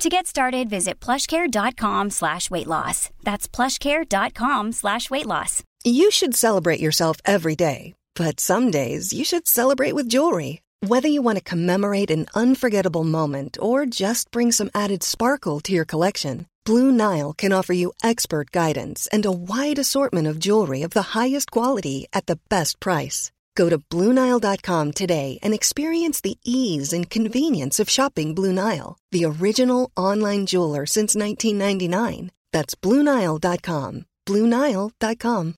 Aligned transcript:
To 0.00 0.08
get 0.08 0.26
started, 0.26 0.70
visit 0.70 0.98
plushcare.com 0.98 2.08
slash 2.08 2.50
weight 2.50 2.66
loss. 2.66 3.10
That's 3.22 3.46
plushcare.com 3.46 4.72
slash 4.72 5.10
weight 5.10 5.26
loss. 5.26 5.62
You 5.84 6.10
should 6.10 6.34
celebrate 6.34 6.80
yourself 6.80 7.18
every 7.26 7.54
day, 7.54 7.92
but 8.14 8.40
some 8.40 8.70
days 8.70 9.12
you 9.12 9.24
should 9.26 9.46
celebrate 9.46 9.92
with 9.94 10.08
jewelry. 10.08 10.62
Whether 10.80 11.08
you 11.08 11.20
want 11.20 11.36
to 11.36 11.44
commemorate 11.44 12.10
an 12.10 12.28
unforgettable 12.34 13.04
moment 13.04 13.58
or 13.60 13.84
just 13.84 14.30
bring 14.30 14.52
some 14.52 14.70
added 14.74 15.02
sparkle 15.02 15.60
to 15.60 15.72
your 15.74 15.84
collection, 15.84 16.46
Blue 16.64 16.90
Nile 16.90 17.34
can 17.34 17.52
offer 17.52 17.74
you 17.74 17.92
expert 18.02 18.52
guidance 18.52 19.06
and 19.12 19.26
a 19.26 19.38
wide 19.52 19.78
assortment 19.78 20.26
of 20.26 20.38
jewelry 20.38 20.80
of 20.80 20.92
the 20.92 21.12
highest 21.12 21.50
quality 21.50 22.06
at 22.14 22.24
the 22.24 22.38
best 22.48 22.80
price. 22.80 23.32
Go 23.54 23.68
to 23.68 23.78
BlueNile.com 23.78 24.92
today 24.92 25.38
and 25.42 25.54
experience 25.54 26.20
the 26.20 26.36
ease 26.44 26.92
and 26.92 27.08
convenience 27.08 27.78
of 27.80 27.88
shopping 27.88 28.34
Blue 28.34 28.52
Nile, 28.52 28.98
the 29.12 29.24
original 29.24 29.90
online 29.96 30.46
jeweler 30.46 30.86
since 30.86 31.14
1999. 31.14 32.30
That's 32.52 32.74
BlueNile.com. 32.74 34.06
BlueNile.com. 34.26 35.54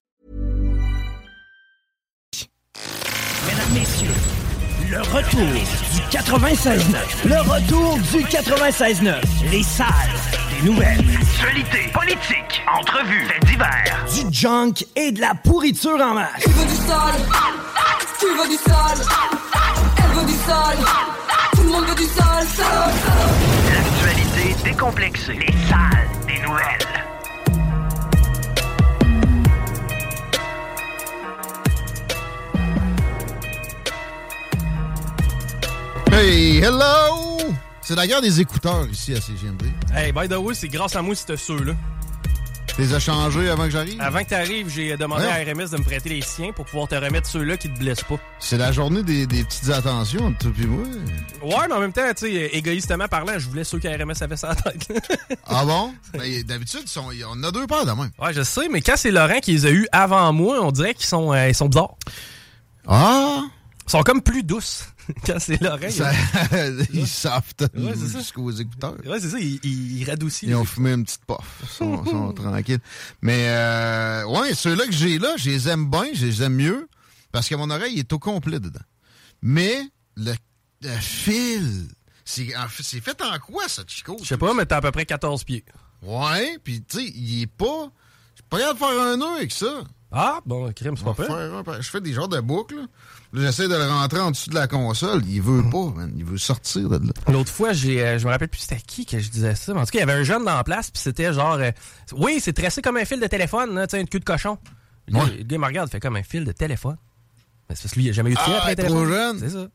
Mesdames, 3.45 3.73
Messieurs, 3.73 4.15
le 4.89 5.01
retour 5.01 5.41
du 5.93 6.01
96.9. 6.17 7.27
Le 7.27 7.41
retour 7.41 7.95
du 8.11 8.23
96.9. 8.25 9.51
Les 9.51 9.63
salles 9.63 10.42
nouvelles. 10.63 11.03
Actualité, 11.21 11.91
politique, 11.93 12.63
entrevues, 12.73 13.25
faits 13.25 13.45
divers. 13.45 14.05
Du 14.13 14.33
junk 14.33 14.85
et 14.95 15.11
de 15.11 15.19
la 15.19 15.35
pourriture 15.35 15.99
en 16.01 16.13
masse. 16.13 16.43
Tu 16.43 16.49
veux 16.49 16.65
du 16.65 16.75
sale 16.75 17.21
Tu 18.19 18.25
veux 18.27 18.49
du 18.49 18.55
sale 18.55 19.05
Elle 19.97 20.19
veut 20.19 20.25
du 20.25 20.33
sale 20.33 20.77
Tout 21.55 21.63
le 21.63 21.69
monde 21.69 21.85
veut 21.85 21.95
du 21.95 22.05
sale, 22.05 22.47
sale, 22.47 22.93
sale. 23.03 23.73
L'actualité 23.73 24.55
décomplexée. 24.63 25.33
Les 25.33 25.53
salles 25.67 26.09
des 26.27 26.39
nouvelles. 26.47 26.93
Hey, 36.11 36.59
hello! 36.59 37.39
C'est 37.81 37.95
la 37.95 38.07
guerre 38.07 38.21
des 38.21 38.39
écouteurs 38.39 38.87
ici 38.89 39.13
à 39.13 39.19
CGMD. 39.19 39.63
Hey, 39.95 40.11
by 40.11 40.27
the 40.27 40.37
way, 40.37 40.53
c'est 40.55 40.67
grâce 40.69 40.95
à 40.95 41.01
moi 41.01 41.15
si 41.15 41.25
t'as 41.25 41.37
ceux-là. 41.37 41.73
Tu 42.75 42.81
les 42.81 42.93
as 42.95 42.99
changés 42.99 43.49
avant 43.51 43.65
que 43.65 43.69
j'arrive? 43.69 44.01
Avant 44.01 44.23
que 44.23 44.29
t'arrives, 44.29 44.67
j'ai 44.67 44.97
demandé 44.97 45.25
Ouais. 45.25 45.29
à 45.29 45.35
RMS 45.53 45.69
de 45.69 45.77
me 45.77 45.83
prêter 45.83 46.09
les 46.09 46.21
siens 46.21 46.51
pour 46.51 46.65
pouvoir 46.65 46.87
te 46.87 46.95
remettre 46.95 47.27
ceux-là 47.27 47.55
qui 47.57 47.69
te 47.71 47.77
blessent 47.77 48.03
pas. 48.03 48.15
C'est 48.39 48.57
la 48.57 48.71
journée 48.71 49.03
des, 49.03 49.27
des 49.27 49.43
petites 49.43 49.69
attentions 49.69 50.25
entre 50.25 50.39
toi 50.39 50.51
et 50.59 50.65
moi. 50.65 50.83
Ouais, 51.43 51.67
mais 51.67 51.75
en 51.75 51.79
même 51.79 51.93
temps, 51.93 52.01
tu 52.17 52.25
sais, 52.25 52.31
égoïstement 52.53 53.07
parlant, 53.07 53.37
je 53.37 53.47
voulais 53.47 53.63
ceux 53.63 53.77
que 53.77 53.87
RMS 53.87 54.15
avait 54.21 54.35
la 54.41 54.55
tête. 54.55 55.03
Ah 55.45 55.63
bon? 55.65 55.93
Ben, 56.13 56.41
D'habitude, 56.43 56.81
on 57.29 57.43
a 57.43 57.51
deux 57.51 57.67
paires 57.67 57.85
de 57.85 57.91
même. 57.91 58.09
ouais, 58.19 58.33
je 58.33 58.41
sais, 58.41 58.67
mais 58.69 58.81
quand 58.81 58.95
c'est 58.97 59.11
Laurent 59.11 59.39
qui 59.39 59.51
les 59.51 59.65
a 59.67 59.71
eus 59.71 59.87
avant 59.91 60.33
moi, 60.33 60.59
on 60.63 60.71
dirait 60.71 60.95
qu'ils 60.95 61.05
sont, 61.05 61.31
euh, 61.31 61.49
ils 61.49 61.55
sont 61.55 61.67
bizarres. 61.67 61.95
Ah! 62.87 63.41
Ils 63.85 63.91
sont 63.91 64.01
comme 64.01 64.21
plus 64.21 64.41
douces 64.43 64.85
quand 65.25 65.39
c'est 65.39 65.61
Laurent. 65.61 65.89
Ça- 65.89 66.11
ils 66.93 67.07
savent 67.07 67.43
Ouais, 67.75 67.93
c'est 67.95 68.07
ça. 68.07 68.19
jusqu'aux 68.19 68.51
écouteurs. 68.51 68.95
Ouais, 69.05 69.19
c'est 69.19 69.29
ça, 69.29 69.39
il, 69.39 69.59
il, 69.63 69.97
il 70.01 70.09
radoucit. 70.09 70.47
Ils 70.47 70.55
ont 70.55 70.65
fumé 70.65 70.91
une 70.93 71.03
petite 71.03 71.25
puff. 71.25 71.37
Ils 71.63 71.69
sont, 71.69 72.05
sont 72.05 72.33
tranquilles. 72.33 72.79
Mais, 73.21 73.45
euh, 73.47 74.25
ouais, 74.25 74.53
ceux-là 74.53 74.85
que 74.85 74.91
j'ai 74.93 75.17
là, 75.19 75.35
je 75.37 75.49
les 75.49 75.69
aime 75.69 75.89
bien, 75.89 76.05
je 76.13 76.25
les 76.25 76.41
aime 76.43 76.55
mieux, 76.55 76.87
parce 77.31 77.47
que 77.49 77.55
mon 77.55 77.69
oreille 77.69 77.99
est 77.99 78.11
au 78.13 78.19
complet 78.19 78.59
dedans. 78.59 78.79
Mais, 79.41 79.81
le, 80.15 80.33
le 80.81 80.97
fil, 80.99 81.87
c'est 82.25 82.55
en 82.55 82.67
fait- 82.67 82.83
c'est 82.83 83.01
fait 83.01 83.21
en 83.21 83.37
quoi, 83.39 83.67
ça, 83.67 83.83
Chico? 83.87 84.17
Je 84.21 84.27
sais 84.27 84.37
pas, 84.37 84.53
mais 84.53 84.65
t'as 84.65 84.77
à 84.77 84.81
peu 84.81 84.91
près 84.91 85.05
14 85.05 85.43
pieds. 85.43 85.65
Ouais, 86.01 86.57
puis 86.63 86.81
tu 86.83 86.97
sais, 86.97 87.05
il 87.15 87.41
est 87.43 87.47
pas. 87.47 87.91
Je 88.35 88.41
suis 88.41 88.49
pas 88.49 88.59
capable 88.59 88.79
de 88.79 88.85
faire 88.85 89.01
un 89.01 89.17
nœud 89.17 89.35
avec 89.37 89.51
ça. 89.51 89.83
Ah, 90.15 90.39
bon, 90.45 90.71
crème, 90.73 90.95
c'est 90.95 91.03
Je 91.05 91.11
pas 91.11 91.71
un- 91.73 91.81
je 91.81 91.89
fais 91.89 91.99
des 91.99 92.13
genres 92.13 92.27
de 92.27 92.39
boucles. 92.39 92.75
j'essaie 93.33 93.67
de 93.67 93.73
le 93.75 93.87
rentrer 93.89 94.19
en 94.19 94.29
dessous 94.29 94.51
de 94.51 94.55
la 94.55 94.67
console. 94.67 95.23
Il 95.27 95.41
veut 95.41 95.63
pas, 95.71 95.85
man. 95.95 96.13
Il 96.15 96.23
veut 96.23 96.37
sortir 96.37 96.87
de 96.87 96.97
là. 97.07 97.13
L'autre 97.31 97.51
fois, 97.51 97.73
j'ai, 97.73 98.05
euh, 98.05 98.19
je 98.19 98.25
me 98.27 98.31
rappelle 98.31 98.47
plus 98.47 98.59
c'était 98.61 98.79
qui 98.79 99.07
que 99.07 99.17
je 99.19 99.29
disais 99.31 99.55
ça. 99.55 99.73
Mais 99.73 99.79
en 99.79 99.85
tout 99.85 99.91
cas, 99.91 99.97
il 99.97 100.01
y 100.01 100.03
avait 100.03 100.13
un 100.13 100.23
jeune 100.23 100.45
dans 100.45 100.53
la 100.55 100.63
place, 100.63 100.91
puis 100.91 101.01
c'était 101.01 101.33
genre, 101.33 101.53
euh, 101.55 101.71
oui, 102.15 102.39
c'est 102.39 102.53
tressé 102.53 102.81
comme 102.83 102.97
un 102.97 103.05
fil 103.05 103.19
de 103.19 103.25
téléphone, 103.27 103.73
là, 103.73 103.87
une 103.93 104.07
queue 104.07 104.19
de 104.19 104.25
cochon. 104.25 104.59
Le 105.07 105.13
gars, 105.15 105.23
Ouais. 105.25 105.43
le 105.49 105.57
me 105.57 105.65
regarde, 105.65 105.89
fait 105.89 105.99
comme 105.99 106.15
un 106.15 106.23
fil 106.23 106.45
de 106.45 106.51
téléphone. 106.51 106.97
Mais 107.69 107.75
c'est 107.75 107.83
parce 107.83 107.93
que 107.95 107.99
lui, 107.99 108.05
il 108.05 108.09
a 108.09 108.13
jamais 108.13 108.29
eu 108.31 108.35
de 108.35 108.39
fil 108.39 108.53
Ah, 108.55 108.59
après 108.59 108.71
un 108.73 108.75
trop 108.75 108.87
téléphone. 108.87 109.07
jeune. 109.09 109.39
C'est 109.39 109.49
ça. 109.49 109.67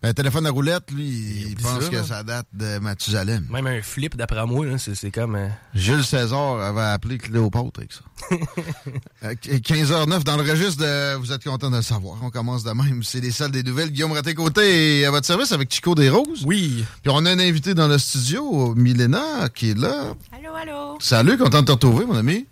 Un 0.00 0.12
téléphone 0.12 0.46
à 0.46 0.50
roulette, 0.50 0.92
lui, 0.92 1.08
il, 1.48 1.56
pense 1.56 1.82
ça, 1.82 1.88
que 1.90 1.96
là. 1.96 2.04
ça 2.04 2.22
date 2.22 2.46
de 2.52 2.78
Mathusalem. 2.78 3.44
Même 3.50 3.66
un 3.66 3.82
flip, 3.82 4.16
d'après 4.16 4.46
moi, 4.46 4.64
là, 4.64 4.78
c'est, 4.78 4.94
c'est 4.94 5.10
comme. 5.10 5.34
euh, 5.34 5.48
Jules 5.74 6.04
César 6.04 6.60
avait 6.60 6.82
appelé 6.82 7.18
Cléopâtre 7.18 7.70
avec 7.78 7.92
ça. 7.92 8.00
Euh, 9.24 9.34
15h09 9.34 10.22
dans 10.22 10.36
le 10.36 10.48
registre 10.48 10.80
de 10.84 11.16
Vous 11.16 11.32
êtes 11.32 11.42
content 11.42 11.70
de 11.72 11.76
le 11.76 11.82
savoir. 11.82 12.18
On 12.22 12.30
commence 12.30 12.62
de 12.62 12.70
même. 12.70 13.02
C'est 13.02 13.18
les 13.20 13.32
salles 13.32 13.50
des 13.50 13.64
nouvelles. 13.64 13.90
Guillaume 13.90 14.12
Raté-Côté 14.12 15.00
est 15.00 15.04
à 15.06 15.10
votre 15.10 15.26
service 15.26 15.50
avec 15.50 15.72
Chico 15.74 15.96
des 15.96 16.08
Roses. 16.08 16.44
Oui. 16.46 16.84
Puis 17.02 17.10
on 17.12 17.26
a 17.26 17.30
un 17.32 17.38
invité 17.40 17.74
dans 17.74 17.88
le 17.88 17.98
studio, 17.98 18.74
Milena, 18.76 19.48
qui 19.52 19.70
est 19.70 19.78
là. 19.78 20.14
Allô, 20.30 20.54
allô. 20.54 20.98
Salut, 21.00 21.36
content 21.36 21.62
de 21.62 21.66
te 21.66 21.72
retrouver, 21.72 22.06
mon 22.06 22.14
ami. 22.16 22.46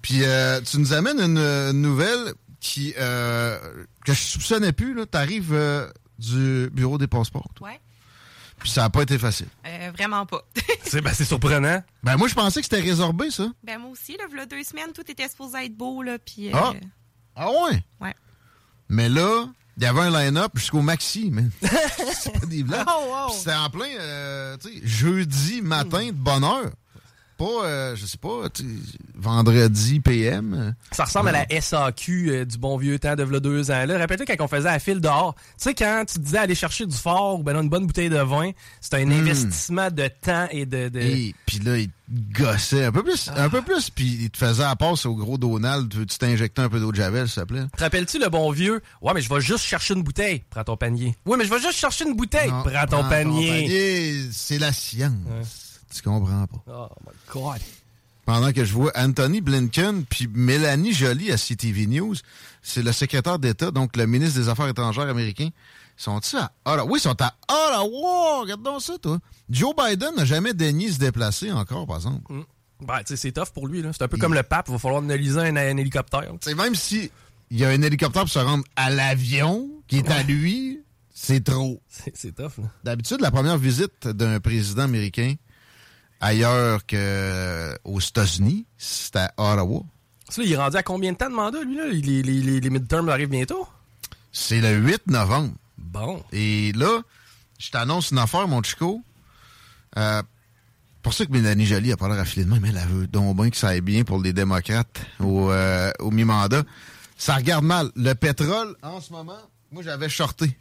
Puis 0.00 0.20
euh, 0.22 0.62
tu 0.62 0.78
nous 0.78 0.94
amènes 0.94 1.20
une, 1.20 1.36
euh, 1.36 1.72
nouvelle 1.74 2.32
qui 2.60 2.94
euh, 2.98 3.58
que 4.06 4.14
je 4.14 4.20
soupçonnais 4.20 4.72
plus. 4.72 4.94
Tu 5.10 5.18
arrives 5.18 5.54
du 6.20 6.68
bureau 6.72 6.98
des 6.98 7.06
passeports. 7.08 7.48
toi. 7.54 7.68
Ouais. 7.70 7.80
Puis 8.58 8.68
ça 8.70 8.82
n'a 8.82 8.90
pas 8.90 9.02
été 9.02 9.18
facile. 9.18 9.48
Euh, 9.66 9.90
vraiment 9.94 10.26
pas. 10.26 10.42
C'est, 10.84 11.00
ben, 11.00 11.12
c'est 11.14 11.24
surprenant. 11.24 11.82
Ben 12.02 12.16
moi, 12.16 12.28
je 12.28 12.34
pensais 12.34 12.60
que 12.60 12.66
c'était 12.66 12.80
résorbé, 12.82 13.30
ça. 13.30 13.48
ben 13.62 13.78
moi 13.78 13.90
aussi, 13.90 14.16
là, 14.16 14.24
v'là 14.30 14.44
deux 14.44 14.62
semaines, 14.64 14.92
tout 14.92 15.08
était 15.10 15.28
supposé 15.28 15.64
être 15.66 15.76
beau, 15.76 16.02
là, 16.02 16.18
puis... 16.18 16.48
euh, 16.48 16.52
Ah. 16.54 16.72
Ah 17.36 17.48
ouais? 17.48 17.82
Ouais. 18.00 18.14
Mais 18.88 19.08
là, 19.08 19.46
il 19.76 19.82
y 19.84 19.86
avait 19.86 20.00
un 20.00 20.10
line-up 20.10 20.50
jusqu'au 20.56 20.82
maxi, 20.82 21.30
mais 21.32 21.44
c'est 22.12 22.38
pas 22.38 22.46
des 22.46 22.62
blagues. 22.64 22.86
Oh, 22.88 23.28
C'était 23.32 23.54
en 23.54 23.70
plein, 23.70 23.88
euh, 23.98 24.56
tu 24.58 24.68
sais, 24.68 24.80
jeudi 24.86 25.62
matin 25.62 26.06
de 26.08 26.12
bonne 26.12 26.44
heure. 26.44 26.70
Pas, 27.40 27.64
euh, 27.64 27.96
je 27.96 28.04
sais 28.04 28.18
pas, 28.18 28.50
vendredi 29.14 30.00
PM. 30.00 30.74
Ça 30.92 31.04
ressemble 31.04 31.30
à 31.30 31.46
la 31.48 31.60
SAQ 31.60 32.30
euh, 32.30 32.44
du 32.44 32.58
bon 32.58 32.76
vieux 32.76 32.98
temps 32.98 33.16
de 33.16 33.22
v'là 33.22 33.40
deux 33.40 33.70
ans. 33.70 33.86
Là, 33.86 33.96
rappelle-toi 33.96 34.26
quand 34.26 34.44
on 34.44 34.48
faisait 34.48 34.70
la 34.70 34.78
file 34.78 35.00
dehors. 35.00 35.34
Tu 35.34 35.42
sais, 35.56 35.74
quand 35.74 36.04
tu 36.06 36.18
disais 36.18 36.36
aller 36.36 36.54
chercher 36.54 36.84
du 36.84 36.94
fort 36.94 37.40
ou 37.40 37.42
ben, 37.42 37.56
une 37.56 37.70
bonne 37.70 37.86
bouteille 37.86 38.10
de 38.10 38.18
vin, 38.18 38.50
c'était 38.82 38.98
un 38.98 39.10
investissement 39.10 39.90
de 39.90 40.06
temps 40.08 40.48
et 40.50 40.66
de. 40.66 40.90
de... 40.90 41.00
Et 41.00 41.34
puis 41.46 41.60
là, 41.60 41.78
il 41.78 41.88
te 41.88 42.42
gossait 42.42 42.84
un 42.84 42.92
peu 42.92 43.02
plus, 43.02 43.30
un 43.34 43.48
peu 43.48 43.62
plus, 43.62 43.88
puis 43.88 44.18
il 44.20 44.30
te 44.30 44.36
faisait 44.36 44.62
la 44.62 44.76
passe 44.76 45.06
au 45.06 45.14
gros 45.14 45.38
Donald. 45.38 45.90
Tu 45.90 46.18
t'injectais 46.18 46.60
un 46.60 46.68
peu 46.68 46.78
d'eau 46.78 46.92
de 46.92 46.96
javel, 46.96 47.26
s'il 47.26 47.40
te 47.44 47.48
plaît? 47.48 47.64
Te 47.74 47.82
rappelles-tu 47.82 48.18
le 48.18 48.28
bon 48.28 48.50
vieux? 48.50 48.82
Ouais, 49.00 49.12
mais 49.14 49.22
je 49.22 49.32
vais 49.32 49.40
juste 49.40 49.64
chercher 49.64 49.94
une 49.94 50.02
bouteille. 50.02 50.44
Prends 50.50 50.64
ton 50.64 50.76
panier. 50.76 51.16
Ouais, 51.24 51.38
mais 51.38 51.46
je 51.46 51.50
vais 51.50 51.60
juste 51.60 51.78
chercher 51.78 52.04
une 52.06 52.16
bouteille. 52.16 52.50
Non, 52.50 52.64
Prends 52.64 52.86
ton 52.86 53.08
panier. 53.08 53.48
panier, 53.62 54.28
C'est 54.30 54.58
la 54.58 54.74
science. 54.74 55.69
Tu 55.94 56.02
comprends 56.02 56.46
pas. 56.46 56.62
Oh 56.68 56.88
my 57.06 57.12
God. 57.32 57.60
pendant 58.24 58.52
que 58.52 58.64
je 58.64 58.72
vois 58.72 58.92
Anthony 58.94 59.40
Blinken 59.40 60.04
puis 60.04 60.28
Mélanie 60.32 60.92
Joly 60.92 61.32
à 61.32 61.36
CTV 61.36 61.86
News. 61.86 62.14
C'est 62.62 62.82
le 62.82 62.92
secrétaire 62.92 63.38
d'État, 63.38 63.70
donc 63.70 63.96
le 63.96 64.06
ministre 64.06 64.38
des 64.38 64.48
Affaires 64.48 64.68
étrangères 64.68 65.08
américain. 65.08 65.48
Sont-ils 65.96 66.36
à 66.38 66.52
Ottawa? 66.64 66.84
Oui, 66.90 66.98
ils 66.98 67.02
sont 67.02 67.16
à 67.20 67.34
Ottawa! 67.48 68.40
Regarde 68.42 68.62
donc 68.62 68.80
ça, 68.82 68.96
toi. 68.98 69.18
Joe 69.50 69.74
Biden 69.76 70.14
n'a 70.16 70.24
jamais 70.24 70.54
daigné 70.54 70.90
se 70.92 70.98
déplacer 70.98 71.50
encore, 71.50 71.86
par 71.86 71.96
exemple. 71.96 72.32
Ben, 72.80 72.98
tu 73.00 73.08
sais, 73.08 73.16
c'est 73.16 73.32
tough 73.32 73.50
pour 73.52 73.66
lui, 73.66 73.82
là. 73.82 73.90
C'est 73.92 74.04
un 74.04 74.08
peu 74.08 74.16
comme 74.16 74.32
le 74.32 74.42
pape. 74.42 74.66
Il 74.68 74.72
va 74.72 74.78
falloir 74.78 75.02
analyser 75.02 75.40
un, 75.40 75.56
un 75.56 75.76
hélicoptère. 75.76 76.32
C'est 76.40 76.54
même 76.54 76.74
si 76.74 77.10
il 77.50 77.58
y 77.58 77.64
a 77.64 77.68
un 77.68 77.82
hélicoptère 77.82 78.22
pour 78.22 78.30
se 78.30 78.38
rendre 78.38 78.64
à 78.76 78.90
l'avion 78.90 79.68
qui 79.88 79.98
est 79.98 80.08
à 80.10 80.22
lui, 80.22 80.80
c'est 81.12 81.44
trop. 81.44 81.82
C'est 81.88 82.16
c'est 82.16 82.32
tough, 82.32 82.58
là. 82.58 82.64
D'habitude, 82.84 83.20
la 83.20 83.30
première 83.30 83.58
visite 83.58 84.06
d'un 84.08 84.40
président 84.40 84.84
américain 84.84 85.34
ailleurs 86.20 86.80
qu'aux 86.86 88.00
États-Unis, 88.00 88.66
c'est 88.78 89.16
à 89.16 89.32
Ottawa. 89.36 89.82
Ça, 90.28 90.42
il 90.42 90.52
est 90.52 90.56
rendu 90.56 90.76
à 90.76 90.82
combien 90.82 91.12
de 91.12 91.16
temps 91.16 91.28
de 91.30 91.34
mandat, 91.34 91.62
lui, 91.62 91.76
là? 91.76 91.86
Les, 91.88 92.22
les, 92.22 92.22
les, 92.22 92.60
les 92.60 92.70
midterms 92.70 93.08
arrivent 93.08 93.30
bientôt? 93.30 93.66
C'est 94.32 94.60
le 94.60 94.76
8 94.76 95.08
novembre. 95.08 95.54
Bon. 95.76 96.22
Et 96.32 96.72
là, 96.72 97.00
je 97.58 97.70
t'annonce 97.70 98.10
une 98.12 98.18
affaire, 98.18 98.46
mon 98.46 98.62
Chico. 98.62 99.02
Euh, 99.98 100.22
pour 101.02 101.14
ça 101.14 101.26
que 101.26 101.32
Mélanie 101.32 101.66
Jolie 101.66 101.92
a 101.92 101.96
pas 101.96 102.08
l'air 102.08 102.20
affilée 102.20 102.44
de 102.44 102.50
même. 102.50 102.64
Elle 102.64 102.76
veut 102.88 103.06
donc 103.08 103.36
bien 103.36 103.50
que 103.50 103.56
ça 103.56 103.68
aille 103.68 103.80
bien 103.80 104.04
pour 104.04 104.20
les 104.20 104.32
démocrates 104.32 105.00
au, 105.18 105.50
euh, 105.50 105.90
au 105.98 106.10
mi-mandat. 106.10 106.62
Ça 107.16 107.34
regarde 107.34 107.64
mal. 107.64 107.90
Le 107.96 108.12
pétrole, 108.14 108.76
en 108.82 109.00
ce 109.00 109.12
moment, 109.12 109.38
moi, 109.72 109.82
j'avais 109.82 110.08
shorté. 110.08 110.56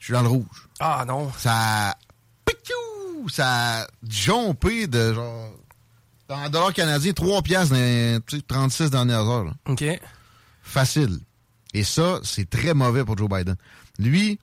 Je 0.00 0.06
suis 0.06 0.12
dans 0.14 0.22
le 0.22 0.28
rouge. 0.28 0.68
Ah 0.80 1.04
non. 1.06 1.30
Ça... 1.38 1.96
Pichou! 2.44 2.72
Ça 3.28 3.82
a 3.82 3.86
jompé 4.08 4.86
de 4.86 5.14
genre... 5.14 5.50
En 6.28 6.48
dollars 6.48 6.72
canadiens, 6.72 7.12
3 7.12 7.42
piastres 7.42 7.74
dans 7.74 7.80
les 7.80 8.18
tu 8.26 8.36
sais, 8.36 8.42
36 8.46 8.90
dernières 8.90 9.28
heures. 9.28 9.44
là. 9.44 9.52
OK. 9.66 9.84
Facile. 10.62 11.18
Et 11.74 11.84
ça, 11.84 12.20
c'est 12.22 12.48
très 12.48 12.72
mauvais 12.72 13.04
pour 13.04 13.18
Joe 13.18 13.28
Biden. 13.28 13.56
Lui 13.98 14.38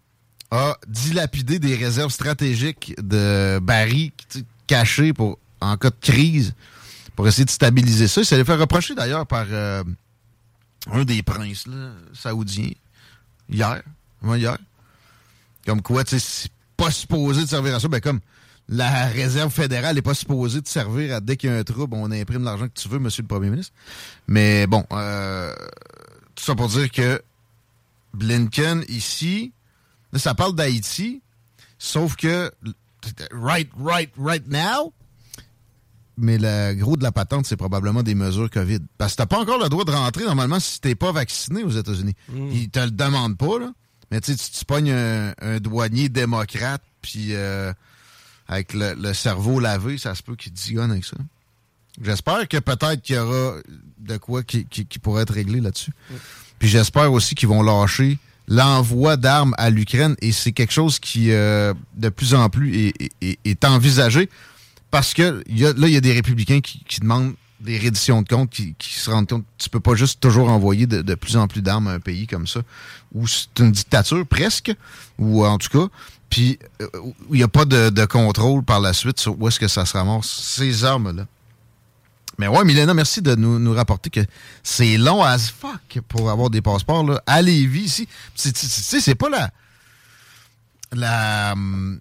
a 0.51 0.77
dilapidé 0.87 1.59
des 1.59 1.75
réserves 1.75 2.11
stratégiques 2.11 2.93
de 2.99 3.59
sais, 4.29 4.43
cachés 4.67 5.13
pour, 5.13 5.39
en 5.61 5.77
cas 5.77 5.89
de 5.89 5.95
crise 5.99 6.53
pour 7.15 7.27
essayer 7.27 7.45
de 7.45 7.49
stabiliser 7.49 8.07
ça. 8.07 8.21
Il 8.21 8.25
s'est 8.25 8.43
fait 8.43 8.55
reprocher 8.55 8.95
d'ailleurs 8.95 9.27
par 9.27 9.45
euh, 9.49 9.83
un 10.91 11.03
des 11.03 11.21
princes 11.21 11.67
là, 11.67 11.91
saoudiens 12.13 12.71
hier. 13.49 13.81
Hier. 14.23 14.57
Comme 15.65 15.81
quoi, 15.81 16.03
tu 16.03 16.19
sais, 16.19 16.25
c'est 16.25 16.51
pas 16.77 16.91
supposé 16.91 17.41
de 17.41 17.47
servir 17.47 17.75
à 17.75 17.79
ça. 17.79 17.87
Ben, 17.87 17.99
comme 17.99 18.21
la 18.69 19.07
réserve 19.07 19.51
fédérale 19.51 19.95
n'est 19.95 20.01
pas 20.03 20.13
supposée 20.13 20.61
de 20.61 20.67
servir 20.67 21.15
à 21.15 21.19
dès 21.19 21.37
qu'il 21.37 21.49
y 21.49 21.53
a 21.53 21.57
un 21.57 21.63
trouble, 21.63 21.95
on 21.95 22.11
imprime 22.11 22.43
l'argent 22.43 22.67
que 22.67 22.79
tu 22.79 22.87
veux, 22.87 22.99
monsieur 22.99 23.23
le 23.23 23.27
premier 23.27 23.49
ministre. 23.49 23.73
Mais 24.27 24.67
bon, 24.67 24.85
euh, 24.91 25.51
tout 26.35 26.43
ça 26.43 26.53
pour 26.53 26.67
dire 26.69 26.89
que 26.91 27.21
Blinken, 28.13 28.85
ici, 28.87 29.53
là, 30.13 30.19
ça 30.19 30.35
parle 30.35 30.55
d'Haïti, 30.55 31.21
sauf 31.79 32.15
que 32.15 32.51
right, 33.31 33.69
right, 33.79 34.11
right 34.17 34.47
now, 34.47 34.93
mais 36.21 36.37
le 36.37 36.75
gros 36.75 36.95
de 36.95 37.03
la 37.03 37.11
patente, 37.11 37.47
c'est 37.47 37.57
probablement 37.57 38.03
des 38.03 38.13
mesures 38.13 38.49
COVID. 38.49 38.79
Parce 38.97 39.13
que 39.13 39.17
t'as 39.17 39.25
pas 39.25 39.39
encore 39.39 39.57
le 39.57 39.69
droit 39.69 39.85
de 39.85 39.91
rentrer, 39.91 40.25
normalement, 40.25 40.59
si 40.59 40.79
t'es 40.81 40.93
pas 40.93 41.11
vacciné 41.13 41.63
aux 41.63 41.69
États-Unis. 41.71 42.13
Ils 42.51 42.69
te 42.69 42.79
le 42.79 42.91
demandent 42.91 43.37
pas, 43.37 43.57
là. 43.57 43.71
Mais 44.11 44.19
tu 44.19 44.33
sais, 44.33 44.37
tu 44.37 44.59
tu 44.59 44.65
pognes 44.65 44.91
un, 44.91 45.33
un 45.41 45.59
douanier 45.59 46.09
démocrate, 46.09 46.81
puis 47.01 47.29
euh, 47.29 47.71
avec 48.49 48.73
le, 48.73 48.95
le 48.95 49.13
cerveau 49.13 49.59
lavé, 49.61 49.97
ça 49.97 50.13
se 50.15 50.21
peut 50.23 50.35
qu'il 50.35 50.51
te 50.51 50.59
zigonne 50.59 50.91
avec 50.91 51.05
ça. 51.05 51.15
J'espère 52.01 52.47
que 52.47 52.57
peut-être 52.57 53.01
qu'il 53.01 53.15
y 53.15 53.19
aura 53.19 53.55
de 53.99 54.17
quoi 54.17 54.43
qui, 54.43 54.65
qui- 54.65 54.85
qui 54.85 54.99
pourrait 54.99 55.21
être 55.23 55.33
réglé 55.33 55.61
là-dessus. 55.61 55.91
Puis 56.57 56.67
j'espère 56.67 57.11
aussi 57.13 57.35
qu'ils 57.35 57.47
vont 57.49 57.61
lâcher 57.61 58.17
l'envoi 58.47 59.15
d'armes 59.17 59.53
à 59.57 59.69
l'Ukraine 59.69 60.15
et 60.21 60.31
c'est 60.31 60.51
quelque 60.51 60.73
chose 60.73 60.97
qui, 60.99 61.31
euh, 61.31 61.73
de 61.95 62.09
plus 62.09 62.33
en 62.33 62.49
plus, 62.49 62.75
est, 62.75 63.11
est- 63.21 63.37
est- 63.45 63.65
envisagé 63.65 64.29
parce 64.91 65.13
que 65.13 65.43
y 65.47 65.65
a- 65.65 65.73
là, 65.73 65.87
il 65.87 65.93
y 65.93 65.97
a 65.97 66.01
des 66.01 66.13
républicains 66.13 66.59
qui, 66.61 66.83
qui 66.85 66.99
demandent 67.01 67.35
des 67.59 67.77
redditions 67.77 68.21
de 68.21 68.27
comptes, 68.27 68.49
qui, 68.49 68.73
qui 68.79 68.93
se 68.95 69.11
rendent 69.11 69.27
compte 69.27 69.43
que 69.43 69.63
tu 69.63 69.69
peux 69.69 69.81
pas 69.81 69.93
juste 69.93 70.21
toujours 70.21 70.49
envoyer 70.49 70.87
de, 70.87 71.01
de 71.01 71.15
plus 71.15 71.35
en 71.37 71.47
plus 71.47 71.61
d'armes 71.61 71.87
à 71.89 71.91
un 71.91 71.99
pays 71.99 72.25
comme 72.25 72.47
ça, 72.47 72.61
où 73.13 73.27
c'est 73.27 73.59
une 73.59 73.71
dictature 73.73 74.25
presque, 74.25 74.71
ou 75.19 75.45
en 75.45 75.57
tout 75.57 75.67
cas, 75.69 75.87
puis 76.29 76.59
euh, 76.81 76.87
il 77.29 77.37
n'y 77.37 77.43
a 77.43 77.47
pas 77.47 77.65
de, 77.65 77.89
de 77.89 78.05
contrôle 78.05 78.63
par 78.63 78.79
la 78.79 78.93
suite 78.93 79.19
sur 79.19 79.39
où 79.39 79.47
est-ce 79.47 79.59
que 79.59 79.67
ça 79.67 79.85
se 79.85 79.97
ramasse, 79.97 80.27
ces 80.27 80.83
armes-là. 80.83 81.25
Mais 82.37 82.47
ouais, 82.47 82.63
Milena, 82.63 82.93
merci 82.93 83.21
de 83.21 83.35
nous, 83.35 83.59
nous 83.59 83.73
rapporter 83.73 84.09
que 84.09 84.21
c'est 84.63 84.97
long 84.97 85.21
as 85.23 85.49
fuck 85.49 85.99
pour 86.07 86.29
avoir 86.29 86.49
des 86.49 86.61
passeports 86.61 87.03
là, 87.03 87.21
à 87.27 87.41
Lévis 87.41 87.81
ici. 87.81 88.07
C'est- 88.35 88.53
Tu 88.53 88.65
sais, 88.65 89.01
c'est 89.01 89.15
pas 89.15 89.29
la 89.29 89.51
la 90.93 91.51
hum, 91.53 91.99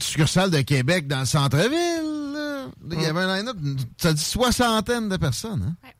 succursale 0.00 0.50
de 0.50 0.60
Québec 0.62 1.06
dans 1.06 1.20
le 1.20 1.26
centre-ville. 1.26 2.68
Il 2.92 3.00
y 3.00 3.06
avait 3.06 3.20
un 3.20 3.36
line-up, 3.36 3.56
ça 3.98 4.12
dit 4.12 4.22
soixantaine 4.22 5.08
de 5.08 5.16
personnes. 5.16 5.62
Hein? 5.62 5.76
Ouais. 5.86 5.94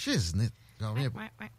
Shiznit. 0.00 0.50
J'en 0.80 0.92
reviens 0.92 1.10
pas. 1.10 1.20
Ouais, 1.20 1.30
ouais. 1.40 1.50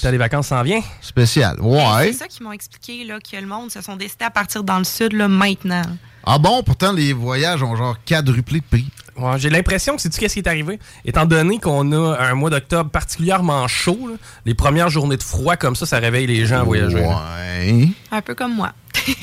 T'as 0.00 0.10
des 0.10 0.18
vacances 0.18 0.48
s'en 0.48 0.62
vient? 0.62 0.80
Spécial. 1.00 1.56
C'est 1.58 1.64
Ouais. 1.64 2.12
ça 2.12 2.26
qu'ils 2.28 2.44
m'ont 2.44 2.52
expliqué, 2.52 3.04
là, 3.04 3.18
que 3.20 3.36
le 3.36 3.46
monde 3.46 3.70
se 3.70 3.80
sont 3.80 3.96
décidés 3.96 4.24
à 4.24 4.30
partir 4.30 4.64
dans 4.64 4.78
le 4.78 4.84
sud, 4.84 5.12
là, 5.12 5.28
maintenant. 5.28 5.82
Ah 6.26 6.38
bon, 6.38 6.62
pourtant, 6.62 6.92
les 6.92 7.12
voyages 7.12 7.62
ont 7.62 7.76
genre 7.76 7.96
quadruplé 8.04 8.60
de 8.60 8.64
prix. 8.64 8.86
Ouais, 9.16 9.38
j'ai 9.38 9.50
l'impression 9.50 9.94
que 9.94 10.02
c'est-tu 10.02 10.18
qu'est-ce 10.18 10.34
qui 10.34 10.40
est 10.40 10.48
arrivé? 10.48 10.78
Étant 11.04 11.24
donné 11.26 11.60
qu'on 11.60 11.92
a 11.92 12.18
un 12.20 12.34
mois 12.34 12.50
d'octobre 12.50 12.90
particulièrement 12.90 13.68
chaud, 13.68 14.08
là, 14.10 14.16
les 14.44 14.54
premières 14.54 14.88
journées 14.88 15.16
de 15.16 15.22
froid 15.22 15.56
comme 15.56 15.76
ça, 15.76 15.86
ça 15.86 15.98
réveille 15.98 16.26
les 16.26 16.46
gens 16.46 16.60
à 16.60 16.64
voyager. 16.64 17.00
là. 17.00 17.22
Ouais. 17.38 17.88
Un 18.10 18.20
peu 18.22 18.34
comme 18.34 18.54
moi. 18.54 18.72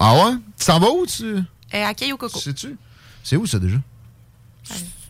Ah 0.00 0.14
ouais? 0.14 0.32
Tu 0.56 0.64
s'en 0.64 0.78
vas 0.78 0.90
où, 0.90 1.04
tu? 1.06 1.24
Euh, 1.24 1.40
à 1.84 1.92
Cayo 1.92 2.16
Coco. 2.16 2.38
Sais-tu? 2.38 2.76
C'est 3.24 3.34
où, 3.34 3.46
ça, 3.46 3.58
déjà? 3.58 3.78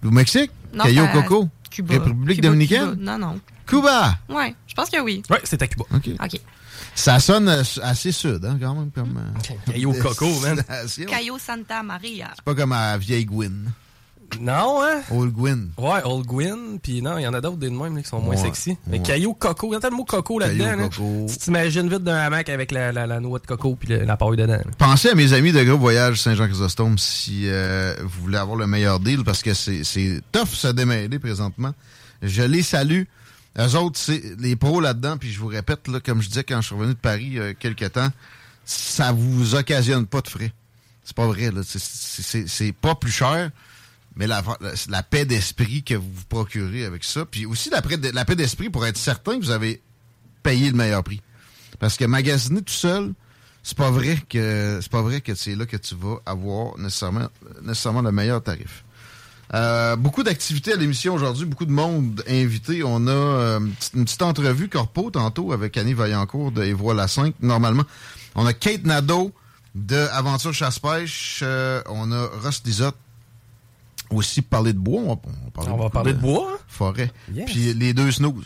Au 0.05 0.11
Mexique? 0.11 0.51
Non, 0.73 0.85
Cayo 0.85 1.03
c'est 1.05 1.19
à 1.19 1.23
Coco? 1.23 1.49
Cuba. 1.71 1.95
République 1.95 2.37
Cuba, 2.37 2.49
dominicaine? 2.49 2.91
Cuba. 2.93 3.13
Non, 3.13 3.19
non. 3.19 3.41
Cuba! 3.69 4.19
Ouais, 4.29 4.55
je 4.67 4.75
pense 4.75 4.91
que 4.91 5.01
oui. 5.01 5.23
Ouais, 5.31 5.41
c'est 5.45 5.63
à 5.63 5.67
Cuba. 5.67 5.85
OK. 5.95 6.09
OK. 6.23 6.41
Ça 6.95 7.21
sonne 7.21 7.49
assez 7.83 8.11
sud, 8.11 8.45
hein, 8.45 8.59
quand 8.61 8.75
même, 8.75 8.91
comme... 8.91 9.19
euh, 9.19 9.73
Cayo 9.73 9.93
Coco, 9.93 10.29
man. 10.41 10.63
Cayo 11.07 11.39
Santa 11.39 11.83
Maria. 11.83 12.31
Pas 12.45 12.55
comme 12.55 12.73
à 12.73 12.97
Vieille 12.99 13.25
Gwyn. 13.27 13.71
Non, 14.41 14.83
hein? 14.83 15.01
Old 15.11 15.33
Gwyn. 15.33 15.71
Ouais, 15.79 16.03
Old 16.05 16.27
Gwyn, 16.27 16.79
puis 16.83 17.01
non, 17.01 17.17
il 17.17 17.23
y 17.23 17.27
en 17.27 17.33
a 17.33 17.41
d'autres 17.41 17.57
des 17.57 17.71
de 17.71 17.75
même 17.75 17.97
là, 17.97 18.03
qui 18.03 18.09
sont 18.09 18.21
moins 18.21 18.35
Ouais, 18.37 18.43
sexy. 18.43 18.77
Mais 18.87 18.99
ouais. 18.99 19.03
Caillou 19.03 19.33
Coco, 19.33 19.69
il 19.69 19.73
y 19.73 19.77
a 19.77 19.81
tellement 19.81 19.97
le 19.97 20.01
mot 20.01 20.05
coco 20.05 20.39
là-dedans. 20.39 20.77
Là. 20.77 20.89
Coco. 20.91 21.27
Tu 21.31 21.37
t'imagines 21.39 21.89
vite 21.89 22.03
d'un 22.05 22.17
hamac 22.19 22.49
avec 22.51 22.71
la, 22.71 22.93
la, 22.93 23.07
la 23.07 23.21
noix 23.21 23.39
de 23.39 23.47
coco 23.47 23.75
puis 23.77 23.89
le- 23.89 24.05
la 24.05 24.17
paille 24.19 24.37
dedans. 24.37 24.53
là. 24.59 24.65
Pensez 24.77 25.09
à 25.11 25.15
mes 25.15 25.33
amis 25.33 25.53
de 25.53 25.63
Groupe 25.65 25.81
Voyage 25.81 26.21
Saint-Jean-Chrysostome 26.21 26.99
si 26.99 27.45
euh, 27.47 27.95
vous 28.03 28.21
voulez 28.25 28.37
avoir 28.37 28.59
le 28.59 28.67
meilleur 28.67 29.01
deal 29.01 29.25
parce 29.25 29.43
que 29.43 29.55
c'est 29.55 29.83
c'est 29.83 30.21
tough 30.31 30.49
se 30.49 30.69
démêler 30.69 31.19
présentement. 31.19 31.73
Je 32.21 32.43
les 32.43 32.63
salue. 32.63 33.05
Eux 33.59 33.75
autres, 33.77 33.99
c'est 33.99 34.23
les 34.39 34.57
pros 34.57 34.81
là-dedans, 34.81 35.17
puis 35.17 35.33
je 35.33 35.39
vous 35.41 35.47
répète, 35.47 35.89
là, 35.89 36.01
comme 36.01 36.23
je 36.23 36.29
disais 36.29 36.45
quand 36.45 36.61
je 36.61 36.67
suis 36.67 36.75
revenu 36.75 36.95
de 36.95 36.99
Paris 36.99 37.25
il 37.27 37.33
y 37.35 37.41
a 37.41 37.55
quelques 37.55 37.93
temps, 37.93 38.11
ça 38.65 39.13
vous 39.13 39.55
occasionne 39.55 40.07
pas 40.07 40.21
de 40.21 40.29
frais. 40.29 40.53
C'est 41.05 41.17
pas 41.17 41.27
vrai, 41.27 41.51
là. 41.51 41.63
C'est- 41.65 42.73
pas 42.73 42.95
plus 42.95 43.11
cher, 43.11 43.51
mais 44.15 44.27
la, 44.27 44.43
paix 45.03 45.25
d'esprit 45.25 45.83
que 45.83 45.95
vous 45.95 46.13
vous 46.13 46.25
procurez 46.29 46.85
avec 46.85 47.03
ça, 47.05 47.25
puis 47.25 47.47
aussi 47.47 47.71
la, 47.71 47.81
la 48.13 48.25
paix 48.25 48.37
d'esprit 48.37 48.69
pour 48.69 48.85
être 48.85 48.99
certain 48.99 49.39
que 49.39 49.45
vous 49.45 49.51
avez 49.51 49.81
payé 50.43 50.71
le 50.71 50.77
meilleur 50.77 51.03
prix. 51.03 51.23
Parce 51.79 51.97
que 51.97 52.05
magasiner 52.05 52.63
tout 52.63 52.73
seul, 52.75 53.15
c'est 53.63 53.77
pas 53.77 53.91
vrai 53.91 54.19
que 54.29 54.79
c'est 54.83 54.91
pas 54.91 55.03
vrai 55.03 55.21
que 55.21 55.35
c'est 55.35 55.55
là 55.55 55.67
que 55.67 55.77
tu 55.77 55.95
vas 55.95 56.17
avoir 56.27 56.79
nécessairement, 56.79 57.29
nécessairement 57.63 58.03
le 58.03 58.13
meilleur 58.13 58.43
tarif. 58.43 58.85
Euh, 59.55 59.97
beaucoup 59.97 60.23
d'activités 60.23 60.75
à 60.75 60.77
l'émission 60.77 61.15
aujourd'hui, 61.15 61.47
beaucoup 61.47 61.65
de 61.65 61.73
monde 61.73 62.23
invité. 62.29 62.83
On 62.85 63.07
a 63.07 63.11
euh, 63.11 63.61
une 63.95 64.05
petite- 64.05 64.23
entrevue 64.23 64.69
corpo 64.69 65.11
tantôt 65.11 65.53
avec 65.53 65.77
Annie 65.77 65.95
Vaillancourt 65.95 66.53
de 66.53 66.63
Et 66.65 66.73
voilà 66.75 67.09
5, 67.09 67.35
normalement. 67.41 67.85
On 68.35 68.45
a 68.45 68.53
Kate 68.53 68.85
Nadeau 68.85 69.33
de 69.75 69.97
Aventure 70.13 70.53
Chasse-Pêche. 70.53 71.41
Euh, 71.43 71.83
on 71.89 72.13
a 72.13 72.27
Ross 72.43 72.63
Lisotte 72.65 72.97
aussi 74.11 74.43
parler 74.43 74.73
de 74.73 74.79
bois. 74.79 75.01
On 75.03 75.15
va, 75.15 75.21
on 75.25 75.31
va 75.45 75.51
parler, 75.53 75.71
On 75.71 75.73
va 75.73 75.77
beaucoup 75.85 75.91
parler 75.91 76.13
de 76.13 76.19
bois. 76.19 76.51
hein? 76.55 76.59
forêt. 76.69 77.11
Yes. 77.35 77.47
Puis 77.51 77.73
les 77.75 77.95
deux 77.95 78.11
snooze. 78.13 78.45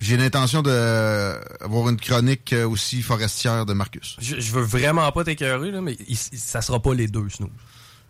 J'ai 0.00 0.16
l'intention 0.16 0.62
d'avoir 0.62 1.88
une 1.88 1.96
chronique 1.96 2.54
aussi 2.68 3.02
forestière 3.02 3.66
de 3.66 3.72
Marcus. 3.72 4.16
Je, 4.20 4.38
je 4.38 4.52
veux 4.52 4.62
vraiment 4.62 5.10
pas 5.12 5.24
t'écœurer, 5.24 5.72
là, 5.72 5.80
mais 5.80 5.96
il- 6.08 6.16
ça 6.16 6.62
sera 6.62 6.80
pas 6.80 6.94
les 6.94 7.08
deux 7.08 7.28
snooze. 7.28 7.50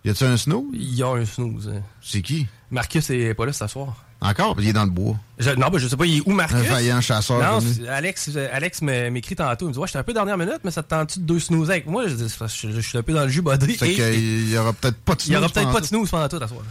Y 0.05 0.11
a-tu 0.11 0.25
un 0.25 0.37
snooze? 0.37 0.67
Il 0.73 0.95
y 0.95 1.03
a 1.03 1.09
un 1.09 1.25
snooze. 1.25 1.73
C'est 2.01 2.23
qui? 2.23 2.47
Marcus 2.71 3.11
est 3.11 3.35
pas 3.35 3.47
là 3.47 3.53
ce 3.53 3.67
soir. 3.67 3.97
Encore? 4.21 4.57
Il 4.59 4.69
est 4.69 4.73
dans 4.73 4.85
le 4.85 4.91
bois. 4.91 5.17
Je- 5.39 5.51
non, 5.51 5.69
ben, 5.69 5.79
je 5.79 5.87
sais 5.87 5.97
pas, 5.97 6.05
il 6.05 6.19
est 6.19 6.23
où 6.27 6.33
Marcus? 6.33 6.57
Un 6.57 6.63
vaillant 6.63 7.01
chasseur. 7.01 7.39
Non, 7.41 7.61
Alex, 7.89 8.31
euh, 8.35 8.49
Alex 8.53 8.83
m'écrit 8.83 9.37
tantôt. 9.37 9.67
Il 9.67 9.69
me 9.69 9.73
dit 9.75 9.79
Ouais, 9.79 9.87
j'étais 9.87 9.99
un 9.99 10.03
peu 10.03 10.13
dernière 10.13 10.37
minute, 10.37 10.59
mais 10.65 10.71
ça 10.73 10.83
te 10.83 10.89
tente-tu 10.89 11.21
de 11.21 11.25
deux 11.25 11.39
snooze 11.39 11.71
avec 11.71 11.87
moi? 11.87 12.09
Je, 12.09 12.15
dis, 12.15 12.29
suis 12.29 12.99
un 12.99 13.03
peu 13.03 13.13
dans 13.13 13.23
le 13.23 13.29
jus 13.29 13.43
bodé. 13.43 13.75
Fait 13.75 13.95
qu'il 13.95 14.51
y 14.51 14.59
aura 14.59 14.73
peut-être 14.73 14.97
pas 14.99 15.15
de 15.15 15.21
snooze. 15.21 15.31
il 15.31 15.35
y 15.35 15.37
aura 15.37 15.49
peut-être 15.49 15.73
pas 15.73 15.81
de 15.81 15.87
snooze 15.87 16.11
pendant 16.11 16.29
tout 16.29 16.43
à 16.43 16.49
soir. 16.49 16.63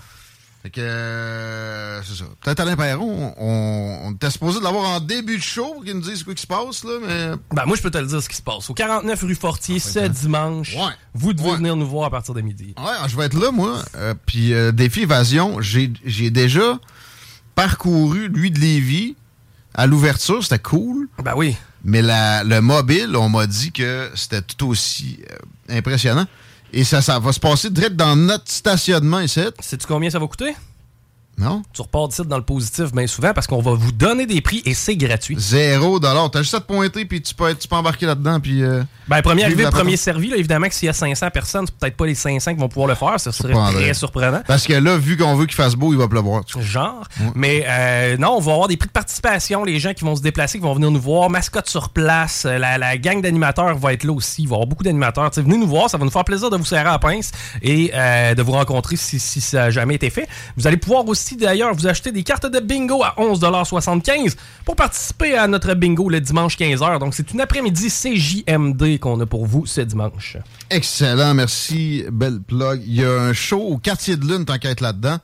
Fait 0.68 0.72
que, 0.72 0.82
euh, 0.82 2.04
c'est 2.04 2.16
ça. 2.18 2.26
Peut-être 2.44 2.60
Alain 2.60 2.76
Perron, 2.76 3.34
on, 3.38 4.00
on 4.04 4.12
était 4.12 4.30
supposé 4.30 4.60
de 4.60 4.66
l'avoir 4.66 4.84
en 4.90 5.00
début 5.00 5.38
de 5.38 5.42
show 5.42 5.76
pour 5.76 5.86
qu'il 5.86 5.94
nous 5.94 6.02
dise 6.02 6.26
quoi 6.26 6.34
qui 6.36 6.42
se 6.42 6.48
passe, 6.48 6.84
là, 6.84 6.92
mais 7.08 7.38
Ben, 7.56 7.64
moi, 7.66 7.78
je 7.78 7.82
peux 7.82 7.90
te 7.90 7.98
le 7.98 8.06
dire 8.06 8.22
ce 8.22 8.28
qui 8.28 8.36
se 8.36 8.42
passe. 8.42 8.70
Au 8.70 8.74
49 8.74 9.22
rue 9.24 9.36
Fortier, 9.36 9.80
ce 9.80 10.00
dimanche, 10.10 10.76
Ouais. 10.76 10.92
vous 11.14 11.32
devez 11.32 11.52
Ouais. 11.52 11.56
venir 11.56 11.78
nous 11.78 11.88
voir 11.88 12.08
à 12.08 12.10
partir 12.10 12.34
de 12.34 12.42
midi. 12.42 12.76
Ouais, 12.78 13.08
je 13.08 13.16
vais 13.16 13.28
être 13.28 13.40
là, 13.40 13.52
moi. 13.52 13.78
Euh, 13.96 14.14
Puis 14.26 14.54
euh, 14.54 14.74
défi 14.74 15.04
évasion, 15.04 15.62
j'ai 15.62 15.88
déjà 16.32 16.78
parcouru 17.56 18.28
lui 18.28 18.52
de 18.52 18.60
Lévis 18.60 19.16
à 19.74 19.88
l'ouverture, 19.88 20.44
c'était 20.44 20.60
cool. 20.60 21.08
Ben 21.24 21.32
oui. 21.38 21.56
Mais 21.86 22.02
la, 22.02 22.44
le 22.44 22.60
mobile, 22.60 23.16
on 23.16 23.30
m'a 23.30 23.48
dit 23.48 23.72
que 23.72 24.12
c'était 24.16 24.42
tout 24.42 24.68
aussi 24.68 25.20
impressionnant. 25.70 26.26
Et 26.74 26.84
ça, 26.84 27.02
ça 27.02 27.20
va 27.20 27.32
se 27.32 27.40
passer 27.40 27.70
direct 27.70 27.96
dans 27.96 28.16
notre 28.16 28.50
stationnement 28.50 29.20
ici. 29.20 29.42
Sais-tu 29.60 29.88
combien 29.88 30.10
ça 30.10 30.20
va 30.20 30.28
coûter? 30.28 30.56
Non? 31.38 31.62
Tu 31.74 31.82
repars 31.82 32.08
d'ici 32.08 32.22
dans 32.26 32.38
le 32.38 32.44
positif 32.44 32.92
bien 32.92 33.06
souvent 33.08 33.32
parce 33.34 33.46
qu'on 33.48 33.62
va 33.62 33.74
vous 33.74 33.92
donner 33.92 34.26
des 34.26 34.42
prix 34.42 34.62
et 34.66 34.74
c'est 34.74 34.96
gratuit. 34.96 35.36
Zéro 35.38 36.00
dollar. 36.00 36.32
T'as 36.32 36.42
juste 36.42 36.56
à 36.56 36.60
te 36.60 36.66
pointer, 36.66 37.06
puis 37.06 37.22
tu 37.22 37.36
peux, 37.36 37.50
être- 37.50 37.60
tu 37.60 37.68
peux 37.68 37.76
embarquer 37.76 38.06
là-dedans, 38.08 38.40
puis... 38.40 38.64
euh, 38.64 38.84
Ben, 39.08 39.22
premier 39.22 39.44
arrivé, 39.44 39.64
premier 39.66 39.84
patente. 39.92 39.98
servi. 39.98 40.30
Là, 40.30 40.38
évidemment 40.38 40.68
que 40.68 40.74
s'il 40.74 40.88
y 40.88 40.90
a 40.90 40.94
500 40.94 41.30
personnes, 41.30 41.66
c'est 41.68 41.76
peut-être 41.78 41.96
pas 41.96 42.06
les 42.08 42.16
500 42.16 42.56
qui 42.56 42.60
vont 42.60 42.68
pouvoir 42.70 42.88
le 42.88 42.96
faire. 42.96 43.20
Ça 43.20 43.32
serait 43.32 43.54
très 43.72 43.94
surprenant. 43.94 44.42
Parce 44.48 44.66
que 44.66 44.74
là, 44.74 44.98
vu 44.98 45.16
qu'on 45.16 45.36
veut 45.36 45.46
qu'il 45.46 45.56
fasse 45.56 45.76
beau, 45.76 45.94
il 45.94 46.00
va 46.00 46.08
pleuvoir. 46.08 46.42
Genre. 46.60 47.08
Mais 47.36 47.64
euh, 47.68 48.18
non, 48.18 48.38
on 48.38 48.40
va 48.40 48.54
avoir 48.54 48.68
des 48.68 48.78
prix 48.78 48.88
de 48.88 48.94
participation, 48.94 49.64
les 49.64 49.80
gens 49.80 49.94
qui 49.94 50.04
vont 50.04 50.16
se 50.16 50.22
déplacer, 50.22 50.58
qui 50.58 50.64
vont 50.64 50.74
venir 50.74 50.90
nous 50.92 51.00
voir, 51.02 51.30
mascotte 51.30 51.70
sur 51.70 51.90
place, 51.90 52.46
euh, 52.46 52.58
la, 52.58 52.78
la 52.80 52.98
gang 52.98 53.22
d'animateurs 53.22 53.78
va 53.78 53.94
être 53.94 54.04
là 54.06 54.12
aussi, 54.14 54.42
il 54.44 54.48
va 54.48 54.54
y 54.54 54.56
avoir 54.56 54.68
beaucoup 54.68 54.84
d'animateurs. 54.84 55.30
Venez 55.36 55.58
nous 55.58 55.68
voir, 55.68 55.90
ça 55.90 55.98
va 56.00 56.06
nous 56.06 56.12
faire 56.12 56.26
plaisir 56.26 56.50
de 56.50 56.58
vous 56.58 56.66
serrer 56.66 56.82
à 56.90 56.94
la 56.94 57.00
pince 57.00 57.32
et 57.62 57.92
euh, 57.94 58.34
de 58.34 58.42
vous 58.42 58.54
rencontrer 58.54 58.96
si, 58.96 59.20
si 59.20 59.40
ça 59.40 59.58
n'a 59.58 59.70
jamais 59.70 59.96
été 59.96 60.10
fait. 60.10 60.28
Vous 60.58 60.66
allez 60.66 60.78
pouvoir 60.78 61.08
aussi 61.08 61.27
d'ailleurs 61.36 61.74
vous 61.74 61.88
acheter 61.88 62.12
des 62.12 62.24
cartes 62.24 62.46
de 62.46 62.60
bingo 62.60 63.04
à 63.04 63.16
11,75$ 63.18 64.36
pour 64.66 64.76
participer 64.76 65.36
à 65.36 65.48
notre 65.48 65.74
bingo 65.74 66.10
le 66.10 66.22
dimanche 66.22 66.58
15h. 66.58 67.00
Donc 67.00 67.14
c'est 67.14 67.32
une 67.32 67.42
après-midi 67.42 67.90
CJMD 67.90 69.00
qu'on 69.00 69.20
a 69.20 69.26
pour 69.26 69.46
vous 69.46 69.66
ce 69.66 69.82
dimanche. 69.82 70.38
Excellent, 70.70 71.34
merci. 71.34 72.06
Belle 72.12 72.40
plug. 72.40 72.82
Il 72.86 72.96
y 72.96 73.04
a 73.04 73.12
un 73.12 73.34
show 73.34 73.60
au 73.60 73.78
quartier 73.78 74.16
de 74.16 74.26
lune, 74.26 74.46
être 74.64 74.82
là-dedans. 74.82 75.18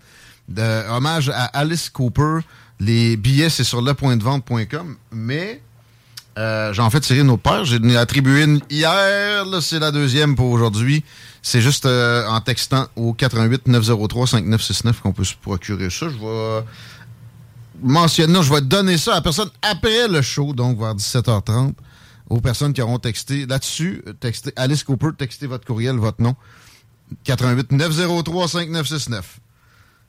De, 0.49 0.89
hommage 0.89 1.29
à 1.29 1.45
Alice 1.45 1.89
Cooper. 1.89 2.39
Les 2.79 3.15
billets, 3.15 3.49
c'est 3.49 3.63
sur 3.63 3.81
lepointdevente.com. 3.81 4.95
Mais 5.11 5.61
euh, 6.37 6.73
j'en 6.73 6.89
fais 6.89 6.99
tirer 6.99 7.21
autre 7.21 7.41
paire. 7.41 7.65
J'ai 7.65 7.97
attribué 7.97 8.43
une 8.43 8.59
hier. 8.69 9.45
Là, 9.45 9.61
c'est 9.61 9.79
la 9.79 9.91
deuxième 9.91 10.35
pour 10.35 10.49
aujourd'hui. 10.49 11.03
C'est 11.45 11.61
juste 11.61 11.85
euh, 11.85 12.25
en 12.27 12.39
textant 12.39 12.87
au 12.95 13.13
88 13.13 13.67
903 13.67 14.27
5969 14.27 15.01
qu'on 15.01 15.11
peut 15.11 15.25
se 15.25 15.35
procurer 15.35 15.89
ça. 15.89 16.07
Je 16.07 16.17
vais 16.17 16.65
mentionner, 17.83 18.41
je 18.41 18.53
vais 18.53 18.61
donner 18.61 18.97
ça 18.97 19.11
à 19.11 19.15
la 19.15 19.21
personne 19.21 19.49
après 19.61 20.07
le 20.07 20.21
show, 20.21 20.53
donc 20.53 20.79
vers 20.79 20.95
17h30 20.95 21.73
aux 22.29 22.39
personnes 22.39 22.71
qui 22.71 22.81
auront 22.81 22.97
texté 22.97 23.45
là-dessus. 23.45 24.03
Textez 24.21 24.53
Alice 24.55 24.85
Cooper, 24.85 25.09
textez 25.17 25.45
votre 25.45 25.65
courriel, 25.65 25.97
votre 25.97 26.21
nom. 26.21 26.35
88 27.25 27.73
903 27.73 28.47
5969. 28.47 29.39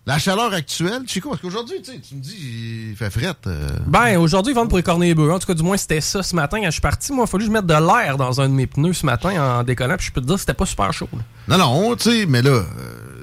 La 0.06 0.18
chaleur 0.18 0.52
actuelle, 0.52 1.02
Chico, 1.06 1.30
parce 1.30 1.40
qu'aujourd'hui, 1.40 1.80
tu 1.82 1.90
sais, 1.92 1.98
tu 1.98 2.14
me 2.16 2.20
dis, 2.20 2.90
il 2.90 2.96
fait 2.96 3.08
fret. 3.08 3.34
euh. 3.46 3.68
Ben, 3.86 4.18
aujourd'hui, 4.18 4.52
ils 4.52 4.54
vendent 4.54 4.68
pour 4.68 4.76
les 4.76 4.82
cornets 4.84 5.14
bleus. 5.14 5.32
En 5.32 5.38
tout 5.38 5.46
cas, 5.46 5.54
du 5.54 5.62
moins, 5.62 5.78
c'était 5.78 6.02
ça 6.02 6.22
ce 6.22 6.36
matin 6.36 6.58
quand 6.58 6.66
je 6.66 6.72
suis 6.72 6.80
parti. 6.82 7.10
Moi, 7.12 7.22
il 7.22 7.24
a 7.24 7.26
fallu 7.30 7.44
que 7.44 7.48
je 7.50 7.52
mette 7.54 7.64
de 7.64 7.72
l'air 7.72 8.18
dans 8.18 8.38
un 8.42 8.48
de 8.50 8.52
mes 8.54 8.66
pneus 8.66 8.92
ce 8.92 9.06
matin 9.06 9.30
en 9.60 9.62
décollant. 9.62 9.96
Puis 9.96 10.08
je 10.08 10.12
peux 10.12 10.20
te 10.20 10.26
dire, 10.26 10.38
c'était 10.38 10.52
pas 10.52 10.66
super 10.66 10.92
chaud. 10.92 11.08
là. 11.14 11.56
Non, 11.56 11.58
non, 11.58 11.96
tu 11.96 12.10
sais, 12.10 12.26
mais 12.26 12.42
là, 12.42 12.50
euh, 12.50 12.64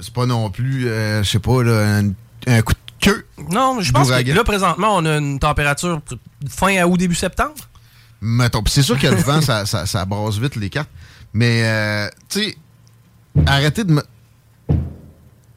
c'est 0.02 0.12
pas 0.14 0.26
non 0.26 0.50
plus, 0.50 0.88
euh, 0.88 1.22
je 1.22 1.30
sais 1.30 1.40
pas, 1.40 1.62
là, 1.62 1.98
un, 2.00 2.10
un 2.48 2.62
coup 2.64 2.74
de 2.74 2.80
queue. 3.06 3.28
Non, 3.52 3.76
mais 3.76 3.84
je 3.84 3.92
pense 3.92 4.10
que 4.10 4.32
là, 4.32 4.44
présentement, 4.44 4.96
on 4.96 5.06
a 5.06 5.18
une 5.18 5.38
température 5.38 6.02
fin 6.50 6.84
août, 6.86 6.98
début 6.98 7.14
septembre. 7.14 7.54
Mettons. 8.22 8.64
Puis 8.64 8.74
c'est 8.74 8.82
sûr 8.84 8.98
que 8.98 9.06
le 9.06 9.16
vent, 9.22 9.42
ça, 9.42 9.68
ça, 9.68 9.86
ça 9.86 10.04
brasse 10.06 10.40
vite 10.40 10.56
les 10.56 10.72
cartes. 10.72 10.90
Mais, 11.34 11.62
euh, 11.64 12.08
tu 12.28 12.42
sais, 12.44 12.58
arrêtez 13.46 13.84
de 13.84 13.94
me. 13.94 14.02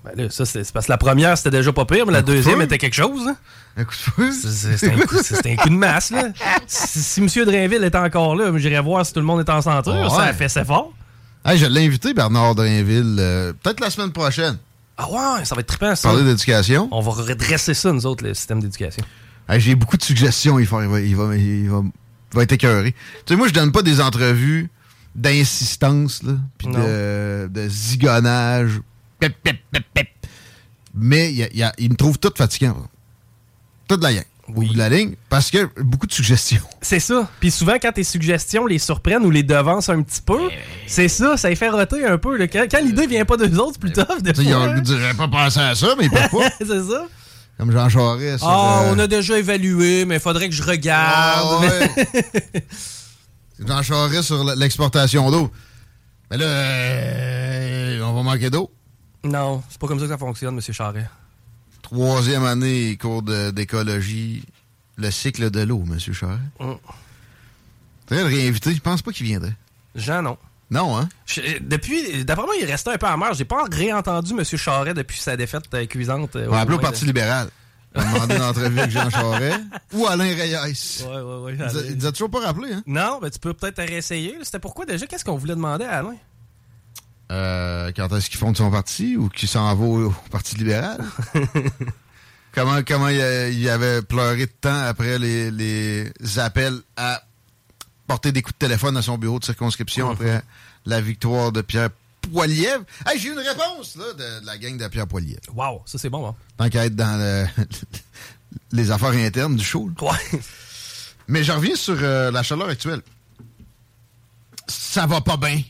Ben 0.04 0.12
là, 0.24 0.30
ça, 0.30 0.44
c'est 0.44 0.70
parce 0.72 0.86
que 0.86 0.92
la 0.92 0.98
première, 0.98 1.36
c'était 1.38 1.50
déjà 1.50 1.72
pas 1.72 1.86
pire, 1.86 2.04
mais 2.06 2.12
la 2.12 2.20
deuxième 2.22 2.60
était 2.60 2.76
quelque 2.78 2.94
chose. 2.94 3.26
hein. 3.26 3.36
Un 3.76 3.84
coup 3.84 3.92
de 3.94 3.96
feu. 3.96 4.30
C'était 4.32 4.92
un, 4.92 4.98
coup- 4.98 5.22
c'était 5.22 5.52
un 5.52 5.56
coup 5.56 5.68
de 5.70 5.74
masse. 5.74 6.10
Là. 6.10 6.24
Si, 6.66 7.00
si 7.02 7.20
M. 7.20 7.28
Drainville 7.46 7.82
était 7.84 7.98
encore 7.98 8.36
là, 8.36 8.52
j'irais 8.58 8.80
voir 8.82 9.04
si 9.06 9.12
tout 9.12 9.20
le 9.20 9.26
monde 9.26 9.40
est 9.40 9.50
en 9.50 9.62
santé. 9.62 9.90
Ah 9.94 10.08
Ça 10.10 10.16
a 10.16 10.26
ouais. 10.26 10.32
fait 10.34 10.48
c'est 10.48 10.64
fort. 10.64 10.92
Hey, 11.44 11.58
je 11.58 11.66
l'ai 11.66 11.84
invité, 11.86 12.14
Bernard 12.14 12.54
Drainville, 12.54 13.16
euh, 13.18 13.52
peut-être 13.62 13.80
la 13.80 13.90
semaine 13.90 14.12
prochaine. 14.12 14.58
Ah 14.96 15.10
ouais, 15.10 15.44
ça 15.44 15.54
va 15.54 15.60
être 15.60 15.66
trippant, 15.66 15.94
ça. 15.96 16.08
Parler 16.08 16.22
d'éducation. 16.24 16.88
On 16.92 17.00
va 17.00 17.10
redresser 17.10 17.74
ça, 17.74 17.90
nous 17.92 18.06
autres, 18.06 18.24
le 18.24 18.32
système 18.34 18.60
d'éducation. 18.60 19.04
Hey, 19.48 19.60
J'ai 19.60 19.74
beaucoup 19.74 19.96
de 19.96 20.02
suggestions. 20.04 20.58
Il 20.58 20.66
va, 20.66 20.82
il 20.84 20.88
va, 20.88 21.00
il 21.00 21.16
va, 21.16 21.36
il 21.36 21.68
va, 22.32 22.42
être 22.42 22.52
écœuré. 22.52 22.92
Tu 23.26 23.32
sais, 23.32 23.36
moi, 23.36 23.48
je 23.48 23.52
donne 23.54 23.72
pas 23.72 23.82
des 23.82 24.00
entrevues 24.00 24.70
d'insistance, 25.14 26.22
puis 26.58 26.68
de, 26.68 27.48
de 27.48 27.68
zigonnage. 27.68 28.80
Pep, 29.18 29.34
pep, 29.42 29.56
pep, 29.70 29.84
pep. 29.92 30.08
Mais 30.94 31.32
il, 31.32 31.56
y 31.56 31.62
a- 31.62 31.72
me 31.78 31.94
trouve 31.96 32.18
tout 32.18 32.32
fatigant. 32.36 32.76
Toute 33.88 34.02
la 34.02 34.12
gang. 34.14 34.24
Au 34.48 34.52
bout 34.52 34.64
de 34.72 34.76
la 34.76 34.88
ligne. 34.88 35.14
Parce 35.30 35.50
que 35.50 35.68
beaucoup 35.82 36.06
de 36.06 36.12
suggestions. 36.12 36.62
C'est 36.82 37.00
ça. 37.00 37.28
Puis 37.40 37.50
souvent, 37.50 37.74
quand 37.80 37.92
tes 37.92 38.04
suggestions 38.04 38.66
les 38.66 38.78
surprennent 38.78 39.24
ou 39.24 39.30
les 39.30 39.42
devancent 39.42 39.88
un 39.88 40.02
petit 40.02 40.20
peu, 40.20 40.50
c'est 40.86 41.08
ça, 41.08 41.36
ça 41.36 41.48
les 41.48 41.56
fait 41.56 41.70
roter 41.70 42.04
un 42.04 42.18
peu. 42.18 42.36
là. 42.36 42.46
Quand, 42.46 42.66
quand 42.70 42.80
l'idée 42.80 43.06
vient 43.06 43.24
pas 43.24 43.36
d'eux 43.38 43.56
autres, 43.58 43.72
c'est 43.74 43.80
plus 43.80 43.92
tough. 43.92 44.06
sais, 44.22 44.44
ils 44.44 44.54
ont 44.54 44.58
fois, 44.58 44.66
le 44.68 44.74
goût 44.74 44.80
de 44.80 44.84
dire, 44.84 45.00
j'avais 45.00 45.14
pas 45.14 45.28
pensé 45.28 45.60
à 45.60 45.74
ça, 45.74 45.94
mais 45.98 46.08
pourquoi? 46.10 46.50
c'est 46.58 46.66
ça. 46.66 47.06
Comme 47.56 47.70
Jean 47.72 47.88
Charest. 47.88 48.44
Ah, 48.46 48.82
euh, 48.82 48.92
on 48.94 48.98
a 48.98 49.06
déjà 49.06 49.38
évalué, 49.38 50.04
mais 50.04 50.16
il 50.16 50.20
faudrait 50.20 50.48
que 50.48 50.54
je 50.54 50.62
regarde. 50.62 51.46
Ah, 51.46 51.60
ouais. 51.60 52.66
Jean 53.66 53.82
Charest 53.82 54.22
sur 54.24 54.44
l'exportation 54.56 55.30
d'eau. 55.30 55.50
Mais 56.30 56.36
là, 56.36 56.44
euh, 56.44 58.00
on 58.02 58.12
va 58.12 58.22
manquer 58.22 58.50
d'eau. 58.50 58.70
Non, 59.24 59.62
c'est 59.70 59.78
pas 59.80 59.86
comme 59.86 59.98
ça 59.98 60.04
que 60.04 60.10
ça 60.12 60.18
fonctionne, 60.18 60.54
M. 60.54 60.60
Charret. 60.60 61.08
Troisième 61.82 62.44
année, 62.44 62.96
cours 62.96 63.22
d'écologie, 63.22 64.44
le 64.96 65.10
cycle 65.10 65.50
de 65.50 65.60
l'eau, 65.60 65.82
M. 65.86 65.98
Charest. 65.98 66.40
Mm. 66.60 66.72
Faudrait 68.08 68.24
le 68.24 68.28
réinviter. 68.36 68.74
Je 68.74 68.80
pense 68.80 69.02
pas 69.02 69.12
qu'il 69.12 69.26
viendrait. 69.26 69.54
Jean, 69.94 70.22
non. 70.22 70.36
Non, 70.70 70.96
hein? 70.98 71.08
Je- 71.26 71.58
depuis, 71.60 72.24
d'après 72.24 72.44
moi, 72.46 72.54
il 72.60 72.64
restait 72.66 72.90
un 72.90 72.96
peu 72.98 73.06
amer. 73.06 73.32
J'ai 73.34 73.44
pas 73.44 73.64
réentendu 73.70 74.32
M. 74.32 74.44
Charret 74.44 74.94
depuis 74.94 75.18
sa 75.18 75.36
défaite 75.36 75.64
euh, 75.74 75.86
cuisante. 75.86 76.36
euh, 76.36 76.46
On 76.48 76.52
va 76.52 76.60
appeler 76.60 76.76
au 76.76 76.80
Parti 76.80 77.02
de- 77.02 77.06
libéral. 77.06 77.48
On 77.94 78.00
va 78.00 78.12
demander 78.12 78.34
une 78.36 78.42
entrevue 78.42 78.78
avec 78.80 78.90
Jean 78.90 79.08
Charest 79.08 79.60
ou 79.92 80.06
Alain 80.06 80.24
Reyes. 80.34 81.04
Ouais, 81.06 81.20
ouais, 81.20 81.42
ouais. 81.42 81.52
Il 81.90 81.96
nous 81.96 82.06
a- 82.06 82.08
a 82.08 82.12
toujours 82.12 82.30
pas 82.30 82.40
rappelé, 82.40 82.72
hein? 82.72 82.82
Non, 82.86 83.20
ben 83.22 83.30
tu 83.30 83.38
peux 83.38 83.54
peut-être 83.54 83.78
réessayer. 83.86 84.36
C'était 84.42 84.58
pourquoi 84.58 84.84
déjà? 84.84 85.06
Qu'est-ce 85.06 85.24
qu'on 85.24 85.36
voulait 85.36 85.54
demander 85.54 85.84
à 85.84 85.98
Alain? 85.98 86.16
Euh, 87.32 87.90
quand 87.96 88.12
est-ce 88.14 88.28
qu'il 88.28 88.38
fonde 88.38 88.56
son 88.56 88.70
parti 88.70 89.16
ou 89.16 89.28
qu'il 89.28 89.48
s'en 89.48 89.74
va 89.74 89.84
au, 89.84 90.08
au 90.08 90.14
Parti 90.30 90.56
libéral? 90.56 91.02
comment 92.54 92.82
comment 92.86 93.08
il, 93.08 93.68
avait 93.68 94.02
pleuré 94.02 94.46
de 94.46 94.52
temps 94.60 94.82
après 94.84 95.18
les, 95.18 95.50
les 95.50 96.12
appels 96.38 96.78
à 96.96 97.22
porter 98.06 98.30
des 98.32 98.42
coups 98.42 98.54
de 98.54 98.66
téléphone 98.66 98.96
à 98.96 99.02
son 99.02 99.16
bureau 99.18 99.38
de 99.38 99.44
circonscription 99.44 100.10
après 100.10 100.42
la 100.84 101.00
victoire 101.00 101.50
de 101.50 101.62
Pierre 101.62 101.88
Poilievre? 102.30 102.84
Hey, 103.06 103.18
j'ai 103.18 103.28
eu 103.28 103.32
une 103.32 103.38
réponse 103.38 103.96
là, 103.96 104.04
de, 104.12 104.40
de 104.40 104.46
la 104.46 104.58
gang 104.58 104.76
de 104.76 104.86
Pierre 104.88 105.06
Poilievre. 105.06 105.40
Wow, 105.54 105.82
ça 105.86 105.98
c'est 105.98 106.10
bon, 106.10 106.28
hein? 106.28 106.34
Tant 106.58 106.68
qu'à 106.68 106.84
être 106.84 106.94
dans 106.96 107.18
le- 107.18 107.64
les 108.72 108.90
affaires 108.90 109.10
internes 109.10 109.56
du 109.56 109.64
show. 109.64 109.90
Ouais. 110.02 110.40
Mais 111.26 111.42
je 111.42 111.52
reviens 111.52 111.74
sur 111.74 111.96
euh, 112.02 112.30
la 112.30 112.42
chaleur 112.42 112.68
actuelle. 112.68 113.00
Ça 114.68 115.06
va 115.06 115.20
pas 115.22 115.36
bien. 115.38 115.62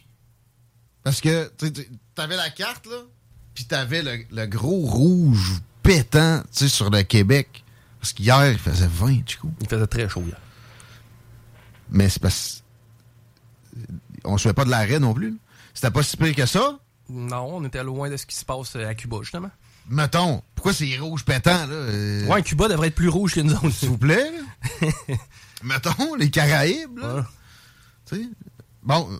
Parce 1.05 1.21
que 1.21 1.51
tu 1.59 1.67
sais, 1.67 1.73
tu- 1.73 1.89
t'avais 2.15 2.37
la 2.37 2.51
carte, 2.51 2.87
là, 2.87 2.97
puis 3.55 3.65
t'avais 3.67 4.03
le, 4.03 4.25
le 4.31 4.47
gros 4.47 4.81
rouge 4.81 5.61
pétant 5.83 6.41
tu 6.45 6.47
sais, 6.65 6.69
sur 6.69 6.91
le 6.91 7.03
Québec. 7.03 7.63
Parce 8.01 8.13
qu'hier, 8.13 8.51
il 8.51 8.59
faisait 8.59 8.87
20, 8.89 9.21
Chico. 9.29 9.49
Il 9.61 9.69
faisait 9.69 9.87
très 9.87 10.09
chaud, 10.09 10.25
là. 10.31 10.37
Mais 11.91 12.09
c'est 12.09 12.21
parce 12.21 12.63
on 14.25 14.39
se 14.39 14.49
fait 14.49 14.55
pas 14.55 14.65
de 14.65 14.71
l'arrêt 14.71 14.99
non 15.01 15.13
plus. 15.15 15.37
C'était 15.75 15.91
pas 15.91 16.03
si 16.03 16.17
pire 16.17 16.35
que 16.35 16.47
ça. 16.47 16.79
Non, 17.11 17.57
on 17.57 17.65
était 17.65 17.83
loin 17.85 18.09
de 18.09 18.17
ce 18.17 18.25
qui 18.25 18.37
se 18.37 18.45
passe 18.45 18.75
euh, 18.77 18.89
à 18.89 18.95
Cuba, 18.95 19.19
justement. 19.21 19.51
Mettons, 19.89 20.43
pourquoi 20.55 20.73
c'est 20.73 20.97
rouge 20.99 21.25
pétant, 21.27 21.67
là? 21.67 21.73
euh, 21.75 22.27
Ouais, 22.27 22.43
Cuba 22.43 22.69
devrait 22.69 22.89
être 22.89 22.95
plus 22.95 23.11
rouge 23.11 23.35
que 23.35 23.41
nous 23.41 23.53
autres. 23.55 23.71
S'il 23.71 23.91
vous 23.91 23.99
plaît, 23.99 24.31
là. 24.81 24.89
Mettons, 25.63 26.15
les 26.15 26.31
Caraïbes, 26.31 26.99
là. 26.99 27.27
Tu 28.07 28.17
sais, 28.17 28.29
Bon, 28.83 29.19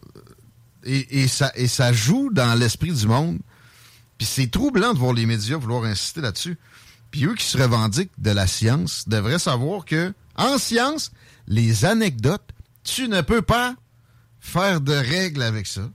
et, 0.85 1.23
et 1.23 1.29
ça, 1.29 1.53
et 1.55 1.67
ça 1.67 1.93
joue 1.93 2.31
dans 2.33 2.55
l'esprit 2.55 2.93
du 2.93 3.07
monde. 3.07 3.39
Puis 4.19 4.27
c'est 4.27 4.51
troublant 4.51 4.95
de 4.95 4.99
voir 4.99 5.13
les 5.13 5.27
médias 5.27 5.57
vouloir 5.57 5.85
insister 5.85 6.21
là-dessus. 6.21 6.59
Puis 7.11 7.27
eux 7.27 7.35
qui 7.35 7.45
se 7.45 7.59
revendiquent 7.59 8.13
de 8.19 8.31
la 8.31 8.47
science 8.47 9.09
devraient 9.09 9.39
savoir 9.39 9.85
que, 9.85 10.13
en 10.37 10.59
science, 10.59 11.13
les 11.47 11.85
anecdotes, 11.85 12.49
tu 12.83 13.09
ne 13.09 13.21
peux 13.21 13.43
pas 13.43 13.75
faire 14.41 14.81
de 14.81 14.93
règles 14.93 15.43
avec 15.43 15.67
ça. 15.67 15.89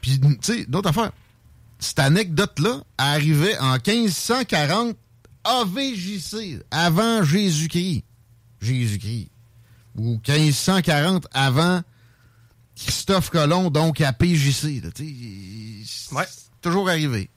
Puis, 0.00 0.20
tu 0.20 0.36
sais, 0.42 0.64
d'autres 0.66 0.90
affaires. 0.90 1.12
Cette 1.78 1.98
anecdote-là 1.98 2.82
arrivait 2.98 3.58
en 3.58 3.74
1540 3.74 4.96
AVJC, 5.44 6.62
avant 6.70 7.24
Jésus-Christ. 7.24 8.04
Jésus-Christ. 8.60 9.30
Ou 9.96 10.20
1540 10.26 11.26
avant 11.32 11.82
Christophe 12.76 13.30
Colomb, 13.30 13.70
donc 13.70 14.00
à 14.00 14.12
PJC. 14.12 14.80
là, 14.82 14.90
c'est 14.94 16.14
Ouais. 16.14 16.24
toujours 16.60 16.88
arrivé. 16.88 17.28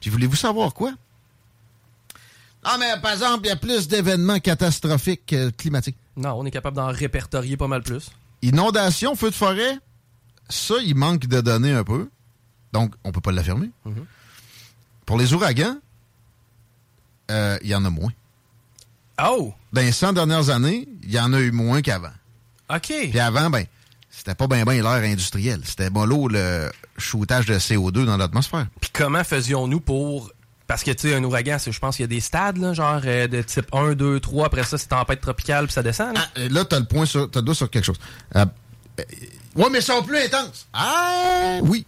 Puis 0.00 0.10
voulez-vous 0.10 0.36
savoir 0.36 0.74
quoi? 0.74 0.92
Ah, 2.64 2.76
mais 2.78 2.92
par 3.00 3.12
exemple, 3.12 3.46
il 3.46 3.48
y 3.48 3.52
a 3.52 3.56
plus 3.56 3.88
d'événements 3.88 4.38
catastrophiques 4.38 5.32
euh, 5.32 5.50
climatiques. 5.56 5.96
Non, 6.16 6.34
on 6.34 6.44
est 6.46 6.50
capable 6.50 6.76
d'en 6.76 6.86
répertorier 6.88 7.56
pas 7.56 7.66
mal 7.68 7.82
plus. 7.82 8.10
Inondation, 8.42 9.14
feu 9.16 9.30
de 9.30 9.34
forêt, 9.34 9.78
ça, 10.48 10.74
il 10.84 10.94
manque 10.94 11.26
de 11.26 11.40
données 11.40 11.72
un 11.72 11.84
peu. 11.84 12.08
Donc, 12.72 12.94
on 13.04 13.12
peut 13.12 13.20
pas 13.20 13.32
l'affirmer. 13.32 13.70
Pour 15.06 15.18
les 15.18 15.32
ouragans, 15.34 15.76
euh, 17.30 17.58
il 17.62 17.68
y 17.68 17.74
en 17.74 17.84
a 17.84 17.90
moins. 17.90 18.12
Oh! 19.22 19.52
Dans 19.72 19.80
les 19.80 19.92
100 19.92 20.12
dernières 20.14 20.50
années, 20.50 20.88
il 21.02 21.10
y 21.10 21.18
en 21.20 21.32
a 21.32 21.40
eu 21.40 21.50
moins 21.52 21.82
qu'avant. 21.82 22.12
OK. 22.70 22.92
Puis 23.10 23.18
avant, 23.20 23.50
ben, 23.50 23.64
c'était 24.14 24.34
pas 24.34 24.46
bien 24.46 24.64
ben, 24.64 24.74
l'air 24.82 25.10
industriel. 25.10 25.60
C'était 25.64 25.90
mollo 25.90 26.28
le 26.28 26.70
shootage 26.98 27.46
de 27.46 27.54
CO2 27.58 28.04
dans 28.04 28.16
l'atmosphère. 28.16 28.66
Puis 28.80 28.90
comment 28.92 29.24
faisions-nous 29.24 29.80
pour. 29.80 30.30
Parce 30.68 30.84
que, 30.84 30.90
tu 30.92 31.08
sais, 31.08 31.14
un 31.14 31.24
ouragan, 31.24 31.58
c'est- 31.58 31.72
je 31.72 31.80
pense 31.80 31.96
qu'il 31.96 32.04
y 32.04 32.04
a 32.04 32.08
des 32.08 32.20
stades, 32.20 32.56
là, 32.58 32.72
genre 32.72 33.00
euh, 33.04 33.26
de 33.26 33.42
type 33.42 33.66
1, 33.74 33.94
2, 33.94 34.20
3. 34.20 34.46
Après 34.46 34.62
ça, 34.64 34.78
c'est 34.78 34.86
tempête 34.86 35.20
tropicale, 35.20 35.64
puis 35.66 35.72
ça 35.74 35.82
descend. 35.82 36.14
Là. 36.14 36.20
Ah, 36.36 36.40
là, 36.50 36.64
t'as 36.64 36.78
le 36.78 36.84
point 36.86 37.04
sur, 37.04 37.30
t'as 37.30 37.40
le 37.40 37.46
doigt 37.46 37.54
sur 37.54 37.68
quelque 37.68 37.84
chose. 37.84 37.98
Euh, 38.36 38.44
euh, 39.00 39.02
ouais, 39.56 39.68
mais 39.70 39.78
ils 39.80 39.82
sont 39.82 40.02
plus 40.02 40.18
intenses. 40.18 40.68
Ah, 40.72 41.58
oui. 41.62 41.84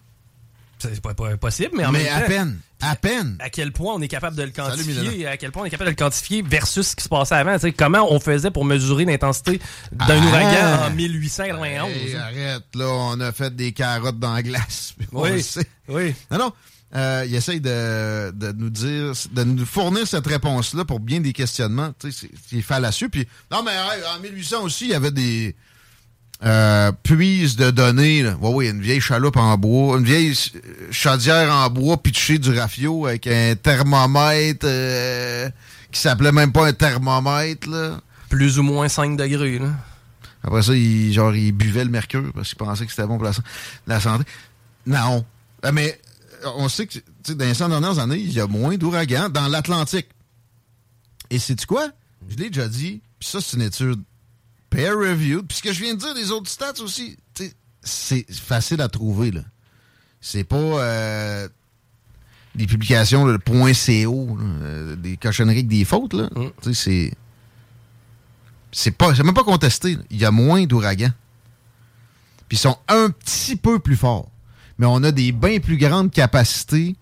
C'est 0.93 1.01
pas, 1.01 1.15
pas 1.15 1.37
possible, 1.37 1.71
mais 1.75 1.85
en 1.85 1.93
mais 1.93 2.05
même 2.05 2.13
à 2.15 2.21
temps. 2.21 2.27
peine. 2.27 2.59
À 2.81 2.97
peine. 2.97 3.37
À 3.41 3.49
quel 3.51 3.73
point 3.73 3.95
on 3.95 4.01
est 4.03 4.09
capable 4.09 4.37
de 4.37 4.43
le 4.43 4.51
quantifier, 4.51 5.27
à 5.27 5.37
quel 5.37 5.53
point 5.53 5.63
on 5.63 5.65
est 5.65 5.71
capable 5.71 5.87
de 5.87 5.93
le 5.93 5.97
quantifier 5.97 6.43
versus 6.43 6.89
ce 6.89 6.97
qui 6.97 7.05
se 7.05 7.09
passait 7.09 7.35
avant. 7.35 7.57
Comment 7.77 8.13
on 8.13 8.21
faisait 8.21 8.51
pour 8.51 8.65
mesurer 8.65 9.05
l'intensité 9.05 9.61
d'un 9.93 10.21
Ah. 10.23 10.27
ouragan 10.27 10.87
en 10.87 10.91
1891. 10.95 11.91
Hey, 11.91 12.15
hein? 12.15 12.21
arrête, 12.21 12.63
là, 12.75 12.87
on 12.89 13.21
a 13.21 13.33
fait 13.33 13.55
des 13.55 13.73
carottes 13.73 14.19
dans 14.19 14.35
la 14.35 14.43
glace. 14.43 14.95
on 15.13 15.23
Oui. 15.23 15.33
le 15.33 15.41
sait. 15.41 15.67
Oui. 15.89 16.15
Non, 16.31 16.39
non. 16.39 16.53
Euh, 16.97 17.25
il 17.27 17.35
essaye 17.35 17.61
de, 17.61 18.31
de 18.33 18.53
nous 18.53 18.71
dire, 18.71 19.13
de 19.33 19.43
nous 19.45 19.67
fournir 19.67 20.07
cette 20.07 20.27
réponse-là 20.27 20.85
pour 20.85 21.01
bien 21.01 21.21
des 21.21 21.33
questionnements. 21.33 21.93
C'est- 22.01 22.29
c'est 22.49 22.63
fallacieux. 22.63 23.09
Puis, 23.09 23.27
non, 23.51 23.63
mais 23.65 23.73
hey, 23.73 24.03
en 24.17 24.21
1800 24.21 24.63
aussi, 24.63 24.85
il 24.85 24.91
y 24.91 24.95
avait 24.95 25.11
des 25.11 25.57
euh, 26.43 26.93
puises 27.03 27.57
de 27.57 27.71
données. 27.71 28.23
Là. 28.23 28.37
Ouais, 28.41 28.51
oui, 28.53 28.69
une 28.69 28.81
vieille 28.81 29.01
chaloupe 29.01 29.37
en 29.37 29.57
bois, 29.57 29.99
une 29.99 30.05
vieille 30.05 30.35
chaudière 30.91 31.53
en 31.55 31.71
bois 31.71 32.03
pitchée 32.03 32.39
du 32.39 32.51
rafio 32.59 33.07
avec 33.07 33.27
un 33.27 33.55
thermomètre 33.55 34.67
euh, 34.69 35.49
qui 35.91 36.01
s'appelait 36.01 36.33
même 36.33 36.53
pas 36.53 36.67
un 36.67 36.73
thermomètre. 36.73 37.69
Là. 37.69 38.01
Plus 38.29 38.59
ou 38.59 38.63
moins 38.63 38.89
5 38.89 39.17
degrés. 39.17 39.59
Là. 39.59 39.71
Après 40.43 40.63
ça, 40.63 40.75
il, 40.75 41.13
genre, 41.13 41.35
il 41.35 41.53
buvait 41.53 41.85
le 41.85 41.91
mercure 41.91 42.31
parce 42.35 42.49
qu'il 42.49 42.59
pensait 42.59 42.85
que 42.85 42.91
c'était 42.91 43.07
bon 43.07 43.17
pour 43.17 43.25
la, 43.25 43.33
san- 43.33 43.45
la 43.87 44.01
santé. 44.01 44.25
Non. 44.87 45.25
Euh, 45.65 45.73
Mais 45.73 45.99
euh, 46.45 46.49
on 46.57 46.69
sait 46.69 46.87
que 46.87 46.93
tu 46.95 47.03
sais, 47.25 47.35
dans 47.35 47.47
les 47.47 47.55
100 47.55 47.71
dernières 47.71 47.99
années, 47.99 48.19
il 48.19 48.33
y 48.33 48.41
a 48.41 48.47
moins 48.47 48.77
d'ouragans 48.77 49.31
dans 49.31 49.49
l'Atlantique. 49.49 50.09
Et 51.31 51.39
c'est 51.39 51.65
quoi? 51.65 51.89
Je 52.29 52.37
l'ai 52.37 52.51
déjà 52.51 52.69
dit, 52.69 53.01
puis 53.19 53.29
ça, 53.29 53.41
c'est 53.41 53.57
une 53.57 53.63
étude 53.63 54.03
peer-reviewed. 54.75 55.47
Puis 55.47 55.59
ce 55.59 55.63
que 55.63 55.73
je 55.73 55.81
viens 55.83 55.95
de 55.95 56.01
dire 56.01 56.15
des 56.15 56.31
autres 56.31 56.51
stats 56.51 56.81
aussi, 56.83 57.17
c'est 57.83 58.27
facile 58.33 58.81
à 58.81 58.89
trouver. 58.89 59.31
là. 59.31 59.43
C'est 60.21 60.45
pas 60.45 60.57
euh, 60.57 61.49
des 62.55 62.67
publications, 62.67 63.25
le 63.27 63.39
point 63.39 63.73
.co, 63.73 64.37
là, 64.39 64.45
euh, 64.63 64.97
des 64.97 65.17
cochonneries 65.17 65.57
avec 65.59 65.69
des 65.69 65.85
fautes. 65.85 66.15
Là. 66.15 66.29
Sais, 66.63 66.75
c'est 66.75 67.13
c'est 68.73 68.91
pas 68.91 69.15
c'est 69.15 69.23
même 69.23 69.35
pas 69.35 69.45
contesté. 69.45 69.97
là. 69.97 70.03
Il 70.11 70.19
y 70.19 70.25
a 70.25 70.31
moins 70.31 70.65
d'ouragans. 70.65 71.13
Puis 72.49 72.57
ils 72.57 72.61
sont 72.61 72.79
un 72.89 73.11
petit 73.11 73.57
peu 73.57 73.79
plus 73.79 73.97
forts. 73.97 74.31
Mais 74.79 74.87
on 74.87 75.03
a 75.05 75.13
des 75.13 75.31
bien 75.33 75.61
plus 75.61 75.77
grandes 75.77 76.11
capacités 76.11 76.97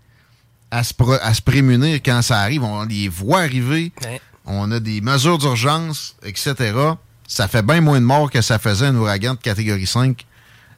à 0.71 0.85
se, 0.85 0.95
à 1.23 1.35
se 1.35 1.43
prémunir 1.43 1.97
quand 1.97 2.23
ça 2.23 2.39
arrive. 2.41 2.63
On 2.65 2.85
les 2.85 3.09
voit 3.09 3.41
arriver. 3.41 3.93
Ouais. 4.05 4.21
On 4.45 4.71
a 4.73 4.81
des 4.81 5.01
mesures 5.01 5.39
d'urgence, 5.39 6.17
etc. 6.23 6.55
Ça 7.33 7.49
fait 7.49 7.63
bien 7.63 7.81
moins 7.81 7.99
de 7.99 8.05
morts 8.05 8.31
que 8.31 8.43
ça 8.43 8.59
faisait 8.59 8.87
un 8.89 8.95
ouragan 8.97 9.33
de 9.33 9.39
catégorie 9.39 9.87
5 9.87 10.27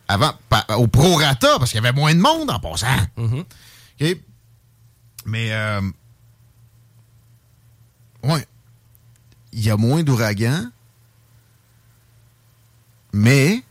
avant, 0.07 0.33
au 0.77 0.87
prorata, 0.87 1.59
parce 1.59 1.73
qu'il 1.73 1.83
y 1.83 1.85
avait 1.85 1.99
moins 1.99 2.15
de 2.15 2.21
monde 2.21 2.49
en 2.49 2.61
passant. 2.61 2.87
OK? 4.01 4.17
Mais, 5.27 5.53
euh, 5.53 5.81
ouais, 8.23 8.47
il 9.53 9.63
y 9.65 9.71
a 9.71 9.77
moins 9.77 10.05
d'ouragans, 10.05 10.71
mais 13.13 13.63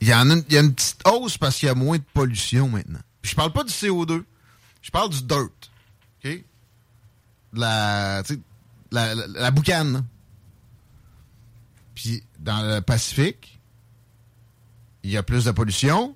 il 0.00 0.08
y 0.08 0.14
en 0.14 0.30
a, 0.30 0.34
une- 0.34 0.44
il 0.48 0.54
y 0.54 0.58
a 0.58 0.60
une 0.60 0.74
petite 0.74 1.00
hausse 1.06 1.38
parce 1.38 1.56
qu'il 1.56 1.66
y 1.66 1.70
a 1.70 1.74
moins 1.74 1.98
de 1.98 2.04
pollution 2.14 2.68
maintenant. 2.68 3.00
Puis 3.22 3.30
je 3.32 3.36
parle 3.36 3.52
pas 3.52 3.62
du 3.64 3.72
CO2, 3.72 4.24
je 4.82 4.90
parle 4.90 5.10
du 5.10 5.22
dirt. 5.22 5.50
OK? 6.24 6.30
De 7.52 7.60
la, 7.60 8.22
tu 8.26 8.34
sais, 8.34 8.40
la, 8.90 9.14
la, 9.14 9.26
la 9.28 9.50
boucane. 9.52 10.04
Puis 11.98 12.22
dans 12.38 12.62
le 12.62 12.80
Pacifique, 12.80 13.58
il 15.02 15.10
y 15.10 15.16
a 15.16 15.24
plus 15.24 15.46
de 15.46 15.50
pollution. 15.50 16.14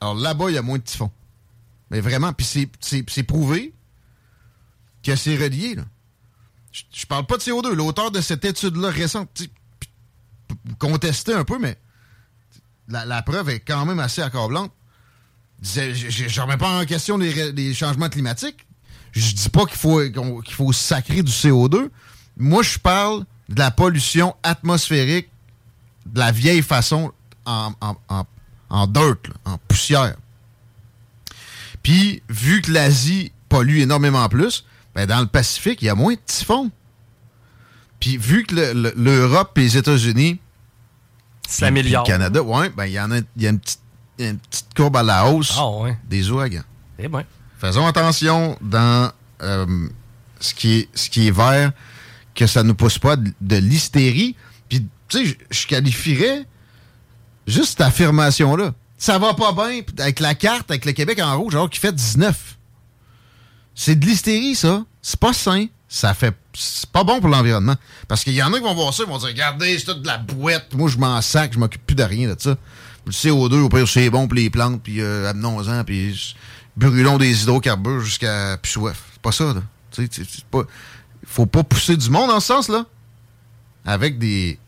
Alors 0.00 0.16
là-bas, 0.16 0.46
il 0.48 0.54
y 0.54 0.58
a 0.58 0.62
moins 0.62 0.78
de 0.78 0.82
typhons. 0.82 1.12
Mais 1.90 2.00
vraiment, 2.00 2.32
puis 2.32 2.44
c'est- 2.44 3.22
prouvé 3.22 3.72
que 5.04 5.14
c'est 5.14 5.36
relié. 5.36 5.76
Je, 6.72 6.82
je 6.92 7.06
parle 7.06 7.24
pas 7.24 7.36
de 7.36 7.42
CO2. 7.42 7.72
L'auteur 7.72 8.10
de 8.10 8.20
cette 8.20 8.44
étude-là 8.44 8.90
récente, 8.90 9.44
contestait 10.80 11.34
un 11.34 11.44
peu, 11.44 11.60
mais 11.60 11.78
la, 12.88 13.22
preuve 13.22 13.50
est 13.50 13.60
quand 13.60 13.86
même 13.86 14.00
assez 14.00 14.22
accablante. 14.22 14.72
Je 15.62 15.94
je 15.94 16.40
remets 16.40 16.56
pas 16.56 16.80
en 16.80 16.84
question 16.84 17.16
les, 17.16 17.74
changements 17.74 18.08
climatiques. 18.08 18.66
Je 19.12 19.32
dis 19.34 19.50
pas 19.50 19.66
qu'il 19.66 19.78
faut, 19.78 20.02
qu'il 20.42 20.54
faut 20.54 20.72
sacrer 20.72 21.22
du 21.22 21.30
CO2. 21.30 21.90
Moi, 22.36 22.64
je 22.64 22.80
parle 22.80 23.24
de 23.48 23.58
la 23.58 23.70
pollution 23.70 24.34
atmosphérique 24.42 25.28
de 26.06 26.18
la 26.18 26.32
vieille 26.32 26.62
façon 26.62 27.12
en, 27.44 27.72
en, 27.80 27.96
en, 28.08 28.24
en 28.70 28.86
dirt, 28.86 29.16
là, 29.28 29.34
en 29.52 29.58
poussière. 29.68 30.16
Puis, 31.82 32.22
vu 32.28 32.62
que 32.62 32.72
l'Asie 32.72 33.32
pollue 33.48 33.78
énormément 33.78 34.28
plus, 34.28 34.64
ben, 34.94 35.06
dans 35.06 35.20
le 35.20 35.26
Pacifique, 35.26 35.82
il 35.82 35.86
y 35.86 35.88
a 35.88 35.94
moins 35.94 36.14
de 36.14 36.20
typhons. 36.26 36.70
Puis, 38.00 38.16
vu 38.16 38.44
que 38.44 38.54
le- 38.54 38.72
le- 38.72 38.94
l'Europe 38.96 39.56
et 39.58 39.62
les 39.62 39.76
États-Unis 39.76 40.40
améliore. 41.62 42.02
le 42.04 42.06
Canada, 42.10 42.42
ouais, 42.42 42.70
ben, 42.70 42.86
il 42.86 42.92
y 42.92 43.00
en 43.00 43.12
a, 43.12 43.18
y 43.36 43.46
a 43.46 43.50
une, 43.50 43.60
petite, 43.60 43.80
une 44.18 44.38
courbe 44.76 44.96
à 44.96 45.02
la 45.02 45.26
hausse 45.26 45.54
Ah 45.56 45.68
ouais. 45.70 45.96
des 46.08 46.30
ouragans. 46.30 46.64
Eh 46.98 47.08
ben. 47.08 47.24
Faisons 47.58 47.86
attention 47.86 48.58
dans 48.60 49.10
euh, 49.42 49.88
ce, 50.40 50.54
qui 50.54 50.78
est, 50.80 50.88
ce 50.94 51.08
qui 51.08 51.28
est 51.28 51.30
vert, 51.30 51.72
que 52.36 52.46
ça 52.46 52.62
nous 52.62 52.74
pousse 52.74 52.98
pas 52.98 53.16
de, 53.16 53.56
l'hystérie. 53.56 54.36
Puis, 54.68 54.86
tu 55.08 55.26
sais, 55.26 55.38
je- 55.50 55.66
qualifierais 55.66 56.44
juste 57.46 57.70
cette 57.70 57.80
affirmation-là. 57.80 58.72
Ça 58.98 59.18
va 59.18 59.34
pas 59.34 59.52
bien 59.52 59.82
avec 59.98 60.20
la 60.20 60.34
carte, 60.34 60.70
avec 60.70 60.84
le 60.84 60.92
Québec 60.92 61.20
en 61.20 61.36
rouge, 61.38 61.54
alors 61.54 61.68
qu'il 61.68 61.80
fait 61.80 61.92
19. 61.94 62.56
C'est 63.74 63.96
de 63.98 64.06
l'hystérie, 64.06 64.54
ça. 64.54 64.84
C'est 65.02 65.20
pas 65.20 65.32
sain. 65.32 65.66
Ça 65.88 66.14
fait. 66.14 66.34
C'est 66.54 66.88
pas 66.90 67.04
bon 67.04 67.20
pour 67.20 67.28
l'environnement. 67.28 67.76
Parce 68.08 68.24
qu'il 68.24 68.32
y 68.32 68.42
en 68.42 68.52
a 68.52 68.56
qui 68.56 68.64
vont 68.64 68.74
voir 68.74 68.92
ça, 68.92 69.04
ils 69.06 69.08
vont 69.10 69.18
dire 69.18 69.28
Regardez, 69.28 69.78
c'est 69.78 70.00
de 70.00 70.06
la 70.06 70.18
bouette. 70.18 70.74
Moi, 70.74 70.88
je 70.90 70.96
m'en 70.98 71.20
sac, 71.22 71.52
je 71.52 71.58
m'occupe 71.58 71.86
plus 71.86 71.94
de 71.94 72.02
rien 72.02 72.34
de 72.34 72.40
ça. 72.40 72.56
Le 73.04 73.12
CO2, 73.12 73.60
au 73.60 73.68
pire, 73.68 73.86
c'est 73.86 74.10
bon 74.10 74.26
pour 74.26 74.34
les 74.34 74.50
plantes, 74.50 74.82
puis 74.82 75.00
euh, 75.00 75.30
amenons-en, 75.30 75.84
puis 75.84 76.34
brûlons 76.76 77.18
des 77.18 77.42
hydrocarbures 77.44 78.00
jusqu'à 78.00 78.56
plus 78.60 78.72
soif. 78.72 79.00
C'est 79.12 79.22
pas 79.22 79.30
ça, 79.32 79.44
là. 79.54 79.62
Tu 79.92 80.02
sais, 80.02 80.08
c'est- 80.10 80.26
c'est 80.28 80.44
pas. 80.46 80.62
Faut 81.36 81.44
pas 81.46 81.62
pousser 81.62 81.96
du 81.98 82.08
monde 82.08 82.30
dans 82.30 82.40
ce 82.40 82.46
sens-là. 82.46 82.86
Avec 83.84 84.18
des, 84.18 84.58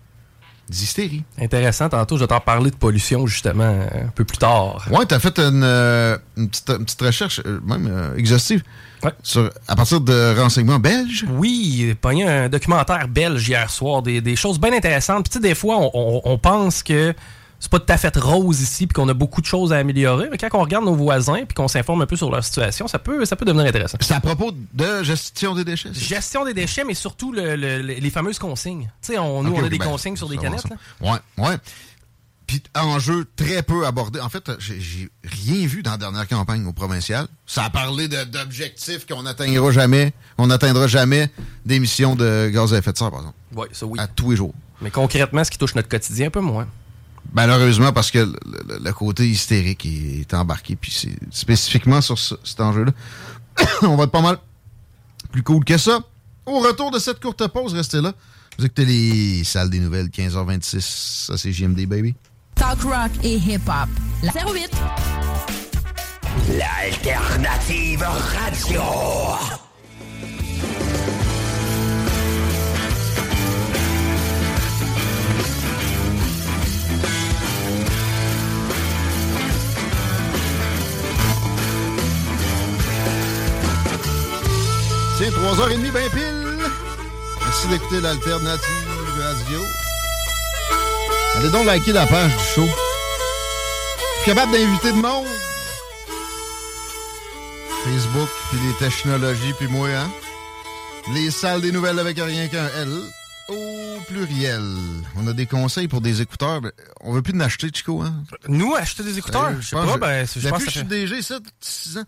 des 0.68 0.82
hystéries. 0.84 1.24
Intéressant. 1.40 1.88
Tantôt, 1.88 2.16
je 2.16 2.20
vais 2.24 2.26
t'en 2.28 2.40
parler 2.40 2.70
de 2.70 2.76
pollution, 2.76 3.26
justement, 3.26 3.64
un 3.64 4.08
peu 4.14 4.24
plus 4.26 4.36
tard. 4.36 4.86
Ouais, 4.90 5.06
t'as 5.06 5.18
fait 5.18 5.38
une, 5.38 5.62
euh, 5.64 6.18
une, 6.36 6.48
petite, 6.50 6.68
une 6.68 6.84
petite 6.84 7.00
recherche, 7.00 7.40
euh, 7.46 7.58
même 7.64 7.88
euh, 7.90 8.14
exhaustive, 8.16 8.62
Ouais. 9.02 9.12
sur, 9.22 9.50
à 9.66 9.76
partir 9.76 10.00
de 10.02 10.38
renseignements 10.38 10.78
belges. 10.78 11.24
Oui, 11.30 11.96
pogné 12.00 12.28
un 12.28 12.48
documentaire 12.50 13.08
belge 13.08 13.48
hier 13.48 13.70
soir, 13.70 14.02
des, 14.02 14.20
des 14.20 14.36
choses 14.36 14.60
bien 14.60 14.72
intéressantes. 14.72 15.22
Puis 15.24 15.30
tu 15.30 15.42
sais, 15.42 15.48
des 15.48 15.54
fois, 15.54 15.76
on, 15.78 15.90
on- 15.94 16.20
on 16.24 16.36
pense 16.38 16.82
que 16.82 17.14
c'est 17.60 17.70
pas 17.70 17.80
tout 17.80 17.92
à 17.92 17.96
fait 17.96 18.16
rose 18.16 18.60
ici, 18.60 18.86
puis 18.86 18.94
qu'on 18.94 19.08
a 19.08 19.14
beaucoup 19.14 19.40
de 19.40 19.46
choses 19.46 19.72
à 19.72 19.76
améliorer. 19.78 20.28
Mais 20.30 20.38
quand 20.38 20.48
on 20.52 20.60
regarde 20.60 20.84
nos 20.84 20.94
voisins, 20.94 21.44
puis 21.44 21.54
qu'on 21.54 21.68
s'informe 21.68 22.02
un 22.02 22.06
peu 22.06 22.16
sur 22.16 22.30
leur 22.30 22.44
situation, 22.44 22.86
ça 22.88 22.98
peut, 22.98 23.24
ça 23.24 23.34
peut 23.36 23.44
devenir 23.44 23.66
intéressant. 23.66 23.98
C'est 24.00 24.14
à 24.14 24.20
propos 24.20 24.52
de 24.72 25.02
gestion 25.02 25.54
des 25.54 25.64
déchets. 25.64 25.92
Gestion 25.92 26.44
des 26.44 26.54
déchets, 26.54 26.84
mais 26.84 26.94
surtout 26.94 27.32
le- 27.32 27.56
le- 27.56 27.82
le- 27.82 27.94
les 27.94 28.10
fameuses 28.10 28.38
consignes. 28.38 28.90
Tu 29.02 29.12
sais, 29.12 29.18
on, 29.18 29.42
nous, 29.42 29.52
on 29.54 29.64
a 29.64 29.68
des 29.68 29.78
ben, 29.78 29.86
consignes 29.86 30.16
sur 30.16 30.28
des 30.28 30.36
canettes. 30.38 30.64
Ouais, 31.00 31.18
ouais. 31.38 31.56
Puis 32.46 32.62
enjeu 32.74 33.26
très 33.36 33.62
peu 33.62 33.86
abordé. 33.86 34.20
En 34.20 34.30
fait, 34.30 34.50
j'ai 34.58 35.10
rien 35.22 35.66
vu 35.66 35.82
dans 35.82 35.90
la 35.90 35.98
dernière 35.98 36.26
campagne 36.26 36.64
au 36.66 36.72
provincial. 36.72 37.26
Ça 37.46 37.64
a 37.64 37.70
parlé 37.70 38.08
d'objectifs 38.08 39.04
qu'on 39.06 39.24
n'atteindra 39.24 39.70
jamais, 39.70 40.14
qu'on 40.38 40.46
n'atteindra 40.46 40.86
jamais 40.86 41.30
d'émissions 41.66 42.16
de 42.16 42.48
gaz 42.50 42.72
à 42.72 42.78
effet 42.78 42.92
de 42.92 42.96
serre, 42.96 43.10
par 43.10 43.20
exemple, 43.20 43.36
Oui, 43.54 43.66
ça 43.72 43.84
oui. 43.84 43.98
à 44.00 44.06
tous 44.06 44.30
les 44.30 44.36
jours. 44.36 44.54
Mais 44.80 44.90
concrètement, 44.90 45.44
ce 45.44 45.50
qui 45.50 45.58
touche 45.58 45.74
notre 45.74 45.88
quotidien, 45.90 46.28
un 46.28 46.30
peu 46.30 46.40
moins. 46.40 46.66
Malheureusement, 47.32 47.92
parce 47.92 48.10
que 48.10 48.32
le, 48.82 48.92
côté 48.92 49.28
hystérique 49.28 49.84
est, 49.86 50.20
est 50.20 50.34
embarqué, 50.34 50.76
puis 50.76 50.90
c'est 50.90 51.14
spécifiquement 51.30 52.00
sur 52.00 52.18
ce- 52.18 52.34
cet 52.42 52.60
enjeu-là. 52.60 52.92
On 53.82 53.96
va 53.96 54.04
être 54.04 54.10
pas 54.10 54.22
mal 54.22 54.38
plus 55.30 55.42
cool 55.42 55.64
que 55.64 55.76
ça. 55.76 56.00
Au 56.46 56.60
retour 56.60 56.90
de 56.90 56.98
cette 56.98 57.20
courte 57.20 57.46
pause, 57.48 57.74
restez 57.74 58.00
là. 58.00 58.12
Vous 58.58 58.64
écoutez 58.64 58.86
les 58.86 59.44
salles 59.44 59.70
des 59.70 59.78
nouvelles, 59.78 60.06
15h26. 60.08 60.80
Ça, 61.26 61.36
c'est 61.36 61.52
JMD, 61.52 61.86
baby. 61.86 62.14
Talk 62.54 62.80
rock 62.82 63.10
et 63.22 63.36
hip-hop. 63.36 63.88
La 64.22 64.32
08. 64.32 64.70
L'alternative 66.58 68.02
radio. 68.02 69.67
3h30, 85.26 85.90
ben 85.90 86.10
pile. 86.10 86.58
Merci 87.40 87.68
d'écouter 87.68 88.00
l'Alternative 88.00 88.62
Radio. 89.20 89.60
Allez 91.36 91.50
donc 91.50 91.66
liker 91.66 91.92
la 91.92 92.06
page 92.06 92.36
du 92.36 92.44
show. 92.44 92.66
Je 92.66 94.22
suis 94.22 94.32
capable 94.32 94.52
d'inviter 94.52 94.92
de 94.92 94.96
monde. 94.96 95.26
Facebook, 97.84 98.28
puis 98.50 98.58
les 98.64 98.74
technologies, 98.74 99.52
puis 99.58 99.66
moi, 99.66 99.88
hein? 99.88 100.10
Les 101.14 101.30
salles 101.30 101.62
des 101.62 101.72
nouvelles 101.72 101.98
avec 101.98 102.18
rien 102.18 102.46
qu'un 102.48 102.68
L 102.80 102.88
au 103.48 104.00
pluriel. 104.06 104.62
On 105.16 105.26
a 105.26 105.32
des 105.32 105.46
conseils 105.46 105.88
pour 105.88 106.00
des 106.00 106.22
écouteurs. 106.22 106.60
On 107.00 107.12
veut 107.12 107.22
plus 107.22 107.34
en 107.34 107.40
acheter, 107.40 107.70
Chico, 107.72 108.02
hein? 108.02 108.14
Nous, 108.46 108.74
acheter 108.74 109.02
des 109.02 109.18
écouteurs? 109.18 109.52
Je 109.60 109.66
sais 109.66 109.76
pas, 109.76 109.96
ben, 109.96 110.26
je 110.26 110.48
pense 110.48 110.58
que 110.60 110.64
que 110.66 110.70
je 110.70 110.78
ça 110.78 110.80
suis 110.80 110.88
fait... 110.88 111.06
DG, 111.06 111.22
7, 111.22 111.42
6 111.60 111.98
ans, 111.98 112.04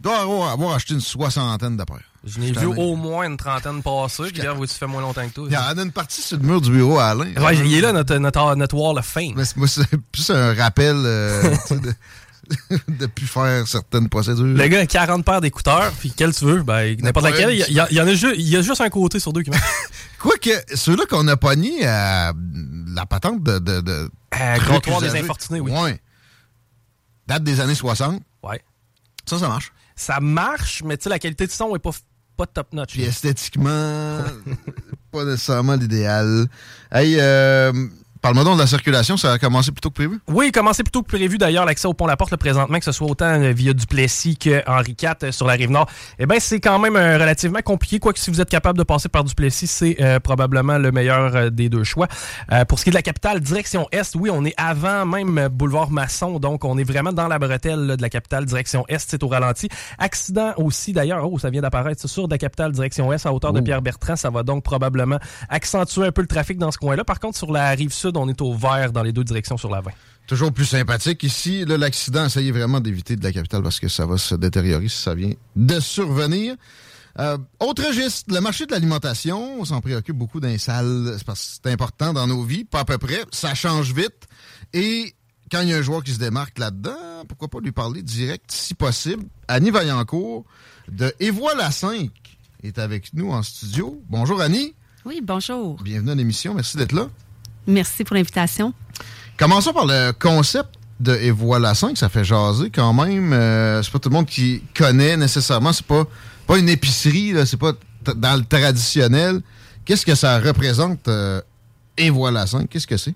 dois 0.00 0.18
avoir, 0.52 0.74
acheté 0.74 0.94
une 0.94 1.00
soixantaine 1.00 1.76
de 1.76 1.84
paires. 1.84 2.10
Je 2.26 2.40
n'ai 2.40 2.52
vu 2.52 2.66
au 2.66 2.96
moins 2.96 3.26
une 3.28 3.36
trentaine 3.36 3.82
passer, 3.82 4.24
puis 4.32 4.42
là, 4.42 4.54
tu 4.60 4.66
fais 4.68 4.86
moins 4.86 5.02
longtemps 5.02 5.26
que 5.28 5.34
toi. 5.34 5.46
Il 5.48 5.52
y 5.52 5.56
en 5.56 5.76
a 5.78 5.82
une 5.82 5.92
partie 5.92 6.22
sur 6.22 6.38
le 6.38 6.42
mur 6.42 6.60
du 6.60 6.70
bureau 6.70 6.98
à 6.98 7.08
Alain. 7.08 7.32
Ouais, 7.36 7.56
il 7.56 7.74
est 7.74 7.80
là, 7.80 7.92
notre, 7.92 8.16
notre, 8.16 8.54
notre 8.56 8.74
wall 8.76 8.98
of 8.98 9.04
fame. 9.06 9.34
Mais 9.36 9.44
c'est- 9.44 9.56
moi, 9.56 9.68
c'est 9.68 9.84
plus 10.12 10.30
un 10.30 10.54
rappel 10.54 10.96
euh, 10.96 11.54
de 11.70 11.92
de 12.88 13.06
plus 13.06 13.26
faire 13.26 13.66
certaines 13.66 14.10
procédures. 14.10 14.44
Le 14.44 14.68
gars 14.68 14.80
a 14.80 14.86
40 14.86 15.24
paires 15.24 15.40
d'écouteurs, 15.40 15.90
puis 15.98 16.12
quel 16.14 16.34
tu 16.34 16.44
veux, 16.44 16.62
ben, 16.62 16.94
n'importe 17.00 17.24
laquelle. 17.24 17.50
Il 17.54 17.72
y, 17.72 17.80
a- 17.80 17.88
il 17.90 17.96
y 17.96 18.00
en 18.02 18.06
a 18.06 18.12
juste, 18.14 18.34
il 18.36 18.46
y 18.48 18.54
a 18.56 18.60
juste 18.60 18.82
un 18.82 18.90
côté 18.90 19.18
sur 19.18 19.32
deux 19.32 19.40
qui 19.42 19.48
marche. 19.48 19.62
Quoique, 20.18 20.50
ceux-là 20.74 21.04
qu'on 21.08 21.26
a 21.28 21.38
pognés 21.38 21.86
à 21.86 22.34
la 22.94 23.06
patente 23.06 23.42
de... 23.42 23.58
de, 23.58 23.80
de 23.80 24.10
Euh, 24.38 24.56
comptoir 24.68 25.00
des 25.00 25.16
infortunés, 25.18 25.60
oui. 25.60 25.72
Ouais. 25.72 25.98
Date 27.26 27.44
des 27.44 27.60
années 27.60 27.74
60. 27.74 28.20
Ouais. 28.42 28.62
Ça, 29.24 29.38
ça 29.38 29.48
marche. 29.48 29.72
Ça 29.96 30.20
marche, 30.20 30.82
mais 30.84 30.98
tu 30.98 31.04
sais, 31.04 31.08
la 31.08 31.18
qualité 31.18 31.46
de 31.46 31.52
son 31.52 31.74
est 31.74 31.78
pas, 31.78 31.92
pas 32.36 32.46
top 32.46 32.72
notch. 32.72 32.92
Puis 32.92 33.02
esthétiquement, 33.02 34.18
pas 35.12 35.24
nécessairement 35.24 35.74
l'idéal. 35.74 36.46
Hey, 36.90 37.16
euh, 37.20 37.72
parle-moi 38.24 38.44
donc 38.44 38.54
de 38.54 38.60
la 38.60 38.66
circulation. 38.66 39.18
Ça 39.18 39.32
a 39.32 39.38
commencé 39.38 39.70
plus 39.70 39.82
tôt 39.82 39.90
que 39.90 39.96
prévu? 39.96 40.18
Oui, 40.28 40.50
commencé 40.50 40.82
plus 40.82 40.90
tôt 40.90 41.02
que 41.02 41.08
prévu 41.08 41.36
d'ailleurs 41.36 41.66
l'accès 41.66 41.86
au 41.86 41.92
pont 41.92 42.06
La 42.06 42.16
Porte 42.16 42.30
le 42.30 42.38
présentement, 42.38 42.78
que 42.78 42.84
ce 42.86 42.92
soit 42.92 43.06
autant 43.06 43.26
euh, 43.26 43.52
via 43.52 43.74
Duplessis 43.74 44.38
que 44.38 44.62
Henri 44.66 44.96
IV 44.98 45.10
euh, 45.24 45.30
sur 45.30 45.46
la 45.46 45.52
rive 45.52 45.70
nord. 45.70 45.86
Eh 46.18 46.24
bien, 46.24 46.38
c'est 46.40 46.58
quand 46.58 46.78
même 46.78 46.96
euh, 46.96 47.18
relativement 47.18 47.60
compliqué. 47.62 47.98
Quoique 47.98 48.18
si 48.18 48.30
vous 48.30 48.40
êtes 48.40 48.48
capable 48.48 48.78
de 48.78 48.82
passer 48.82 49.10
par 49.10 49.24
Duplessis, 49.24 49.66
c'est 49.66 49.96
euh, 50.00 50.20
probablement 50.20 50.78
le 50.78 50.90
meilleur 50.90 51.36
euh, 51.36 51.50
des 51.50 51.68
deux 51.68 51.84
choix. 51.84 52.08
Pour 52.68 52.78
ce 52.78 52.84
qui 52.84 52.90
est 52.90 52.92
de 52.92 52.96
la 52.96 53.02
capitale, 53.02 53.40
direction 53.40 53.86
est, 53.92 54.14
oui, 54.14 54.30
on 54.32 54.42
est 54.46 54.54
avant 54.56 55.04
même 55.04 55.48
boulevard 55.48 55.90
Masson, 55.90 56.38
donc 56.38 56.64
on 56.64 56.78
est 56.78 56.84
vraiment 56.84 57.12
dans 57.12 57.28
la 57.28 57.38
bretelle 57.38 57.80
là, 57.80 57.96
de 57.96 58.02
la 58.02 58.08
capitale, 58.08 58.46
direction 58.46 58.86
est, 58.88 59.04
c'est 59.06 59.22
au 59.22 59.28
ralenti. 59.28 59.68
Accident 59.98 60.54
aussi 60.56 60.94
d'ailleurs, 60.94 61.30
oh, 61.30 61.38
ça 61.38 61.50
vient 61.50 61.60
d'apparaître 61.60 62.00
c'est 62.00 62.08
sur 62.08 62.26
de 62.26 62.32
la 62.32 62.38
capitale, 62.38 62.72
direction 62.72 63.12
est, 63.12 63.26
à 63.26 63.32
hauteur 63.34 63.52
de 63.52 63.60
Oh. 63.60 63.62
Pierre 63.62 63.82
Bertrand. 63.82 64.16
Ça 64.16 64.30
va 64.30 64.42
donc 64.42 64.64
probablement 64.64 65.18
accentuer 65.48 66.06
un 66.06 66.12
peu 66.12 66.22
le 66.22 66.26
trafic 66.26 66.56
dans 66.56 66.70
ce 66.70 66.78
coin-là. 66.78 67.04
Par 67.04 67.20
contre, 67.20 67.36
sur 67.36 67.52
la 67.52 67.68
rive 67.70 67.92
sud, 67.92 68.13
on 68.20 68.28
est 68.28 68.40
au 68.40 68.54
vert 68.54 68.92
dans 68.92 69.02
les 69.02 69.12
deux 69.12 69.24
directions 69.24 69.56
sur 69.56 69.70
la 69.70 69.80
20. 69.80 69.90
Toujours 70.26 70.52
plus 70.52 70.64
sympathique. 70.64 71.22
Ici, 71.22 71.64
là, 71.64 71.76
l'accident, 71.76 72.24
essayez 72.26 72.50
vraiment 72.52 72.80
d'éviter 72.80 73.16
de 73.16 73.22
la 73.24 73.32
capitale 73.32 73.62
parce 73.62 73.78
que 73.80 73.88
ça 73.88 74.06
va 74.06 74.16
se 74.18 74.34
détériorer 74.34 74.88
si 74.88 74.96
ça 75.02 75.14
vient 75.14 75.32
de 75.56 75.80
survenir. 75.80 76.54
Euh, 77.20 77.38
autre 77.60 77.86
registre, 77.86 78.32
le 78.34 78.40
marché 78.40 78.66
de 78.66 78.72
l'alimentation, 78.72 79.60
on 79.60 79.64
s'en 79.64 79.80
préoccupe 79.80 80.16
beaucoup 80.16 80.40
dans 80.40 80.48
les 80.48 80.58
salles, 80.58 81.14
c'est 81.18 81.24
parce 81.24 81.40
que 81.44 81.60
c'est 81.64 81.72
important 81.72 82.12
dans 82.12 82.26
nos 82.26 82.42
vies, 82.42 82.64
pas 82.64 82.80
à 82.80 82.84
peu 82.84 82.98
près, 82.98 83.22
ça 83.30 83.54
change 83.54 83.92
vite. 83.92 84.26
Et 84.72 85.14
quand 85.52 85.60
il 85.60 85.68
y 85.68 85.72
a 85.74 85.76
un 85.76 85.82
joueur 85.82 86.02
qui 86.02 86.12
se 86.12 86.18
démarque 86.18 86.58
là-dedans, 86.58 87.24
pourquoi 87.28 87.46
pas 87.48 87.60
lui 87.60 87.70
parler 87.70 88.02
direct, 88.02 88.50
si 88.50 88.74
possible. 88.74 89.22
Annie 89.46 89.70
Vaillancourt 89.70 90.44
de 90.88 91.14
Et 91.20 91.30
voilà 91.30 91.70
5 91.70 92.10
est 92.64 92.78
avec 92.78 93.12
nous 93.14 93.30
en 93.30 93.42
studio. 93.44 94.02
Bonjour 94.08 94.40
Annie, 94.40 94.74
Oui, 95.04 95.20
bonjour. 95.22 95.80
bienvenue 95.82 96.10
à 96.10 96.14
l'émission, 96.16 96.54
merci 96.54 96.76
d'être 96.78 96.92
là. 96.92 97.08
Merci 97.66 98.04
pour 98.04 98.16
l'invitation. 98.16 98.72
Commençons 99.36 99.72
par 99.72 99.86
le 99.86 100.12
concept 100.12 100.70
de 101.00 101.14
Et 101.14 101.30
voilà 101.30 101.74
5, 101.74 101.96
ça 101.96 102.08
fait 102.08 102.24
jaser 102.24 102.70
quand 102.70 102.92
même. 102.92 103.32
Euh, 103.32 103.82
c'est 103.82 103.90
pas 103.90 103.98
tout 103.98 104.08
le 104.08 104.14
monde 104.14 104.26
qui 104.26 104.62
connaît 104.76 105.16
nécessairement. 105.16 105.72
C'est 105.72 105.86
pas, 105.86 106.04
pas 106.46 106.58
une 106.58 106.68
épicerie, 106.68 107.32
là, 107.32 107.44
c'est 107.46 107.56
pas 107.56 107.72
dans 108.14 108.36
le 108.36 108.44
traditionnel. 108.44 109.40
Qu'est-ce 109.84 110.06
que 110.06 110.14
ça 110.14 110.38
représente, 110.38 111.08
euh, 111.08 111.40
Et 111.96 112.10
voilà 112.10 112.46
5? 112.46 112.68
Qu'est-ce 112.68 112.86
que 112.86 112.96
c'est? 112.96 113.14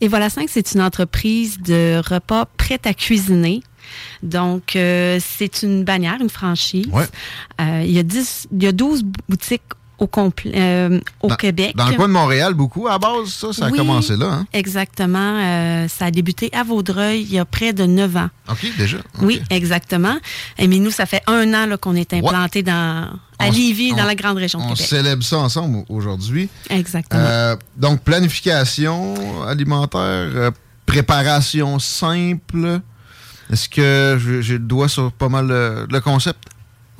Et 0.00 0.08
voilà 0.08 0.30
5, 0.30 0.48
c'est 0.48 0.72
une 0.72 0.82
entreprise 0.82 1.58
de 1.58 2.00
repas 2.06 2.46
prêts 2.56 2.80
à 2.84 2.94
cuisiner. 2.94 3.62
Donc, 4.22 4.76
euh, 4.76 5.18
c'est 5.20 5.62
une 5.62 5.84
bannière, 5.84 6.18
une 6.20 6.30
franchise. 6.30 6.86
Ouais. 6.92 7.06
Euh, 7.60 7.82
il, 7.84 7.92
y 7.92 7.98
a 7.98 8.02
10, 8.02 8.48
il 8.52 8.62
y 8.62 8.66
a 8.66 8.72
12 8.72 9.02
boutiques 9.28 9.62
au, 10.00 10.08
euh, 10.46 11.00
au 11.22 11.28
Dans- 11.28 11.36
Québec. 11.36 11.72
Dans 11.76 11.86
le 11.88 11.94
coin 11.94 12.08
de 12.08 12.12
Montréal, 12.12 12.54
beaucoup. 12.54 12.88
À 12.88 12.98
base, 12.98 13.28
ça, 13.28 13.52
ça 13.52 13.66
a 13.66 13.70
Oui. 13.70 13.76
commencé 13.78 14.16
là. 14.16 14.26
Hein? 14.32 14.46
Exactement. 14.52 15.38
Euh, 15.40 15.88
ça 15.88 16.06
a 16.06 16.10
débuté 16.10 16.50
à 16.52 16.64
Vaudreuil 16.64 17.22
il 17.22 17.32
y 17.32 17.38
a 17.38 17.44
près 17.44 17.72
de 17.72 17.84
9 17.84 18.16
ans. 18.16 18.30
OK, 18.50 18.66
déjà. 18.78 18.98
Oui, 19.20 19.42
exactement. 19.50 20.16
Et 20.58 20.66
mais 20.66 20.78
nous, 20.78 20.90
ça 20.90 21.06
fait 21.06 21.22
un 21.26 21.52
an 21.54 21.66
là, 21.66 21.76
qu'on 21.76 21.94
est 21.94 22.12
implanté 22.14 22.62
dans, 22.62 22.72
à 23.38 23.46
On 23.46 23.50
dans 23.50 24.02
on- 24.02 24.06
la 24.06 24.14
grande 24.14 24.38
région 24.38 24.58
de 24.58 24.64
On 24.64 24.68
Québec. 24.74 24.86
célèbre 24.88 25.22
ça 25.22 25.38
ensemble 25.38 25.84
aujourd'hui. 25.88 26.48
Exactement. 26.70 27.22
Euh, 27.24 27.56
donc, 27.76 28.00
planification 28.02 29.14
alimentaire, 29.46 30.50
préparation 30.86 31.78
simple. 31.78 32.80
Est-ce 33.52 33.68
que 33.68 34.18
j'ai 34.40 34.54
le 34.54 34.58
doigt 34.60 34.88
sur 34.88 35.10
pas 35.12 35.28
mal 35.28 35.46
le, 35.48 35.86
le 35.90 36.00
concept? 36.00 36.38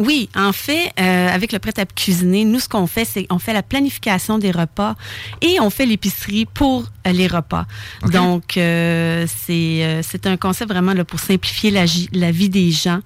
Oui, 0.01 0.31
en 0.35 0.53
fait, 0.55 0.95
euh, 0.99 1.29
avec 1.29 1.53
le 1.53 1.59
prêt 1.59 1.75
à 1.77 1.85
cuisiner, 1.85 2.47
nous, 2.47 2.59
ce 2.59 2.71
qu'on 2.71 2.87
fait, 2.87 3.05
c'est 3.05 3.27
on 3.29 3.39
fait 3.39 3.53
la 3.53 3.63
planification 3.63 4.39
des 4.39 4.51
repas 4.51 4.95
et 5.43 5.61
on 5.61 5.69
fait 5.69 5.85
l'épicerie 5.85 6.47
pour 6.47 6.87
euh, 7.07 7.13
les 7.13 7.27
repas. 7.27 7.67
Donc, 8.11 8.57
euh, 8.57 9.27
c'est 9.29 10.01
c'est 10.03 10.27
un 10.27 10.39
concept 10.39 10.71
vraiment 10.71 10.95
là, 10.95 11.05
pour 11.05 11.21
simplifier 11.21 11.71
la, 11.71 11.85
vie 12.31 12.49
des 12.49 12.71
gens 12.71 13.01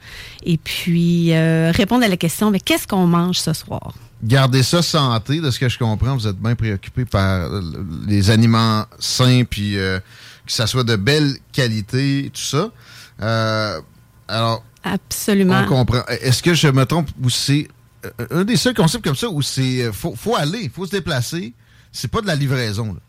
et 0.46 0.56
puis 0.56 1.32
répondre 1.72 2.04
à 2.04 2.08
la 2.08 2.16
question, 2.16 2.52
mais 2.52 2.60
qu'est-ce 2.60 2.86
qu'on 2.86 3.08
mange 3.08 3.38
ce 3.38 3.52
soir? 3.52 3.92
Gardez 4.22 4.62
ça 4.62 4.80
santé, 4.80 5.40
de 5.40 5.50
ce 5.50 5.58
que 5.58 5.68
je 5.68 5.76
comprends. 5.76 6.14
Vous 6.14 6.28
êtes 6.28 6.38
bien 6.38 6.54
préoccupé 6.54 7.04
par 7.04 7.50
les 8.06 8.30
aliments 8.30 8.84
sains, 9.00 9.42
puis 9.42 9.72
que 9.72 10.00
ça 10.46 10.68
soit 10.68 10.84
de 10.84 10.94
belle 10.94 11.34
qualité, 11.52 12.30
tout 12.32 12.40
ça. 12.40 12.70
Alors, 14.28 14.62
Absolument. 14.82 15.62
on 15.64 15.66
comprend. 15.66 16.04
Est-ce 16.08 16.42
que 16.42 16.54
je 16.54 16.68
me 16.68 16.84
trompe 16.84 17.08
ou 17.22 17.30
c'est 17.30 17.68
euh, 18.04 18.10
un 18.30 18.44
des 18.44 18.56
seuls 18.56 18.74
concepts 18.74 19.04
comme 19.04 19.16
ça 19.16 19.28
où 19.28 19.42
c'est 19.42 19.82
euh, 19.82 19.92
faut, 19.92 20.14
faut 20.14 20.36
aller, 20.36 20.70
faut 20.74 20.86
se 20.86 20.90
déplacer. 20.90 21.52
C'est 21.92 22.08
pas 22.10 22.20
de 22.20 22.26
la 22.26 22.34
livraison. 22.34 22.94
là. 22.94 23.00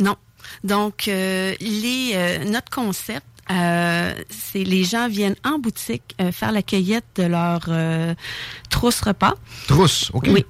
Non. 0.00 0.16
Donc, 0.64 1.06
euh, 1.08 1.54
les, 1.60 2.12
euh, 2.14 2.44
notre 2.44 2.70
concept, 2.70 3.24
euh, 3.50 4.14
c'est 4.28 4.64
les 4.64 4.84
gens 4.84 5.08
viennent 5.08 5.36
en 5.44 5.58
boutique 5.58 6.14
euh, 6.20 6.32
faire 6.32 6.52
la 6.52 6.62
cueillette 6.62 7.04
de 7.16 7.24
leur 7.24 7.60
euh, 7.68 8.14
trousse 8.68 9.00
repas. 9.00 9.34
Trousse, 9.68 10.10
OK. 10.12 10.28
Oui. 10.30 10.44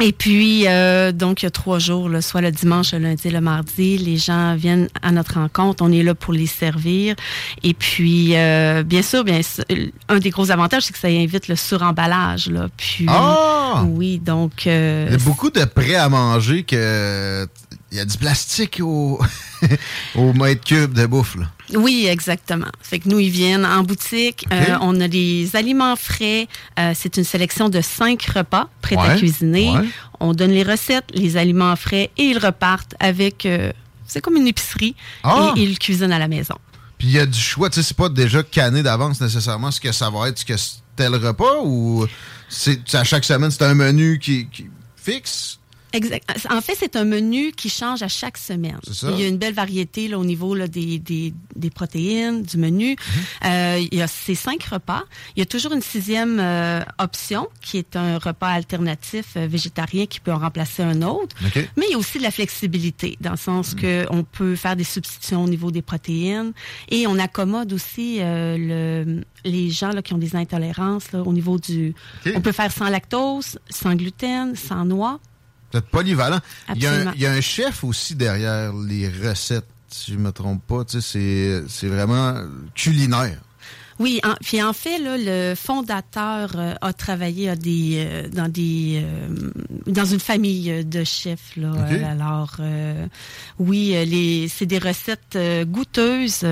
Et 0.00 0.12
puis, 0.12 0.64
euh, 0.66 1.10
donc, 1.10 1.42
il 1.42 1.46
y 1.46 1.48
a 1.48 1.50
trois 1.50 1.78
jours, 1.78 2.10
là, 2.10 2.20
soit 2.20 2.42
le 2.42 2.50
dimanche, 2.50 2.92
le 2.92 2.98
lundi, 2.98 3.30
le 3.30 3.40
mardi, 3.40 3.96
les 3.96 4.18
gens 4.18 4.54
viennent 4.54 4.88
à 5.02 5.10
notre 5.10 5.34
rencontre. 5.34 5.82
On 5.82 5.90
est 5.90 6.02
là 6.02 6.14
pour 6.14 6.34
les 6.34 6.46
servir. 6.46 7.14
Et 7.62 7.72
puis, 7.72 8.36
euh, 8.36 8.82
bien 8.82 9.00
sûr, 9.00 9.24
bien, 9.24 9.40
sûr, 9.42 9.64
un 10.08 10.18
des 10.18 10.30
gros 10.30 10.50
avantages, 10.50 10.82
c'est 10.84 10.92
que 10.92 10.98
ça 10.98 11.08
invite 11.08 11.48
le 11.48 11.56
suremballage. 11.56 12.48
Là. 12.50 12.68
Puis, 12.76 13.06
Ah! 13.08 13.84
oui, 13.88 14.18
donc... 14.18 14.66
euh, 14.66 15.06
Il 15.08 15.12
y 15.12 15.20
a 15.22 15.24
beaucoup 15.24 15.50
de 15.50 15.64
prêts 15.64 15.94
à 15.94 16.08
manger 16.10 16.62
que 16.64 17.46
il 17.92 17.98
y 17.98 18.00
a 18.00 18.04
du 18.04 18.18
plastique 18.18 18.80
au, 18.82 19.20
au 20.16 20.32
mètre 20.32 20.64
cube 20.64 20.92
de 20.92 21.06
bouffe. 21.06 21.36
Là. 21.36 21.46
Oui, 21.74 22.06
exactement. 22.10 22.66
Fait 22.82 22.98
que 22.98 23.08
nous, 23.08 23.18
ils 23.20 23.30
viennent 23.30 23.64
en 23.64 23.82
boutique. 23.84 24.44
Euh, 24.52 24.76
on 24.80 25.00
a 25.00 25.08
des 25.08 25.54
aliments 25.54 25.96
frais. 25.96 26.48
Euh, 26.78 26.92
c'est 26.94 27.16
une 27.16 27.24
sélection 27.24 27.68
de 27.68 27.80
cinq 27.80 28.22
repas 28.24 28.68
prêts 28.82 28.96
à 28.96 29.16
cuisiner. 29.16 29.70
ouais. 29.70 29.84
On 30.20 30.32
donne 30.32 30.50
les 30.50 30.62
recettes, 30.62 31.04
les 31.14 31.36
aliments 31.36 31.76
frais 31.76 32.10
et 32.16 32.24
ils 32.24 32.38
repartent 32.38 32.94
avec... 33.00 33.46
euh, 33.46 33.72
c'est 34.06 34.20
comme 34.20 34.36
une 34.36 34.46
épicerie 34.46 34.94
Ah! 35.22 35.52
et 35.56 35.60
ils 35.62 35.78
cuisinent 35.78 36.12
à 36.12 36.18
la 36.18 36.28
maison. 36.28 36.54
Puis 36.98 37.08
il 37.08 37.12
y 37.12 37.18
a 37.18 37.26
du 37.26 37.38
choix, 37.38 37.68
tu 37.68 37.76
sais, 37.76 37.82
c'est 37.82 37.96
pas 37.96 38.08
déjà 38.08 38.42
canné 38.42 38.82
d'avance 38.82 39.20
nécessairement 39.20 39.70
ce 39.70 39.80
que 39.80 39.92
ça 39.92 40.08
va 40.10 40.28
être, 40.28 40.38
ce 40.38 40.44
que 40.44 40.54
tel 40.96 41.14
repas 41.14 41.60
ou 41.62 42.06
c'est 42.48 42.94
à 42.94 43.04
chaque 43.04 43.24
semaine 43.24 43.50
c'est 43.50 43.64
un 43.64 43.74
menu 43.74 44.18
qui, 44.18 44.46
qui 44.48 44.66
fixe? 44.96 45.58
Exact. 45.92 46.46
En 46.50 46.60
fait, 46.60 46.74
c'est 46.78 46.96
un 46.96 47.04
menu 47.04 47.52
qui 47.52 47.68
change 47.70 48.02
à 48.02 48.08
chaque 48.08 48.36
semaine. 48.36 48.78
Ça. 48.90 49.10
Il 49.12 49.20
y 49.20 49.24
a 49.24 49.28
une 49.28 49.38
belle 49.38 49.54
variété 49.54 50.08
là, 50.08 50.18
au 50.18 50.24
niveau 50.24 50.54
là, 50.54 50.68
des, 50.68 50.98
des, 50.98 51.32
des 51.54 51.70
protéines, 51.70 52.42
du 52.42 52.58
menu. 52.58 52.90
Mhm. 52.90 53.50
Euh, 53.50 53.86
il 53.90 53.98
y 53.98 54.02
a 54.02 54.06
ces 54.06 54.34
cinq 54.34 54.64
repas. 54.64 55.04
Il 55.36 55.40
y 55.40 55.42
a 55.42 55.46
toujours 55.46 55.72
une 55.72 55.80
sixième 55.82 56.38
euh, 56.40 56.82
option 56.98 57.48
qui 57.62 57.78
est 57.78 57.96
un 57.96 58.18
repas 58.18 58.48
alternatif 58.48 59.26
euh, 59.36 59.46
végétarien 59.46 60.06
qui 60.06 60.20
peut 60.20 60.32
en 60.32 60.38
remplacer 60.38 60.82
un 60.82 61.02
autre. 61.02 61.34
Mais 61.76 61.86
il 61.88 61.92
y 61.92 61.94
a 61.94 61.98
aussi 61.98 62.18
de 62.18 62.22
la 62.24 62.30
flexibilité, 62.30 63.16
dans 63.20 63.30
le 63.32 63.36
sens 63.36 63.74
Mhm. 63.74 63.80
que 63.80 64.06
on 64.10 64.22
peut 64.24 64.56
faire 64.56 64.76
des 64.76 64.84
substitutions 64.84 65.44
au 65.44 65.48
niveau 65.48 65.70
des 65.70 65.82
protéines 65.82 66.52
et 66.90 67.06
on 67.06 67.18
accommode 67.18 67.72
aussi 67.72 68.18
le, 68.20 69.22
les 69.44 69.70
gens 69.70 69.90
là, 69.90 70.02
qui 70.02 70.12
ont 70.14 70.18
des 70.18 70.36
intolérances 70.36 71.12
là, 71.12 71.22
au 71.22 71.32
niveau 71.32 71.58
du... 71.58 71.94
On 72.34 72.40
peut 72.40 72.52
faire 72.52 72.70
sans 72.72 72.88
lactose, 72.88 73.58
sans 73.70 73.94
gluten, 73.94 74.54
sans 74.56 74.84
noix. 74.84 75.20
Polyvalent. 75.80 76.40
Il 76.74 76.82
y, 76.82 76.86
a 76.86 76.90
un, 76.90 76.92
Absolument. 76.92 77.12
il 77.16 77.20
y 77.22 77.26
a 77.26 77.32
un 77.32 77.40
chef 77.40 77.84
aussi 77.84 78.14
derrière 78.14 78.72
les 78.72 79.08
recettes, 79.08 79.66
si 79.88 80.12
je 80.12 80.18
me 80.18 80.32
trompe 80.32 80.62
pas. 80.66 80.84
Tu 80.84 81.00
sais, 81.00 81.62
c'est, 81.68 81.88
vraiment 81.88 82.34
culinaire. 82.74 83.38
Oui, 83.98 84.20
en, 84.24 84.34
puis 84.44 84.62
en 84.62 84.74
fait, 84.74 84.98
là, 84.98 85.16
le 85.18 85.54
fondateur 85.54 86.52
euh, 86.56 86.74
a 86.82 86.92
travaillé 86.92 87.48
à 87.48 87.56
des, 87.56 87.94
euh, 88.06 88.28
dans 88.28 88.50
des 88.50 89.02
euh, 89.02 89.50
dans 89.86 90.04
une 90.04 90.20
famille 90.20 90.84
de 90.84 91.02
chefs. 91.02 91.56
Là, 91.56 91.72
alors, 92.06 92.56
oui, 93.58 93.96
les 94.06 94.48
c'est 94.48 94.66
des 94.66 94.78
recettes 94.78 95.38
goûteuses, 95.66 96.44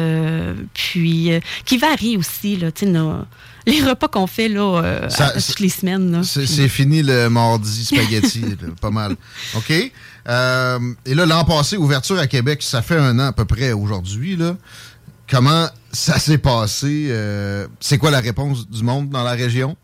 puis 0.72 1.30
qui 1.66 1.76
varient 1.76 2.16
aussi. 2.16 2.56
Là, 2.56 2.72
tu 2.72 2.86
sais, 2.86 2.90
nos- 2.90 3.24
les 3.66 3.82
repas 3.82 4.08
qu'on 4.08 4.26
fait 4.26 4.48
là 4.48 4.82
euh, 4.82 5.08
Ça- 5.08 5.26
à- 5.26 5.36
à 5.36 5.40
toutes 5.40 5.60
les 5.60 5.68
semaines. 5.68 6.22
C'est, 6.24 6.68
fini 6.68 7.02
le 7.02 7.28
mardi 7.28 7.84
spaghetti, 7.84 8.40
là, 8.62 8.68
pas 8.80 8.90
mal. 8.90 9.16
OK? 9.56 9.72
Euh, 10.28 10.78
et 11.06 11.14
là, 11.14 11.26
l'an 11.26 11.44
passé, 11.44 11.76
ouverture 11.76 12.18
à 12.18 12.26
Québec, 12.26 12.62
ça 12.62 12.82
fait 12.82 12.96
un 12.96 13.18
an 13.18 13.26
à 13.26 13.32
peu 13.32 13.44
près 13.44 13.72
aujourd'hui. 13.72 14.36
Là. 14.36 14.56
Comment 15.30 15.68
ça 15.92 16.18
s'est 16.18 16.38
passé? 16.38 17.06
Euh, 17.10 17.66
c'est 17.80 17.98
quoi 17.98 18.10
la 18.10 18.20
réponse 18.20 18.68
du 18.68 18.82
monde 18.82 19.08
dans 19.10 19.22
la 19.22 19.32
région? 19.32 19.76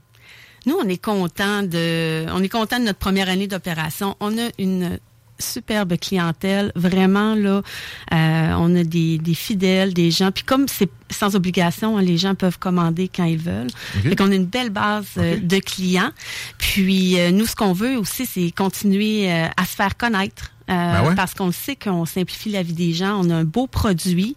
Nous, 0.66 0.76
on 0.82 0.86
est 0.88 1.02
content 1.02 1.62
de, 1.62 2.26
on 2.32 2.42
est 2.42 2.48
content 2.50 2.78
de 2.78 2.84
notre 2.84 2.98
première 2.98 3.28
année 3.30 3.46
d'opération. 3.46 4.16
On 4.20 4.36
a 4.36 4.50
une 4.58 4.98
superbe 5.40 5.96
clientèle, 5.98 6.70
vraiment 6.76 7.34
là. 7.34 7.62
euh, 8.12 8.52
on 8.58 8.74
a 8.76 8.84
des, 8.84 9.18
des 9.18 9.34
fidèles, 9.34 9.92
des 9.94 10.10
gens. 10.10 10.30
Puis 10.30 10.44
comme 10.44 10.66
c'est 10.68 10.90
sans 11.10 11.34
obligation, 11.34 11.98
hein, 11.98 12.02
les 12.02 12.16
gens 12.18 12.34
peuvent 12.34 12.58
commander 12.58 13.08
quand 13.14 13.24
ils 13.24 13.38
veulent. 13.38 13.66
OK. 13.96 14.02
Fait 14.10 14.16
qu'on 14.16 14.30
a 14.30 14.34
une 14.34 14.46
belle 14.46 14.70
base 14.70 15.06
euh, 15.18 15.38
de 15.40 15.58
clients. 15.58 16.10
Puis 16.58 17.18
euh, 17.18 17.30
nous, 17.32 17.46
ce 17.46 17.56
qu'on 17.56 17.72
veut 17.72 17.96
aussi, 17.98 18.26
c'est 18.26 18.50
continuer 18.52 19.30
euh, 19.32 19.46
à 19.56 19.64
se 19.64 19.74
faire 19.74 19.96
connaître. 19.96 20.52
euh, 20.70 20.74
Ben 20.74 21.08
ouais. 21.08 21.14
Parce 21.16 21.34
qu'on 21.34 21.50
sait 21.52 21.76
qu'on 21.76 22.04
simplifie 22.06 22.50
la 22.50 22.62
vie 22.62 22.74
des 22.74 22.92
gens. 22.92 23.20
On 23.24 23.30
a 23.30 23.34
un 23.34 23.44
beau 23.44 23.66
produit. 23.66 24.36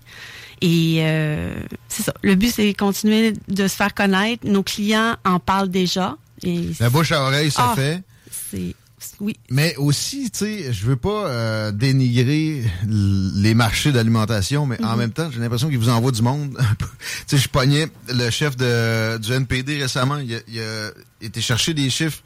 Et 0.61 0.99
euh, 1.01 1.53
c'est 1.89 2.03
ça. 2.03 2.13
Le 2.23 2.35
but, 2.35 2.49
c'est 2.51 2.73
continuer 2.73 3.33
de 3.49 3.67
se 3.67 3.75
faire 3.75 3.93
connaître. 3.93 4.47
Nos 4.47 4.63
clients 4.63 5.15
en 5.25 5.37
parlent 5.39 5.69
déjà. 5.69 6.15
Et 6.43 6.69
La 6.79 6.89
bouche 6.89 7.11
à 7.11 7.21
oreille, 7.23 7.51
ça 7.51 7.71
Ah, 7.71 7.75
fait. 7.75 8.01
C'est 8.31 8.73
oui. 9.19 9.35
Mais 9.49 9.75
aussi, 9.77 10.29
tu 10.31 10.39
sais, 10.39 10.73
je 10.73 10.85
veux 10.85 10.95
pas 10.95 11.27
euh, 11.27 11.71
dénigrer 11.71 12.63
les 12.87 13.53
marchés 13.53 13.91
d'alimentation, 13.91 14.65
mais 14.65 14.81
en 14.83 14.93
Mhm. 14.93 14.97
même 14.99 15.11
temps, 15.11 15.29
j'ai 15.31 15.39
l'impression 15.39 15.69
qu'ils 15.69 15.77
vous 15.79 15.89
envoient 15.89 16.11
du 16.11 16.21
monde. 16.21 16.57
tu 16.79 16.85
sais, 17.27 17.37
je 17.37 17.49
pognais 17.49 17.87
le 18.09 18.29
chef 18.29 18.55
de, 18.57 19.17
du 19.17 19.31
NPD 19.33 19.81
récemment, 19.81 20.17
il 20.17 20.35
a, 20.35 20.39
il 20.47 20.59
a 20.59 20.91
été 21.21 21.41
chercher 21.41 21.73
des 21.73 21.89
chiffres. 21.89 22.19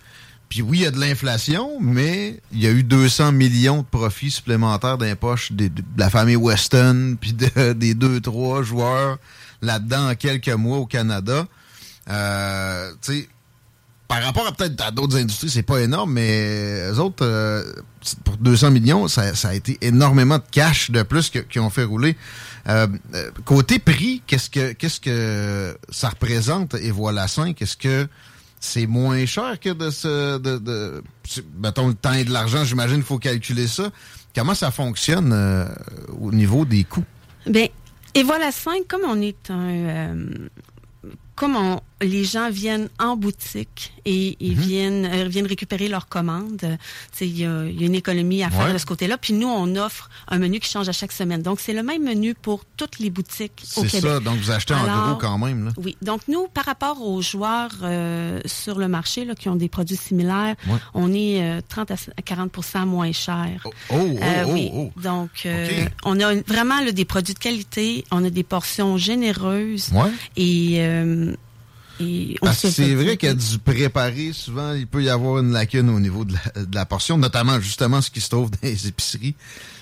Puis 0.50 0.62
oui, 0.62 0.78
il 0.78 0.84
y 0.84 0.86
a 0.86 0.92
de 0.92 1.00
l'inflation, 1.00 1.72
mais 1.82 2.40
il 2.54 2.60
y 2.64 2.68
a 2.68 2.72
eu 2.72 2.82
200 2.84 3.34
millions 3.34 3.80
de 3.82 3.86
profits 3.88 4.32
supplémentaires 4.32 4.98
dans 4.98 5.06
les 5.06 5.16
poches 5.16 5.52
de, 5.52 5.70
la 5.98 6.10
famille 6.10 6.38
Weston, 6.38 7.18
puis 7.22 7.34
de- 7.34 7.74
des 7.74 7.94
deux, 7.94 8.22
trois 8.22 8.64
joueurs 8.64 9.18
là-dedans 9.62 10.10
en 10.10 10.16
quelques 10.16 10.48
mois 10.50 10.78
au 10.78 10.86
Canada. 10.86 11.46
Euh, 12.10 12.92
tu 13.02 13.14
sais, 13.14 13.30
par 14.08 14.24
rapport 14.24 14.48
à 14.48 14.52
peut-être 14.54 14.80
à 14.82 14.92
d'autres 14.92 15.18
industries, 15.18 15.50
c'est 15.50 15.64
pas 15.64 15.80
énorme, 15.82 16.14
mais 16.14 16.90
eux 16.92 17.00
autres, 17.00 17.26
euh, 17.26 17.64
pour 18.24 18.38
200 18.38 18.72
millions, 18.72 19.08
ça, 19.08 19.36
ça 19.36 19.50
a 19.50 19.54
été 19.54 19.78
énormément 19.82 20.38
de 20.38 20.44
cash 20.50 20.92
de 20.92 21.04
plus 21.04 21.30
que- 21.30 21.40
qui 21.40 21.60
ont 21.60 21.70
fait 21.70 21.84
rouler. 21.84 22.16
Euh, 22.70 22.88
euh, 23.16 23.32
côté 23.46 23.80
prix, 23.80 24.22
qu'est-ce 24.28 24.50
que 24.50 24.74
qu'est-ce 24.74 25.00
que 25.00 25.78
ça 25.90 26.10
représente? 26.10 26.76
Et 26.76 26.92
voilà 26.92 27.28
5 27.28 27.62
Est-ce 27.62 27.76
que 27.78 28.08
c'est 28.60 28.88
moins 28.88 29.26
cher 29.26 29.60
que 29.60 29.70
de 29.70 29.90
se 29.90 30.38
de, 30.38 30.58
de 30.58 31.04
mettons 31.62 31.88
le 31.90 31.94
temps 31.94 32.14
et 32.14 32.24
de 32.24 32.32
l'argent, 32.32 32.64
j'imagine 32.64 32.96
qu'il 32.98 33.06
faut 33.06 33.20
calculer 33.20 33.68
ça. 33.68 33.90
Comment 34.36 34.56
ça 34.56 34.72
fonctionne 34.72 35.32
euh, 35.34 35.66
au 36.20 36.32
niveau 36.32 36.64
des 36.66 36.84
coûts? 36.84 37.06
Ben, 37.46 37.68
et 38.14 38.24
voilà 38.24 38.52
5, 38.52 38.88
comme 38.88 39.02
on 39.08 39.22
est 39.22 39.50
un... 39.52 39.70
euh, 39.70 40.26
comme 41.36 41.56
on- 41.56 41.82
les 42.02 42.24
gens 42.24 42.50
viennent 42.50 42.90
en 43.00 43.16
boutique 43.18 43.94
et 44.06 44.38
ils 44.40 44.54
viennent, 44.58 45.06
euh, 45.06 45.28
viennent 45.28 45.48
récupérer 45.48 45.88
leurs 45.88 46.08
commandes, 46.08 46.60
euh, 46.64 46.76
tu 47.12 47.18
sais, 47.20 47.28
il 47.28 47.38
y, 47.40 47.46
a 47.46 47.66
il 47.66 47.80
y 47.80 47.84
a 47.84 47.88
une 47.88 47.96
économie 47.96 48.44
à 48.44 48.50
faire 48.50 48.68
Ouais. 48.68 48.74
de 48.74 48.78
ce 48.78 48.86
côté-là. 48.86 49.18
Puis 49.18 49.34
nous, 49.34 49.48
on 49.48 49.76
offre 49.76 50.10
un 50.28 50.38
menu 50.38 50.60
qui 50.60 50.70
change 50.70 50.88
à 50.90 50.92
chaque 50.92 51.12
semaine. 51.12 51.42
Donc, 51.42 51.60
c'est 51.60 51.74
le 51.74 51.84
même 51.84 52.04
menu 52.04 52.34
pour 52.36 52.64
toutes 52.78 53.00
les 53.00 53.10
boutiques 53.10 53.64
au 53.78 53.84
C'est 53.86 54.02
ça, 54.02 54.20
donc 54.20 54.38
vous 54.38 54.52
achetez 54.52 54.74
en 54.74 54.84
gros 55.08 55.16
quand 55.16 55.38
même. 55.38 55.66
Là. 55.66 55.72
Oui. 55.78 55.98
Donc, 56.02 56.22
nous, 56.28 56.48
par 56.48 56.66
rapport 56.66 57.02
aux 57.02 57.22
joueurs 57.22 57.72
euh, 57.84 58.40
sur 58.46 58.78
le 58.78 58.88
marché 58.88 59.26
là, 59.26 59.36
qui 59.36 59.50
ont 59.50 59.56
des 59.56 59.70
produits 59.70 59.98
similaires, 59.98 60.56
Ouais. 60.68 60.78
on 60.94 61.14
est 61.14 61.42
euh, 61.42 61.62
30 61.68 61.92
à 61.92 61.96
40% 62.22 62.86
moins 62.86 63.12
cher. 63.12 63.62
Oh, 63.66 63.72
oh, 63.92 63.96
Euh, 63.96 64.44
oh, 64.48 64.52
oui. 64.54 64.70
oh. 64.74 64.92
Donc, 65.02 65.30
euh, 65.46 65.68
OK. 65.86 65.92
on 66.06 66.20
a 66.20 66.34
une- 66.34 66.44
vraiment 66.48 66.82
là, 66.82 66.92
des 66.92 67.06
produits 67.06 67.34
de 67.34 67.40
qualité, 67.40 68.04
on 68.12 68.24
a 68.24 68.30
des 68.30 68.44
portions 68.44 68.98
généreuses. 68.98 69.90
Ouais. 69.94 70.12
Et, 70.36 70.76
euh, 70.80 71.34
et 72.00 72.36
on 72.42 72.46
Parce 72.46 72.62
que 72.62 72.68
se 72.70 72.74
c'est 72.84 72.96
vrai 72.96 73.18
qu'il 73.18 73.30
y 73.30 73.32
a 73.32 73.36
du 73.36 73.58
préparé, 73.60 74.32
souvent, 74.34 74.74
il 74.74 74.88
peut 74.88 75.04
y 75.04 75.10
avoir 75.10 75.40
une 75.40 75.52
lacune 75.52 75.90
au 75.90 76.00
niveau 76.00 76.26
de 76.26 76.34
la, 76.34 76.64
de 76.66 76.76
la 76.76 76.86
portion, 76.86 77.18
notamment 77.18 77.60
justement 77.60 78.02
ce 78.02 78.10
qui 78.12 78.22
se 78.22 78.30
trouve 78.30 78.50
dans 78.52 78.58
les 78.64 78.88
épiceries. 78.88 79.36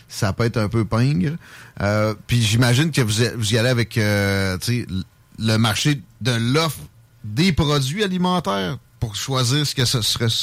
Ça 0.07 0.31
peut 0.33 0.43
être 0.45 0.57
un 0.57 0.69
peu 0.69 0.85
pingre. 0.85 1.35
Euh, 1.81 2.13
puis 2.27 2.41
j'imagine 2.41 2.91
que 2.91 3.01
vous, 3.01 3.23
vous 3.37 3.53
y 3.53 3.57
allez 3.57 3.69
avec 3.69 3.97
euh, 3.97 4.57
tu 4.59 4.65
sais, 4.65 4.87
l- 4.89 5.03
le 5.39 5.57
marché 5.57 6.01
de 6.21 6.31
l'offre 6.53 6.79
des 7.23 7.51
produits 7.51 8.03
alimentaires 8.03 8.77
pour 9.05 9.15
choisir 9.15 9.67
ce 9.67 9.75
que 9.75 9.85
ce 9.85 10.01
serait 10.01 10.33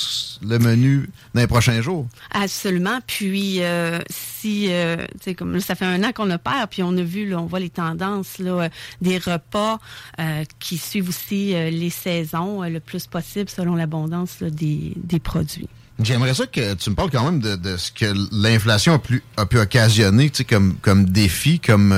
le 0.46 0.58
menu 0.60 1.10
dans 1.34 1.40
les 1.40 1.46
prochains 1.48 1.80
jours. 1.82 2.06
Absolument. 2.30 3.00
Puis 3.06 3.60
euh, 3.60 3.98
si, 4.08 4.68
euh, 4.70 4.98
tu 5.14 5.24
sais, 5.24 5.34
comme 5.34 5.58
ça 5.58 5.74
fait 5.74 5.84
un 5.84 6.04
an 6.04 6.12
qu'on 6.12 6.30
opère, 6.30 6.68
puis 6.70 6.84
on 6.84 6.96
a 6.96 7.02
vu, 7.02 7.28
là, 7.28 7.38
on 7.40 7.46
voit 7.46 7.58
les 7.58 7.70
tendances 7.70 8.38
là, 8.38 8.50
euh, 8.52 8.68
des 9.00 9.18
repas 9.18 9.80
euh, 10.20 10.44
qui 10.60 10.78
suivent 10.78 11.08
aussi 11.08 11.54
euh, 11.54 11.70
les 11.70 11.90
saisons 11.90 12.62
le 12.62 12.78
plus 12.78 13.08
possible 13.08 13.50
selon 13.50 13.74
l'abondance 13.74 14.36
des, 14.42 14.92
des 14.96 15.18
produits. 15.18 15.68
J'aimerais 16.00 16.34
ça 16.34 16.46
que 16.46 16.74
tu 16.74 16.90
me 16.90 16.94
parles 16.94 17.10
quand 17.10 17.24
même 17.24 17.40
de, 17.40 17.56
de 17.56 17.76
ce 17.76 17.90
que 17.90 18.06
l'inflation 18.32 18.94
a, 18.94 18.98
pu- 18.98 19.22
a 19.36 19.44
pu 19.44 19.58
occasionner 19.58 20.30
tu 20.30 20.38
sais, 20.38 20.44
comme, 20.44 20.74
comme 20.80 21.04
défi, 21.06 21.58
comme 21.58 21.92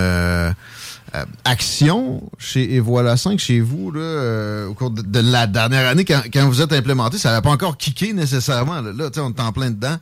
euh, 1.14 1.24
action 1.44 2.22
chez 2.38 2.74
Et 2.74 2.80
voilà 2.80 3.16
5 3.16 3.38
chez 3.38 3.60
vous 3.60 3.90
là, 3.90 4.00
euh, 4.00 4.68
au 4.68 4.74
cours 4.74 4.90
de, 4.90 5.20
la 5.20 5.46
dernière 5.46 5.88
année, 5.88 6.04
quand, 6.04 6.22
quand 6.32 6.48
vous 6.48 6.60
êtes 6.60 6.72
implémenté, 6.72 7.18
ça 7.18 7.30
n'avait 7.30 7.42
pas 7.42 7.50
encore 7.50 7.76
kické 7.76 8.12
nécessairement. 8.12 8.80
Là, 8.80 8.92
Là, 8.92 9.10
on 9.18 9.30
est 9.30 9.40
en 9.40 9.52
plein 9.52 9.70
dedans. 9.70 9.96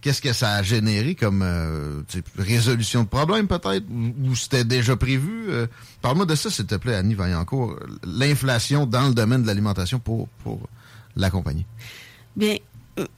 Qu'est-ce 0.00 0.22
que 0.22 0.32
ça 0.32 0.52
a 0.54 0.62
généré 0.62 1.16
comme 1.16 1.42
euh, 1.42 2.02
résolution 2.38 3.02
de 3.02 3.08
problème 3.08 3.48
peut-être? 3.48 3.84
Ou, 3.90 4.30
ou 4.30 4.36
c'était 4.36 4.64
déjà 4.64 4.96
prévu? 4.96 5.46
Euh, 5.48 5.66
Parle-moi 6.02 6.24
de 6.24 6.36
ça, 6.36 6.50
s'il 6.50 6.66
te 6.66 6.76
plaît, 6.76 6.94
Annie 6.94 7.14
Vaillancourt. 7.14 7.76
L'inflation 8.04 8.86
dans 8.86 9.08
le 9.08 9.14
domaine 9.14 9.42
de 9.42 9.46
l'alimentation 9.48 9.98
pour, 9.98 10.28
pour 10.44 10.60
l'accompagner. 11.16 11.66
Bien, 12.36 12.54
euh, 12.54 12.58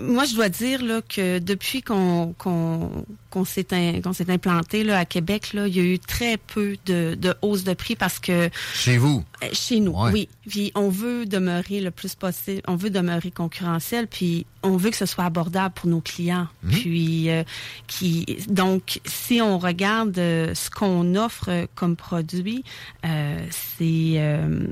moi, 0.01 0.25
je 0.25 0.35
dois 0.35 0.49
dire 0.49 0.83
là, 0.85 1.01
que 1.03 1.39
depuis 1.39 1.83
qu'on 1.83 2.35
qu'on 2.39 3.05
qu'on 3.31 3.45
s'est 3.45 3.67
in- 3.73 4.01
qu'on 4.01 4.13
s'est 4.13 4.31
implanté 4.31 4.83
là, 4.85 4.99
à 4.99 5.05
Québec, 5.05 5.53
là, 5.53 5.69
il 5.69 5.77
y 5.77 5.81
a 5.81 5.83
eu 5.85 5.99
très 5.99 6.37
peu 6.37 6.77
de, 6.87 7.15
de 7.15 7.35
hausse 7.43 7.63
de 7.65 7.75
prix 7.75 7.95
parce 7.97 8.19
que 8.19 8.51
Chez 8.75 8.99
vous? 8.99 9.23
Euh, 9.43 9.49
Chez 9.53 9.79
nous, 9.81 9.93
Ouais. 9.93 10.11
oui. 10.13 10.29
Puis 10.49 10.73
on 10.75 10.89
veut 10.89 11.27
demeurer 11.27 11.81
le 11.81 11.91
plus 11.93 12.15
possible, 12.15 12.61
on 12.67 12.75
veut 12.77 12.91
demeurer 12.91 13.31
concurrentiel, 13.31 14.07
puis 14.09 14.47
on 14.63 14.77
veut 14.77 14.91
que 14.91 14.97
ce 14.97 15.07
soit 15.07 15.25
abordable 15.25 15.75
pour 15.75 15.89
nos 15.89 16.01
clients. 16.01 16.49
Mhm. 16.65 16.71
Puis 16.73 17.31
euh, 17.31 17.45
qui 17.87 18.27
donc 18.49 19.01
si 19.07 19.41
on 19.41 19.59
regarde 19.59 20.19
euh, 20.19 20.55
ce 20.55 20.71
qu'on 20.71 21.15
offre 21.15 21.49
euh, 21.49 21.67
comme 21.75 21.97
produit, 21.97 22.65
euh, 23.07 23.39
c'est 23.51 24.15
euh, 24.17 24.67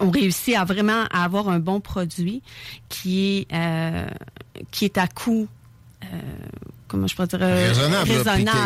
on 0.00 0.10
réussit 0.10 0.54
à 0.56 0.64
vraiment 0.64 1.04
à 1.10 1.24
avoir 1.24 1.48
un 1.48 1.58
bon 1.58 1.80
produit 1.80 2.42
qui 2.88 3.38
est 3.50 3.54
euh, 3.54 4.06
qui 4.70 4.84
est 4.84 4.98
à 4.98 5.06
coût 5.08 5.48
euh, 6.04 6.06
comment 6.88 7.06
je 7.06 7.14
pourrais 7.14 7.26
dire, 7.28 7.40
raisonnable, 7.40 8.08
là, 8.10 8.14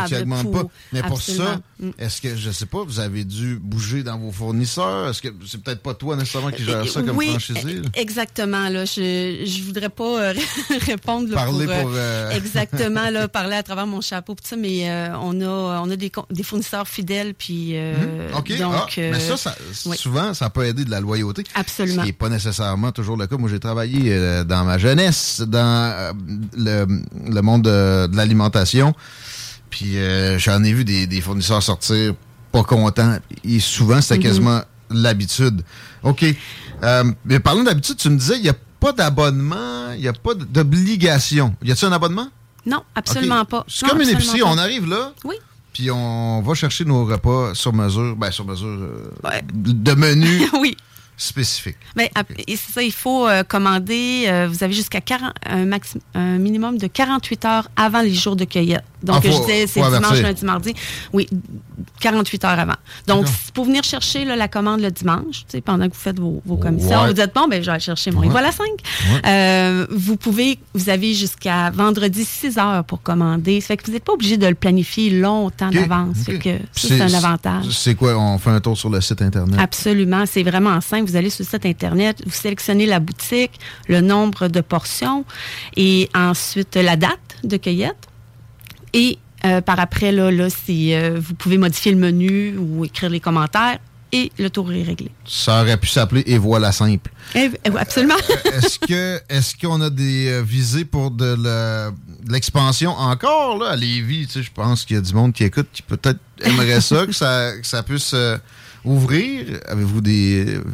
raisonnable 0.05 0.43
pour- 0.43 0.53
pas. 0.53 0.65
Mais 0.93 1.03
pour 1.03 1.21
ça, 1.23 1.33
absolument. 1.33 1.63
Mm. 1.81 1.91
est-ce 1.99 2.21
que, 2.21 2.37
je 2.37 2.51
sais 2.51 2.67
pas, 2.67 2.85
vous 2.85 3.01
avez 3.01 3.25
dû 3.25 3.59
bouger 3.59 4.03
dans 4.03 4.19
vos 4.19 4.33
fournisseurs? 4.33 5.09
Est-ce 5.09 5.23
que 5.23 5.29
c'est 5.47 5.63
peut-être 5.63 5.81
pas 5.81 5.95
toi 5.95 6.17
nécessairement 6.17 6.51
qui 6.51 6.65
gère 6.65 6.87
ça 6.87 7.03
comme 7.03 7.17
oui, 7.17 7.31
franchisé? 7.31 7.83
exactement. 7.95 8.69
Là, 8.69 8.85
je 8.85 9.45
je 9.45 9.63
voudrais 9.63 9.89
pas 9.89 10.21
euh, 10.23 10.35
répondre 10.87 11.29
là, 11.31 11.37
Parler 11.37 11.67
pour, 11.67 11.75
euh, 11.75 11.83
pour, 11.83 11.93
euh, 11.95 12.31
exactement 12.31 13.11
là, 13.11 13.29
parler 13.41 13.57
à 13.57 13.63
travers 13.63 13.87
mon 13.87 14.01
chapeau 14.01 14.35
tout 14.35 14.45
ça, 14.45 14.57
mais 14.57 14.91
euh, 14.91 15.17
on 15.21 15.41
a 15.41 15.81
on 15.83 15.91
a 15.91 15.97
des, 15.97 16.13
des 16.31 16.43
fournisseurs 16.43 16.87
fidèles 16.87 17.35
puis 17.35 17.71
euh. 17.75 18.31
OK. 18.37 18.57
donc 18.59 18.75
ah, 18.77 18.87
euh, 18.99 19.11
mais 19.13 19.21
ça, 19.21 19.37
ça 19.37 19.57
oui. 19.87 19.97
souvent, 19.97 20.35
ça 20.35 20.51
peut 20.51 20.65
aider 20.65 20.85
de 20.85 20.91
la 20.91 21.01
loyauté. 21.01 21.45
Absolument. 21.55 21.97
Ce 21.97 22.01
qui 22.01 22.07
n'est 22.07 22.13
pas 22.13 22.29
nécessairement 22.29 22.93
toujours 22.93 23.17
le 23.17 23.27
cas. 23.27 23.37
Moi, 23.37 23.49
j'ai 23.51 23.61
travaillé 23.61 24.13
euh, 24.13 24.45
dans 24.45 24.65
ma 24.65 24.79
jeunesse 24.79 25.41
dans 25.41 25.93
euh, 25.95 26.13
le, 26.57 26.87
le 27.31 27.41
monde 27.43 27.63
de, 27.63 28.07
de 28.07 28.17
l'alimentation. 28.17 28.95
Puis 29.71 29.97
euh, 29.97 30.39
j'en 30.39 30.63
ai 30.65 30.73
vu 30.73 30.85
des, 30.85 31.07
des 31.07 31.21
fournisseurs 31.21 31.63
sortir 31.63 32.15
pas 32.53 32.65
contents. 32.65 33.17
Et 33.45 33.61
souvent, 33.61 34.01
c'était 34.01 34.17
Mhm. 34.17 34.23
quasiment 34.23 34.61
l'habitude. 34.91 35.63
OK. 36.03 36.25
Euh, 36.83 37.05
mais 37.25 37.39
parlons 37.41 37.63
d'habitude, 37.63 37.97
tu 37.97 38.11
me 38.11 38.17
disais, 38.19 38.37
il 38.37 38.43
n'y 38.43 38.49
a 38.49 38.57
pas 38.81 38.93
d'abonnement, 38.93 39.93
il 39.95 40.01
n'y 40.01 40.09
a 40.09 40.13
pas 40.13 40.35
d'obligation. 40.35 41.55
Y 41.63 41.73
a-t-il 41.73 41.89
un 41.89 41.93
abonnement? 41.93 42.29
non, 42.67 42.83
absolument 42.95 43.45
pas. 43.47 43.65
C'est 43.69 43.89
comme 43.89 44.01
une 44.03 44.09
épicerie. 44.11 44.41
pas. 44.41 44.47
On 44.49 44.59
arrive 44.59 44.87
là. 44.89 45.13
Oui. 45.25 45.37
Puis 45.73 45.91
on 45.91 46.43
va 46.43 46.55
chercher 46.55 46.85
nos 46.85 47.05
repas 47.07 47.55
sur 47.55 47.73
mesure, 47.73 48.17
ben 48.17 48.31
sur 48.31 48.45
mesure 48.45 48.67
euh, 48.69 49.41
de 49.55 49.93
menu 49.95 50.43
oui. 50.61 50.77
spécifique. 51.17 51.77
Ben, 51.97 52.09
c'est 52.49 52.57
ça, 52.73 52.83
il 52.83 52.93
faut 52.93 53.27
euh, 53.29 53.45
commander. 53.45 54.25
euh, 54.27 54.49
vous 54.51 54.63
avez 54.65 54.73
jusqu'à 54.75 55.01
40 55.01 55.33
un, 55.49 55.71
un 56.15 56.39
minimum 56.39 56.77
de 56.77 56.87
48 56.87 57.45
heures 57.45 57.69
avant 57.77 58.03
les 58.03 58.13
jours 58.15 58.37
de 58.37 58.45
cueillette. 58.45 58.85
Donc, 59.03 59.17
Ah, 59.19 59.21
faut- 59.23 59.37
je 59.37 59.41
disais, 59.41 59.67
c'est 59.67 59.81
dimanche, 59.81 60.21
lundi, 60.21 60.45
mardi. 60.45 60.75
Oui, 61.13 61.27
48 62.01 62.45
heures 62.45 62.59
avant. 62.59 62.75
Donc, 63.07 63.27
pour 63.55 63.65
venir 63.65 63.83
chercher 63.83 64.25
là, 64.25 64.37
la 64.37 64.49
commande 64.49 64.81
le 64.81 64.91
dimanche, 64.91 65.45
pendant 65.65 65.89
que 65.89 65.95
vous 65.95 66.01
faites 66.01 66.19
vos, 66.19 66.43
vos 66.45 66.57
commissions, 66.57 67.01
Ouais. 67.03 67.07
vous 67.09 67.13
dites, 67.15 67.33
bon, 67.35 67.49
ben, 67.49 67.61
je 67.63 67.67
vais 67.67 67.73
aller 67.73 67.81
chercher 67.81 68.11
mon 68.11 68.21
Ouais. 68.21 68.27
Et 68.27 68.31
voilà 68.31 68.53
5. 68.53 68.67
Ouais. 69.25 69.87
vous 69.91 70.17
pouvez, 70.17 70.59
vous 70.75 70.89
avez 70.91 71.15
jusqu'à 71.15 71.71
vendredi 71.71 72.25
6 72.25 72.59
heures 72.59 72.85
pour 72.85 73.03
commander. 73.03 73.61
Ça 73.61 73.69
fait 73.69 73.77
que 73.79 73.87
vous 73.87 73.93
n'êtes 73.93 74.05
pas 74.05 74.13
obligé 74.13 74.37
de 74.37 74.47
le 74.47 74.55
planifier 74.55 75.11
longtemps 75.11 75.71
d'avance. 75.71 76.17
OK. 76.29 76.33
Fait 76.33 76.39
que 76.39 76.51
c'est 76.75 77.01
un 77.01 77.13
avantage. 77.15 77.71
C'est 77.71 77.95
quoi? 77.95 78.17
On 78.19 78.39
fait 78.39 78.51
un 78.51 78.61
tour 78.61 78.77
sur 78.77 78.91
le 78.91 79.01
site 79.01 79.23
Internet? 79.23 79.59
Absolument, 79.59 80.25
c'est 80.27 80.43
vraiment 80.43 80.81
simple. 80.81 81.09
Vous 81.11 81.17
allez 81.17 81.31
sur 81.31 81.45
le 81.45 81.49
site 81.51 81.67
Internet, 81.67 82.23
vous 82.25 82.33
sélectionnez 82.33 82.87
la 82.87 83.01
boutique, 83.01 83.53
le 83.89 84.01
nombre 84.01 84.49
de 84.49 84.61
portions 84.61 85.25
et 85.77 86.09
ensuite 86.15 86.77
la 86.77 86.97
date 86.97 87.19
de 87.45 87.57
cueillette. 87.57 87.97
Et 88.93 89.19
euh, 89.45 89.61
par 89.61 89.81
après, 89.81 90.13
là, 90.13 90.31
là 90.31 90.49
si, 90.51 90.93
euh, 90.95 91.19
vous 91.21 91.35
pouvez 91.35 91.59
modifier 91.59 91.93
le 91.93 91.99
menu 91.99 92.57
ou 92.59 92.85
écrire 92.85 93.09
les 93.11 93.21
commentaires 93.21 93.79
et 94.13 94.33
le 94.39 94.51
tour 94.51 94.73
est 94.73 94.83
réglé. 94.83 95.11
Ça 95.25 95.63
aurait 95.63 95.77
pu 95.77 95.87
s'appeler 95.87 96.25
Et 96.27 96.37
voilà 96.37 96.73
simple. 96.73 97.11
Absolument. 97.79 98.17
est-ce 98.53 98.79
que 98.81 99.21
est-ce 99.29 99.55
qu'on 99.57 99.81
a 99.81 99.89
des 99.91 100.29
euh, 100.29 100.43
visées 100.43 100.85
pour 100.85 101.11
de 101.13 101.37
la- 101.41 101.91
de 101.91 102.33
l'expansion 102.33 102.91
encore 102.91 103.57
là, 103.59 103.71
à 103.71 103.77
Lévis? 103.77 104.27
Tu 104.27 104.33
sais, 104.33 104.43
je 104.43 104.51
pense 104.53 104.85
qu'il 104.85 104.97
y 104.97 104.99
a 104.99 105.03
du 105.03 105.15
monde 105.15 105.33
qui 105.33 105.45
écoute 105.45 105.69
qui 105.73 105.83
peut-être 105.83 106.19
aimerait 106.43 106.81
ça, 106.81 107.07
que 107.07 107.13
ça, 107.13 107.53
que 107.61 107.67
ça 107.67 107.83
puisse 107.85 108.11
euh, 108.15 108.37
ouvrir. 108.85 109.47
Avez-vous 109.69 110.01
des 110.01 110.57
euh, 110.57 110.65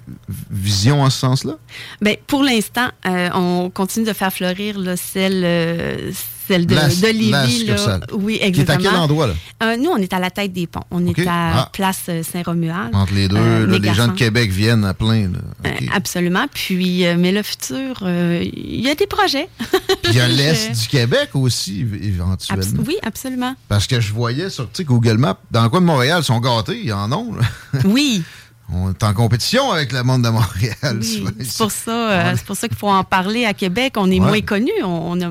visions 0.51 1.03
en 1.03 1.11
ce 1.11 1.19
sens-là? 1.19 1.59
Ben, 2.01 2.17
pour 2.27 2.43
l'instant, 2.43 2.89
euh, 3.07 3.29
on 3.35 3.71
continue 3.71 4.07
de 4.07 4.13
faire 4.15 4.33
fleurir 4.33 4.79
là, 4.79 4.97
celle, 4.97 5.43
euh, 5.45 6.11
celle 6.47 6.67
de, 6.67 6.75
La- 6.75 6.89
de 6.89 7.07
Lévis. 7.07 7.31
la 7.31 7.43
là. 7.43 7.49
succursale. 7.49 8.01
Oui, 8.13 8.35
Qui 8.35 8.41
est 8.41 8.45
à 8.45 8.47
exactement. 8.49 8.91
quel 8.91 8.99
endroit, 9.01 9.27
là? 9.29 9.35
Euh, 9.63 9.77
nous, 9.77 9.91
on 9.91 9.97
est 9.97 10.13
à 10.13 10.19
la 10.19 10.31
tête 10.31 10.53
des 10.53 10.67
ponts. 10.67 10.81
On 10.91 11.05
est 11.07 11.27
à 11.27 11.61
Ah. 11.63 11.71
Place 11.73 12.03
euh, 12.09 12.23
Saint-Romuald. 12.23 12.95
Entre 12.95 13.15
les 13.15 13.29
deux, 13.29 13.37
Euh, 13.37 13.67
là, 13.67 13.79
les 13.79 13.95
gens 13.95 14.09
de. 14.09 14.13
Québec 14.13 14.51
viennent 14.51 14.85
à 14.85 14.95
plein. 14.95 15.29
là. 15.29 15.71
Absolument. 15.95 16.47
Puis, 16.53 17.05
mais 17.19 17.33
le 17.33 17.43
futur, 17.43 18.03
il 18.09 18.81
y 18.81 18.89
a 18.89 18.95
des 18.95 19.07
projets. 19.07 19.49
Puis 20.03 20.13
il 20.13 20.17
y 20.17 20.21
a 20.21 20.29
l'Est 20.29 20.73
du 20.81 20.89
Québec 20.89 21.31
aussi, 21.35 21.85
éventuellement. 22.03 22.83
Oui, 22.87 22.97
absolument. 23.03 23.55
Parce 23.69 23.87
que 23.87 24.01
je 24.01 24.13
voyais 24.13 24.51
sur 24.51 24.69
Google 24.81 25.19
Maps, 25.19 25.39
dans 25.51 25.63
le 25.65 25.69
coin 25.69 25.81
de 25.81 25.87
Montréal, 25.87 26.21
ils 26.23 26.25
sont 26.25 26.41
gâtés, 26.41 26.81
ils 26.85 26.93
en 26.93 27.11
ont. 27.13 27.35
là. 27.35 27.81
Oui. 27.85 28.23
On 28.73 28.91
est 28.91 29.03
en 29.05 29.15
compétition 29.15 29.71
avec 29.71 29.93
le 29.93 30.03
monde 30.03 30.23
de 30.23 30.29
Montréal. 30.29 30.99
Oui, 31.01 31.33
c'est 31.41 31.57
pour 31.59 31.71
ça, 31.71 32.11
euh, 32.11 32.33
c'est 32.37 32.45
pour 32.45 32.57
ça 32.57 32.67
qu'il 32.67 32.77
faut 32.77 32.89
en 32.89 33.05
parler 33.05 33.45
à 33.45 33.55
Québec. 33.55 33.95
On 33.97 34.11
est 34.11 34.19
Ouais. 34.21 34.27
moins 34.27 34.41
connu. 34.41 34.73
On, 34.83 35.21
a, 35.21 35.31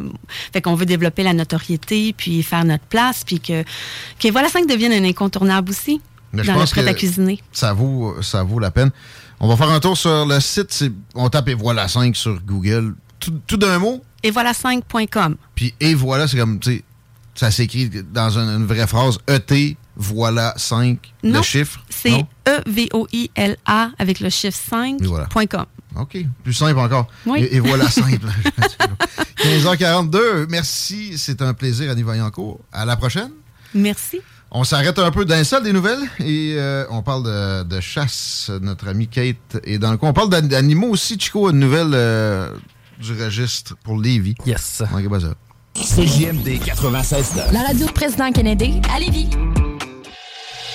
fait 0.53 0.61
qu'on 0.61 0.75
veut 0.75 0.85
développer 0.85 1.23
la 1.23 1.33
notoriété, 1.33 2.13
puis 2.13 2.43
faire 2.43 2.63
notre 2.63 2.85
place, 2.85 3.23
puis 3.25 3.39
que, 3.41 3.63
que 4.19 4.31
voilà 4.31 4.47
5 4.47 4.67
devienne 4.67 4.93
un 4.93 5.03
incontournable 5.07 5.71
aussi 5.71 5.99
Mais 6.31 6.43
je 6.43 6.47
dans 6.47 6.53
le 6.53 6.59
pense 6.59 6.71
prêt 6.71 6.83
que 6.85 6.89
à 6.89 6.93
cuisiner. 6.93 7.41
Ça 7.51 7.73
vaut, 7.73 8.21
ça 8.21 8.43
vaut 8.43 8.59
la 8.59 8.71
peine. 8.71 8.91
On 9.41 9.49
va 9.49 9.57
faire 9.57 9.69
un 9.69 9.81
tour 9.81 9.97
sur 9.97 10.25
le 10.25 10.39
site. 10.39 10.85
On 11.13 11.27
tape 11.29 11.49
et 11.49 11.55
voilà 11.55 11.89
5 11.89 12.15
sur 12.15 12.39
Google. 12.41 12.95
Tout, 13.19 13.33
tout 13.45 13.57
d'un 13.57 13.79
mot. 13.79 14.01
Et 14.23 14.31
voilà 14.31 14.53
5.com. 14.53 15.35
Puis 15.55 15.73
et 15.81 15.93
voilà, 15.93 16.27
c'est 16.29 16.37
comme, 16.37 16.57
tu 16.59 16.75
sais, 16.77 16.83
ça 17.35 17.51
s'écrit 17.51 17.89
dans 18.13 18.29
une, 18.39 18.47
une 18.61 18.65
vraie 18.65 18.87
phrase. 18.87 19.17
ET, 19.27 19.75
voilà 19.97 20.53
5, 20.57 20.97
le 21.23 21.31
Non, 21.31 21.41
chiffre. 21.41 21.79
C'est? 21.89 22.25
E-V-O-I-L-A 22.47 23.89
avec 23.97 24.19
le 24.19 24.29
chiffre 24.29 24.57
5. 24.69 25.01
Et 25.01 25.05
voilà. 25.05 25.25
point 25.25 25.45
com. 25.45 25.65
OK. 25.97 26.17
Plus 26.43 26.53
simple 26.53 26.77
encore. 26.79 27.07
Oui. 27.25 27.43
Et, 27.43 27.55
et 27.55 27.59
voilà 27.59 27.89
simple. 27.89 28.27
15h42. 29.37 30.47
Merci. 30.49 31.17
C'est 31.17 31.41
un 31.41 31.53
plaisir, 31.53 31.89
Annie 31.91 32.03
Vaillancourt. 32.03 32.59
À 32.71 32.85
la 32.85 32.95
prochaine. 32.97 33.31
Merci. 33.73 34.19
On 34.51 34.63
s'arrête 34.63 34.97
un 34.99 35.11
peu 35.11 35.25
dans 35.25 35.43
salle 35.43 35.63
des 35.63 35.73
nouvelles 35.73 35.99
et 36.19 36.55
euh, 36.57 36.85
on 36.89 37.01
parle 37.01 37.23
de, 37.23 37.63
de 37.63 37.81
chasse. 37.81 38.49
Notre 38.61 38.87
amie 38.87 39.07
Kate 39.07 39.57
est 39.63 39.79
dans 39.79 39.91
le 39.91 39.97
coin. 39.97 40.09
On 40.09 40.13
parle 40.13 40.29
d'an- 40.29 40.41
d'animaux 40.47 40.89
aussi. 40.89 41.17
Chico 41.19 41.47
a 41.47 41.51
une 41.51 41.59
nouvelle 41.59 41.91
euh, 41.93 42.49
du 43.01 43.11
registre 43.21 43.75
pour 43.83 43.99
Lévis. 43.99 44.35
Yes. 44.45 44.81
CJMD 45.75 46.59
96 46.63 47.33
La 47.51 47.63
radio 47.63 47.87
président 47.87 48.31
Kennedy 48.31 48.79
à 48.95 48.99
Lévis. 48.99 49.27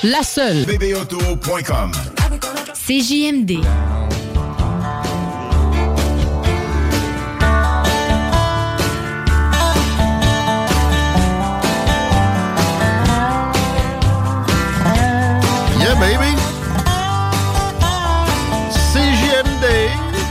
La 0.02 0.22
seule. 0.22 0.64
bbauto.com 0.64 1.92
CJMD. 2.72 3.60
Yeah, 15.78 15.94
baby! 16.00 16.34
CJMD, 18.72 19.66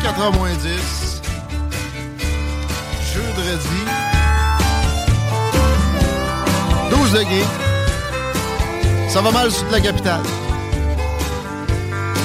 4h 0.03 0.33
moins 0.33 0.55
10. 0.55 1.21
Jeudi. 3.13 3.85
12 6.89 7.13
degrés. 7.13 7.68
Ça 9.09 9.21
va 9.21 9.31
mal 9.31 9.51
sur 9.51 9.67
la 9.71 9.81
capitale. 9.81 10.48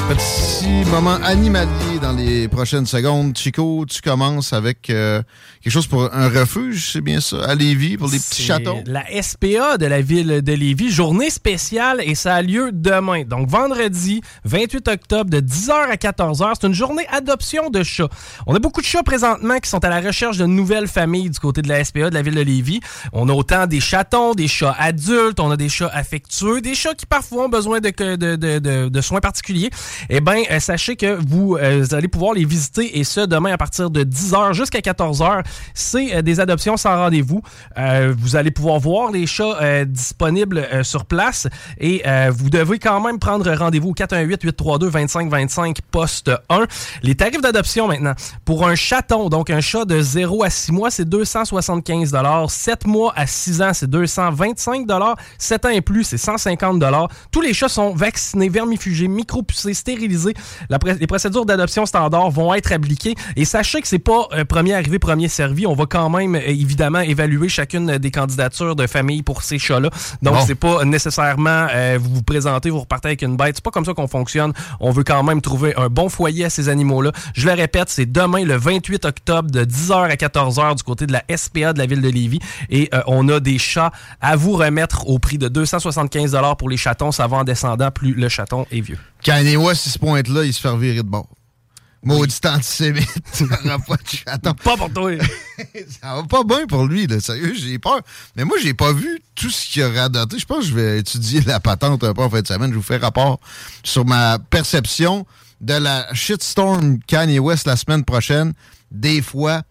Petit 0.08 0.84
moment 0.90 1.16
animalier 1.24 1.98
dans 2.00 2.12
les 2.12 2.46
prochaines 2.46 2.84
secondes. 2.84 3.36
Chico, 3.36 3.86
tu 3.88 4.02
commences 4.02 4.52
avec 4.52 4.90
euh, 4.90 5.22
quelque 5.62 5.72
chose 5.72 5.86
pour 5.86 6.12
un 6.14 6.28
refuge, 6.28 6.90
c'est 6.92 7.00
bien 7.00 7.20
ça, 7.22 7.42
à 7.44 7.54
Lévis, 7.54 7.96
pour 7.96 8.10
des 8.10 8.18
petits 8.18 8.42
châteaux? 8.42 8.76
La 8.86 9.04
SPA 9.22 9.78
de 9.78 9.86
la 9.86 10.02
ville 10.02 10.42
de 10.42 10.52
Lévis, 10.52 10.90
journée 10.90 11.30
spéciale 11.30 12.02
et 12.04 12.14
ça 12.14 12.34
a 12.34 12.42
lieu 12.42 12.70
demain. 12.70 13.22
Donc 13.24 13.48
vendredi 13.48 14.20
28 14.44 14.88
octobre 14.88 15.30
de 15.30 15.40
10h 15.40 15.72
à 15.72 15.94
14h. 15.96 16.52
C'est 16.60 16.66
une 16.66 16.74
journée 16.74 17.06
adoption 17.10 17.70
de 17.70 17.82
chats. 17.82 18.08
On 18.46 18.54
a 18.54 18.58
beaucoup 18.58 18.82
de 18.82 18.86
chats 18.86 19.02
présentement 19.02 19.58
qui 19.58 19.70
sont 19.70 19.82
à 19.84 19.88
la 19.88 20.00
recherche 20.02 20.36
de 20.36 20.44
nouvelles 20.44 20.88
familles 20.88 21.30
du 21.30 21.38
côté 21.40 21.62
de 21.62 21.68
la 21.68 21.82
SPA 21.82 22.10
de 22.10 22.14
la 22.14 22.20
ville 22.22 22.34
de 22.34 22.42
Lévis. 22.42 22.80
On 23.14 23.28
a 23.30 23.32
autant 23.32 23.66
des 23.66 23.80
chatons, 23.80 24.34
des 24.34 24.48
chats 24.48 24.76
adultes, 24.78 25.40
on 25.40 25.50
a 25.50 25.56
des 25.56 25.70
chats 25.70 25.90
affectueux, 25.94 26.60
des 26.60 26.74
chats 26.74 26.94
qui 26.94 27.06
parfois 27.06 27.46
ont 27.46 27.48
besoin 27.48 27.80
de, 27.80 27.88
de- 28.16 28.36
de- 28.36 28.88
de 28.90 29.00
soins 29.00 29.20
particuliers. 29.20 29.70
Eh 30.10 30.20
bien, 30.20 30.42
euh, 30.50 30.60
sachez 30.60 30.96
que 30.96 31.18
vous, 31.26 31.56
euh, 31.56 31.84
allez 31.92 32.08
pouvoir 32.08 32.34
les 32.34 32.44
visiter 32.44 32.98
et 32.98 33.04
ce 33.04 33.20
demain 33.20 33.52
à 33.52 33.58
partir 33.58 33.90
de 33.90 34.04
10h 34.04 34.52
jusqu'à 34.52 34.80
14h. 34.80 35.44
C'est 35.74 36.16
euh, 36.16 36.22
des 36.22 36.40
adoptions 36.40 36.76
sans 36.76 36.96
rendez-vous. 36.96 37.42
Vous 38.16 38.36
allez 38.36 38.50
pouvoir 38.50 38.78
voir 38.78 39.10
les 39.10 39.26
chats 39.26 39.84
disponibles 39.84 40.66
sur 40.82 41.04
place 41.04 41.48
et 41.78 42.02
vous 42.30 42.50
devez 42.50 42.78
quand 42.78 43.00
même 43.00 43.18
prendre 43.18 43.50
rendez-vous 43.52 43.90
au 43.90 43.94
418-832-2525 43.94 45.76
poste 45.90 46.30
1. 46.48 46.66
Les 47.02 47.14
tarifs 47.14 47.40
d'adoption 47.40 47.88
maintenant. 47.88 48.14
Pour 48.44 48.66
un 48.66 48.74
chaton, 48.74 49.28
donc 49.28 49.50
un 49.50 49.60
chat 49.60 49.84
de 49.84 50.00
0 50.00 50.44
à 50.44 50.50
6 50.50 50.72
mois, 50.72 50.90
c'est 50.90 51.08
275 51.08 52.14
7 52.48 52.86
mois 52.86 53.12
à 53.16 53.26
6 53.26 53.62
ans, 53.62 53.72
c'est 53.72 53.90
225 53.90 54.86
7 55.38 55.64
ans 55.64 55.68
et 55.68 55.80
plus, 55.80 56.04
c'est 56.04 56.18
150 56.18 56.82
Tous 57.30 57.40
les 57.40 57.54
chats 57.54 57.68
sont 57.68 57.94
vaccinés, 57.94 58.48
vermifugés, 58.48 59.08
micropucés, 59.08 59.74
stérilisés. 59.84 60.34
La 60.70 60.78
les 60.98 61.06
procédures 61.06 61.44
d'adoption 61.44 61.84
standard 61.86 62.30
vont 62.30 62.54
être 62.54 62.72
appliquées. 62.72 63.14
Et 63.36 63.44
sachez 63.44 63.80
que 63.82 63.88
c'est 63.88 63.98
pas 63.98 64.28
euh, 64.32 64.44
premier 64.44 64.74
arrivé, 64.74 64.98
premier 64.98 65.28
servi. 65.28 65.66
On 65.66 65.74
va 65.74 65.84
quand 65.86 66.08
même, 66.08 66.34
euh, 66.36 66.40
évidemment, 66.46 67.00
évaluer 67.00 67.48
chacune 67.48 67.98
des 67.98 68.10
candidatures 68.10 68.76
de 68.76 68.86
famille 68.86 69.22
pour 69.22 69.42
ces 69.42 69.58
chats-là. 69.58 69.90
Donc, 70.22 70.34
Bon. 70.34 70.40
c'est 70.46 70.54
pas 70.54 70.84
nécessairement 70.84 71.66
euh, 71.74 71.98
vous 72.00 72.14
vous 72.14 72.22
présentez, 72.22 72.70
vous 72.70 72.80
repartez 72.80 73.08
avec 73.08 73.22
une 73.22 73.36
bête. 73.36 73.56
C'est 73.56 73.64
pas 73.64 73.70
comme 73.70 73.84
ça 73.84 73.92
qu'on 73.92 74.08
fonctionne. 74.08 74.52
On 74.80 74.90
veut 74.90 75.04
quand 75.04 75.22
même 75.22 75.40
trouver 75.42 75.74
un 75.76 75.88
bon 75.88 76.08
foyer 76.08 76.46
à 76.46 76.50
ces 76.50 76.68
animaux-là. 76.68 77.12
Je 77.34 77.46
le 77.46 77.52
répète, 77.52 77.88
c'est 77.90 78.10
demain, 78.10 78.44
le 78.44 78.56
28 78.56 79.04
octobre, 79.04 79.50
de 79.50 79.64
10h 79.64 80.10
à 80.10 80.14
14h, 80.14 80.76
du 80.76 80.82
côté 80.82 81.06
de 81.06 81.12
la 81.12 81.22
SPA 81.36 81.72
de 81.72 81.78
la 81.78 81.86
ville 81.86 82.00
de 82.00 82.08
Lévis. 82.08 82.40
Et 82.70 82.88
euh, 82.94 83.00
on 83.06 83.28
a 83.28 83.40
des 83.40 83.58
chats 83.58 83.92
à 84.20 84.36
vous 84.36 84.52
remettre 84.52 85.08
au 85.08 85.18
prix 85.18 85.38
de 85.38 85.48
275 85.48 86.36
pour 86.58 86.68
les 86.70 86.76
chatons. 86.76 87.12
Ça 87.12 87.26
va 87.26 87.38
en 87.38 87.44
descendant, 87.44 87.90
plus 87.90 88.14
le 88.14 88.28
chaton 88.28 88.66
est 88.70 88.80
vieux. 88.80 88.98
Kanye 89.24 89.56
West, 89.56 89.86
il 89.86 89.90
se 89.90 89.98
pointe 89.98 90.28
là, 90.28 90.44
il 90.44 90.52
se 90.52 90.60
fait 90.60 90.76
virer 90.76 91.02
de 91.02 91.08
bord. 91.08 91.28
Maudit 92.04 92.38
antisémite. 92.44 93.08
Ça 93.32 93.46
pas 93.78 93.96
de 93.96 94.06
chaton. 94.06 94.52
Pas 94.52 94.76
pour 94.76 94.92
toi. 94.92 95.10
ça 95.88 96.16
va 96.16 96.22
pas 96.24 96.44
bien 96.44 96.66
pour 96.66 96.84
lui, 96.84 97.06
là. 97.06 97.18
Sérieux, 97.18 97.54
j'ai 97.54 97.78
peur. 97.78 98.00
Mais 98.36 98.44
moi, 98.44 98.58
j'ai 98.62 98.74
pas 98.74 98.92
vu 98.92 99.22
tout 99.34 99.48
ce 99.48 99.66
qu'il 99.66 99.82
aurait 99.82 100.10
doté. 100.10 100.38
Je 100.38 100.44
pense 100.44 100.58
que 100.58 100.64
je 100.66 100.74
vais 100.74 100.98
étudier 100.98 101.40
la 101.40 101.60
patente 101.60 102.04
un 102.04 102.12
peu 102.12 102.22
en 102.22 102.28
fin 102.28 102.42
de 102.42 102.46
semaine. 102.46 102.70
Je 102.70 102.76
vous 102.76 102.82
fais 102.82 102.98
rapport 102.98 103.40
sur 103.82 104.04
ma 104.04 104.38
perception 104.38 105.26
de 105.62 105.72
la 105.72 106.12
shitstorm 106.12 106.98
Kanye 107.06 107.38
West 107.38 107.66
la 107.66 107.76
semaine 107.76 108.04
prochaine. 108.04 108.52
Des 108.90 109.22
fois, 109.22 109.62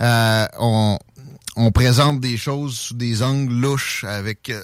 euh, 0.00 0.46
on, 0.58 0.98
on 1.56 1.70
présente 1.70 2.20
des 2.20 2.36
choses 2.36 2.76
sous 2.76 2.94
des 2.94 3.22
angles 3.22 3.52
louches 3.52 4.04
avec 4.04 4.50
euh, 4.50 4.62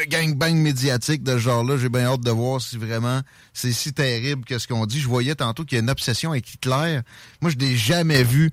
un 0.00 0.04
gangbang 0.06 0.54
médiatique 0.54 1.22
de 1.22 1.32
ce 1.32 1.38
genre-là. 1.38 1.76
J'ai 1.76 1.88
bien 1.88 2.04
hâte 2.04 2.20
de 2.20 2.30
voir 2.30 2.60
si 2.60 2.76
vraiment 2.76 3.20
c'est 3.52 3.72
si 3.72 3.92
terrible 3.92 4.44
que 4.44 4.58
ce 4.58 4.68
qu'on 4.68 4.86
dit. 4.86 5.00
Je 5.00 5.08
voyais 5.08 5.34
tantôt 5.34 5.64
qu'il 5.64 5.76
y 5.76 5.80
a 5.80 5.82
une 5.82 5.90
obsession 5.90 6.30
avec 6.30 6.52
Hitler. 6.52 7.00
Moi, 7.40 7.50
je 7.50 7.56
n'ai 7.56 7.76
jamais 7.76 8.22
vu 8.22 8.50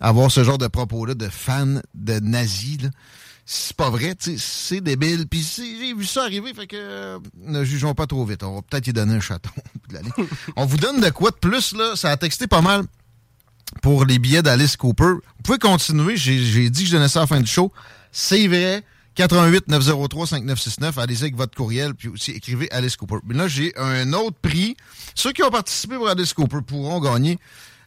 avoir 0.00 0.30
ce 0.30 0.44
genre 0.44 0.58
de 0.58 0.68
propos-là 0.68 1.14
de 1.14 1.28
fan 1.28 1.82
de 1.94 2.20
nazis. 2.20 2.82
là. 2.82 2.90
C'est 3.48 3.76
pas 3.76 3.90
vrai, 3.90 4.16
c'est 4.18 4.80
débile. 4.80 5.28
Puis 5.28 5.46
j'ai 5.56 5.94
vu 5.94 6.04
ça 6.04 6.24
arriver, 6.24 6.52
fait 6.52 6.66
que 6.66 6.76
euh, 6.76 7.18
ne 7.44 7.62
jugeons 7.62 7.94
pas 7.94 8.08
trop 8.08 8.24
vite. 8.24 8.42
On 8.42 8.56
va 8.56 8.62
peut-être 8.62 8.88
y 8.88 8.92
donner 8.92 9.14
un 9.14 9.20
chaton. 9.20 9.50
On 10.56 10.66
vous 10.66 10.78
donne 10.78 11.00
de 11.00 11.10
quoi 11.10 11.30
de 11.30 11.36
plus, 11.36 11.72
là? 11.72 11.94
Ça 11.94 12.10
a 12.10 12.16
texté 12.16 12.48
pas 12.48 12.60
mal 12.60 12.84
pour 13.82 14.04
les 14.04 14.18
billets 14.18 14.42
d'Alice 14.42 14.76
Cooper. 14.76 15.04
Vous 15.04 15.42
pouvez 15.44 15.58
continuer. 15.58 16.16
J'ai 16.16 16.70
dit 16.70 16.82
que 16.82 16.88
je 16.88 16.96
donnais 16.96 17.08
ça 17.08 17.20
à 17.20 17.22
la 17.22 17.26
fin 17.26 17.40
du 17.40 17.50
show. 17.50 17.72
C'est 18.12 18.46
vrai. 18.48 18.82
88 19.16 19.68
903 19.68 20.26
5969. 20.26 20.98
Allez-y 20.98 21.22
avec 21.22 21.36
votre 21.36 21.56
courriel, 21.56 21.94
puis 21.94 22.08
aussi 22.08 22.32
écrivez 22.32 22.70
Alice 22.70 22.96
Cooper. 22.96 23.16
Mais 23.26 23.34
là, 23.34 23.48
j'ai 23.48 23.72
un 23.78 24.12
autre 24.12 24.36
prix. 24.40 24.76
Ceux 25.14 25.32
qui 25.32 25.42
ont 25.42 25.50
participé 25.50 25.96
pour 25.96 26.08
Alice 26.08 26.34
Cooper 26.34 26.58
pourront 26.66 27.00
gagner. 27.00 27.38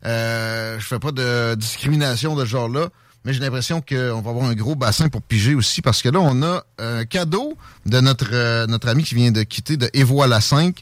Euh, 0.05 0.79
je 0.79 0.85
fais 0.85 0.99
pas 0.99 1.11
de 1.11 1.55
discrimination 1.55 2.35
de 2.35 2.45
ce 2.45 2.49
genre-là, 2.49 2.89
mais 3.25 3.33
j'ai 3.33 3.41
l'impression 3.41 3.81
qu'on 3.81 4.21
va 4.21 4.29
avoir 4.29 4.45
un 4.45 4.55
gros 4.55 4.75
bassin 4.75 5.09
pour 5.09 5.21
piger 5.21 5.53
aussi, 5.53 5.81
parce 5.81 6.01
que 6.01 6.09
là, 6.09 6.19
on 6.19 6.41
a 6.41 6.63
un 6.79 7.05
cadeau 7.05 7.57
de 7.85 7.99
notre, 7.99 8.29
euh, 8.33 8.65
notre 8.65 8.87
ami 8.87 9.03
qui 9.03 9.13
vient 9.13 9.31
de 9.31 9.43
quitter 9.43 9.77
de 9.77 9.89
Et 9.93 10.03
voilà 10.03 10.41
5 10.41 10.81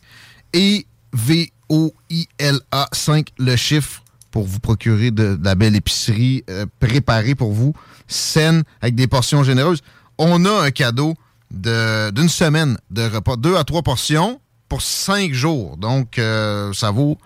et 0.54 0.86
V-O-I-L-A 1.14 2.90
5, 2.94 3.34
le 3.38 3.56
chiffre 3.56 4.04
pour 4.32 4.46
vous 4.46 4.60
procurer 4.60 5.12
de, 5.12 5.38
la 5.42 5.56
belle 5.56 5.76
épicerie 5.76 6.44
euh, 6.50 6.66
préparée 6.80 7.36
pour 7.36 7.52
vous, 7.54 7.74
saine, 8.08 8.64
avec 8.82 8.96
des 8.96 9.08
portions 9.08 9.44
généreuses. 9.44 9.82
On 10.18 10.46
a 10.46 10.64
un 10.66 10.72
cadeau 10.72 11.16
de- 11.52 12.10
d'une 12.12 12.30
semaine 12.30 12.78
de 12.92 13.04
repas, 13.04 13.36
deux 13.36 13.56
à 13.56 13.64
trois 13.64 13.82
portions 13.84 14.40
pour 14.70 14.82
cinq 14.82 15.34
jours. 15.34 15.78
Donc, 15.78 16.20
euh, 16.20 16.74
ça 16.74 16.92
vaut 16.92 17.18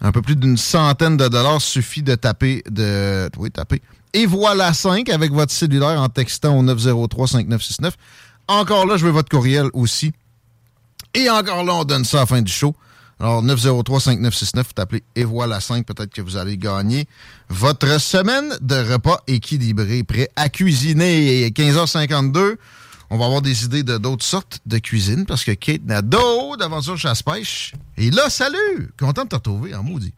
un 0.00 0.12
peu 0.12 0.20
plus 0.20 0.36
d'une 0.36 0.56
centaine 0.56 1.16
de 1.16 1.28
dollars. 1.28 1.62
Suffit 1.62 2.02
de 2.02 2.14
taper, 2.14 2.62
de, 2.70 3.30
oui, 3.38 3.50
taper. 3.50 3.80
Et 4.14 4.26
voilà 4.26 4.74
5 4.74 5.08
avec 5.08 5.32
votre 5.32 5.52
cellulaire 5.52 6.00
en 6.00 6.08
textant 6.08 6.58
au 6.58 6.62
903-5969. 6.62 7.92
Encore 8.48 8.84
là, 8.86 8.96
je 8.98 9.06
veux 9.06 9.10
votre 9.10 9.30
courriel 9.30 9.68
aussi. 9.72 10.12
Et 11.14 11.30
encore 11.30 11.64
là, 11.64 11.74
on 11.74 11.84
donne 11.84 12.04
ça 12.04 12.18
à 12.18 12.20
la 12.20 12.26
fin 12.26 12.42
du 12.42 12.52
show. 12.52 12.74
Alors, 13.22 13.44
903-5969, 13.44 14.56
vous 14.56 14.62
tapez 14.74 15.04
et 15.14 15.22
voilà 15.22 15.60
5, 15.60 15.86
peut-être 15.86 16.12
que 16.12 16.20
vous 16.20 16.36
allez 16.36 16.56
gagner 16.56 17.06
votre 17.48 18.00
semaine 18.00 18.52
de 18.60 18.74
repas 18.92 19.20
équilibré, 19.28 20.02
prêt 20.02 20.28
à 20.34 20.48
cuisiner. 20.48 21.48
15h52, 21.50 22.56
on 23.10 23.18
va 23.18 23.26
avoir 23.26 23.40
des 23.40 23.64
idées 23.64 23.84
de 23.84 23.96
d'autres 23.96 24.24
sortes 24.24 24.58
de 24.66 24.78
cuisine 24.78 25.24
parce 25.24 25.44
que 25.44 25.52
Kate 25.52 25.84
Nadeau 25.84 26.56
d'Aventure 26.56 26.98
Chasse-Pêche 26.98 27.74
est 27.96 28.12
là. 28.12 28.28
Salut! 28.28 28.90
Content 28.98 29.22
de 29.22 29.28
te 29.28 29.36
retrouver 29.36 29.72
en 29.76 29.84
maudit. 29.84 30.12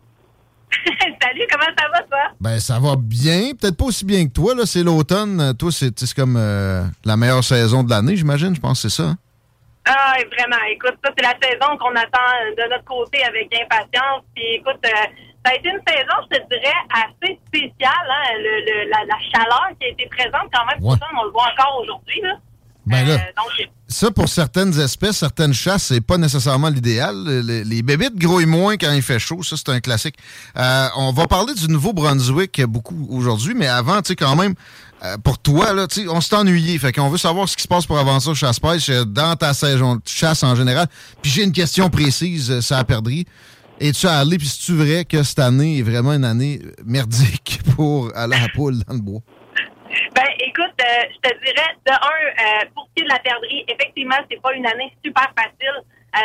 Salut, 1.22 1.46
comment 1.52 1.76
ça 1.76 1.84
va, 1.92 1.98
toi? 2.04 2.18
Ben, 2.40 2.58
ça 2.58 2.78
va 2.78 2.96
bien. 2.96 3.50
Peut-être 3.60 3.76
pas 3.76 3.84
aussi 3.84 4.06
bien 4.06 4.26
que 4.26 4.32
toi, 4.32 4.54
là. 4.54 4.64
C'est 4.64 4.82
l'automne. 4.82 5.52
Toi, 5.58 5.70
c'est 5.70 5.98
c'est 6.00 6.14
comme 6.14 6.36
euh, 6.38 6.82
la 7.04 7.18
meilleure 7.18 7.44
saison 7.44 7.82
de 7.82 7.90
l'année, 7.90 8.16
j'imagine. 8.16 8.54
Je 8.54 8.60
pense 8.60 8.82
que 8.82 8.88
c'est 8.88 8.96
ça. 8.96 9.10
hein? 9.10 9.18
Ah, 9.86 10.14
vraiment, 10.32 10.62
écoute, 10.70 10.94
ça, 11.04 11.10
c'est 11.16 11.22
la 11.24 11.34
saison 11.42 11.76
qu'on 11.76 11.94
attend 11.94 12.32
de 12.56 12.70
notre 12.70 12.84
côté 12.84 13.22
avec 13.24 13.52
impatience. 13.54 14.22
Puis, 14.34 14.44
écoute, 14.56 14.80
euh, 14.86 14.88
ça 15.44 15.52
a 15.52 15.54
été 15.56 15.68
une 15.68 15.80
saison, 15.86 16.16
je 16.32 16.38
te 16.38 16.48
dirais, 16.48 16.72
assez 16.90 17.38
spéciale. 17.48 18.08
Hein? 18.08 18.32
Le, 18.38 18.64
le- 18.64 18.90
la, 18.90 19.04
la 19.04 19.18
chaleur 19.30 19.68
qui 19.78 19.86
a 19.86 19.90
été 19.90 20.06
présente 20.08 20.48
quand 20.52 20.64
même, 20.66 20.82
Ouais. 20.82 20.96
pourtant, 20.98 21.06
on 21.20 21.24
le 21.24 21.30
voit 21.32 21.48
encore 21.52 21.80
aujourd'hui. 21.82 22.20
Là. 22.22 22.34
Ben 22.86 23.06
là, 23.06 23.14
Euh, 23.14 23.18
donc, 23.36 23.68
ça, 23.88 24.10
pour 24.10 24.28
certaines 24.28 24.78
espèces, 24.80 25.18
certaines 25.18 25.52
chasses, 25.54 25.84
c'est 25.84 26.00
pas 26.00 26.16
nécessairement 26.18 26.68
l'idéal. 26.70 27.14
Les, 27.26 27.64
les 27.64 27.82
bébites 27.82 28.16
grouillent 28.16 28.44
moins 28.46 28.76
quand 28.78 28.92
il 28.92 29.02
fait 29.02 29.18
chaud. 29.18 29.42
Ça, 29.42 29.56
c'est 29.56 29.68
un 29.70 29.80
classique. 29.80 30.16
Euh, 30.56 30.86
on 30.96 31.12
va 31.12 31.26
parler 31.26 31.52
du 31.54 31.68
Nouveau-Brunswick 31.68 32.62
beaucoup 32.64 33.06
aujourd'hui, 33.10 33.54
mais 33.54 33.68
avant, 33.68 34.00
tu 34.02 34.08
sais, 34.08 34.16
quand 34.16 34.36
même, 34.36 34.54
euh, 35.04 35.18
pour 35.22 35.38
toi, 35.38 35.74
là, 35.74 35.86
on 36.08 36.20
s'est 36.20 36.34
ennuyé. 36.34 36.78
Fait 36.78 36.92
qu'on 36.92 37.10
veut 37.10 37.18
savoir 37.18 37.46
ce 37.48 37.56
qui 37.56 37.62
se 37.62 37.68
passe 37.68 37.84
pour 37.84 37.98
avancer 37.98 38.34
chasse-pêche 38.34 38.88
euh, 38.88 39.04
dans 39.04 39.36
ta 39.36 39.52
saison 39.52 39.96
de 39.96 40.02
chasse 40.06 40.42
en 40.42 40.54
général. 40.54 40.86
Puis 41.20 41.30
j'ai 41.30 41.42
une 41.42 41.52
question 41.52 41.90
précise, 41.90 42.50
euh, 42.50 42.60
ça 42.62 42.78
a 42.78 42.84
perdri. 42.84 43.26
Es-tu 43.80 44.06
allé, 44.06 44.38
puis 44.38 44.46
c'est-tu 44.46 44.72
vrai 44.72 45.04
que 45.04 45.22
cette 45.22 45.40
année 45.40 45.78
est 45.78 45.82
vraiment 45.82 46.12
une 46.12 46.24
année 46.24 46.60
merdique 46.86 47.60
pour 47.76 48.16
aller 48.16 48.36
à 48.36 48.42
la 48.42 48.48
poule 48.54 48.78
dans 48.86 48.94
le 48.94 49.00
bois? 49.00 49.20
Ben, 50.14 50.24
écoute, 50.38 50.72
je 50.78 51.28
te 51.28 51.34
dirais, 51.44 51.70
de 51.86 51.92
un, 51.92 51.96
euh, 51.96 52.64
pour 52.74 52.88
ce 52.88 52.94
qui 52.94 53.02
est 53.02 53.04
de 53.04 53.12
la 53.12 53.18
perdrix, 53.18 53.64
effectivement, 53.68 54.16
c'est 54.30 54.40
pas 54.40 54.54
une 54.54 54.66
année 54.66 54.90
super 55.04 55.30
facile. 55.36 55.82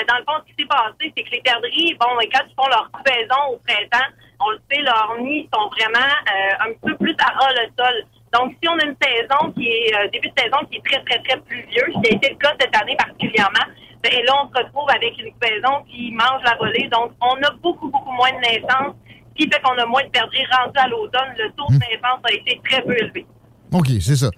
Dans 0.08 0.18
le 0.18 0.24
fond, 0.24 0.38
ce 0.46 0.54
qui 0.54 0.62
s'est 0.62 0.68
passé, 0.70 1.12
c'est 1.18 1.24
que 1.24 1.32
les 1.32 1.42
perdrix, 1.42 1.98
bon, 2.00 2.14
quand 2.32 2.46
ils 2.48 2.56
font 2.56 2.70
leur 2.70 2.90
saison 3.06 3.42
au 3.54 3.58
printemps, 3.66 4.10
on 4.40 4.52
le 4.52 4.60
sait, 4.70 4.82
leurs 4.84 5.18
nids 5.20 5.50
sont 5.52 5.68
vraiment 5.70 6.14
un 6.62 6.72
peu 6.86 6.96
plus 6.98 7.16
à 7.18 7.34
ras 7.34 7.52
le 7.54 7.68
sol. 7.76 8.06
Donc, 8.34 8.54
si 8.62 8.70
on 8.70 8.78
a 8.78 8.86
une 8.86 8.96
saison 9.02 9.52
qui 9.54 9.68
est, 9.68 9.96
euh, 9.96 10.08
début 10.12 10.30
de 10.30 10.40
saison 10.40 10.58
qui 10.70 10.78
est 10.78 10.86
très, 10.86 11.04
très, 11.04 11.20
très 11.24 11.40
pluvieux, 11.42 11.84
ce 11.88 12.02
qui 12.02 12.14
a 12.14 12.16
été 12.16 12.30
le 12.30 12.36
cas 12.36 12.54
cette 12.60 12.76
année 12.76 12.96
particulièrement, 12.96 13.66
ben, 14.04 14.12
et 14.14 14.24
là, 14.24 14.34
on 14.44 14.50
se 14.50 14.64
retrouve 14.64 14.90
avec 14.90 15.14
une 15.20 15.34
saison 15.42 15.84
qui 15.90 16.12
mange 16.12 16.42
la 16.44 16.56
volée. 16.56 16.88
Donc, 16.92 17.12
on 17.22 17.36
a 17.44 17.52
beaucoup, 17.62 17.90
beaucoup 17.90 18.12
moins 18.12 18.32
de 18.32 18.38
naissances, 18.38 18.96
ce 19.08 19.44
qui 19.44 19.50
fait 19.52 19.62
qu'on 19.62 19.78
a 19.78 19.86
moins 19.86 20.04
de 20.04 20.10
perdrix 20.10 20.46
rendus 20.52 20.80
à 20.80 20.88
l'automne. 20.88 21.34
Le 21.38 21.52
taux 21.52 21.68
de 21.70 21.80
naissance 21.80 22.22
a 22.24 22.32
été 22.32 22.62
très 22.64 22.82
peu 22.84 22.96
élevé. 22.98 23.26
OK, 23.72 23.88
c'est 24.00 24.16
ça. 24.16 24.30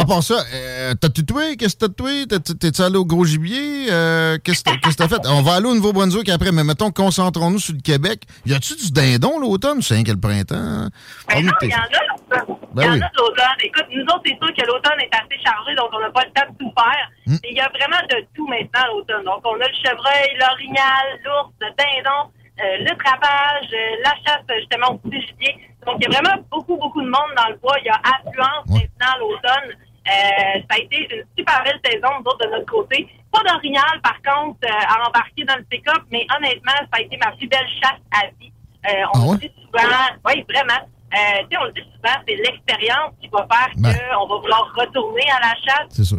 À 0.00 0.04
part 0.04 0.22
ça, 0.22 0.34
euh, 0.54 0.94
t'as 1.00 1.08
tué? 1.08 1.56
Qu'est-ce 1.56 1.74
que 1.76 1.86
t'as 1.86 1.92
tué? 2.04 2.26
T'es- 2.26 2.54
T'es-tu 2.54 2.82
allé 2.82 2.96
au 2.96 3.04
gros 3.04 3.24
gibier? 3.24 3.90
Euh, 3.90 4.38
Qu'est-ce 4.44 4.62
que 4.62 4.94
t'as 4.96 5.08
fait? 5.08 5.20
On 5.26 5.42
va 5.42 5.54
aller 5.54 5.66
au 5.66 5.74
Nouveau-Brunswick 5.74 6.28
après, 6.28 6.52
mais 6.52 6.62
mettons, 6.64 6.90
concentrons-nous 6.90 7.58
sur 7.58 7.74
le 7.74 7.80
Québec. 7.80 8.22
Y 8.46 8.54
a-tu 8.54 8.76
du 8.76 8.92
dindon 8.92 9.38
l'automne? 9.40 9.82
C'est 9.82 9.94
rien 9.94 10.04
que 10.04 10.12
le 10.12 10.20
printemps. 10.20 10.54
Ben 10.54 10.90
Parle-nous 11.28 11.48
non, 11.50 11.56
il 11.62 11.70
y 11.70 11.74
en 11.74 11.78
a 11.78 11.82
l'automne. 11.82 12.56
Ben 12.74 12.82
il 12.82 12.86
y 12.86 12.88
en 12.88 12.92
oui. 12.94 13.02
a 13.02 13.08
de 13.08 13.18
l'automne. 13.18 13.58
Écoute, 13.64 13.86
nous 13.90 14.02
autres, 14.04 14.22
c'est 14.26 14.38
sûr 14.38 14.54
que 14.54 14.66
l'automne 14.66 15.00
est 15.00 15.14
assez 15.14 15.38
chargé, 15.44 15.74
donc 15.74 15.88
on 15.92 16.00
n'a 16.00 16.10
pas 16.10 16.22
le 16.24 16.30
temps 16.32 16.46
de 16.52 16.56
tout 16.58 16.72
faire. 16.78 17.06
Hmm. 17.26 17.36
Et 17.44 17.50
il 17.50 17.56
y 17.56 17.60
a 17.60 17.68
vraiment 17.74 18.02
de 18.08 18.16
tout 18.36 18.46
maintenant 18.46 18.86
l'automne. 18.94 19.24
Donc, 19.24 19.40
on 19.44 19.54
a 19.60 19.66
le 19.66 19.78
chevreuil, 19.82 20.28
l'orignal, 20.38 21.04
l'ours, 21.24 21.50
le 21.60 21.68
dindon, 21.74 22.30
euh, 22.62 22.86
le 22.86 22.92
trapage, 23.02 23.66
euh, 23.72 24.02
la 24.04 24.14
chasse, 24.22 24.44
justement, 24.60 24.94
au 24.94 24.98
petit 24.98 25.20
gibier. 25.26 25.54
Donc, 25.86 25.96
il 26.00 26.04
y 26.04 26.14
a 26.14 26.20
vraiment 26.20 26.42
beaucoup, 26.50 26.76
beaucoup 26.76 27.00
de 27.02 27.08
monde 27.08 27.32
dans 27.36 27.48
le 27.48 27.56
bois. 27.56 27.76
Il 27.80 27.86
y 27.86 27.88
a 27.90 27.98
affluence 28.04 28.66
maintenant 28.68 29.12
à 29.14 29.18
l'automne. 29.18 29.68
Euh, 30.08 30.60
ça 30.70 30.76
a 30.76 30.78
été 30.78 31.08
une 31.14 31.24
super 31.36 31.62
belle 31.64 31.80
saison, 31.84 32.08
nous 32.20 32.30
autres, 32.30 32.46
de 32.46 32.50
notre 32.50 32.66
côté. 32.66 33.06
Pas 33.30 33.42
d'orignal, 33.42 34.00
par 34.02 34.16
contre, 34.22 34.58
euh, 34.64 34.68
à 34.70 35.06
embarquer 35.06 35.44
dans 35.44 35.56
le 35.56 35.64
pick-up, 35.64 36.02
mais 36.10 36.26
honnêtement, 36.36 36.72
ça 36.72 36.98
a 36.98 37.00
été 37.02 37.16
ma 37.18 37.32
plus 37.32 37.46
belle 37.46 37.68
chasse 37.82 38.00
à 38.12 38.26
vie. 38.40 38.52
Euh, 38.86 39.04
on 39.14 39.32
Ah 39.32 39.32
le 39.34 39.38
dit 39.38 39.52
souvent, 39.60 40.06
oui, 40.26 40.44
vraiment. 40.48 40.80
Tu 41.10 41.16
sais, 41.18 41.56
on 41.60 41.64
le 41.64 41.72
dit 41.72 41.82
souvent, 41.94 42.16
c'est 42.26 42.36
l'expérience 42.36 43.12
qui 43.20 43.28
va 43.28 43.46
faire 43.50 43.68
Ben. 43.76 43.92
qu'on 43.92 44.26
va 44.26 44.36
vouloir 44.36 44.72
retourner 44.76 45.24
à 45.30 45.40
la 45.40 45.54
chasse. 45.56 45.88
C'est 45.90 46.04
sûr. 46.04 46.18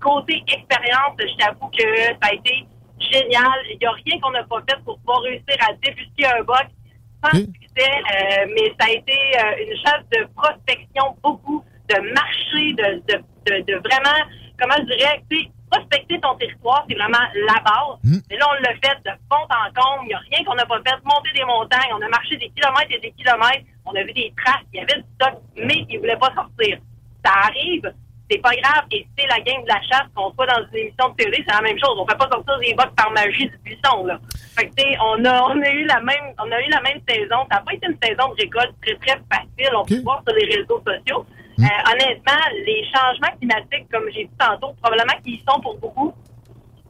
Côté 0.00 0.42
expérience, 0.48 1.16
je 1.18 1.36
t'avoue 1.36 1.68
que 1.68 2.04
ça 2.20 2.30
a 2.30 2.34
été 2.34 2.66
génial. 2.98 3.58
Il 3.70 3.78
n'y 3.78 3.86
a 3.86 3.92
rien 3.92 4.20
qu'on 4.20 4.30
n'a 4.30 4.42
pas 4.44 4.60
fait 4.68 4.78
pour 4.84 4.98
pouvoir 4.98 5.20
réussir 5.20 5.56
à 5.60 5.72
débusquer 5.74 6.26
un 6.26 6.42
bug 6.42 6.66
sans 7.24 7.38
succès, 7.38 7.90
euh, 7.90 8.46
mais 8.54 8.74
ça 8.78 8.86
a 8.88 8.90
été 8.90 9.16
une 9.60 9.76
chasse 9.84 10.04
de 10.12 10.28
prospection, 10.34 11.16
beaucoup 11.22 11.62
de 11.88 12.12
marché, 12.14 12.72
de, 12.74 13.02
de, 13.08 13.22
de, 13.46 13.72
de 13.72 13.74
vraiment, 13.78 14.18
comment 14.58 14.76
je 14.78 14.96
dirais, 14.96 15.22
tu 15.30 15.38
sais, 15.38 15.50
prospecter 15.70 16.20
ton 16.20 16.34
territoire, 16.36 16.84
c'est 16.88 16.94
vraiment 16.94 17.24
la 17.34 17.60
base. 17.60 17.98
Mm. 18.04 18.18
Mais 18.30 18.36
là, 18.36 18.46
on 18.50 18.62
l'a 18.62 18.74
fait 18.74 18.96
de 19.04 19.10
fond 19.28 19.44
en 19.50 19.66
comble. 19.74 20.04
Il 20.04 20.08
n'y 20.08 20.14
a 20.14 20.18
rien 20.30 20.44
qu'on 20.44 20.54
n'a 20.54 20.66
pas 20.66 20.78
fait. 20.78 20.96
Monter 21.04 21.32
des 21.34 21.44
montagnes. 21.44 21.90
On 21.92 22.02
a 22.02 22.08
marché 22.08 22.36
des 22.36 22.50
kilomètres 22.50 22.90
et 22.90 23.00
des 23.00 23.12
kilomètres. 23.12 23.64
On 23.84 23.94
a 23.94 24.02
vu 24.02 24.12
des 24.12 24.32
traces. 24.36 24.62
Il 24.72 24.80
y 24.80 24.82
avait 24.82 25.00
du 25.00 25.06
stock, 25.14 25.34
mais 25.56 25.84
ils 25.88 25.96
ne 25.96 26.00
voulaient 26.00 26.16
pas 26.16 26.32
sortir. 26.34 26.78
Ça 27.24 27.32
arrive. 27.50 27.92
C'est 28.30 28.38
pas 28.38 28.54
grave. 28.56 28.84
Et 28.90 29.06
c'est 29.16 29.26
la 29.26 29.40
game 29.40 29.62
de 29.62 29.68
la 29.68 29.80
chasse 29.82 30.06
qu'on 30.14 30.32
soit 30.32 30.46
dans 30.46 30.62
une 30.72 30.78
émission 30.78 31.08
de 31.10 31.14
télé, 31.14 31.44
c'est 31.46 31.54
la 31.54 31.62
même 31.62 31.78
chose. 31.78 31.94
On 31.96 32.06
fait 32.06 32.18
pas 32.18 32.28
sortir 32.28 32.58
des 32.58 32.74
bottes 32.74 32.94
par 32.96 33.10
magie 33.12 33.48
du 33.48 33.58
buisson, 33.58 34.04
là. 34.04 34.18
Fait 34.56 34.68
que, 34.68 34.74
tu 34.74 34.82
sais, 34.82 34.96
on 35.00 35.24
a, 35.24 35.42
on 35.42 35.62
a 35.62 35.70
eu 35.70 35.84
la 35.84 36.00
même, 36.00 36.34
on 36.38 36.50
a 36.50 36.60
eu 36.60 36.70
la 36.70 36.80
même 36.80 37.00
saison. 37.08 37.46
Ça 37.50 37.56
n'a 37.56 37.60
pas 37.60 37.74
été 37.74 37.86
une 37.86 37.98
saison 38.02 38.30
de 38.30 38.42
récolte 38.42 38.74
très, 38.82 38.94
très 38.96 39.20
facile. 39.30 39.76
On 39.76 39.84
peut 39.84 40.00
voir 40.02 40.22
sur 40.26 40.36
les 40.36 40.46
réseaux 40.46 40.82
sociaux. 40.84 41.26
Euh, 41.58 41.90
honnêtement, 41.90 42.42
les 42.66 42.84
changements 42.92 43.34
climatiques, 43.38 43.88
comme 43.90 44.04
j'ai 44.12 44.24
dit 44.24 44.36
tantôt, 44.38 44.74
probablement 44.82 45.18
qu'ils 45.24 45.40
sont 45.48 45.58
pour 45.60 45.78
beaucoup. 45.78 46.12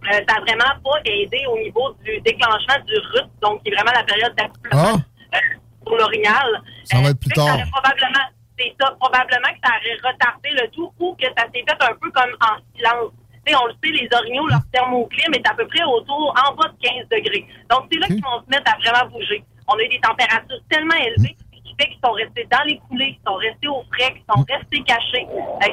Euh, 0.04 0.20
ça 0.28 0.34
n'a 0.34 0.40
vraiment 0.40 0.74
pas 0.84 0.98
aidé 1.04 1.40
au 1.48 1.58
niveau 1.58 1.94
du 2.04 2.20
déclenchement 2.20 2.78
du 2.84 2.94
RUT, 2.94 3.30
donc 3.40 3.62
qui 3.62 3.70
est 3.70 3.74
vraiment 3.74 3.92
la 3.94 4.04
période 4.04 4.34
d'accouplement 4.36 5.02
euh, 5.34 5.38
pour 5.84 5.96
l'orignal. 5.96 6.46
Ah. 6.54 6.60
Ça 6.84 7.00
va 7.00 7.10
être 7.10 7.20
plus 7.20 7.30
ça 7.34 7.46
tard. 7.46 7.58
probablement, 7.72 8.26
c'est 8.58 8.74
ça, 8.80 8.90
probablement 8.98 9.50
que 9.54 9.60
ça 9.62 9.72
aurait 9.74 10.12
retardé 10.12 10.50
le 10.50 10.68
tout 10.70 10.92
ou 10.98 11.14
que 11.14 11.26
ça 11.36 11.46
s'est 11.52 11.64
fait 11.66 11.82
un 11.82 11.94
peu 12.00 12.10
comme 12.10 12.34
en 12.40 12.58
silence. 12.74 13.12
On 13.48 13.66
le 13.66 13.74
sait, 13.74 13.92
les 13.92 14.08
orignaux, 14.12 14.48
leur 14.48 14.62
thermoclim 14.72 15.32
est 15.34 15.48
à 15.48 15.54
peu 15.54 15.64
près 15.68 15.84
autour, 15.84 16.34
en 16.34 16.52
bas 16.56 16.66
de 16.66 16.82
15 16.82 17.08
degrés. 17.08 17.46
Donc, 17.70 17.86
c'est 17.90 17.98
là 18.00 18.08
qu'ils 18.08 18.24
vont 18.24 18.42
se 18.42 18.50
mettre 18.50 18.74
à 18.74 18.76
vraiment 18.78 19.08
bouger. 19.12 19.44
On 19.68 19.74
a 19.74 19.82
eu 19.82 19.88
des 19.88 20.00
températures 20.00 20.58
tellement 20.68 20.96
élevées 20.96 21.36
fait 21.78 21.88
qu'ils 21.88 21.98
sont 22.04 22.12
restés 22.12 22.46
dans 22.50 22.62
les 22.66 22.78
coulées, 22.88 23.12
qu'ils 23.12 23.26
sont 23.26 23.34
restés 23.34 23.68
au 23.68 23.82
frais, 23.92 24.12
qu'ils 24.12 24.24
sont 24.28 24.44
restés 24.48 24.82
cachés. 24.86 25.26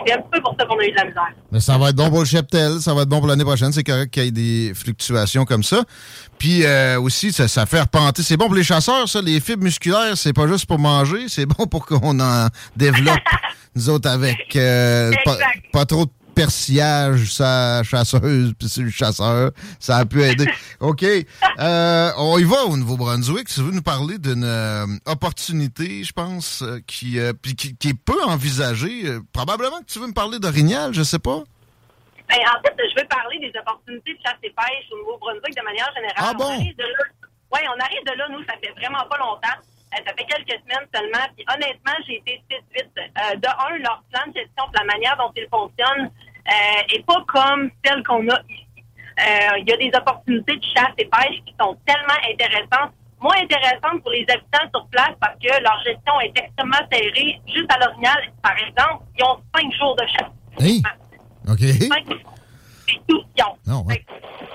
C'est 0.06 0.14
un 0.14 0.22
peu 0.22 0.42
pour 0.42 0.56
ça 0.60 0.66
qu'on 0.66 0.80
a 0.80 0.86
eu 0.86 0.92
de 0.92 0.96
la 0.96 1.06
misère. 1.06 1.34
Mais 1.52 1.60
ça 1.60 1.78
va 1.78 1.90
être 1.90 1.96
bon 1.96 2.10
pour 2.10 2.20
le 2.20 2.26
cheptel, 2.26 2.80
ça 2.80 2.94
va 2.94 3.04
être 3.04 3.10
bon 3.10 3.20
pour 3.20 3.28
l'année 3.28 3.44
prochaine. 3.44 3.72
C'est 3.72 3.84
correct 3.84 4.12
qu'il 4.12 4.24
y 4.24 4.28
ait 4.28 4.32
des 4.32 4.74
fluctuations 4.74 5.46
comme 5.46 5.64
ça. 5.64 5.84
Puis 6.38 6.66
euh, 6.66 7.00
aussi, 7.00 7.32
ça, 7.32 7.48
ça 7.48 7.66
fait 7.66 7.82
repenter. 7.82 8.24
C'est 8.24 8.38
bon 8.38 8.46
pour 8.46 8.56
les 8.56 8.64
chasseurs, 8.64 9.08
ça. 9.08 9.22
Les 9.22 9.40
fibres 9.40 9.64
musculaires, 9.64 10.16
c'est 10.18 10.34
pas 10.34 10.48
juste 10.48 10.66
pour 10.66 10.80
manger, 10.80 11.28
c'est 11.28 11.46
bon 11.46 11.66
pour 11.68 11.86
qu'on 11.86 12.20
en 12.20 12.48
développe, 12.76 13.20
nous 13.76 13.90
autres, 13.90 14.10
avec 14.10 14.56
euh, 14.56 15.12
pas, 15.24 15.38
pas 15.72 15.86
trop 15.86 16.06
de 16.06 16.12
persillage, 16.34 17.32
sa 17.32 17.84
chasseuse, 17.84 18.54
puis 18.58 18.70
sur 18.70 18.84
le 18.84 18.90
chasseur. 18.90 19.52
Ça 19.80 19.98
a 19.98 20.06
pu 20.06 20.24
aider. 20.24 20.48
OK. 20.80 21.04
Euh, 21.04 22.12
on 22.18 22.38
y 22.38 22.44
va 22.44 22.66
au 22.66 22.78
Nouveau-Brunswick. 22.78 23.50
Si 23.50 23.62
vous 23.62 23.72
nous 23.72 23.82
parler 23.82 24.18
d'une 24.18 24.44
euh, 24.44 24.86
opportunité, 25.06 26.04
je 26.04 26.14
pense, 26.14 26.62
euh, 26.62 26.80
qui, 26.86 27.20
euh, 27.20 27.34
puis 27.34 27.56
qui, 27.56 27.76
qui 27.76 27.90
est 27.90 28.00
peu 28.00 28.22
envisagée. 28.24 29.04
Probablement 29.34 29.80
que 29.80 29.86
tu 29.86 30.00
veux 30.00 30.08
me 30.08 30.14
parler 30.14 30.40
d'orignal, 30.40 30.94
je 30.94 31.04
sais 31.04 31.20
pas. 31.20 31.44
Ben, 32.30 32.38
en 32.38 32.62
fait, 32.62 32.74
je 32.78 33.02
veux 33.02 33.08
parler 33.08 33.40
des 33.40 33.54
opportunités 33.60 34.14
de 34.14 34.20
chasse 34.26 34.38
et 34.44 34.50
pêche 34.50 34.92
au 34.92 34.98
Nouveau-Brunswick 34.98 35.56
de 35.56 35.64
manière 35.64 35.92
générale. 35.94 36.16
Ah 36.18 36.34
bon? 36.34 36.46
On 36.46 36.54
arrive 36.54 36.78
de 36.78 36.84
là. 36.84 37.04
Oui, 37.54 37.60
on 37.68 37.80
arrive 37.80 38.04
de 38.06 38.18
là, 38.18 38.28
nous, 38.32 38.44
ça 38.46 38.54
fait 38.62 38.74
vraiment 38.80 39.06
pas 39.10 39.18
longtemps. 39.18 39.60
Euh, 39.94 40.02
ça 40.06 40.14
fait 40.18 40.26
quelques 40.26 40.60
semaines 40.62 40.88
seulement. 40.94 41.26
Puis 41.36 41.46
honnêtement, 41.54 41.94
j'ai 42.08 42.18
été 42.18 42.44
séduite. 42.50 42.92
Euh, 42.98 43.36
de 43.36 43.48
un, 43.48 43.78
leur 43.78 44.04
plan 44.12 44.22
de 44.28 44.34
gestion, 44.38 44.66
la 44.74 44.84
manière 44.86 45.16
dont 45.18 45.32
ils 45.36 45.48
fonctionnent, 45.50 46.12
euh, 46.48 46.96
est 46.96 47.06
pas 47.06 47.24
comme 47.28 47.70
celle 47.86 48.04
qu'on 48.04 48.28
a 48.30 48.40
ici. 48.50 48.66
Euh, 49.20 49.58
Il 49.60 49.70
y 49.70 49.74
a 49.74 49.78
des 49.78 49.92
opportunités 49.96 50.58
de 50.58 50.64
chasse 50.76 50.94
et 50.98 51.06
pêche 51.06 51.40
qui 51.46 51.56
sont 51.60 51.78
tellement 51.86 52.20
intéressantes, 52.30 52.94
moins 53.22 53.38
intéressantes 53.38 54.02
pour 54.02 54.12
les 54.12 54.26
habitants 54.28 54.68
sur 54.74 54.88
place 54.88 55.14
parce 55.20 55.36
que 55.40 55.62
leur 55.62 55.80
gestion 55.84 56.20
est 56.22 56.38
extrêmement 56.38 56.84
serrée. 56.92 57.40
Juste 57.48 57.72
à 57.72 57.78
l'orignal, 57.80 58.18
par 58.42 58.58
exemple, 58.58 59.04
ils 59.18 59.24
ont 59.24 59.38
cinq 59.56 59.72
jours 59.74 59.96
de 59.96 60.06
chasse. 60.08 60.32
Hey. 60.60 60.82
OK. 61.48 61.60
Cinq 61.60 62.06
c'est 62.88 63.00
tout 63.08 63.22
ce 63.22 63.34
qu'ils 63.34 63.44
ont. 63.46 63.58
Non, 63.66 63.86
ouais. 63.86 64.06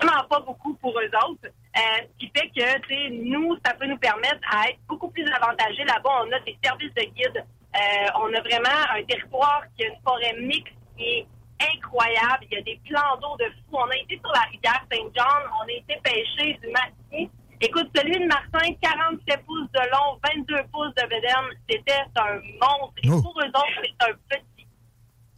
Vraiment 0.01 0.25
pas 0.29 0.41
beaucoup 0.41 0.75
pour 0.75 0.91
eux 0.99 1.11
autres. 1.29 1.49
Euh, 1.79 2.03
ce 2.13 2.19
qui 2.19 2.33
fait 2.37 2.49
que, 2.49 2.79
tu 2.81 2.95
sais, 2.95 3.11
nous, 3.11 3.57
ça 3.65 3.73
peut 3.75 3.87
nous 3.87 3.99
permettre 3.99 4.41
à 4.51 4.69
être 4.69 4.79
beaucoup 4.89 5.09
plus 5.11 5.27
avantagés. 5.33 5.85
Là-bas, 5.85 6.25
on 6.27 6.33
a 6.33 6.41
des 6.41 6.59
services 6.65 6.93
de 6.95 7.03
guide. 7.15 7.45
Euh, 7.77 8.07
on 8.21 8.35
a 8.35 8.41
vraiment 8.41 8.81
un 8.97 9.03
territoire 9.05 9.63
qui 9.77 9.85
a 9.85 9.89
une 9.89 10.01
forêt 10.05 10.35
mixte 10.41 10.75
qui 10.97 11.05
est 11.05 11.27
incroyable. 11.77 12.47
Il 12.51 12.55
y 12.55 12.61
a 12.61 12.63
des 12.63 12.81
plans 12.89 13.17
d'eau 13.21 13.37
de 13.39 13.45
fou. 13.51 13.77
On 13.77 13.89
a 13.91 13.97
été 13.97 14.19
sur 14.19 14.33
la 14.33 14.41
rivière 14.51 14.83
Saint-John. 14.91 15.43
On 15.63 15.69
a 15.69 15.73
été 15.73 15.97
pêcher 16.03 16.59
du 16.63 16.69
matin. 16.73 17.31
Écoute, 17.61 17.91
celui 17.95 18.19
de 18.19 18.27
Martin, 18.27 18.73
47 18.81 19.45
pouces 19.45 19.71
de 19.73 19.81
long, 19.91 20.19
22 20.37 20.63
pouces 20.73 20.95
de 20.95 21.07
bédaine. 21.09 21.59
C'était 21.69 22.05
un 22.17 22.35
monstre. 22.61 22.95
Et 23.05 23.11
Oh. 23.11 23.21
pour 23.23 23.39
eux 23.41 23.49
autres, 23.49 23.83
c'est 23.83 24.09
un 24.09 24.13
petit. 24.29 24.67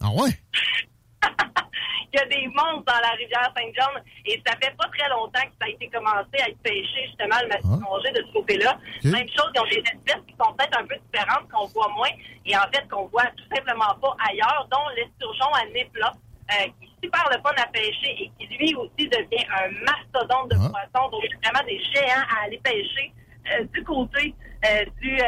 Ah 0.03 0.11
ouais? 0.12 0.30
Il 2.12 2.18
y 2.18 2.23
a 2.23 2.27
des 2.27 2.47
monstres 2.49 2.85
dans 2.87 3.01
la 3.03 3.11
rivière 3.11 3.53
Saint-John 3.57 4.03
et 4.27 4.43
ça 4.45 4.55
fait 4.61 4.75
pas 4.77 4.89
très 4.89 5.09
longtemps 5.09 5.47
que 5.47 5.55
ça 5.61 5.66
a 5.66 5.68
été 5.68 5.89
commencé 5.89 6.43
à 6.43 6.49
être 6.49 6.59
pêché, 6.59 7.07
justement, 7.07 7.37
le 7.43 7.49
massif 7.49 8.12
de 8.12 8.27
ce 8.27 8.33
côté-là. 8.33 8.79
Même 9.05 9.29
chose, 9.29 9.51
ils 9.55 9.61
ont 9.61 9.64
des 9.64 9.79
espèces 9.79 10.25
qui 10.27 10.35
sont 10.35 10.53
peut-être 10.55 10.77
un 10.77 10.87
peu 10.87 10.97
différentes, 11.07 11.49
qu'on 11.51 11.66
voit 11.66 11.89
moins 11.95 12.11
et 12.45 12.57
en 12.57 12.66
fait 12.73 12.89
qu'on 12.91 13.07
voit 13.07 13.27
tout 13.37 13.45
simplement 13.55 13.95
pas 14.03 14.16
ailleurs, 14.29 14.66
dont 14.71 14.89
l'esturgeon 14.97 15.53
à 15.55 15.66
nez 15.66 15.89
plat, 15.93 16.12
euh, 16.51 16.66
qui 16.81 16.87
est 16.87 17.05
super 17.05 17.25
le 17.31 17.41
fun 17.43 17.55
à 17.62 17.66
pêcher 17.68 18.11
et 18.11 18.33
qui 18.39 18.47
lui 18.57 18.75
aussi 18.75 19.09
devient 19.09 19.47
un 19.55 19.71
mastodonte 19.85 20.51
de 20.51 20.57
poissons. 20.57 21.09
Donc, 21.11 21.23
il 21.23 21.31
y 21.31 21.47
a 21.47 21.51
vraiment 21.51 21.66
des 21.66 21.79
géants 21.95 22.27
à 22.29 22.45
aller 22.45 22.59
pêcher 22.59 23.12
euh, 23.53 23.64
du 23.73 23.85
côté 23.85 24.35
euh, 24.66 24.85
du... 25.01 25.21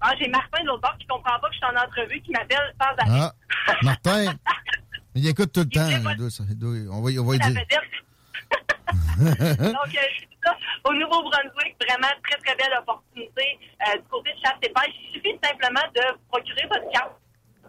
ah, 0.00 0.12
j'ai 0.18 0.28
Martin 0.28 0.62
de 0.62 0.66
l'autre 0.66 0.82
bord 0.82 0.96
qui 0.98 1.06
comprend 1.06 1.38
pas 1.38 1.48
que 1.48 1.54
je 1.54 1.58
suis 1.58 1.66
en 1.66 1.80
entrevue, 1.80 2.20
qui 2.20 2.32
m'appelle 2.32 2.74
sans 2.80 2.88
arrêt. 2.98 3.30
Ah, 3.68 3.72
Martin, 3.82 4.34
il 5.16 5.26
écoute 5.28 5.52
tout 5.52 5.60
le 5.60 5.68
temps. 5.68 5.88
doit- 6.02 6.14
doit- 6.14 6.92
on 6.92 7.02
va, 7.02 7.10
on 7.20 7.24
va 7.24 7.34
y 7.36 7.38
dire. 7.38 7.54
Donc, 9.18 9.28
euh, 9.28 10.00
ça. 10.44 10.56
Au 10.84 10.92
Nouveau-Brunswick, 10.92 11.74
vraiment 11.88 12.12
très, 12.22 12.38
très 12.38 12.54
belle 12.56 12.78
opportunité 12.78 13.58
euh, 13.88 13.96
du 13.98 14.04
côté 14.08 14.30
de 14.32 14.38
chasse 14.40 14.54
et 14.62 14.68
pêche. 14.68 14.94
Il 15.08 15.14
suffit 15.14 15.38
simplement 15.42 15.80
de 15.94 16.02
procurer 16.28 16.66
votre 16.68 16.88
carte. 16.92 17.12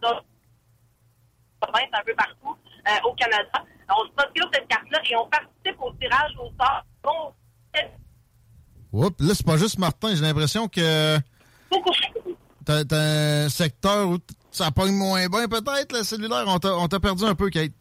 Donc, 0.01 0.21
province 1.59 1.89
un 1.93 2.03
peu 2.05 2.13
partout 2.15 2.55
euh, 2.87 3.09
au 3.09 3.13
Canada. 3.15 3.63
On 3.89 4.05
se 4.05 4.11
procure 4.11 4.49
cette 4.53 4.67
carte-là 4.67 4.99
et 5.09 5.15
on 5.15 5.27
participe 5.27 5.81
au 5.81 5.91
tirage 5.93 6.33
au 6.39 6.51
sort. 6.59 6.85
Bon, 7.03 7.33
Oups, 8.93 9.19
là, 9.21 9.33
c'est 9.35 9.45
pas 9.45 9.57
juste 9.57 9.79
Martin. 9.79 10.15
J'ai 10.15 10.21
l'impression 10.21 10.67
que 10.67 11.17
beaucoup. 11.69 11.91
t'as 12.65 12.83
un 12.91 13.49
secteur 13.49 14.07
où 14.09 14.17
ça 14.57 14.71
pogne 14.71 14.93
moins 14.93 15.27
bien, 15.27 15.47
peut-être, 15.47 15.93
le 15.97 16.03
cellulaire? 16.03 16.43
On 16.47 16.59
t'a- 16.59 16.75
on 16.75 16.87
t'a 16.87 16.99
perdu 16.99 17.23
un 17.25 17.35
peu, 17.35 17.49
Kate. 17.49 17.71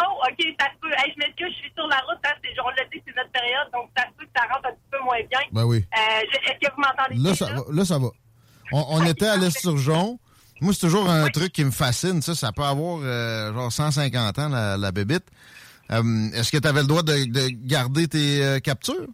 Oh, 0.00 0.22
OK, 0.22 0.46
ça 0.58 0.66
se 0.66 0.78
peut. 0.80 0.90
Hey, 0.96 1.12
je 1.14 1.18
m'excuse, 1.18 1.48
je 1.50 1.58
suis 1.62 1.72
sur 1.76 1.86
la 1.88 1.96
route. 1.98 2.18
Hein, 2.24 2.30
c'est, 2.42 2.60
on 2.64 2.68
l'a 2.70 2.84
dit, 2.92 3.02
c'est 3.06 3.14
notre 3.16 3.30
période, 3.32 3.68
donc 3.72 3.90
ça 3.96 4.04
se 4.04 4.10
peut 4.18 4.24
que 4.24 4.30
ça 4.36 4.44
rentre 4.52 4.68
un 4.68 4.72
petit 4.72 4.90
peu 4.90 4.98
moins 5.04 5.18
bien. 5.30 5.40
Ben 5.52 5.64
oui. 5.64 5.84
Euh, 5.96 6.00
je- 6.32 6.50
est-ce 6.50 6.58
que 6.68 6.74
vous 6.74 6.80
m'entendez 6.80 7.16
Là, 7.16 7.22
bien, 7.22 7.34
ça 7.34 7.46
va. 7.46 7.62
Là, 7.72 7.84
ça 7.84 7.98
va. 7.98 8.08
On, 8.72 8.84
on 9.00 9.04
était 9.04 9.26
à 9.28 9.36
l'esturgeon. 9.36 10.18
Moi, 10.60 10.72
c'est 10.74 10.80
toujours 10.80 11.08
un 11.10 11.28
truc 11.28 11.52
qui 11.52 11.64
me 11.64 11.70
fascine. 11.70 12.22
Ça, 12.22 12.34
ça 12.34 12.52
peut 12.52 12.62
avoir 12.62 13.00
euh, 13.02 13.52
genre 13.52 13.72
150 13.72 14.38
ans, 14.38 14.48
la, 14.48 14.76
la 14.76 14.92
bébite. 14.92 15.24
Euh, 15.90 16.02
Est-ce 16.34 16.52
que 16.52 16.58
tu 16.58 16.68
avais 16.68 16.82
le 16.82 16.86
droit 16.86 17.02
de, 17.02 17.12
de 17.24 17.48
garder 17.66 18.06
tes 18.08 18.60
captures? 18.62 19.08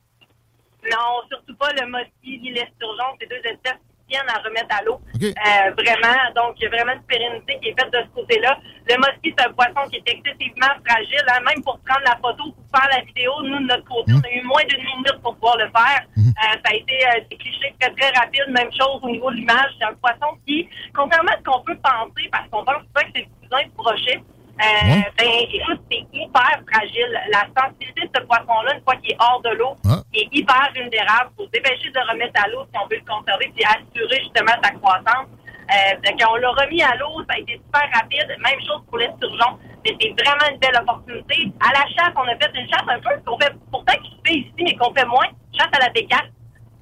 Non, 0.92 1.22
surtout 1.30 1.56
pas 1.56 1.72
le 1.72 1.86
mosquit 1.90 2.38
ni 2.40 2.52
l'esturgeon. 2.52 3.16
C'est 3.20 3.28
deux 3.28 3.48
espèces 3.48 3.80
qui 4.06 4.14
tiennent 4.14 4.28
à 4.28 4.38
remettre 4.38 4.74
à 4.78 4.82
l'eau. 4.84 5.00
Euh, 5.34 5.70
vraiment, 5.74 6.18
donc 6.34 6.54
il 6.58 6.64
y 6.64 6.66
a 6.66 6.70
vraiment 6.70 6.92
une 6.92 7.02
pérennité 7.02 7.58
qui 7.60 7.68
est 7.68 7.80
faite 7.80 7.92
de 7.92 7.98
ce 7.98 8.14
côté-là. 8.14 8.58
Le 8.88 8.96
mosquit, 8.98 9.34
c'est 9.36 9.46
un 9.46 9.52
poisson 9.52 9.88
qui 9.90 9.96
est 9.96 10.08
excessivement 10.08 10.74
fragile. 10.86 11.24
hein. 11.28 11.40
Même 11.46 11.62
pour 11.64 11.78
prendre 11.80 12.04
la 12.04 12.16
photo, 12.16 12.52
pour 12.52 12.80
faire 12.80 12.88
la 12.90 13.02
vidéo, 13.04 13.32
nous, 13.42 13.58
de 13.58 13.66
notre 13.66 13.84
côté, 13.84 14.12
on 14.14 14.20
a 14.20 14.30
eu 14.30 14.42
moins 14.42 14.64
d'une 14.68 14.82
minute 14.84 15.18
pour 15.22 15.34
pouvoir 15.34 15.56
le 15.58 15.68
faire. 15.70 16.02
Euh, 16.16 16.56
ça 16.64 16.70
a 16.70 16.74
été 16.74 16.94
euh, 17.06 17.20
des 17.30 17.36
clichés 17.36 17.74
très, 17.80 17.90
très 17.94 18.10
rapides. 18.18 18.48
Même 18.48 18.70
chose 18.72 19.00
au 19.02 19.10
niveau 19.10 19.30
de 19.30 19.36
l'image. 19.36 19.70
C'est 19.78 19.86
un 19.86 19.94
poisson 19.94 20.36
qui, 20.46 20.68
contrairement 20.94 21.32
à 21.32 21.38
ce 21.38 21.42
qu'on 21.42 21.60
peut 21.64 21.78
penser, 21.82 22.28
parce 22.30 22.48
qu'on 22.50 22.64
pense 22.64 22.82
souvent 22.86 23.02
que 23.06 23.10
c'est 23.14 23.26
le 23.26 23.48
cousin 23.48 23.62
du 23.64 23.70
brochet, 23.76 24.22
euh, 24.56 25.00
ben, 25.18 25.28
écoute, 25.52 25.80
c'est 25.90 26.04
hyper 26.12 26.56
fragile. 26.72 27.12
La 27.30 27.44
sensibilité 27.56 28.02
de 28.08 28.10
ce 28.16 28.22
poisson-là, 28.24 28.74
une 28.74 28.82
fois 28.82 28.96
qu'il 28.96 29.12
est 29.12 29.16
hors 29.20 29.40
de 29.42 29.50
l'eau, 29.50 29.76
est 30.14 30.28
hyper 30.32 30.70
vulnérable. 30.74 31.30
Il 31.32 31.36
faut 31.36 31.44
se 31.46 31.50
dépêcher 31.52 31.90
de 31.90 31.98
le 32.00 32.10
remettre 32.12 32.40
à 32.42 32.48
l'eau 32.48 32.64
si 32.72 32.78
on 32.82 32.86
veut 32.88 32.96
le 32.96 33.04
conserver 33.04 33.52
puis 33.54 33.64
assurer 33.64 34.18
justement 34.22 34.56
sa 34.62 34.70
croissance. 34.72 35.28
Euh, 35.66 35.98
quand 36.18 36.30
on 36.32 36.36
l'a 36.36 36.50
remis 36.50 36.80
à 36.82 36.94
l'eau, 36.96 37.20
ça 37.28 37.34
a 37.34 37.38
été 37.38 37.60
super 37.64 37.84
rapide. 37.92 38.28
Même 38.40 38.60
chose 38.66 38.80
pour 38.88 38.98
l'esturgeon. 38.98 39.58
Mais 39.84 39.96
c'est 40.00 40.14
vraiment 40.24 40.46
une 40.52 40.58
belle 40.58 40.78
opportunité. 40.80 41.52
À 41.60 41.72
la 41.74 41.84
chasse, 41.92 42.14
on 42.16 42.22
a 42.22 42.36
fait 42.36 42.50
une 42.54 42.68
chasse 42.70 42.86
un 42.88 43.00
peu 43.00 43.10
qu'on 43.26 43.38
fait 43.38 43.52
pourtant 43.70 43.94
qui 44.02 44.10
se 44.10 44.20
fait 44.24 44.38
ici, 44.38 44.54
mais 44.62 44.74
qu'on 44.76 44.94
fait 44.94 45.04
moins. 45.06 45.26
Chasse 45.58 45.68
à 45.72 45.78
la 45.80 45.90
bécasse. 45.90 46.30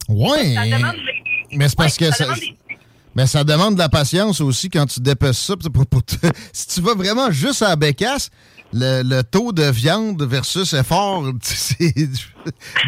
Ouais. 0.09 0.55
Ça 0.55 0.65
demande 0.65 0.97
Mais 1.53 1.69
c'est 1.69 1.77
parce 1.77 1.97
Ouais, 1.99 2.07
que 2.09 2.13
ça 2.13 2.19
ça, 2.19 2.25
demande 2.25 2.39
des- 2.41 2.59
mais 3.15 3.27
ça 3.27 3.45
demande 3.45 3.75
de 3.75 3.79
la 3.79 3.89
patience 3.89 4.41
aussi 4.41 4.71
quand 4.71 4.87
tu 4.87 5.01
dépêches 5.01 5.37
ça. 5.37 5.55
pour- 5.57 5.87
pour 5.87 6.03
te- 6.05 6.15
si 6.53 6.67
tu 6.69 6.81
vas 6.81 6.95
vraiment 6.95 7.31
juste 7.31 7.63
à 7.63 7.69
la 7.71 7.77
bécasse, 7.77 8.31
le, 8.73 9.03
le 9.03 9.23
taux 9.23 9.53
de 9.53 9.65
viande 9.71 10.23
versus 10.23 10.73
effort, 10.73 11.25
c'est- 11.43 11.95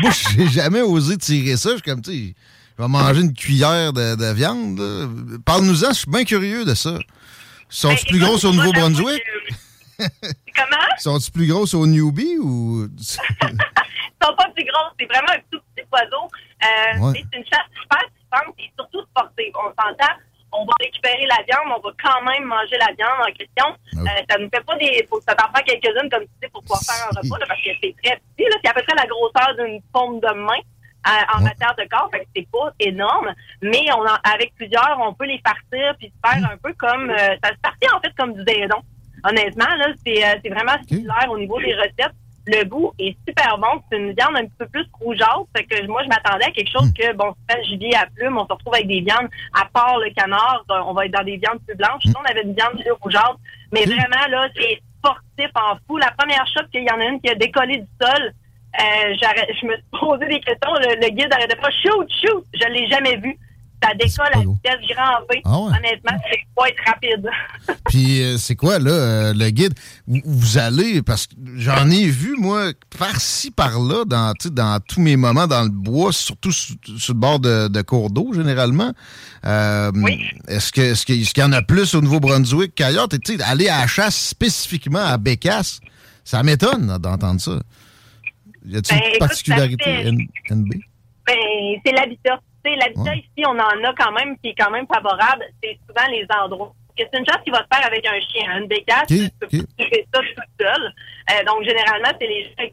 moi, 0.03 0.11
j'ai 0.35 0.49
jamais 0.49 0.83
osé 0.83 1.17
tirer 1.17 1.57
ça. 1.57 1.71
Je 1.71 1.75
suis 1.77 1.83
comme, 1.83 2.03
tu 2.03 2.11
sais, 2.11 2.35
je 2.79 2.83
vais 2.83 2.89
manger 2.89 3.21
une 3.21 3.33
cuillère 3.35 3.93
de, 3.93 4.17
de 4.17 4.33
viande. 4.33 4.81
Parle-nous-en, 5.45 5.89
je 5.91 5.95
suis 5.99 6.11
bien 6.11 6.25
curieux 6.25 6.65
de 6.65 6.75
ça. 6.75 6.99
Sont-ils 7.69 8.07
plus 8.07 8.19
grosses 8.21 8.45
au 8.45 8.53
Nouveau-Brunswick? 8.53 9.23
Comment? 9.99 10.87
Sont-ils 10.99 11.31
plus 11.33 11.47
grosses 11.47 11.75
au 11.75 11.87
newbie 11.87 12.37
ou. 12.39 12.87
Ils 12.99 13.05
sont 13.05 13.21
pas 14.37 14.49
plus 14.55 14.65
grosses, 14.65 14.93
c'est 14.99 15.07
vraiment 15.07 15.33
un 15.33 15.41
tout 15.51 15.59
petit 15.75 15.85
oiseau. 15.93 16.29
Euh, 16.65 16.99
Ouais. 17.01 17.13
C'est 17.31 17.39
une 17.39 17.45
chasse 17.45 17.67
super 17.81 17.99
et 18.59 18.71
surtout 18.79 19.03
sportive. 19.03 19.53
On 19.57 19.69
s'entend, 19.71 20.15
on 20.53 20.65
va 20.65 20.73
récupérer 20.81 21.27
la 21.27 21.43
viande, 21.45 21.73
on 21.77 21.81
va 21.81 21.91
quand 22.03 22.23
même 22.23 22.45
manger 22.45 22.79
la 22.79 22.93
viande 22.97 23.21
en 23.21 23.33
question. 23.33 23.67
Ah 23.67 24.01
Euh, 24.01 24.23
ça 24.31 24.39
nous 24.39 24.49
fait 24.49 24.65
pas 24.65 24.77
des. 24.77 25.07
Faut 25.09 25.19
que 25.19 25.25
ça 25.25 25.35
t'en 25.35 25.49
prend 25.53 25.63
quelques-unes, 25.63 26.09
comme 26.11 26.23
tu 26.25 26.31
dis, 26.43 26.49
pour 26.53 26.63
pouvoir 26.63 26.81
faire 26.83 27.07
un 27.07 27.21
repas, 27.21 27.39
là, 27.39 27.47
parce 27.49 27.61
que 27.61 27.71
c'est 27.83 27.95
très 28.03 28.17
petit. 28.17 28.49
là. 28.49 28.57
C'est 28.63 28.71
à 28.71 28.75
peu 28.75 28.83
près 28.83 28.97
la 28.97 29.07
grosseur 29.07 29.55
d'une 29.59 29.81
paume 29.93 30.21
de 30.21 30.33
main. 30.35 30.61
euh, 31.07 31.37
en 31.39 31.41
matière 31.41 31.73
de 31.77 31.85
corps, 31.89 32.09
fait 32.11 32.19
que 32.25 32.27
c'est 32.35 32.49
pas 32.51 32.73
énorme, 32.81 33.33
mais 33.63 33.85
on 33.93 34.01
en- 34.01 34.19
avec 34.35 34.53
plusieurs, 34.57 34.97
on 35.01 35.15
peut 35.15 35.27
les 35.27 35.39
farcir 35.47 35.95
puis 36.01 36.09
se 36.11 36.19
faire 36.29 36.51
un 36.51 36.57
peu 36.57 36.73
comme 36.77 37.11
euh, 37.11 37.37
ça 37.45 37.51
se 37.55 37.61
partit 37.63 37.87
en 37.95 38.01
fait 38.01 38.13
comme 38.19 38.35
du 38.35 38.43
dindon. 38.43 38.83
Honnêtement, 39.23 39.73
là, 39.77 39.87
c'est 40.05 40.25
euh, 40.25 40.51
vraiment 40.53 40.77
similaire 40.89 41.29
au 41.31 41.39
niveau 41.39 41.61
des 41.61 41.75
recettes. 41.77 42.11
Le 42.47 42.65
goût 42.65 42.93
est 42.99 43.17
super 43.29 43.59
bon. 43.59 43.83
C'est 43.91 43.99
une 43.99 44.13
viande 44.13 44.37
un 44.37 44.45
petit 44.45 44.55
peu 44.59 44.67
plus 44.67 44.87
rougeâtre. 45.01 45.47
Fait 45.57 45.65
que 45.65 45.85
moi, 45.87 46.03
je 46.05 46.09
m'attendais 46.09 46.45
à 46.45 46.51
quelque 46.53 46.71
chose 46.71 46.93
que, 46.93 47.13
bon, 47.15 47.35
c'est 47.49 47.59
un 47.59 47.63
gibier 47.63 47.95
à 47.97 48.07
plumes. 48.07 48.39
On 48.39 48.47
se 48.47 48.53
retrouve 48.53 48.75
avec 48.75 48.87
des 48.87 49.01
viandes, 49.01 49.29
à 49.53 49.65
part 49.67 49.99
le 49.99 50.11
canard, 50.15 50.65
euh, 50.71 50.81
on 50.87 50.93
va 50.95 51.07
être 51.07 51.13
dans 51.13 51.25
des 51.25 51.39
viandes 51.39 51.59
plus 51.67 51.77
blanches. 51.77 52.03
Sinon, 52.03 52.21
on 52.25 52.31
avait 52.31 52.43
une 52.43 52.55
viande 52.55 52.79
plus 52.81 52.93
rougeâtre. 52.93 53.39
Mais 53.73 53.85
vraiment, 53.85 54.27
là, 54.31 54.49
c'est 54.55 54.81
sportif 54.99 55.51
en 55.57 55.77
fou. 55.87 55.97
La 55.97 56.13
première 56.13 56.47
shot, 56.47 56.67
qu'il 56.71 56.85
y 56.85 56.91
en 56.91 57.01
a 57.01 57.05
une 57.05 57.21
qui 57.21 57.31
a 57.31 57.35
décollé 57.35 57.79
du 57.79 57.89
sol. 58.01 58.33
Euh, 58.79 59.15
j'arrête- 59.21 59.51
je 59.61 59.67
me 59.67 59.73
suis 59.75 59.85
posé 59.99 60.27
des 60.27 60.41
questions. 60.41 60.73
Le, 60.75 61.01
le 61.01 61.09
guide 61.11 61.33
arrêtait 61.33 61.57
pas. 61.57 61.71
Shoot, 61.71 62.09
shoot! 62.23 62.45
Je 62.55 62.69
l'ai 62.69 62.87
jamais 62.89 63.17
vu. 63.17 63.37
Ça 63.87 63.95
décolle 63.95 64.27
à 64.35 64.39
vitesse 64.41 64.97
grand 64.97 65.21
V. 65.31 65.41
Ah 65.45 65.59
ouais? 65.61 65.79
Honnêtement, 65.79 66.19
c'est 66.31 66.41
pas 66.57 66.69
être 66.69 66.83
rapide. 66.87 67.29
Puis 67.89 68.23
euh, 68.23 68.37
c'est 68.37 68.57
quoi, 68.57 68.79
là, 68.79 68.91
euh, 68.91 69.35
le 69.35 69.51
guide? 69.51 69.75
Vous, 70.07 70.21
vous 70.25 70.59
allez, 70.59 71.03
parce 71.03 71.27
que 71.27 71.35
j'en 71.57 71.89
ai 71.91 72.07
vu, 72.07 72.35
moi, 72.39 72.73
par-ci, 72.99 73.51
par-là, 73.51 74.05
dans, 74.05 74.33
dans 74.51 74.81
tous 74.81 75.01
mes 75.01 75.17
moments 75.17 75.47
dans 75.47 75.63
le 75.63 75.69
bois, 75.69 76.13
surtout 76.13 76.53
sur, 76.53 76.75
sur 76.99 77.15
le 77.15 77.21
bord 77.21 77.39
de, 77.39 77.69
de 77.69 77.83
cours 77.83 78.11
d'eau, 78.11 78.33
généralement. 78.33 78.93
Euh, 79.45 79.93
Est-ce 80.49 80.73
que 80.73 80.81
est-ce 80.81 81.07
qu'il 81.07 81.25
qu'il 81.27 81.43
y 81.43 81.47
en 81.47 81.53
a 81.53 81.63
plus 81.63 81.95
au 81.95 82.01
Nouveau-Brunswick 82.01 82.75
qu'ailleurs? 82.75 83.09
Tu 83.09 83.19
sais, 83.25 83.43
aller 83.43 83.69
à 83.69 83.81
la 83.83 83.87
chasse 83.87 84.17
spécifiquement 84.17 85.05
à 85.05 85.17
Bécasse, 85.19 85.81
ça 86.25 86.43
m'étonne 86.43 86.99
d'entendre 86.99 87.41
ça. 87.41 87.61
Y 88.67 88.79
a-t-il 88.79 88.99
Ben, 88.99 89.05
une 89.05 89.09
écoute, 89.11 89.19
particularité 89.21 90.11
NB? 90.51 90.69
Ben, 91.27 91.35
c'est 91.85 91.93
l'habitat. 91.93 92.41
Tu 92.67 92.73
sais, 92.73 92.77
l'habitat 92.79 93.15
ici, 93.15 93.45
on 93.47 93.51
en 93.59 93.85
a 93.85 93.95
quand 93.97 94.13
même 94.13 94.37
qui 94.39 94.49
est 94.51 94.55
quand 94.55 94.71
même 94.71 94.87
favorable. 94.87 95.45
C'est 95.63 95.79
souvent 95.87 96.09
les 96.11 96.27
endroits. 96.43 96.73
C'est 96.99 97.11
une 97.19 97.27
chose 97.27 97.43
qui 97.45 97.51
va 97.51 97.59
se 97.59 97.67
faire 97.77 97.87
avec 97.87 98.07
un 98.07 98.19
chien. 98.21 98.59
Une 98.59 98.67
bécasse, 98.67 99.03
Ok, 99.03 99.09
tu 99.09 99.31
peux 99.39 99.47
pas 99.47 99.85
faire 99.85 100.05
ça 100.13 100.21
tout 100.23 100.65
seul. 100.65 100.95
Euh, 101.31 101.45
donc, 101.45 101.63
généralement, 101.65 102.09
c'est 102.21 102.27
les 102.27 102.45
gens 102.45 102.65
qui 102.67 102.73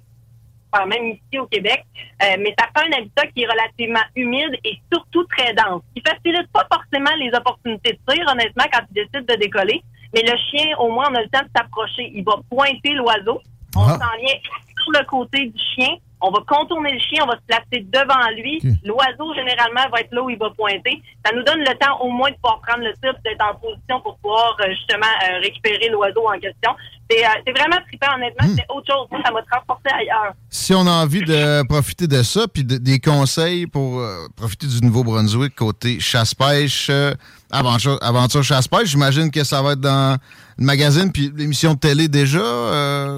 enfin, 0.72 0.86
même 0.88 1.10
ici 1.12 1.38
au 1.38 1.46
Québec. 1.46 1.84
Euh, 2.24 2.36
mais 2.40 2.56
ça 2.58 2.66
fait 2.76 2.88
un 2.88 2.98
habitat 2.98 3.28
qui 3.28 3.44
est 3.44 3.48
relativement 3.48 4.02
humide 4.16 4.58
et 4.64 4.80
surtout 4.92 5.24
très 5.26 5.54
dense. 5.54 5.82
Qui 5.96 6.02
facilite 6.02 6.52
pas 6.52 6.66
forcément 6.72 7.16
les 7.20 7.32
opportunités 7.36 7.94
de 7.94 8.14
tir, 8.14 8.26
honnêtement, 8.32 8.64
quand 8.72 8.80
tu 8.88 8.94
décides 8.94 9.28
de 9.28 9.36
décoller. 9.36 9.84
Mais 10.16 10.22
le 10.22 10.36
chien, 10.50 10.76
au 10.80 10.90
moins, 10.90 11.08
on 11.12 11.16
a 11.16 11.22
le 11.22 11.30
temps 11.30 11.42
de 11.44 11.50
s'approcher. 11.56 12.12
Il 12.16 12.24
va 12.24 12.34
pointer 12.50 12.92
l'oiseau. 12.94 13.42
On 13.76 13.82
Ah. 13.84 14.00
s'en 14.00 14.18
vient 14.20 14.36
sur 14.82 14.92
le 14.94 15.06
côté 15.06 15.46
du 15.48 15.62
chien. 15.76 15.96
On 16.26 16.32
va 16.32 16.40
contourner 16.48 16.94
le 16.94 17.00
chien, 17.00 17.24
on 17.24 17.28
va 17.28 17.36
se 17.36 17.46
placer 17.46 17.86
devant 17.92 18.30
lui. 18.36 18.60
L'oiseau, 18.86 19.34
généralement, 19.36 19.90
va 19.92 20.00
être 20.00 20.12
là 20.14 20.22
où 20.24 20.30
il 20.30 20.38
va 20.38 20.50
pointer. 20.52 21.02
Ça 21.26 21.32
nous 21.36 21.44
donne 21.44 21.60
le 21.60 21.78
temps 21.78 22.00
au 22.00 22.10
moins 22.10 22.30
de 22.32 22.36
pouvoir 22.36 22.62
prendre 22.66 22.84
le 22.84 22.94
tir, 23.02 23.14
d'être 23.26 23.44
en 23.44 23.56
position 23.56 24.00
pour 24.02 24.16
pouvoir 24.18 24.56
euh, 24.62 24.70
justement 24.74 25.12
euh, 25.30 25.40
récupérer 25.42 25.90
l'oiseau 25.90 26.26
en 26.28 26.40
question. 26.40 26.72
C'est 27.10 27.26
euh, 27.26 27.52
vraiment 27.54 27.78
trippant, 27.88 28.16
honnêtement. 28.16 28.48
C'est 28.56 28.66
autre 28.74 28.88
chose. 28.90 29.08
Moi, 29.12 29.20
ça 29.26 29.32
m'a 29.32 29.42
transporté 29.44 29.90
ailleurs. 29.94 30.34
Si 30.50 30.74
on 30.74 30.88
a 30.88 30.92
envie 31.04 31.22
de 31.24 31.68
profiter 31.68 32.08
de 32.08 32.24
ça, 32.24 32.48
puis 32.48 32.64
de- 32.64 32.78
des 32.78 33.00
conseils 33.00 33.68
pour 33.68 34.02
profiter 34.38 34.68
du 34.68 34.80
Nouveau-Brunswick 34.82 35.54
côté 35.56 36.00
chasse-pêche, 36.00 36.90
aventure, 37.52 37.98
aventure 38.02 38.44
chasse-pêche, 38.44 38.90
j'imagine 38.90 39.30
que 39.30 39.44
ça 39.44 39.62
va 39.62 39.74
être 39.74 39.82
dans 39.82 40.18
le 40.58 40.66
magazine 40.66 41.12
puis 41.12 41.32
l'émission 41.36 41.74
de 41.74 41.80
télé 41.80 42.08
déjà. 42.08 42.40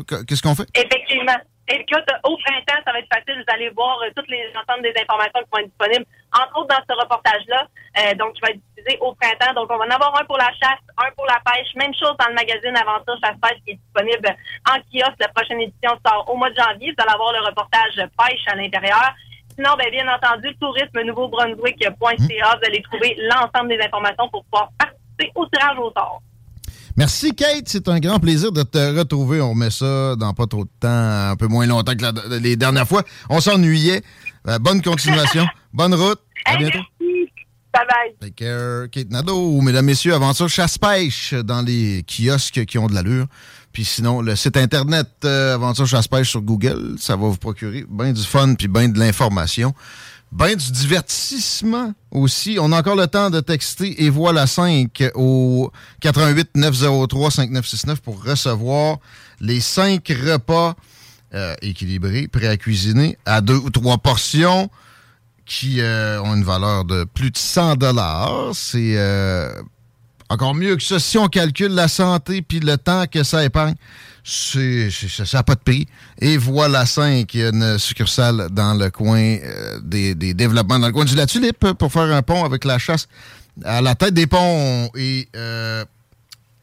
qu- 0.07 0.25
Qu'est-ce 0.25 0.41
qu'on 0.41 0.55
fait? 0.55 0.67
Effectivement. 0.73 1.37
Écoute, 1.67 2.05
au 2.23 2.37
printemps, 2.37 2.81
ça 2.85 2.91
va 2.91 2.99
être 2.99 3.09
facile. 3.11 3.41
Vous 3.41 3.53
allez 3.53 3.69
voir 3.69 3.99
euh, 4.03 4.11
toutes 4.15 4.27
les 4.27 4.53
ensembles 4.53 4.83
des 4.83 4.93
informations 5.01 5.41
qui 5.41 5.49
vont 5.51 5.59
être 5.59 5.69
disponibles, 5.69 6.05
entre 6.31 6.59
autres 6.59 6.69
dans 6.69 6.85
ce 6.87 7.01
reportage-là. 7.01 7.67
Euh, 7.97 8.13
donc, 8.15 8.33
qui 8.33 8.41
va 8.41 8.49
être 8.49 8.61
diffusé 8.75 8.99
au 9.01 9.15
printemps. 9.15 9.53
Donc, 9.55 9.71
on 9.71 9.77
va 9.77 9.85
en 9.85 9.89
avoir 9.89 10.13
un 10.19 10.25
pour 10.25 10.37
la 10.37 10.51
chasse, 10.61 10.83
un 10.97 11.09
pour 11.17 11.25
la 11.25 11.41
pêche. 11.41 11.73
Même 11.75 11.93
chose 11.95 12.13
dans 12.19 12.29
le 12.29 12.35
magazine 12.35 12.77
Aventure 12.77 13.17
Chasse-Pêche 13.17 13.65
qui 13.65 13.71
est 13.71 13.79
disponible 13.81 14.29
en 14.69 14.77
kiosque. 14.93 15.17
La 15.19 15.29
prochaine 15.29 15.61
édition 15.61 15.97
sort 16.05 16.29
au 16.29 16.37
mois 16.37 16.51
de 16.51 16.55
janvier. 16.55 16.93
Vous 16.93 17.01
allez 17.01 17.13
avoir 17.13 17.33
le 17.33 17.41
reportage 17.41 17.95
pêche 17.95 18.45
à 18.45 18.55
l'intérieur. 18.55 19.15
Sinon, 19.55 19.73
ben, 19.75 19.89
bien 19.89 20.05
entendu, 20.13 20.53
tourisme 20.57 21.01
nouveau-brunswick.ca. 21.01 21.97
Vous 21.97 22.67
allez 22.67 22.81
trouver 22.83 23.15
l'ensemble 23.17 23.69
des 23.69 23.81
informations 23.81 24.29
pour 24.29 24.43
pouvoir 24.45 24.69
participer 24.77 25.31
au 25.33 25.47
tirage 25.47 25.79
au 25.79 25.91
sort. 25.91 26.21
Merci, 26.97 27.35
Kate. 27.35 27.67
C'est 27.67 27.87
un 27.89 27.99
grand 27.99 28.19
plaisir 28.19 28.51
de 28.51 28.63
te 28.63 28.97
retrouver. 28.97 29.41
On 29.41 29.51
remet 29.51 29.69
ça 29.71 30.15
dans 30.15 30.33
pas 30.33 30.47
trop 30.47 30.63
de 30.63 30.69
temps, 30.79 31.29
un 31.31 31.35
peu 31.35 31.47
moins 31.47 31.65
longtemps 31.65 31.93
que 31.95 32.01
la- 32.01 32.37
les 32.39 32.55
dernières 32.55 32.87
fois. 32.87 33.03
On 33.29 33.39
s'ennuyait. 33.41 34.01
Euh, 34.47 34.59
bonne 34.59 34.81
continuation. 34.81 35.45
bonne 35.73 35.93
route. 35.93 36.19
À 36.45 36.55
bientôt. 36.57 36.79
Bye 36.99 37.83
bye. 37.89 38.15
Take 38.21 38.35
care. 38.45 38.89
Kate 38.89 39.09
Nadeau, 39.09 39.59
mesdames, 39.59 39.85
messieurs, 39.85 40.13
aventure 40.13 40.47
chasse-pêche 40.47 41.33
dans 41.33 41.61
les 41.61 42.05
kiosques 42.07 42.63
qui 42.65 42.77
ont 42.77 42.87
de 42.87 42.93
l'allure. 42.93 43.25
Puis 43.73 43.83
sinon, 43.83 44.21
le 44.21 44.37
site 44.37 44.55
internet 44.55 45.07
euh, 45.25 45.55
aventure 45.55 45.85
chasse-pêche 45.85 46.29
sur 46.29 46.41
Google, 46.41 46.95
ça 46.97 47.17
va 47.17 47.27
vous 47.27 47.35
procurer 47.35 47.85
bien 47.89 48.13
du 48.13 48.23
fun 48.23 48.53
puis 48.55 48.69
bien 48.69 48.87
de 48.87 48.97
l'information. 48.97 49.73
Ben 50.31 50.55
du 50.55 50.71
divertissement 50.71 51.93
aussi. 52.11 52.57
On 52.59 52.71
a 52.71 52.79
encore 52.79 52.95
le 52.95 53.07
temps 53.07 53.29
de 53.29 53.39
texter 53.39 54.03
et 54.03 54.09
voilà 54.09 54.47
5 54.47 55.11
au 55.15 55.71
88 56.01 56.49
903 56.55 57.31
5969 57.31 58.01
pour 58.01 58.23
recevoir 58.23 58.97
les 59.39 59.61
5 59.61 60.05
repas 60.25 60.75
euh, 61.33 61.55
équilibrés, 61.61 62.27
prêts 62.27 62.47
à 62.47 62.57
cuisiner 62.57 63.17
à 63.25 63.41
deux 63.41 63.55
ou 63.55 63.69
trois 63.69 63.97
portions 63.97 64.69
qui 65.45 65.79
euh, 65.79 66.21
ont 66.21 66.35
une 66.35 66.43
valeur 66.43 66.85
de 66.85 67.03
plus 67.03 67.31
de 67.31 67.37
100 67.37 67.75
dollars. 67.75 68.51
C'est 68.53 68.97
euh, 68.97 69.61
encore 70.29 70.55
mieux 70.55 70.75
que 70.75 70.83
ça. 70.83 70.99
Si 70.99 71.17
on 71.17 71.27
calcule 71.27 71.71
la 71.73 71.87
santé 71.87 72.41
puis 72.41 72.59
le 72.59 72.77
temps 72.77 73.05
que 73.07 73.23
ça 73.23 73.43
épargne, 73.43 73.75
c'est, 74.27 74.89
ça 74.89 75.23
n'a 75.37 75.43
pas 75.43 75.53
de 75.53 75.59
prix. 75.59 75.87
Et 76.19 76.37
voilà 76.37 76.85
5, 76.85 77.31
il 77.33 77.39
y 77.39 77.43
a 77.43 77.49
une 77.49 77.77
succursale 77.77 78.47
dans 78.51 78.73
le 78.73 78.89
coin 78.89 79.19
euh, 79.19 79.79
des, 79.83 80.15
des 80.15 80.33
développements, 80.33 80.79
dans 80.79 80.87
le 80.87 80.93
coin 80.93 81.05
du 81.05 81.15
La 81.15 81.27
Tulipe, 81.27 81.73
pour 81.73 81.91
faire 81.91 82.11
un 82.11 82.23
pont 82.23 82.43
avec 82.43 82.65
la 82.65 82.79
chasse 82.79 83.07
à 83.63 83.81
la 83.81 83.93
tête 83.93 84.15
des 84.15 84.25
ponts. 84.25 84.89
Et 84.95 85.29
euh, 85.35 85.85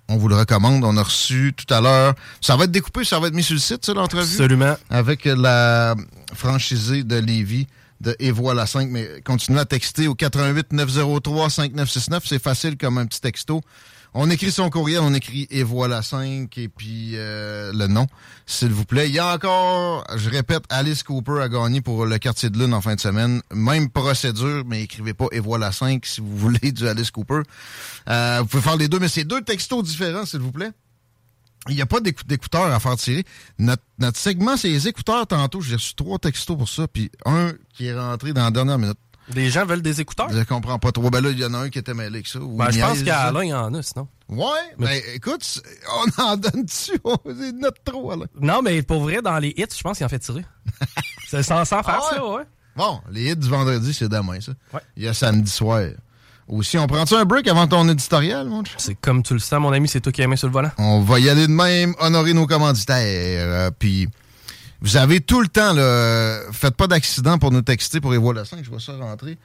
on 0.08 0.16
vous 0.16 0.28
le 0.28 0.34
recommande. 0.34 0.84
On 0.84 0.96
a 0.96 1.02
reçu 1.04 1.54
tout 1.56 1.72
à 1.72 1.80
l'heure. 1.80 2.14
Ça 2.40 2.56
va 2.56 2.64
être 2.64 2.72
découpé, 2.72 3.04
ça 3.04 3.20
va 3.20 3.28
être 3.28 3.34
mis 3.34 3.44
sur 3.44 3.54
le 3.54 3.60
site, 3.60 3.86
ça, 3.86 3.94
l'entrevue? 3.94 4.32
Absolument. 4.32 4.76
Avec 4.90 5.24
la 5.24 5.94
franchisée 6.34 7.04
de 7.04 7.16
Lévis 7.16 7.68
de 8.00 8.16
Et 8.18 8.32
voilà 8.32 8.66
5. 8.66 8.88
Mais 8.90 9.08
continuez 9.24 9.60
à 9.60 9.64
texter 9.64 10.08
au 10.08 10.14
88 10.16 10.72
903 10.72 11.48
5969. 11.48 12.24
C'est 12.26 12.42
facile 12.42 12.76
comme 12.76 12.98
un 12.98 13.06
petit 13.06 13.20
texto. 13.20 13.62
On 14.14 14.28
écrit 14.28 14.52
son 14.52 14.68
courriel, 14.68 15.00
on 15.00 15.14
écrit 15.14 15.46
Et 15.50 15.62
voilà 15.62 16.02
5 16.02 16.58
et 16.58 16.68
puis 16.68 17.12
euh, 17.14 17.72
le 17.72 17.86
nom, 17.86 18.06
s'il 18.44 18.68
vous 18.68 18.84
plaît. 18.84 19.08
Il 19.08 19.14
y 19.14 19.18
a 19.18 19.32
encore, 19.34 20.04
je 20.16 20.28
répète, 20.28 20.64
Alice 20.68 21.02
Cooper 21.02 21.40
a 21.40 21.48
gagné 21.48 21.80
pour 21.80 22.04
le 22.04 22.18
quartier 22.18 22.50
de 22.50 22.58
lune 22.58 22.74
en 22.74 22.82
fin 22.82 22.94
de 22.94 23.00
semaine. 23.00 23.40
Même 23.54 23.88
procédure, 23.88 24.64
mais 24.66 24.82
écrivez 24.82 25.14
pas 25.14 25.26
Et 25.32 25.40
voilà 25.40 25.72
5 25.72 26.04
si 26.04 26.20
vous 26.20 26.36
voulez 26.36 26.72
du 26.72 26.86
Alice 26.86 27.10
Cooper. 27.10 27.40
Euh, 28.10 28.38
vous 28.42 28.46
pouvez 28.48 28.62
faire 28.62 28.76
les 28.76 28.88
deux, 28.88 28.98
mais 28.98 29.08
c'est 29.08 29.24
deux 29.24 29.40
textos 29.40 29.82
différents, 29.82 30.26
s'il 30.26 30.40
vous 30.40 30.52
plaît. 30.52 30.72
Il 31.68 31.76
n'y 31.76 31.80
a 31.82 31.86
pas 31.86 32.00
d'écou- 32.00 32.24
d'écouteurs 32.26 32.64
à 32.72 32.80
faire 32.80 32.96
tirer. 32.96 33.24
Notre, 33.58 33.82
notre 33.98 34.18
segment, 34.18 34.56
c'est 34.58 34.68
les 34.68 34.88
écouteurs 34.88 35.26
tantôt. 35.26 35.60
J'ai 35.62 35.76
reçu 35.76 35.94
trois 35.94 36.18
textos 36.18 36.58
pour 36.58 36.68
ça, 36.68 36.86
puis 36.86 37.10
un 37.24 37.52
qui 37.72 37.86
est 37.86 37.94
rentré 37.98 38.32
dans 38.34 38.44
la 38.44 38.50
dernière 38.50 38.78
minute. 38.78 38.98
Les 39.34 39.50
gens 39.50 39.64
veulent 39.66 39.82
des 39.82 40.00
écouteurs? 40.00 40.28
Je 40.30 40.42
comprends 40.42 40.78
pas 40.78 40.92
trop. 40.92 41.10
Ben 41.10 41.20
là, 41.20 41.30
il 41.30 41.38
y 41.38 41.44
en 41.44 41.54
a 41.54 41.58
un 41.58 41.68
qui 41.70 41.78
était 41.78 41.94
mêlé 41.94 42.16
avec 42.16 42.26
ça. 42.26 42.38
Ben, 42.40 42.70
je 42.70 42.80
pense 42.80 42.92
niaise, 42.94 43.04
qu'à 43.04 43.14
ça. 43.14 43.22
Alain, 43.28 43.44
il 43.44 43.48
y 43.48 43.54
en 43.54 43.72
a, 43.74 43.82
sinon. 43.82 44.08
Ouais, 44.28 44.44
ben 44.78 45.00
écoute, 45.14 45.62
on 46.18 46.22
en 46.22 46.36
donne 46.36 46.64
dessus. 46.64 46.98
C'est 47.38 47.52
notre 47.52 47.82
trop, 47.84 48.10
Alain. 48.12 48.26
Non, 48.40 48.62
mais 48.62 48.82
pour 48.82 49.02
vrai, 49.02 49.20
dans 49.22 49.38
les 49.38 49.54
hits, 49.56 49.64
je 49.76 49.82
pense 49.82 49.96
qu'il 49.98 50.06
en 50.06 50.08
fait 50.08 50.18
tirer. 50.18 50.44
C'est 51.28 51.42
sans, 51.42 51.64
sans 51.64 51.82
faire 51.82 52.00
Ah 52.02 52.12
ouais? 52.12 52.16
ça, 52.18 52.26
ouais. 52.28 52.42
Bon, 52.76 53.00
les 53.10 53.30
hits 53.32 53.36
du 53.36 53.48
vendredi, 53.48 53.92
c'est 53.94 54.08
demain, 54.08 54.38
ça. 54.40 54.52
Il 54.96 55.02
y 55.04 55.08
a 55.08 55.14
samedi 55.14 55.50
soir. 55.50 55.82
Aussi, 56.48 56.76
on 56.76 56.86
prend-tu 56.86 57.14
un 57.14 57.24
break 57.24 57.46
avant 57.48 57.66
ton 57.66 57.88
éditorial, 57.88 58.48
mon? 58.48 58.62
C'est 58.76 58.94
comme 58.94 59.22
tu 59.22 59.32
le 59.34 59.38
sens, 59.40 59.60
mon 59.60 59.72
ami, 59.72 59.88
c'est 59.88 60.00
toi 60.00 60.12
qui 60.12 60.22
as 60.22 60.26
mis 60.26 60.36
sur 60.36 60.48
le 60.48 60.52
volant. 60.52 60.70
On 60.78 61.00
va 61.00 61.18
y 61.20 61.28
aller 61.30 61.46
de 61.46 61.52
même, 61.52 61.94
honorer 62.00 62.34
nos 62.34 62.46
commanditaires. 62.46 63.44
euh, 63.46 63.70
Puis, 63.78 64.08
vous 64.82 64.96
avez 64.96 65.20
tout 65.20 65.40
le 65.40 65.48
temps, 65.48 65.72
là, 65.72 66.40
faites 66.52 66.74
pas 66.74 66.86
d'accident 66.88 67.38
pour 67.38 67.50
nous 67.52 67.62
texter 67.62 68.00
pour 68.00 68.12
les 68.12 68.18
voix 68.18 68.34
le 68.34 68.44
5, 68.44 68.62
je 68.62 68.68
vois 68.68 68.80
ça 68.80 68.92
rentrer. 68.96 69.38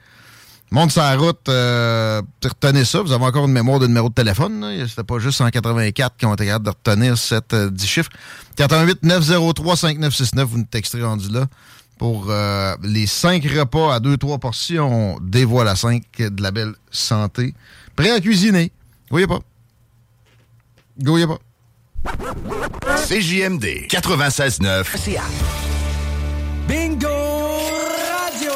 Monte 0.70 0.96
la 0.96 1.16
route, 1.16 1.48
euh, 1.48 2.20
retenez 2.44 2.84
ça. 2.84 3.00
Vous 3.00 3.12
avez 3.12 3.24
encore 3.24 3.46
une 3.46 3.52
mémoire 3.52 3.78
de 3.78 3.86
numéro 3.86 4.10
de 4.10 4.14
téléphone. 4.14 4.60
là. 4.60 4.86
C'était 4.86 5.02
pas 5.02 5.18
juste 5.18 5.38
184 5.38 6.16
qui 6.18 6.26
ont 6.26 6.34
été 6.34 6.44
capables 6.44 6.66
de 6.66 6.70
retenir 6.70 7.16
cette 7.16 7.54
euh, 7.54 7.70
10 7.70 7.86
chiffres. 7.86 8.10
88 8.56 9.02
903 9.02 9.76
5969, 9.76 10.48
vous 10.48 10.58
nous 10.58 10.64
texterez 10.64 11.02
rendu 11.02 11.30
là 11.30 11.46
pour 11.96 12.26
euh, 12.28 12.76
les 12.82 13.06
5 13.06 13.42
repas 13.44 13.94
à 13.94 14.00
2-3 14.00 14.38
portions 14.38 15.18
des 15.22 15.44
voiles 15.46 15.68
à 15.68 15.76
5 15.76 16.02
de 16.18 16.42
la 16.42 16.50
belle 16.50 16.74
santé. 16.90 17.54
Prêt 17.96 18.10
à 18.10 18.20
cuisiner. 18.20 18.70
Gouillez 19.10 19.26
pas. 19.26 19.40
Gouillez 21.00 21.26
pas. 21.26 21.38
CJMD 23.08 23.88
96.9. 23.88 24.86
Bingo 26.68 27.08
Radio! 27.08 28.52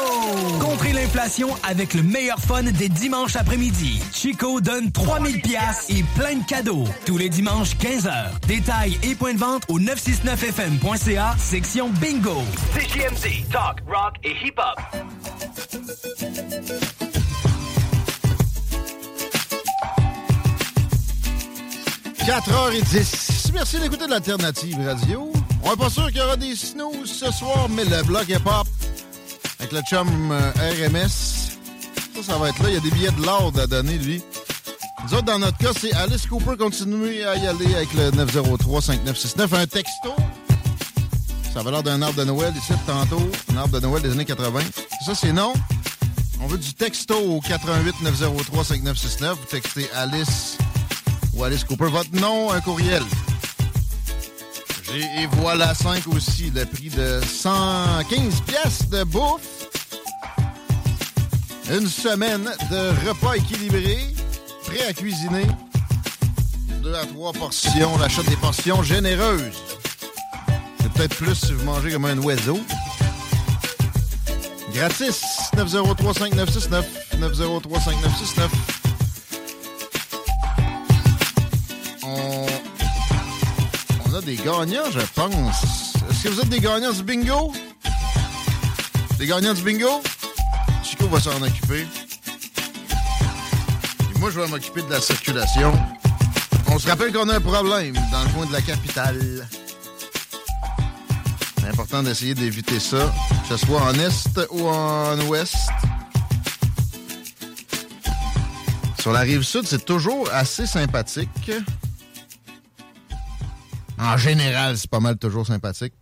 Contrez 0.59 0.93
l'inflation 0.93 1.49
avec 1.67 1.93
le 1.93 2.03
meilleur 2.03 2.39
fun 2.39 2.63
des 2.63 2.89
dimanches 2.89 3.35
après-midi. 3.35 4.01
Chico 4.13 4.61
donne 4.61 4.91
3000 4.91 5.41
pièces 5.41 5.87
et 5.89 6.03
plein 6.15 6.35
de 6.35 6.45
cadeaux. 6.45 6.85
Tous 7.05 7.17
les 7.17 7.29
dimanches 7.29 7.75
15h. 7.75 8.39
Détails 8.47 8.97
et 9.03 9.15
points 9.15 9.33
de 9.33 9.39
vente 9.39 9.63
au 9.67 9.79
969fm.ca, 9.79 11.35
section 11.37 11.89
Bingo. 11.89 12.43
CJMD, 12.73 13.49
talk, 13.51 13.81
rock 13.87 14.15
et 14.23 14.35
hip-hop. 14.45 14.79
4h10. 22.25 23.51
Merci 23.53 23.79
d'écouter 23.79 24.05
de 24.05 24.11
l'Alternative 24.11 24.77
Radio. 24.87 25.29
On 25.61 25.71
n'est 25.71 25.75
pas 25.75 25.89
sûr 25.89 26.07
qu'il 26.07 26.17
y 26.17 26.21
aura 26.21 26.37
des 26.37 26.55
snooze 26.55 27.11
ce 27.11 27.29
soir, 27.33 27.67
mais 27.69 27.83
le 27.83 28.01
bloc 28.03 28.29
est 28.29 28.39
pop 28.39 28.65
avec 29.59 29.73
le 29.73 29.81
chum 29.81 30.31
euh, 30.31 30.51
RMS. 30.57 31.09
Ça, 32.15 32.23
ça 32.23 32.37
va 32.37 32.47
être 32.49 32.63
là. 32.63 32.69
Il 32.69 32.75
y 32.75 32.77
a 32.77 32.79
des 32.79 32.91
billets 32.91 33.11
de 33.11 33.25
l'ordre 33.25 33.59
à 33.59 33.67
donner, 33.67 33.97
lui. 33.97 34.23
Nous 35.03 35.13
autres, 35.15 35.25
dans 35.25 35.39
notre 35.39 35.57
cas, 35.57 35.71
c'est 35.77 35.91
Alice 35.93 36.25
Cooper. 36.25 36.55
Continuez 36.57 37.25
à 37.25 37.35
y 37.35 37.45
aller 37.45 37.75
avec 37.75 37.93
le 37.93 38.11
903-5969. 38.11 39.55
Un 39.55 39.67
texto. 39.67 40.15
Ça 41.53 41.61
va 41.61 41.71
l'air 41.71 41.83
d'un 41.83 42.01
arbre 42.01 42.17
de 42.17 42.23
Noël 42.23 42.53
ici, 42.55 42.71
tantôt. 42.87 43.29
Un 43.53 43.57
arbre 43.57 43.81
de 43.81 43.85
Noël 43.85 44.01
des 44.01 44.11
années 44.11 44.23
80. 44.23 44.61
Ça, 45.05 45.13
c'est 45.13 45.33
non. 45.33 45.51
On 46.41 46.47
veut 46.47 46.57
du 46.57 46.73
texto 46.73 47.15
au 47.15 47.41
88 47.41 48.01
903 48.01 48.63
5969. 48.63 49.37
Vous 49.37 49.45
textez 49.45 49.89
Alice 49.93 50.57
ou 51.35 51.43
Alice 51.43 51.63
Cooper, 51.63 51.87
votre 51.89 52.13
nom, 52.13 52.51
un 52.51 52.61
courriel. 52.61 53.03
Et, 54.95 55.25
voilà 55.39 55.73
5 55.73 56.07
aussi, 56.07 56.51
le 56.51 56.65
prix 56.65 56.89
de 56.89 57.19
115 57.25 58.41
pièces 58.41 58.89
de 58.89 59.03
bouffe. 59.03 59.41
Une 61.71 61.87
semaine 61.87 62.43
de 62.69 63.07
repas 63.07 63.33
équilibré, 63.33 64.13
prêt 64.65 64.85
à 64.87 64.93
cuisiner. 64.93 65.47
Deux 66.83 66.93
à 66.93 67.05
trois 67.05 67.33
portions, 67.33 67.97
l'achat 67.97 68.23
des 68.23 68.35
portions 68.35 68.83
généreuses. 68.83 69.63
C'est 70.81 70.91
peut-être 70.91 71.15
plus 71.15 71.33
si 71.33 71.53
vous 71.53 71.63
mangez 71.63 71.91
comme 71.91 72.05
un 72.05 72.17
oiseau. 72.19 72.59
Gratis, 74.73 75.23
903 75.55 76.13
5969 76.13 76.85
903 77.19 77.79
5969 77.79 78.82
des 84.23 84.35
gagnants, 84.35 84.89
je 84.91 84.99
pense. 85.13 85.63
Est-ce 86.09 86.23
que 86.23 86.29
vous 86.29 86.39
êtes 86.41 86.49
des 86.49 86.59
gagnants 86.59 86.91
du 86.93 87.03
bingo? 87.03 87.53
Des 89.17 89.27
gagnants 89.27 89.53
du 89.53 89.61
bingo? 89.61 90.01
Chico 90.83 91.07
va 91.07 91.19
s'en 91.19 91.41
occuper. 91.41 91.85
Et 94.15 94.19
moi, 94.19 94.31
je 94.31 94.39
vais 94.39 94.47
m'occuper 94.47 94.81
de 94.81 94.89
la 94.89 95.01
circulation. 95.01 95.73
On 96.67 96.79
se 96.79 96.87
rappelle 96.87 97.11
qu'on 97.11 97.27
a 97.29 97.35
un 97.35 97.41
problème 97.41 97.95
dans 98.11 98.23
le 98.23 98.29
coin 98.29 98.45
de 98.45 98.53
la 98.53 98.61
capitale. 98.61 99.47
C'est 101.59 101.67
important 101.67 102.03
d'essayer 102.03 102.33
d'éviter 102.33 102.79
ça, 102.79 103.13
que 103.47 103.57
ce 103.57 103.65
soit 103.65 103.81
en 103.81 103.93
est 103.93 104.39
ou 104.51 104.67
en 104.67 105.19
ouest. 105.27 105.55
Sur 108.99 109.11
la 109.11 109.21
rive 109.21 109.43
sud, 109.43 109.67
c'est 109.67 109.83
toujours 109.83 110.29
assez 110.31 110.65
sympathique. 110.65 111.51
En 114.03 114.17
général, 114.17 114.77
c'est 114.77 114.89
pas 114.89 114.99
mal 114.99 115.17
toujours 115.17 115.47
sympathique. 115.47 115.93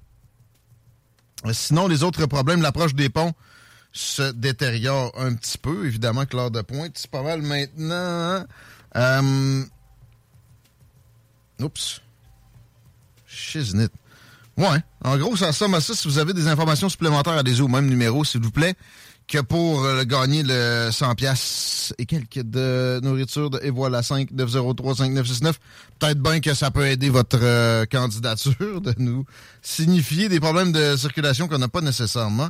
Sinon, 1.54 1.88
les 1.88 2.04
autres 2.04 2.26
problèmes, 2.26 2.62
l'approche 2.62 2.96
des 2.96 3.10
ponts 3.10 3.34
se 3.92 4.32
détériore 4.32 5.12
un 5.18 5.36
petit 5.36 5.58
peu. 5.58 5.86
Évidemment 5.86 6.26
que 6.26 6.36
l'heure 6.36 6.52
de 6.52 6.62
pointe, 6.62 6.94
c'est 6.96 7.12
pas 7.12 7.22
mal 7.22 7.42
maintenant. 7.42 7.94
hein. 7.96 8.46
Euh... 8.96 9.64
Oups. 11.62 12.02
Shiznit. 13.28 13.90
Ouais. 14.58 14.84
En 15.04 15.18
gros, 15.18 15.36
ça 15.38 15.48
ressemble 15.48 15.76
à 15.76 15.82
ça. 15.82 15.94
Si 15.94 16.08
vous 16.08 16.18
avez 16.18 16.34
des 16.34 16.48
informations 16.48 16.90
supplémentaires, 16.90 17.34
allez-y 17.34 17.62
au 17.62 17.68
même 17.68 17.88
numéro, 17.88 18.26
s'il 18.26 18.42
vous 18.42 18.52
plaît, 18.52 18.76
que 19.32 19.40
pour 19.40 19.86
euh, 19.86 20.04
gagner 20.04 20.44
le 20.44 20.90
100 20.92 21.16
pièces 21.16 21.94
et 21.98 22.06
quelques 22.06 22.42
de 22.42 23.00
nourriture 23.02 23.50
de 23.50 23.62
Et 23.64 23.70
voilà 23.70 24.04
5 24.04 24.30
903 24.32 24.96
5969. 24.96 25.58
Peut-être 26.00 26.20
bien 26.22 26.42
que 26.42 26.54
ça 26.54 26.70
peut 26.70 26.86
aider 26.86 27.10
votre 27.10 27.40
euh, 27.42 27.86
candidature 27.86 28.82
de 28.82 28.94
nous 28.98 29.24
signifier 29.62 30.28
des 30.28 30.42
problèmes 30.42 30.74
de 30.74 30.98
circulation 30.98 31.48
qu'on 31.48 31.60
n'a 31.60 31.70
pas 31.70 31.80
nécessairement 31.80 32.50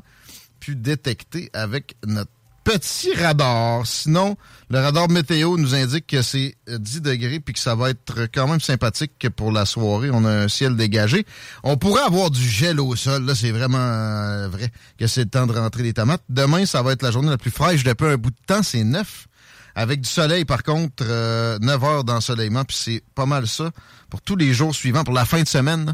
pu 0.60 0.76
détecter 0.76 1.52
avec 1.54 1.96
notre 2.08 2.32
petit 2.64 3.14
radar. 3.14 3.86
Sinon, 3.86 4.38
le 4.70 4.80
radar 4.80 5.10
météo 5.10 5.58
nous 5.58 5.76
indique 5.76 6.08
que 6.08 6.22
c'est 6.22 6.56
euh, 6.70 6.78
10 6.78 7.02
degrés 7.02 7.40
puis 7.40 7.54
que 7.54 7.60
ça 7.60 7.76
va 7.76 7.90
être 7.90 8.28
quand 8.34 8.48
même 8.48 8.60
sympathique 8.60 9.14
que 9.20 9.28
pour 9.28 9.52
la 9.52 9.66
soirée. 9.66 10.10
On 10.12 10.24
a 10.26 10.32
un 10.32 10.48
ciel 10.48 10.76
dégagé. 10.76 11.26
On 11.64 11.78
pourrait 11.78 12.04
avoir 12.04 12.32
du 12.32 12.48
gel 12.48 12.80
au 12.80 12.96
sol. 12.96 13.26
Là, 13.26 13.36
c'est 13.36 13.52
vraiment 13.52 13.78
euh, 13.80 14.48
vrai 14.48 14.72
que 14.98 15.08
c'est 15.08 15.24
le 15.24 15.30
temps 15.30 15.48
de 15.48 15.54
rentrer 15.54 15.84
les 15.84 15.94
tomates. 15.94 16.24
Demain, 16.30 16.66
ça 16.66 16.82
va 16.82 16.94
être 16.94 17.04
la 17.04 17.12
journée 17.12 17.30
la 17.30 17.38
plus 17.38 17.52
fraîche 17.52 17.84
depuis 17.84 18.08
un 18.08 18.18
bout 18.18 18.32
de 18.32 18.46
temps. 18.46 18.64
C'est 18.64 18.84
neuf. 18.84 19.28
Avec 19.74 20.02
du 20.02 20.10
soleil, 20.10 20.44
par 20.44 20.64
contre, 20.64 21.04
euh, 21.08 21.58
9 21.62 21.84
heures 21.84 22.04
d'ensoleillement, 22.04 22.66
puis 22.66 22.76
c'est 22.78 23.04
pas 23.16 23.26
mal 23.26 23.48
ça 23.48 23.72
pour 24.10 24.22
tous 24.22 24.36
les 24.36 24.54
jours 24.54 24.76
suivants, 24.76 25.06
pour 25.06 25.14
la 25.14 25.24
fin 25.24 25.42
de 25.42 25.48
semaine. 25.48 25.94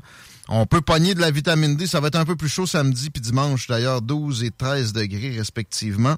On 0.50 0.66
peut 0.66 0.82
pogner 0.82 1.14
de 1.14 1.20
la 1.20 1.30
vitamine 1.30 1.76
D. 1.76 1.86
Ça 1.88 2.00
va 2.00 2.08
être 2.08 2.16
un 2.16 2.26
peu 2.26 2.36
plus 2.36 2.50
chaud 2.50 2.66
samedi 2.66 3.10
puis 3.10 3.22
dimanche, 3.22 3.68
d'ailleurs, 3.68 4.02
12 4.02 4.44
et 4.44 4.52
13 4.52 4.94
degrés 4.94 5.36
respectivement. 5.38 6.16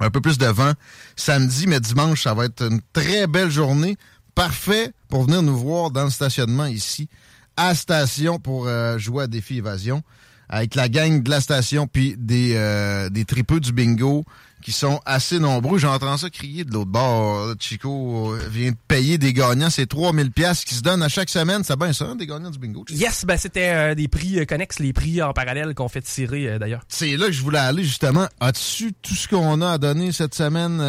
Un 0.00 0.10
peu 0.10 0.20
plus 0.20 0.38
de 0.38 0.46
vent 0.46 0.72
samedi, 1.16 1.66
mais 1.66 1.80
dimanche, 1.80 2.24
ça 2.24 2.34
va 2.34 2.46
être 2.46 2.62
une 2.62 2.80
très 2.92 3.26
belle 3.26 3.50
journée. 3.50 3.96
Parfait 4.34 4.92
pour 5.08 5.24
venir 5.24 5.42
nous 5.42 5.56
voir 5.56 5.90
dans 5.90 6.04
le 6.04 6.10
stationnement 6.10 6.66
ici, 6.66 7.08
à 7.56 7.74
station, 7.74 8.38
pour 8.38 8.66
euh, 8.66 8.98
jouer 8.98 9.24
à 9.24 9.26
Défi 9.26 9.58
Évasion, 9.58 10.02
avec 10.48 10.74
la 10.74 10.88
gang 10.88 11.22
de 11.22 11.30
la 11.30 11.40
station, 11.40 11.86
puis 11.86 12.14
des, 12.18 12.54
euh, 12.56 13.10
des 13.10 13.24
tripeux 13.24 13.60
du 13.60 13.72
bingo 13.72 14.24
qui 14.62 14.72
sont 14.72 15.00
assez 15.04 15.38
nombreux. 15.38 15.78
J'entends 15.78 16.16
ça 16.16 16.30
crier 16.30 16.64
de 16.64 16.72
l'autre 16.72 16.90
bord. 16.90 17.54
Chico 17.60 18.34
vient 18.50 18.70
de 18.70 18.76
payer 18.88 19.18
des 19.18 19.32
gagnants. 19.32 19.70
C'est 19.70 19.86
3000 19.86 20.30
pièces 20.30 20.64
qui 20.64 20.74
se 20.74 20.80
donnent 20.82 21.02
à 21.02 21.08
chaque 21.08 21.28
semaine. 21.28 21.62
C'est 21.64 21.76
bien 21.78 21.92
ça, 21.92 22.06
hein, 22.06 22.14
des 22.16 22.26
gagnants 22.26 22.50
du 22.50 22.58
bingo? 22.58 22.84
Chico? 22.88 23.00
Yes, 23.00 23.24
ben 23.24 23.36
c'était 23.36 23.68
euh, 23.74 23.94
des 23.94 24.08
prix 24.08 24.38
euh, 24.40 24.44
connexes, 24.44 24.78
les 24.78 24.92
prix 24.92 25.20
en 25.22 25.32
parallèle 25.32 25.74
qu'on 25.74 25.88
fait 25.88 26.02
tirer 26.02 26.48
euh, 26.48 26.58
d'ailleurs. 26.58 26.82
C'est 26.88 27.16
là 27.16 27.26
que 27.26 27.32
je 27.32 27.42
voulais 27.42 27.58
aller, 27.58 27.82
justement. 27.84 28.26
As-tu 28.40 28.92
tout 29.02 29.14
ce 29.14 29.28
qu'on 29.28 29.60
a 29.60 29.72
à 29.72 29.78
donner 29.78 30.12
cette 30.12 30.34
semaine? 30.34 30.80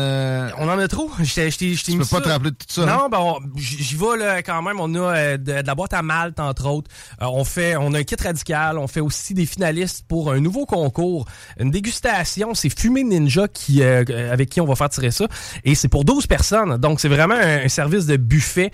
On 0.58 0.70
en 0.70 0.78
a 0.80 0.88
trop. 0.88 1.10
Je 1.20 1.34
t'ai- 1.34 1.52
je 1.52 1.58
t'ai 1.58 1.74
je 1.76 1.84
t'ai 1.84 1.92
Tu 1.94 1.98
peux 1.98 2.04
pas 2.06 2.18
ça. 2.18 2.22
te 2.22 2.30
rappeler 2.30 2.52
de 2.52 2.56
tout 2.56 2.66
ça, 2.68 2.86
Non, 2.86 3.06
hein? 3.06 3.08
ben 3.12 3.20
on- 3.20 3.40
j'y 3.58 3.96
vais 3.96 4.18
là, 4.18 4.42
quand 4.44 4.62
même. 4.62 4.80
On 4.80 4.94
a 4.96 5.38
de, 5.38 5.62
de 5.62 5.68
la 5.68 5.76
boîte 5.76 5.94
à 5.94 6.02
malte, 6.02 6.40
entre 6.40 6.68
autres. 6.68 6.90
On 7.20 7.44
fait, 7.44 7.76
on 7.76 7.94
a 7.94 8.00
un 8.00 8.04
kit 8.04 8.16
radical. 8.22 8.78
On 8.78 8.88
fait 8.88 9.00
aussi 9.00 9.34
des 9.34 9.46
finalistes 9.46 10.06
pour 10.08 10.32
un 10.32 10.40
nouveau 10.40 10.66
concours, 10.66 11.26
une 11.60 11.72
dégustation. 11.72 12.54
C'est 12.54 12.70
Fumée 12.70 13.04
Ninja 13.04 13.48
qui, 13.48 13.63
euh, 13.82 14.04
avec 14.32 14.50
qui 14.50 14.62
on 14.62 14.66
va 14.66 14.76
faire 14.76 14.90
tirer 14.90 15.12
ça. 15.12 15.28
Et 15.64 15.76
c'est 15.76 15.88
pour 15.90 16.06
12 16.06 16.28
personnes. 16.28 16.78
Donc, 16.78 17.00
c'est 17.00 17.08
vraiment 17.10 17.36
un, 17.36 17.66
un 17.66 17.70
service 17.70 18.06
de 18.06 18.18
buffet. 18.18 18.72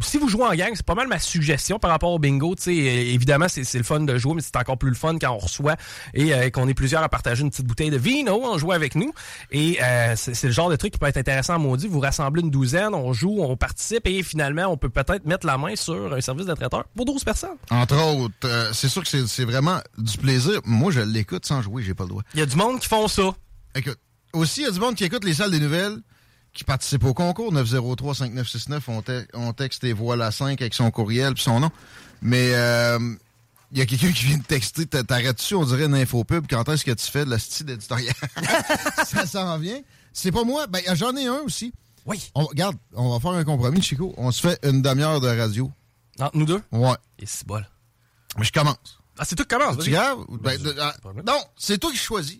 Si 0.00 0.18
vous 0.18 0.28
jouez 0.28 0.44
en 0.44 0.54
gang, 0.54 0.70
c'est 0.74 0.84
pas 0.86 0.94
mal 0.94 1.08
ma 1.08 1.18
suggestion 1.18 1.78
par 1.78 1.90
rapport 1.90 2.10
au 2.12 2.18
bingo. 2.18 2.54
Tu 2.54 2.62
sais, 2.62 2.70
euh, 2.70 3.12
évidemment, 3.14 3.46
c'est 3.48 3.72
le 3.78 3.84
fun 3.84 4.00
de 4.00 4.16
jouer, 4.18 4.34
mais 4.34 4.42
c'est 4.42 4.56
encore 4.56 4.78
plus 4.78 4.90
le 4.90 4.96
fun 4.96 5.16
quand 5.20 5.30
on 5.32 5.38
reçoit 5.38 5.76
et 6.14 6.34
euh, 6.34 6.50
qu'on 6.50 6.68
est 6.68 6.74
plusieurs 6.74 7.02
à 7.02 7.08
partager 7.08 7.42
une 7.42 7.50
petite 7.50 7.66
bouteille 7.66 7.90
de 7.90 7.96
vino 7.96 8.44
en 8.44 8.58
jouant 8.58 8.74
avec 8.74 8.94
nous. 8.94 9.12
Et 9.50 9.78
euh, 9.82 10.14
c'est 10.16 10.44
le 10.44 10.52
genre 10.52 10.70
de 10.70 10.76
truc 10.76 10.92
qui 10.92 10.98
peut 10.98 11.06
être 11.06 11.16
intéressant 11.16 11.54
à 11.54 11.58
maudit. 11.58 11.88
Vous 11.88 12.00
rassemblez 12.00 12.42
une 12.42 12.50
douzaine, 12.50 12.94
on 12.94 13.12
joue, 13.12 13.38
on 13.40 13.56
participe 13.56 14.06
et 14.06 14.22
finalement, 14.22 14.66
on 14.66 14.76
peut 14.76 14.88
peut-être 14.90 15.24
mettre 15.26 15.46
la 15.46 15.58
main 15.58 15.76
sur 15.76 16.12
un 16.14 16.20
service 16.20 16.46
de 16.46 16.54
traiteur 16.54 16.84
pour 16.96 17.04
12 17.04 17.24
personnes. 17.24 17.56
Entre 17.70 17.96
autres, 17.96 18.34
euh, 18.44 18.70
c'est 18.72 18.88
sûr 18.88 19.02
que 19.02 19.08
c'est- 19.08 19.26
c'est 19.26 19.44
vraiment 19.44 19.78
du 19.98 20.16
plaisir. 20.18 20.60
Moi, 20.64 20.90
je 20.92 21.00
l'écoute 21.00 21.46
sans 21.46 21.62
jouer, 21.62 21.82
j'ai 21.82 21.94
pas 21.94 22.04
le 22.04 22.10
droit. 22.10 22.22
Il 22.34 22.40
y 22.40 22.42
a 22.42 22.46
du 22.46 22.56
monde 22.56 22.78
qui 22.80 22.88
font 22.88 23.08
ça. 23.08 23.22
Écoute, 23.74 23.98
aussi, 24.32 24.60
il 24.60 24.64
y 24.64 24.66
a 24.66 24.70
du 24.70 24.80
monde 24.80 24.94
qui 24.94 25.04
écoute 25.04 25.24
les 25.24 25.34
salles 25.34 25.50
des 25.50 25.60
nouvelles, 25.60 25.98
qui 26.52 26.64
participe 26.64 27.04
au 27.04 27.14
concours 27.14 27.52
903-5969. 27.52 28.80
On, 28.88 29.02
te- 29.02 29.26
on 29.34 29.52
texte 29.52 29.84
et 29.84 29.92
voilà 29.92 30.30
5 30.30 30.60
avec 30.60 30.74
son 30.74 30.90
courriel 30.90 31.34
puis 31.34 31.42
son 31.42 31.60
nom. 31.60 31.70
Mais 32.22 32.54
euh, 32.54 32.98
Il 33.72 33.78
y 33.78 33.82
a 33.82 33.86
quelqu'un 33.86 34.12
qui 34.12 34.24
vient 34.26 34.38
de 34.38 34.44
texter, 34.44 34.86
t'a- 34.86 35.02
t'arrêtes-tu, 35.04 35.54
on 35.54 35.64
dirait 35.64 35.84
une 35.86 35.94
infopub, 35.94 36.46
quand 36.48 36.68
est-ce 36.68 36.84
que 36.84 36.92
tu 36.92 37.10
fais 37.10 37.24
de 37.24 37.30
la 37.30 37.38
style 37.38 37.70
éditoriale? 37.70 38.14
ça 39.06 39.26
s'en 39.26 39.58
vient. 39.58 39.80
C'est 40.12 40.30
pas 40.32 40.44
moi, 40.44 40.66
ben 40.68 40.80
j'en 40.94 41.16
ai 41.16 41.26
un 41.26 41.40
aussi. 41.44 41.72
Oui. 42.06 42.30
On, 42.34 42.44
regarde, 42.44 42.76
on 42.94 43.10
va 43.12 43.18
faire 43.18 43.30
un 43.32 43.44
compromis, 43.44 43.82
Chico. 43.82 44.14
On 44.16 44.30
se 44.30 44.40
fait 44.46 44.58
une 44.62 44.82
demi-heure 44.82 45.20
de 45.20 45.28
radio. 45.28 45.72
Entre 46.20 46.36
nous 46.36 46.44
deux? 46.44 46.62
Ouais. 46.70 46.94
Et 47.18 47.26
c'est 47.26 47.46
bol. 47.46 47.66
Mais 48.38 48.44
je 48.44 48.52
commence. 48.52 49.00
Ah, 49.18 49.24
c'est 49.24 49.34
toi 49.36 49.44
qui 49.44 49.56
commence, 49.56 49.78
Tu 49.82 49.90
grave? 49.90 50.18
Ben, 50.40 50.58
ah, 50.80 50.94
non, 51.26 51.38
c'est 51.56 51.78
toi 51.78 51.90
qui 51.90 51.96
choisis. 51.96 52.38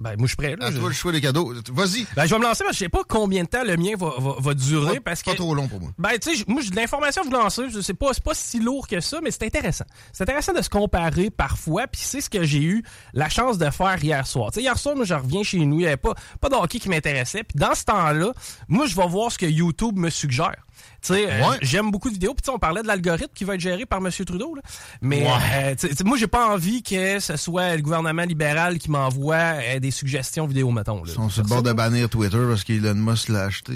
Ben, 0.00 0.14
moi, 0.16 0.22
je 0.22 0.28
suis 0.28 0.36
prêt, 0.36 0.54
là. 0.56 0.70
Je... 0.70 0.78
toi 0.78 0.88
le 0.88 0.94
choix 0.94 1.10
des 1.10 1.20
cadeaux. 1.20 1.52
Vas-y. 1.72 2.06
Ben, 2.14 2.24
je 2.24 2.30
vais 2.30 2.38
me 2.38 2.44
lancer, 2.44 2.62
parce 2.62 2.70
que 2.70 2.74
je 2.74 2.78
sais 2.78 2.88
pas 2.88 3.02
combien 3.06 3.42
de 3.42 3.48
temps 3.48 3.64
le 3.64 3.76
mien 3.76 3.94
va, 3.96 4.12
va, 4.18 4.34
va 4.38 4.54
durer, 4.54 5.00
parce 5.00 5.22
que... 5.22 5.30
Pas 5.30 5.36
trop 5.36 5.54
long 5.54 5.66
pour 5.66 5.80
moi. 5.80 5.90
Ben, 5.98 6.10
tu 6.20 6.36
sais, 6.36 6.44
moi, 6.46 6.62
j'ai 6.62 6.70
de 6.70 6.76
l'information 6.76 7.22
à 7.22 7.24
vous 7.24 7.32
lancer. 7.32 7.62
Je 7.68 7.80
sais 7.80 7.94
pas, 7.94 8.12
c'est 8.12 8.22
pas 8.22 8.34
si 8.34 8.60
lourd 8.60 8.86
que 8.86 9.00
ça, 9.00 9.20
mais 9.22 9.32
c'est 9.32 9.42
intéressant. 9.42 9.84
C'est 10.12 10.22
intéressant 10.22 10.52
de 10.52 10.62
se 10.62 10.70
comparer 10.70 11.30
parfois, 11.30 11.88
puis 11.88 12.00
c'est 12.04 12.20
ce 12.20 12.30
que 12.30 12.44
j'ai 12.44 12.62
eu 12.62 12.84
la 13.12 13.28
chance 13.28 13.58
de 13.58 13.68
faire 13.70 14.02
hier 14.02 14.26
soir. 14.26 14.52
Tu 14.52 14.56
sais, 14.56 14.62
hier 14.62 14.78
soir, 14.78 14.94
moi, 14.94 15.04
je 15.04 15.14
reviens 15.14 15.42
chez 15.42 15.58
nous, 15.58 15.80
il 15.80 15.82
y 15.82 15.86
avait 15.86 15.96
pas, 15.96 16.14
pas 16.40 16.48
de 16.48 16.54
hockey 16.54 16.78
qui 16.78 16.88
m'intéressait, 16.88 17.42
puis 17.42 17.58
dans 17.58 17.74
ce 17.74 17.84
temps-là, 17.84 18.32
moi, 18.68 18.86
je 18.86 18.94
vais 18.94 19.08
voir 19.08 19.32
ce 19.32 19.38
que 19.38 19.46
YouTube 19.46 19.96
me 19.96 20.10
suggère. 20.10 20.64
Tu 21.00 21.14
sais, 21.14 21.30
euh, 21.30 21.44
j'aime 21.62 21.90
beaucoup 21.92 22.08
de 22.08 22.14
vidéos, 22.14 22.34
puis 22.34 22.50
on 22.52 22.58
parlait 22.58 22.82
de 22.82 22.88
l'algorithme 22.88 23.32
qui 23.34 23.44
va 23.44 23.54
être 23.54 23.60
géré 23.60 23.86
par 23.86 23.98
M. 23.98 24.10
Trudeau, 24.10 24.54
là. 24.54 24.62
Mais, 25.00 25.22
Ouais. 25.22 25.74
euh, 25.84 26.04
moi, 26.04 26.16
j'ai 26.18 26.26
pas 26.26 26.48
envie 26.48 26.82
que 26.82 27.20
ce 27.20 27.36
soit 27.36 27.76
le 27.76 27.82
gouvernement 27.82 28.24
libéral 28.24 28.78
qui 28.78 28.90
m'envoie 28.90 29.36
euh, 29.36 29.78
des 29.78 29.90
suggestions 29.92 30.46
vidéo, 30.46 30.70
mettons. 30.72 31.04
Là. 31.04 31.10
Ils 31.12 31.14
sont 31.14 31.28
sur 31.28 31.42
le 31.44 31.48
bord 31.48 31.62
de 31.62 31.72
bannir 31.72 32.08
Twitter 32.08 32.40
parce 32.48 32.64
qu'Elon 32.64 32.94
Musk 32.96 33.28
l'a 33.28 33.44
acheté. 33.44 33.74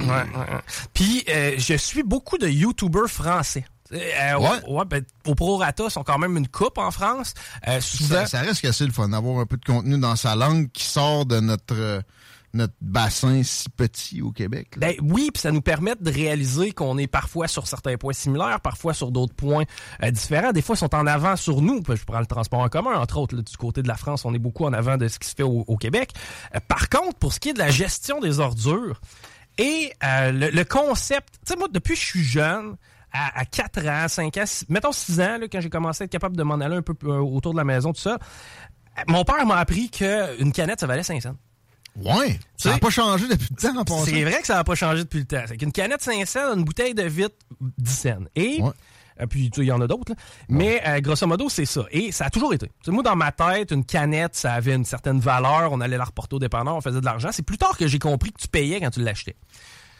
Puis 0.94 1.24
je 1.58 1.74
suis 1.76 2.02
beaucoup 2.02 2.38
de 2.38 2.48
YouTubers 2.48 3.08
français. 3.08 3.64
Euh, 3.92 4.38
Ouais. 4.38 4.48
ouais, 4.68 4.84
ben, 4.86 5.04
au 5.26 5.34
prorata, 5.34 5.90
sont 5.90 6.02
quand 6.02 6.18
même 6.18 6.36
une 6.38 6.48
coupe 6.48 6.78
en 6.78 6.90
France. 6.90 7.34
Euh, 7.68 7.78
souvent, 7.82 8.20
Ça, 8.20 8.26
ça 8.26 8.40
reste 8.40 8.64
assez 8.64 8.86
le 8.86 8.92
fun 8.92 9.10
d'avoir 9.10 9.38
un 9.40 9.44
peu 9.46 9.58
de 9.58 9.64
contenu 9.66 9.98
dans 9.98 10.16
sa 10.16 10.34
langue 10.34 10.70
qui 10.72 10.84
sort 10.84 11.26
de 11.26 11.40
notre, 11.40 12.02
notre 12.54 12.74
bassin 12.80 13.42
si 13.42 13.68
petit 13.70 14.22
au 14.22 14.30
Québec. 14.30 14.74
Ben 14.76 14.94
oui, 15.00 15.30
puis 15.32 15.40
ça 15.40 15.52
nous 15.52 15.62
permet 15.62 15.94
de 15.98 16.10
réaliser 16.10 16.72
qu'on 16.72 16.98
est 16.98 17.06
parfois 17.06 17.48
sur 17.48 17.66
certains 17.66 17.96
points 17.96 18.12
similaires, 18.12 18.60
parfois 18.60 18.94
sur 18.94 19.10
d'autres 19.10 19.34
points 19.34 19.64
euh, 20.02 20.10
différents. 20.10 20.52
Des 20.52 20.62
fois, 20.62 20.74
ils 20.74 20.78
sont 20.78 20.94
en 20.94 21.06
avant 21.06 21.36
sur 21.36 21.62
nous. 21.62 21.82
Je 21.88 22.04
prends 22.04 22.20
le 22.20 22.26
transport 22.26 22.60
en 22.60 22.68
commun, 22.68 22.94
entre 22.94 23.18
autres. 23.18 23.36
du 23.36 23.56
côté 23.56 23.82
de 23.82 23.88
la 23.88 23.96
France, 23.96 24.24
on 24.24 24.34
est 24.34 24.38
beaucoup 24.38 24.64
en 24.64 24.72
avant 24.72 24.96
de 24.96 25.08
ce 25.08 25.18
qui 25.18 25.28
se 25.28 25.34
fait 25.34 25.42
au, 25.42 25.76
Québec. 25.76 26.12
Euh, 26.54 26.60
par 26.68 26.88
contre, 26.88 27.18
pour 27.18 27.32
ce 27.32 27.40
qui 27.40 27.50
est 27.50 27.54
de 27.54 27.58
la 27.58 27.70
gestion 27.70 28.20
des 28.20 28.38
ordures 28.38 29.00
et 29.58 29.92
euh, 30.04 30.32
le, 30.32 30.64
concept, 30.64 31.34
tu 31.34 31.52
sais, 31.52 31.56
moi, 31.58 31.68
depuis 31.70 31.94
que 31.94 32.00
je 32.00 32.06
suis 32.06 32.22
jeune, 32.24 32.76
à, 33.12 33.40
à 33.40 33.44
4 33.44 33.86
ans, 33.86 34.08
5 34.08 34.36
ans, 34.38 34.44
mettons 34.68 34.92
6 34.92 35.20
ans, 35.20 35.38
quand 35.50 35.60
j'ai 35.60 35.68
commencé 35.68 36.02
à 36.02 36.04
être 36.06 36.10
capable 36.10 36.36
de 36.36 36.42
m'en 36.42 36.54
aller 36.54 36.76
un 36.76 36.82
peu 36.82 36.94
autour 37.08 37.52
de 37.52 37.58
la 37.58 37.64
maison, 37.64 37.92
tout 37.92 38.00
ça, 38.00 38.18
mon 39.08 39.24
père 39.24 39.44
m'a 39.46 39.56
appris 39.56 39.90
qu'une 39.90 40.52
canette, 40.52 40.80
ça 40.80 40.86
valait 40.86 41.02
5 41.02 41.22
cents. 41.22 41.36
Ouais. 41.96 42.38
Ça 42.56 42.70
n'a 42.70 42.78
pas 42.78 42.90
changé 42.90 43.28
depuis 43.28 43.48
le 43.50 43.56
temps 43.56 43.76
en 43.78 43.84
passant. 43.84 44.04
C'est 44.06 44.22
vrai 44.24 44.40
que 44.40 44.46
ça 44.46 44.54
n'a 44.54 44.64
pas 44.64 44.74
changé 44.74 45.04
depuis 45.04 45.20
le 45.20 45.24
temps. 45.26 45.42
C'est 45.46 45.56
qu'une 45.56 45.72
canette 45.72 46.02
500, 46.02 46.54
une 46.56 46.64
bouteille 46.64 46.94
de 46.94 47.02
vitre 47.02 47.36
10 47.78 47.90
cents. 47.94 48.24
Et, 48.34 48.62
Ouais. 48.62 48.70
euh, 49.20 49.26
puis 49.26 49.50
il 49.56 49.64
y 49.64 49.72
en 49.72 49.80
a 49.80 49.86
d'autres, 49.86 50.12
mais 50.48 50.82
euh, 50.86 51.00
grosso 51.00 51.26
modo, 51.26 51.48
c'est 51.50 51.66
ça. 51.66 51.84
Et 51.90 52.10
ça 52.12 52.26
a 52.26 52.30
toujours 52.30 52.54
été. 52.54 52.70
Moi, 52.86 53.02
dans 53.02 53.14
ma 53.16 53.30
tête, 53.30 53.72
une 53.72 53.84
canette, 53.84 54.34
ça 54.36 54.54
avait 54.54 54.74
une 54.74 54.86
certaine 54.86 55.20
valeur. 55.20 55.70
On 55.72 55.80
allait 55.82 55.98
la 55.98 56.04
reporter 56.04 56.36
au 56.36 56.38
dépanneur, 56.38 56.74
on 56.76 56.80
faisait 56.80 57.00
de 57.00 57.04
l'argent. 57.04 57.28
C'est 57.30 57.42
plus 57.44 57.58
tard 57.58 57.76
que 57.76 57.86
j'ai 57.86 57.98
compris 57.98 58.32
que 58.32 58.40
tu 58.40 58.48
payais 58.48 58.80
quand 58.80 58.90
tu 58.90 59.00
l'achetais. 59.02 59.36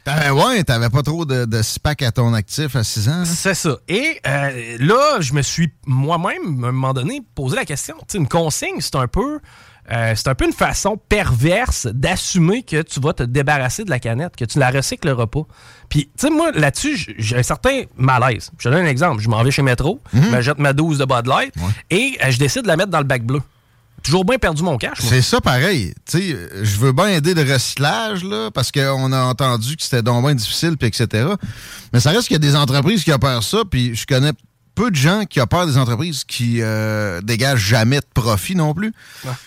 Ben 0.04 0.32
ouais, 0.32 0.64
t'avais 0.64 0.90
pas 0.90 1.02
trop 1.02 1.24
de, 1.24 1.44
de 1.44 1.62
SPAC 1.62 2.02
à 2.02 2.10
ton 2.10 2.34
actif 2.34 2.74
à 2.74 2.82
6 2.82 3.08
ans. 3.08 3.24
C'est 3.24 3.54
ça. 3.54 3.76
Et 3.86 4.18
euh, 4.26 4.76
là, 4.80 5.20
je 5.20 5.32
me 5.32 5.42
suis 5.42 5.72
moi-même, 5.86 6.64
à 6.64 6.68
un 6.68 6.72
moment 6.72 6.92
donné, 6.92 7.20
posé 7.36 7.54
la 7.54 7.64
question. 7.64 7.94
Tu 8.00 8.04
sais, 8.08 8.18
une 8.18 8.28
consigne, 8.28 8.80
c'est 8.80 8.96
un 8.96 9.06
peu... 9.06 9.38
euh, 9.90 10.12
c'est 10.14 10.28
un 10.28 10.34
peu 10.34 10.46
une 10.46 10.52
façon 10.52 10.96
perverse 11.08 11.86
d'assumer 11.86 12.62
que 12.62 12.82
tu 12.82 13.00
vas 13.00 13.12
te 13.12 13.24
débarrasser 13.24 13.84
de 13.84 13.90
la 13.90 13.98
canette, 13.98 14.36
que 14.36 14.44
tu 14.44 14.58
la 14.58 14.70
recycleras 14.70 15.26
pas. 15.26 15.42
Puis, 15.88 16.04
tu 16.16 16.26
sais, 16.28 16.30
moi, 16.30 16.52
là-dessus, 16.52 17.14
j'ai 17.18 17.36
un 17.36 17.42
certain 17.42 17.82
malaise. 17.96 18.50
Je 18.58 18.68
te 18.68 18.74
donne 18.74 18.86
un 18.86 18.88
exemple. 18.88 19.20
Je 19.20 19.28
m'en 19.28 19.42
vais 19.42 19.50
chez 19.50 19.62
Metro, 19.62 20.00
je 20.12 20.20
me 20.20 20.40
jette 20.40 20.58
ma 20.58 20.72
dose 20.72 20.98
de 20.98 21.04
Bud 21.04 21.26
Light 21.26 21.54
et 21.90 22.16
euh, 22.24 22.30
je 22.30 22.38
décide 22.38 22.62
de 22.62 22.68
la 22.68 22.76
mettre 22.76 22.90
dans 22.90 22.98
le 22.98 23.04
bac 23.04 23.24
bleu. 23.24 23.40
Toujours 24.02 24.24
bien 24.24 24.38
perdu 24.38 24.62
mon 24.64 24.78
cash. 24.78 24.98
C'est 25.00 25.22
ça 25.22 25.40
pareil. 25.40 25.94
Tu 26.10 26.18
sais, 26.18 26.32
euh, 26.32 26.64
je 26.64 26.76
veux 26.78 26.92
bien 26.92 27.08
aider 27.08 27.34
le 27.34 27.42
recyclage, 27.42 28.24
là, 28.24 28.50
parce 28.50 28.72
qu'on 28.72 29.12
a 29.12 29.22
entendu 29.24 29.76
que 29.76 29.82
c'était 29.82 30.02
donc 30.02 30.24
bien 30.24 30.34
difficile, 30.34 30.76
puis 30.76 30.88
etc. 30.88 31.28
Mais 31.92 32.00
ça 32.00 32.10
reste 32.10 32.26
qu'il 32.26 32.34
y 32.34 32.36
a 32.36 32.38
des 32.38 32.56
entreprises 32.56 33.04
qui 33.04 33.12
opèrent 33.12 33.42
ça, 33.44 33.58
puis 33.68 33.94
je 33.94 34.06
connais 34.06 34.32
peu 34.74 34.90
de 34.90 34.96
gens 34.96 35.24
qui 35.24 35.40
opèrent 35.40 35.66
des 35.66 35.78
entreprises 35.78 36.24
qui 36.24 36.58
euh, 36.60 37.20
dégagent 37.20 37.64
jamais 37.64 38.00
de 38.00 38.06
profit 38.14 38.54
non 38.54 38.74
plus. 38.74 38.92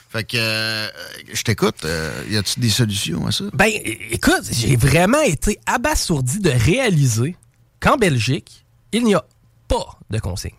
Fait 0.10 0.24
que, 0.24 0.38
euh, 0.38 0.88
je 1.34 1.42
t'écoute, 1.42 1.84
euh, 1.86 2.24
y 2.30 2.38
a-tu 2.38 2.60
des 2.60 2.70
solutions 2.70 3.26
à 3.28 3.32
ça? 3.32 3.46
Ben, 3.54 3.70
écoute, 4.12 4.44
j'ai 4.52 4.76
vraiment 4.76 5.22
été 5.22 5.60
abasourdi 5.66 6.40
de 6.40 6.52
réaliser 6.52 7.36
qu'en 7.80 7.98
Belgique, 7.98 8.66
il 8.92 9.04
n'y 9.04 9.16
a 9.16 9.26
pas 9.68 9.98
de 10.10 10.20
consigne. 10.20 10.52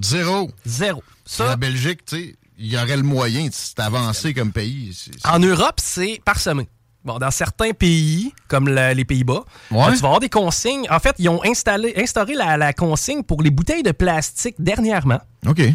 Zéro. 0.00 0.50
Zéro. 0.66 1.02
Ça, 1.24 1.46
La 1.46 1.56
Belgique, 1.56 2.04
tu 2.04 2.16
sais, 2.16 2.36
il 2.58 2.66
y 2.66 2.76
aurait 2.76 2.96
le 2.96 3.02
moyen, 3.02 3.48
c'est 3.50 3.80
avancé 3.80 4.34
comme 4.34 4.52
pays. 4.52 4.96
En 5.24 5.38
Europe, 5.38 5.80
c'est 5.82 6.20
parsemé. 6.24 6.68
Bon, 7.04 7.18
dans 7.18 7.30
certains 7.30 7.72
pays, 7.72 8.32
comme 8.48 8.66
le- 8.68 8.94
les 8.94 9.04
Pays-Bas, 9.04 9.44
Ouais. 9.70 9.82
euh, 9.82 9.92
tu 9.92 9.98
vas 9.98 10.08
avoir 10.08 10.20
des 10.20 10.30
consignes. 10.30 10.86
En 10.90 10.98
fait, 10.98 11.14
ils 11.18 11.28
ont 11.28 11.42
installé, 11.44 11.92
instauré 11.98 12.34
la, 12.34 12.56
la 12.56 12.72
consigne 12.72 13.22
pour 13.22 13.42
les 13.42 13.50
bouteilles 13.50 13.82
de 13.82 13.92
plastique 13.92 14.54
dernièrement. 14.58 15.20
OK. 15.46 15.58
Et 15.60 15.74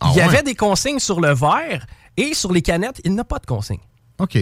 Ah 0.00 0.08
il 0.10 0.16
y 0.16 0.16
ouais. 0.16 0.22
avait 0.22 0.42
des 0.42 0.56
consignes 0.56 0.98
sur 0.98 1.20
le 1.20 1.32
verre 1.32 1.86
et 2.16 2.34
sur 2.34 2.52
les 2.52 2.62
canettes, 2.62 3.00
il 3.04 3.12
n'y 3.12 3.20
a 3.20 3.24
pas 3.24 3.38
de 3.38 3.46
consigne. 3.46 3.78
OK. 4.18 4.36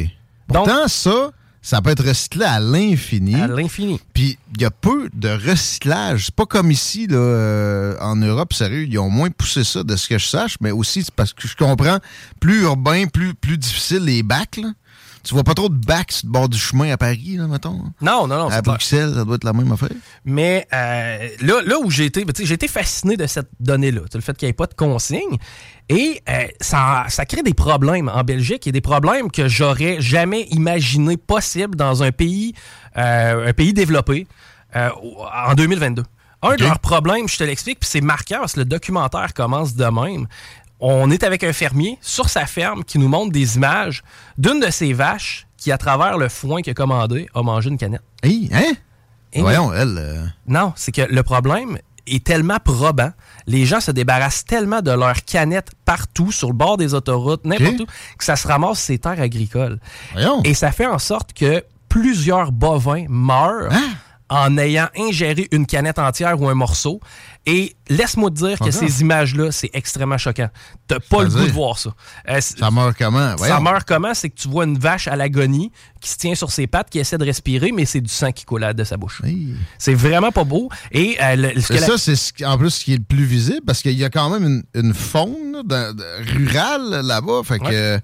Pourtant, 0.49 0.89
ça, 0.89 1.31
ça 1.61 1.83
peut 1.83 1.91
être 1.91 2.07
recyclé 2.07 2.47
à 2.47 2.61
l'infini. 2.61 3.35
À 3.35 3.47
l'infini. 3.49 4.01
Puis 4.15 4.39
il 4.55 4.63
y 4.63 4.65
a 4.65 4.71
peu 4.71 5.11
de 5.13 5.29
recyclage. 5.29 6.27
C'est 6.27 6.35
pas 6.35 6.47
comme 6.47 6.71
ici, 6.71 7.07
là, 7.09 7.17
euh, 7.19 7.97
en 8.01 8.17
Europe, 8.17 8.55
sérieux, 8.55 8.87
ils 8.89 8.99
ont 8.99 9.11
moins 9.11 9.29
poussé 9.29 9.65
ça 9.65 9.83
de 9.83 9.95
ce 9.97 10.09
que 10.09 10.17
je 10.19 10.27
sache, 10.27 10.57
mais 10.63 10.71
aussi 10.71 11.03
c'est 11.05 11.15
parce 11.15 11.35
que 11.35 11.47
je 11.47 11.57
comprends, 11.57 11.99
plus 12.41 12.63
urbain, 12.63 13.07
plus, 13.07 13.35
plus 13.35 13.59
difficile 13.59 14.05
les 14.05 14.23
bacs, 14.23 14.57
là. 14.57 14.71
Tu 15.27 15.35
vois 15.35 15.43
pas 15.43 15.55
trop 15.55 15.69
de 15.69 15.75
bacs 15.77 16.13
sur 16.13 16.27
le 16.29 16.33
bord 16.33 16.49
du 16.49 16.57
chemin 16.57 16.93
à 16.93 16.97
Paris, 16.97 17.37
là, 17.37 17.49
mettons. 17.49 17.83
hein? 17.85 17.93
Non, 18.01 18.29
non, 18.29 18.45
non. 18.45 18.49
À. 18.49 18.63
Bruxelles, 18.63 19.13
ça 19.15 19.25
doit 19.25 19.35
être 19.35 19.45
la 19.45 19.53
même 19.53 19.73
affaire. 19.73 19.89
Mais 20.25 20.67
euh, 20.73 21.29
là, 21.41 21.63
là 21.67 21.79
où 21.83 21.91
j'ai 21.91 22.05
été, 22.05 22.25
ben, 22.25 22.33
j'ai 22.39 22.55
été 22.55 22.69
fasciné 22.69 23.17
de 23.17 23.27
cette 23.27 23.49
donnée-là, 23.59 24.03
le 24.15 24.21
fait 24.21 24.37
qu'il 24.37 24.47
n'y 24.47 24.51
ait 24.51 24.55
pas 24.55 24.67
de 24.69 24.75
consigne. 24.75 25.37
Et 25.89 26.23
euh, 26.29 26.47
ça, 26.61 27.07
ça 27.09 27.27
crée 27.27 27.43
des 27.43 27.55
problèmes 27.55 28.09
en 28.09 28.23
Belgique 28.23 28.67
et 28.69 28.73
des 28.73 28.81
problèmes 28.81 29.31
que 29.31 29.49
j'aurais 29.49 30.01
jamais 30.01 30.43
imaginé 30.51 31.17
possible 31.17 31.75
dans 31.75 32.05
un 32.05 32.13
pays, 32.13 32.55
euh, 32.97 33.49
un 33.49 33.53
pays 33.53 33.73
développé 33.73 34.27
en 34.75 35.55
2022. 35.55 36.03
Un 36.43 36.55
de 36.57 36.65
leurs 36.65 36.79
problèmes, 36.81 37.29
je 37.29 37.39
te 37.39 37.45
l'explique, 37.45 37.81
puis 37.81 37.89
c'est 37.89 38.01
marquant 38.03 38.39
parce 38.41 38.53
que 38.53 38.61
le 38.61 38.67
documentaire 38.67 39.33
commence 39.35 39.75
de 39.75 39.87
même. 39.87 40.27
On 40.81 41.11
est 41.11 41.25
avec 41.25 41.43
un 41.45 41.53
fermier 41.53 41.99
sur 42.03 42.29
sa 42.29 42.47
ferme 42.47 42.85
qui 42.85 42.99
nous 42.99 43.09
montre 43.09 43.33
des 43.33 43.57
images 43.57 44.03
d'une 44.37 44.61
de 44.61 44.71
ses 44.71 44.93
vaches 44.93 45.47
qui, 45.57 45.73
à 45.73 45.79
travers 45.79 46.19
le 46.19 46.29
foin 46.29 46.61
qu'il 46.61 46.73
a 46.73 46.75
commandé, 46.75 47.29
a 47.35 47.43
mangé 47.43 47.71
une 47.71 47.79
canette. 47.79 48.03
Hey, 48.23 48.51
hein? 48.53 48.75
Et 49.33 49.41
Voyons, 49.41 49.73
elle. 49.73 49.97
euh, 49.99 50.27
non, 50.47 50.73
c'est 50.77 50.93
que 50.93 51.03
le 51.03 51.23
problème 51.23 51.79
est 52.07 52.25
tellement 52.25 52.59
probant. 52.63 53.11
Les 53.47 53.65
gens 53.67 53.81
se 53.81 53.91
débarrassent 53.91 54.45
tellement 54.45 54.81
de 54.83 54.91
leurs 54.93 55.25
canettes 55.25 55.71
partout, 55.85 56.31
sur 56.31 56.49
le 56.49 56.55
bord 56.55 56.77
des 56.77 56.95
autoroutes, 56.95 57.45
n'importe 57.45 57.81
où, 57.81 57.87
que 58.19 58.25
ça 58.25 58.37
se 58.37 58.47
ramasse 58.47 58.79
ces 58.79 58.99
terres 58.99 59.21
agricoles. 59.21 59.79
Voyons. 60.13 60.43
Et 60.45 60.55
ça 60.55 60.73
fait 60.73 60.87
en 60.87 60.99
sorte 60.99 61.33
que 61.33 61.65
plusieurs 61.89 62.53
bovins 62.53 63.07
meurent 63.09 63.73
Hein? 63.73 63.91
en 64.29 64.59
ayant 64.59 64.89
ingéré 64.97 65.47
une 65.53 65.67
canette 65.67 65.99
entière 66.01 66.41
ou 66.41 66.49
un 66.49 66.55
morceau. 66.55 67.01
Et 67.49 67.77
laisse-moi 67.89 68.31
te 68.31 68.35
dire 68.35 68.59
que 68.59 68.73
ces 68.73 69.01
images-là, 69.03 69.53
c'est 69.53 69.71
extrêmement 69.73 70.19
choquant. 70.19 70.49
T'as 70.89 70.99
pas 70.99 71.23
le 71.23 71.29
goût 71.31 71.47
de 71.47 71.53
voir 71.53 71.79
ça. 71.79 71.95
Euh, 72.29 72.41
Ça 72.41 72.71
meurt 72.73 72.97
comment? 72.99 73.37
ça 73.39 73.61
meurt 73.61 73.87
comment? 73.87 74.15
C'est 74.15 74.31
que 74.31 74.35
tu 74.41 74.49
vois 74.49 74.65
une 74.65 74.79
vache 74.79 75.07
à 75.07 75.15
l'agonie 75.15 75.71
qui 76.01 76.11
se 76.11 76.17
tient 76.17 76.35
sur 76.35 76.51
ses 76.51 76.67
pattes, 76.67 76.91
qui 76.91 76.99
essaie 76.99 77.19
de 77.19 77.25
respirer, 77.25 77.71
mais 77.73 77.85
c'est 77.85 78.01
du 78.01 78.09
sang 78.13 78.33
qui 78.33 78.45
coule 78.45 78.67
de 78.75 78.83
sa 78.85 78.97
bouche. 78.97 79.23
C'est 79.79 79.95
vraiment 79.95 80.33
pas 80.33 80.43
beau. 80.45 80.69
Et 80.91 81.17
euh, 81.23 81.37
le- 81.37 81.61
ce 81.61 81.69
que 81.69 81.75
Mais 81.75 81.81
la- 81.81 81.87
ça, 81.87 81.99
c'est 81.99 82.17
ce 82.17 82.33
en 82.45 82.59
plus 82.59 82.71
ce 82.71 82.85
qui 82.85 82.95
est 82.95 82.99
le 82.99 83.05
plus 83.05 83.25
visible 83.25 83.61
parce 83.65 83.81
qu'il 83.81 83.93
y 83.93 84.05
a 84.05 84.11
quand 84.11 84.29
même 84.29 84.45
une, 84.75 84.83
une 84.87 84.93
faune 84.95 85.53
là, 85.53 85.63
de- 85.93 85.93
de- 85.99 86.33
rurale 86.37 87.07
là-bas. 87.07 87.43
Fait 87.45 87.61
que 87.61 87.95
Ouais. 87.95 88.01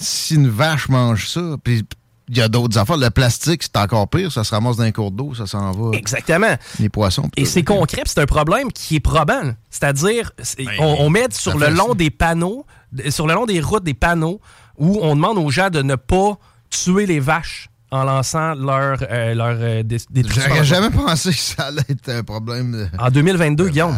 si 0.00 0.34
une 0.34 0.48
vache 0.48 0.88
mange 0.88 1.28
ça, 1.28 1.56
puis 1.62 1.84
il 2.28 2.36
y 2.36 2.40
a 2.40 2.48
d'autres 2.48 2.76
affaires, 2.78 2.96
le 2.96 3.10
plastique, 3.10 3.62
c'est 3.62 3.76
encore 3.76 4.08
pire. 4.08 4.30
Ça 4.32 4.44
se 4.44 4.54
ramasse 4.54 4.76
dans 4.76 4.82
un 4.84 4.92
cours 4.92 5.10
d'eau, 5.10 5.34
ça 5.34 5.46
s'en 5.46 5.70
va. 5.72 5.96
Exactement. 5.96 6.54
Les 6.78 6.88
poissons. 6.88 7.28
Et 7.36 7.44
c'est 7.44 7.62
concret, 7.62 8.02
puis 8.04 8.12
c'est 8.14 8.20
un 8.20 8.26
problème 8.26 8.70
qui 8.72 8.96
est 8.96 9.00
probant. 9.00 9.52
C'est-à-dire, 9.70 10.32
c'est- 10.42 10.64
Ben, 10.64 10.72
on, 10.78 10.96
on 11.00 11.10
met 11.10 11.26
sur 11.30 11.56
le 11.56 11.68
long 11.70 11.88
ça. 11.88 11.94
des 11.94 12.10
panneaux, 12.10 12.66
sur 13.10 13.26
le 13.26 13.34
long 13.34 13.46
des 13.46 13.60
routes 13.60 13.84
des 13.84 13.94
panneaux, 13.94 14.40
où 14.76 14.98
on 15.02 15.16
demande 15.16 15.38
aux 15.38 15.50
gens 15.50 15.70
de 15.70 15.82
ne 15.82 15.94
pas 15.96 16.38
tuer 16.70 17.06
les 17.06 17.20
vaches 17.20 17.68
en 17.90 18.04
lançant 18.04 18.54
leur, 18.54 18.98
euh, 19.10 19.34
leur 19.34 19.56
euh, 19.60 19.82
J'aurais 20.14 20.64
jamais 20.64 20.90
pensé 20.90 21.30
que 21.30 21.36
ça 21.38 21.64
allait 21.68 21.80
être 21.88 22.08
un 22.10 22.22
problème 22.22 22.72
de. 22.72 22.86
En 22.98 23.10
2022, 23.10 23.64
de 23.64 23.68
Guillaume. 23.70 23.96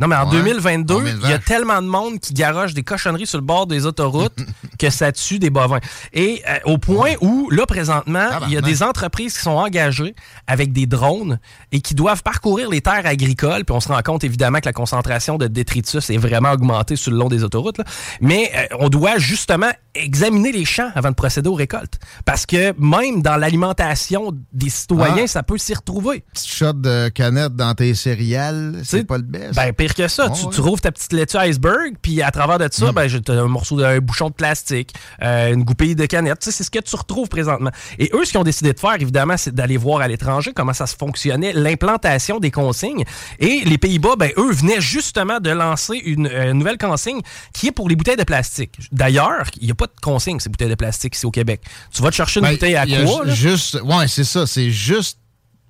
Non, 0.00 0.08
mais 0.08 0.16
en 0.16 0.24
Ouais. 0.28 0.32
2022, 0.38 0.94
Combien 0.96 1.14
de 1.14 1.20
il 1.22 1.30
y 1.30 1.32
a 1.32 1.38
tellement 1.38 1.80
de 1.80 1.86
monde 1.86 2.18
qui 2.18 2.34
garoche 2.34 2.74
des 2.74 2.82
cochonneries 2.82 3.28
sur 3.28 3.38
le 3.38 3.44
bord 3.44 3.68
des 3.68 3.86
autoroutes 3.86 4.36
que 4.84 4.90
ça 4.90 5.12
tue 5.12 5.38
des 5.38 5.50
bovins. 5.50 5.80
Et 6.12 6.42
euh, 6.48 6.58
au 6.64 6.78
point 6.78 7.12
où, 7.20 7.48
là, 7.50 7.66
présentement, 7.66 8.28
il 8.46 8.52
y 8.52 8.56
a 8.56 8.60
des 8.60 8.82
entreprises 8.82 9.34
qui 9.36 9.42
sont 9.42 9.50
engagées 9.52 10.14
avec 10.46 10.72
des 10.72 10.86
drones 10.86 11.38
et 11.72 11.80
qui 11.80 11.94
doivent 11.94 12.22
parcourir 12.22 12.68
les 12.68 12.80
terres 12.80 13.06
agricoles. 13.06 13.64
Puis 13.64 13.74
on 13.74 13.80
se 13.80 13.88
rend 13.88 14.00
compte, 14.02 14.24
évidemment, 14.24 14.60
que 14.60 14.66
la 14.66 14.72
concentration 14.72 15.38
de 15.38 15.46
détritus 15.46 16.10
est 16.10 16.16
vraiment 16.18 16.52
augmentée 16.52 16.96
sur 16.96 17.10
le 17.12 17.16
long 17.18 17.28
des 17.28 17.44
autoroutes. 17.44 17.78
là. 17.78 17.84
Mais 18.20 18.50
euh, 18.54 18.76
on 18.80 18.88
doit 18.88 19.18
justement 19.18 19.70
examiner 19.94 20.50
les 20.52 20.64
champs 20.64 20.90
avant 20.94 21.10
de 21.10 21.14
procéder 21.14 21.48
aux 21.48 21.54
récoltes. 21.54 21.98
Parce 22.24 22.46
que 22.46 22.74
même 22.78 23.22
dans 23.22 23.36
l'alimentation 23.36 24.32
des 24.52 24.68
citoyens, 24.70 25.24
Ah. 25.24 25.28
ça 25.28 25.42
peut 25.42 25.56
s'y 25.58 25.72
retrouver. 25.74 26.24
Petite 26.32 26.48
shot 26.50 26.72
de 26.74 27.08
canette 27.08 27.54
dans 27.54 27.74
tes 27.74 27.94
céréales, 27.94 28.80
c'est 28.84 28.98
C'est- 28.98 29.04
pas 29.04 29.16
le 29.18 29.22
best. 29.22 29.54
Ben, 29.54 29.72
pire 29.72 29.94
que 29.94 30.08
ça. 30.08 30.26
Ah 30.28 30.30
tu, 30.30 30.46
ouais. 30.46 30.52
tu 30.52 30.60
rouvres 30.60 30.80
ta 30.80 30.90
petite 30.92 31.12
laitue 31.12 31.36
iceberg, 31.38 31.94
puis 32.02 32.22
à 32.22 32.30
travers 32.30 32.58
de 32.58 32.68
ça, 32.70 32.90
ben, 32.92 33.06
j'ai 33.06 33.20
un 33.28 33.46
morceau 33.46 33.78
d'un 33.78 33.98
bouchon 34.00 34.28
de 34.30 34.34
plastique, 34.34 34.73
euh, 35.22 35.52
une 35.52 35.64
goupille 35.64 35.94
de 35.94 36.06
canette. 36.06 36.38
Tu 36.40 36.46
sais, 36.46 36.50
c'est 36.50 36.64
ce 36.64 36.70
que 36.70 36.78
tu 36.80 36.96
retrouves 36.96 37.28
présentement. 37.28 37.70
Et 37.98 38.10
eux, 38.14 38.24
ce 38.24 38.30
qu'ils 38.30 38.40
ont 38.40 38.44
décidé 38.44 38.72
de 38.72 38.78
faire, 38.78 38.94
évidemment, 39.00 39.36
c'est 39.36 39.54
d'aller 39.54 39.76
voir 39.76 40.00
à 40.00 40.08
l'étranger 40.08 40.52
comment 40.54 40.72
ça 40.72 40.86
se 40.86 40.96
fonctionnait, 40.96 41.52
l'implantation 41.52 42.38
des 42.40 42.50
consignes. 42.50 43.04
Et 43.38 43.62
les 43.64 43.78
Pays-Bas, 43.78 44.16
ben, 44.18 44.30
eux, 44.36 44.52
venaient 44.52 44.80
justement 44.80 45.40
de 45.40 45.50
lancer 45.50 45.96
une 46.04 46.26
euh, 46.26 46.52
nouvelle 46.52 46.78
consigne 46.78 47.20
qui 47.52 47.68
est 47.68 47.72
pour 47.72 47.88
les 47.88 47.96
bouteilles 47.96 48.16
de 48.16 48.24
plastique. 48.24 48.72
D'ailleurs, 48.92 49.46
il 49.60 49.66
n'y 49.66 49.70
a 49.72 49.74
pas 49.74 49.86
de 49.86 49.92
consigne, 50.02 50.38
ces 50.40 50.48
bouteilles 50.48 50.68
de 50.70 50.74
plastique 50.74 51.14
ici 51.16 51.26
au 51.26 51.30
Québec. 51.30 51.60
Tu 51.92 52.02
vas 52.02 52.10
te 52.10 52.16
chercher 52.16 52.40
une 52.40 52.46
Ben, 52.46 52.52
bouteille 52.52 52.76
à 52.76 52.86
quoi? 52.86 53.26
ju- 53.26 53.34
Juste, 53.50 53.78
ouais, 53.82 54.08
c'est 54.08 54.24
ça. 54.24 54.46
C'est 54.46 54.70
juste, 54.70 55.18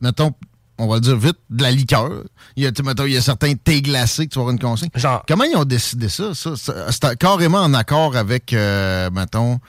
mettons, 0.01 0.33
on 0.79 0.89
va 0.89 0.97
le 0.97 1.01
dire 1.01 1.16
vite, 1.16 1.37
de 1.51 1.62
la 1.62 1.70
liqueur. 1.70 2.11
Il 2.57 2.64
y 2.64 2.66
a, 2.66 2.72
tu 2.72 2.83
sais, 2.83 2.89
mettons, 2.89 3.05
il 3.07 3.12
y 3.12 3.16
a 3.16 3.20
certains 3.20 3.55
thés 3.55 3.81
glacés 3.83 4.27
que 4.27 4.33
tu 4.33 4.39
vas 4.39 4.43
avoir 4.43 4.53
une 4.53 4.59
consigne. 4.61 4.89
Comment 5.29 5.45
ils 5.45 5.57
ont 5.57 5.64
décidé 5.64 6.09
ça? 6.09 6.33
ça, 6.35 7.16
carrément 7.16 7.59
en 7.61 7.75
accord 7.75 8.16
avec, 8.16 8.53
euh, 8.53 9.11
mettons, 9.11 9.61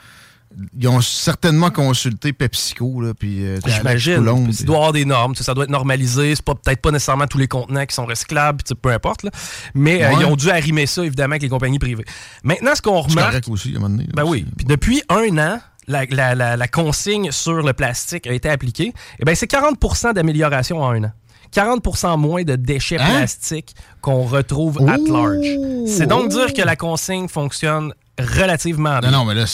ils 0.78 0.88
ont 0.88 1.02
certainement 1.02 1.70
consulté 1.70 2.32
PepsiCo, 2.32 3.02
là, 3.02 3.12
puis 3.12 3.44
euh, 3.44 3.58
J'imagine. 3.66 4.24
Il 4.58 4.64
doit 4.64 4.74
y 4.74 4.78
avoir 4.78 4.92
des 4.92 5.04
normes. 5.04 5.34
Ça 5.34 5.52
doit 5.52 5.64
être 5.64 5.70
normalisé. 5.70 6.34
C'est 6.34 6.44
pas 6.44 6.54
peut-être 6.54 6.80
pas 6.80 6.90
nécessairement 6.90 7.26
tous 7.26 7.36
les 7.38 7.48
contenants 7.48 7.84
qui 7.84 7.94
sont 7.94 8.06
recyclables, 8.06 8.62
peu 8.80 8.90
importe. 8.90 9.22
là. 9.22 9.30
Mais 9.74 10.02
euh, 10.02 10.12
ils 10.18 10.24
ont 10.24 10.34
dû 10.36 10.48
arrimer 10.50 10.86
ça, 10.86 11.04
évidemment, 11.04 11.32
avec 11.32 11.42
les 11.42 11.50
compagnies 11.50 11.78
privées. 11.78 12.06
Maintenant, 12.42 12.74
ce 12.74 12.80
qu'on 12.80 13.02
C'est 13.02 13.10
remarque. 13.10 13.28
correct 13.32 13.48
aussi, 13.48 13.74
à 13.74 13.76
un 13.76 13.80
moment 13.80 13.96
donné. 13.96 14.08
Ben 14.14 14.24
oui. 14.24 14.46
Puis 14.56 14.64
depuis 14.66 15.02
un 15.10 15.36
an, 15.38 15.60
la, 15.88 16.04
la- 16.06 16.34
la- 16.34 16.56
la 16.56 16.68
consigne 16.68 17.30
sur 17.32 17.54
le 17.62 17.72
plastique 17.72 18.26
a 18.26 18.32
été 18.32 18.48
appliquée. 18.48 18.92
Et 19.20 19.24
ben 19.24 19.34
c'est 19.34 19.50
40% 19.50 20.14
d'amélioration 20.14 20.82
en 20.82 20.90
un 20.90 21.04
an. 21.04 21.12
40% 21.54 22.18
moins 22.18 22.42
de 22.42 22.56
déchets 22.56 22.98
Hein? 22.98 23.06
plastiques 23.18 23.74
qu'on 24.00 24.24
retrouve 24.24 24.78
at 24.88 24.96
large. 24.98 25.46
C'est 25.86 26.06
donc 26.06 26.28
dire 26.28 26.52
que 26.52 26.62
la 26.62 26.76
consigne 26.76 27.28
fonctionne 27.28 27.92
relativement 28.18 28.98
bien. 28.98 29.10
Non, 29.10 29.18
non, 29.18 29.24
mais 29.26 29.34
là, 29.34 29.44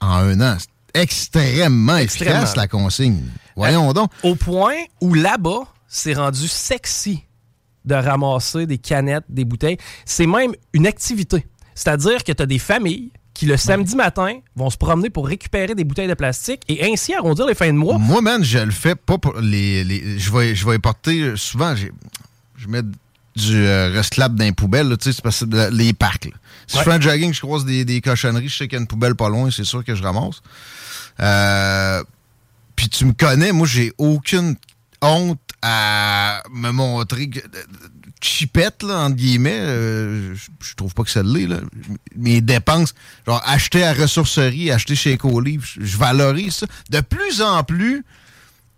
en 0.00 0.06
un 0.16 0.40
an, 0.42 0.56
c'est 0.58 1.00
extrêmement, 1.00 1.96
Extrêmement. 1.96 2.34
efficace, 2.36 2.56
la 2.56 2.68
consigne. 2.68 3.22
Voyons 3.56 3.92
donc. 3.94 4.10
Au 4.22 4.34
point 4.34 4.74
où 5.00 5.14
là-bas, 5.14 5.60
c'est 5.88 6.14
rendu 6.14 6.46
sexy 6.46 7.22
de 7.84 7.94
ramasser 7.94 8.66
des 8.66 8.78
canettes, 8.78 9.24
des 9.28 9.44
bouteilles. 9.44 9.78
C'est 10.04 10.26
même 10.26 10.52
une 10.72 10.86
activité. 10.86 11.46
C'est-à-dire 11.74 12.22
que 12.24 12.32
tu 12.32 12.42
as 12.42 12.46
des 12.46 12.58
familles 12.58 13.12
qui, 13.36 13.46
le 13.46 13.56
samedi 13.56 13.94
matin, 13.96 14.38
vont 14.56 14.70
se 14.70 14.76
promener 14.76 15.10
pour 15.10 15.26
récupérer 15.26 15.74
des 15.74 15.84
bouteilles 15.84 16.08
de 16.08 16.14
plastique 16.14 16.62
et 16.68 16.90
ainsi 16.92 17.14
arrondir 17.14 17.46
les 17.46 17.54
fins 17.54 17.68
de 17.72 17.78
mois. 17.78 17.98
Moi, 17.98 18.20
man, 18.22 18.42
je 18.42 18.58
le 18.58 18.70
fais 18.70 18.94
pas 18.94 19.18
pour 19.18 19.38
les. 19.40 19.84
les- 19.84 20.18
je, 20.18 20.32
vais, 20.32 20.54
je 20.54 20.66
vais 20.66 20.78
porter 20.78 21.32
souvent. 21.36 21.74
Je 21.76 22.66
mets 22.68 22.82
du 23.36 23.54
euh, 23.54 23.92
recyclable 23.94 24.36
dans 24.36 24.44
les 24.44 24.52
poubelles, 24.52 24.88
là, 24.88 24.96
tu 24.96 25.04
sais, 25.04 25.12
c'est 25.12 25.22
parce 25.22 25.40
que 25.40 25.44
de- 25.44 25.68
les 25.70 25.92
parcs. 25.92 26.24
là. 26.24 26.30
Si 26.66 26.76
Ouais. 26.78 26.82
je 26.84 26.88
fais 26.90 26.96
un 26.96 27.00
jogging, 27.00 27.34
je 27.34 27.40
croise 27.42 27.64
des, 27.66 27.84
des 27.84 28.00
cochonneries, 28.00 28.48
je 28.48 28.56
sais 28.56 28.66
qu'il 28.66 28.76
y 28.76 28.78
a 28.78 28.80
une 28.80 28.86
poubelle 28.88 29.14
pas 29.14 29.28
loin, 29.28 29.50
c'est 29.50 29.64
sûr 29.64 29.84
que 29.84 29.94
je 29.94 30.02
ramasse. 30.02 30.40
Euh, 31.20 32.02
Puis 32.74 32.88
tu 32.88 33.04
me 33.04 33.12
connais, 33.12 33.52
moi, 33.52 33.66
j'ai 33.66 33.92
aucune 33.98 34.56
honte 35.02 35.38
à 35.62 36.42
me 36.50 36.70
montrer 36.70 37.28
que. 37.28 37.40
Chipette, 38.26 38.82
là, 38.82 39.00
entre 39.00 39.16
guillemets, 39.16 39.60
euh, 39.60 40.34
je, 40.34 40.74
trouve 40.74 40.94
pas 40.94 41.04
que 41.04 41.10
ça 41.10 41.22
l'est, 41.22 41.46
là. 41.46 41.60
Mes 42.16 42.40
dépenses, 42.40 42.94
genre 43.26 43.42
acheter 43.44 43.84
à 43.84 43.92
ressourcerie, 43.92 44.70
acheter 44.70 44.94
chez 44.96 45.14
Ecolivre, 45.14 45.64
je, 45.64 45.96
valorise 45.96 46.56
ça. 46.56 46.66
De 46.90 47.00
plus 47.00 47.42
en 47.42 47.64
plus, 47.64 48.04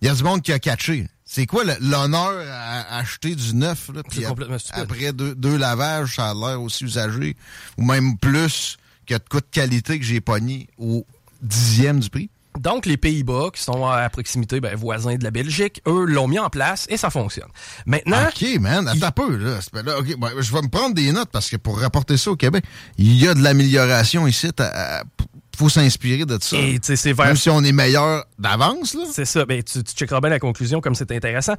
il 0.01 0.09
y 0.09 0.11
a 0.11 0.15
du 0.15 0.23
monde 0.23 0.43
qui 0.43 0.53
a 0.53 0.59
catché. 0.59 1.09
C'est 1.25 1.47
quoi 1.47 1.65
l'honneur 1.81 2.33
à 2.51 2.99
acheter 2.99 3.35
du 3.35 3.55
neuf, 3.55 3.91
là, 3.95 4.03
puis 4.09 4.23
complètement 4.23 4.59
stupide. 4.59 4.83
après 4.83 5.13
deux, 5.13 5.35
deux 5.35 5.57
lavages, 5.57 6.17
ça 6.17 6.31
a 6.31 6.35
l'air 6.35 6.63
aussi 6.63 6.85
usagé, 6.85 7.37
ou 7.77 7.85
même 7.85 8.17
plus 8.17 8.79
que 9.07 9.15
de 9.15 9.23
quoi 9.29 9.41
de 9.41 9.47
qualité 9.51 9.99
que 9.99 10.05
j'ai 10.05 10.21
pogné 10.21 10.69
au 10.79 11.07
dixième 11.43 12.01
du 12.01 12.09
prix. 12.09 12.31
Donc, 12.59 12.87
les 12.87 12.97
Pays-Bas, 12.97 13.51
qui 13.55 13.63
sont 13.63 13.87
à 13.87 14.09
proximité, 14.11 14.61
ben, 14.61 14.75
voisins 14.77 15.17
de 15.17 15.25
la 15.25 15.31
Belgique, 15.31 15.81
eux 15.87 16.05
l'ont 16.07 16.29
mis 16.29 16.39
en 16.39 16.49
place 16.51 16.87
et 16.89 16.97
ça 16.97 17.11
fonctionne. 17.11 17.49
Maintenant. 17.87 18.19
OK, 18.29 18.61
man, 18.61 18.89
attends 18.89 19.07
un 19.07 19.11
peu. 19.11 19.37
Là. 19.37 19.59
Ben, 19.73 19.85
je 20.41 20.53
vais 20.53 20.63
me 20.63 20.69
prendre 20.69 20.95
des 20.95 21.13
notes 21.13 21.31
parce 21.33 21.49
que 21.51 21.57
pour 21.57 21.79
rapporter 21.81 22.17
ça 22.17 22.31
au 22.31 22.37
Québec, 22.37 22.65
il 22.99 23.15
y 23.23 23.29
a 23.29 23.35
de 23.35 23.43
l'amélioration 23.43 24.27
ici. 24.27 24.51
Il 24.59 25.59
faut 25.59 25.69
s'inspirer 25.69 26.25
de 26.25 26.39
ça. 26.41 26.57
Et, 26.57 26.79
vers- 27.13 27.27
Même 27.27 27.37
si 27.37 27.51
on 27.51 27.63
est 27.65 27.73
meilleur 27.73 28.25
d'avance. 28.39 28.95
là. 28.95 29.03
C'est 29.13 29.25
ça. 29.25 29.45
Ben, 29.45 29.63
tu, 29.63 29.83
tu 29.83 29.93
checkeras 29.95 30.21
bien 30.21 30.31
la 30.31 30.39
conclusion 30.39 30.81
comme 30.81 30.95
c'est 30.95 31.11
intéressant. 31.11 31.55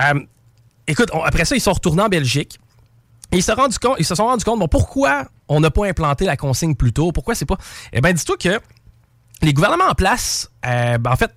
Euh, 0.00 0.20
écoute, 0.86 1.08
on- 1.12 1.22
après 1.22 1.44
ça, 1.44 1.54
ils 1.54 1.60
sont 1.60 1.72
retournés 1.72 2.02
en 2.02 2.08
Belgique. 2.08 2.58
Et 3.32 3.38
ils 3.38 3.42
se, 3.42 3.50
rendus 3.52 3.78
compte, 3.78 3.96
ils 3.98 4.04
se 4.04 4.14
sont 4.14 4.26
rendus 4.26 4.44
compte, 4.44 4.60
bon, 4.60 4.68
pourquoi 4.68 5.26
on 5.48 5.58
n'a 5.58 5.70
pas 5.70 5.86
implanté 5.86 6.24
la 6.24 6.36
consigne 6.36 6.74
plus 6.76 6.92
tôt? 6.92 7.10
Pourquoi 7.10 7.34
c'est 7.34 7.46
pas? 7.46 7.56
Eh 7.92 8.00
bien, 8.00 8.12
dis-toi 8.12 8.36
que 8.36 8.60
les 9.44 9.52
gouvernements 9.52 9.88
en 9.88 9.94
place, 9.94 10.50
euh, 10.66 10.98
ben, 10.98 11.12
en 11.12 11.16
fait, 11.16 11.30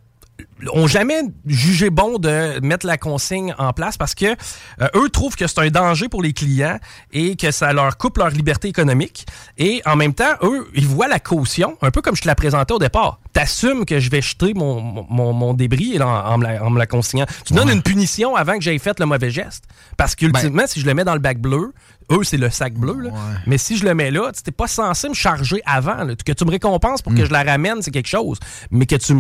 ont 0.74 0.88
jamais 0.88 1.22
jugé 1.45 1.89
bon 1.89 2.18
de 2.18 2.60
mettre 2.62 2.86
la 2.86 2.97
consigne 2.97 3.53
en 3.58 3.74
place 3.74 3.97
parce 3.97 4.16
que 4.16 4.26
euh, 4.26 4.88
eux 4.95 5.10
trouvent 5.10 5.36
que 5.36 5.45
c'est 5.47 5.60
un 5.60 5.70
danger 5.70 6.10
pour 6.10 6.22
les 6.22 6.34
clients 6.34 6.80
et 7.12 7.36
que 7.36 7.51
ça 7.51 7.74
leur 7.74 7.97
coupe 7.97 8.18
leur 8.18 8.30
liberté 8.30 8.68
économique. 8.68 9.26
Et 9.58 9.82
en 9.86 9.95
même 9.95 10.14
temps, 10.14 10.34
eux, 10.41 10.68
ils 10.74 10.88
voient 10.88 11.08
la 11.08 11.20
caution, 11.20 11.78
un 11.82 11.91
peu 11.91 12.01
comme 12.01 12.16
je 12.16 12.22
te 12.22 12.28
la 12.28 12.36
présentais 12.36 12.74
au 12.74 12.80
départ. 12.80 13.20
T'assumes 13.34 13.86
que 13.86 13.99
je 13.99 14.10
vais 14.10 14.22
jeter 14.22 14.53
mon, 14.53 15.05
mon, 15.10 15.34
mon 15.34 15.53
débris 15.53 16.01
en, 16.01 16.08
en 16.08 16.38
me 16.38 16.43
la, 16.43 16.64
en 16.64 16.70
me 16.70 16.80
la 16.80 16.88
consignant. 16.88 17.26
Tu 17.45 17.53
donnes 17.53 17.70
une 17.70 17.84
punition 17.84 18.36
avant 18.36 18.58
que 18.58 18.62
j'aie 18.62 18.80
fait 18.80 18.99
le 18.99 19.05
mauvais 19.05 19.30
geste. 19.30 19.66
Parce 19.95 20.16
qu'ultimement, 20.16 20.66
si 20.66 20.80
je 20.80 20.86
le 20.86 20.93
mets 20.93 21.03
dans 21.03 21.14
le 21.14 21.20
bac 21.20 21.39
bleu, 21.39 21.74
eux, 22.12 22.24
c'est 22.24 22.38
le 22.38 22.49
sac 22.49 22.74
bleu. 22.74 22.99
là. 23.01 23.12
Mais 23.45 23.58
si 23.58 23.78
je 23.78 23.86
le 23.86 23.93
mets 23.93 24.12
là, 24.12 24.32
tu 24.32 24.41
n'es 24.45 24.51
pas 24.51 24.68
censé 24.68 25.10
me 25.10 25.14
charger 25.14 25.62
avant. 25.66 26.03
là. 26.03 26.16
Que 26.16 26.32
tu 26.32 26.45
me 26.45 26.51
récompenses 26.51 27.01
pour 27.01 27.14
que 27.14 27.26
je 27.26 27.32
la 27.32 27.43
ramène, 27.43 27.82
c'est 27.82 27.91
quelque 27.91 28.08
chose. 28.08 28.39
Mais 28.72 28.86
que 28.86 28.95
tu 28.95 29.14
me 29.14 29.20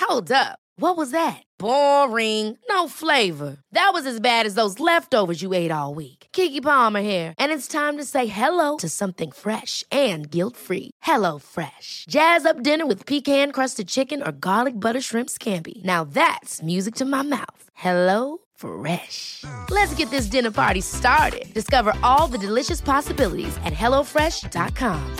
Hold 0.00 0.30
up. 0.32 0.58
What 0.76 0.96
was 0.96 1.10
that? 1.12 1.42
Boring. 1.58 2.56
No 2.68 2.88
flavor. 2.88 3.58
That 3.72 3.90
was 3.92 4.06
as 4.06 4.20
bad 4.20 4.46
as 4.46 4.54
those 4.54 4.80
leftovers 4.80 5.40
you 5.42 5.54
ate 5.54 5.70
all 5.70 5.94
week. 5.94 6.21
Kiki 6.32 6.62
Palmer 6.62 7.02
here, 7.02 7.34
and 7.38 7.52
it's 7.52 7.68
time 7.68 7.98
to 7.98 8.04
say 8.04 8.24
hello 8.24 8.78
to 8.78 8.88
something 8.88 9.30
fresh 9.30 9.84
and 9.90 10.30
guilt-free. 10.30 10.90
Hello 11.02 11.38
Fresh. 11.38 12.06
Jazz 12.08 12.46
up 12.46 12.62
dinner 12.62 12.86
with 12.86 13.06
pecan-crusted 13.06 13.86
chicken 13.88 14.22
or 14.22 14.32
garlic 14.32 14.78
butter 14.78 15.00
shrimp 15.00 15.28
scampi. 15.28 15.84
Now 15.84 16.04
that's 16.04 16.62
music 16.62 16.94
to 16.96 17.04
my 17.04 17.22
mouth. 17.22 17.64
Hello 17.74 18.38
Fresh. 18.54 19.44
Let's 19.70 19.94
get 19.94 20.10
this 20.10 20.26
dinner 20.26 20.50
party 20.50 20.80
started. 20.80 21.52
Discover 21.52 21.94
all 22.02 22.28
the 22.28 22.38
delicious 22.38 22.80
possibilities 22.80 23.56
at 23.64 23.74
hellofresh.com. 23.74 25.16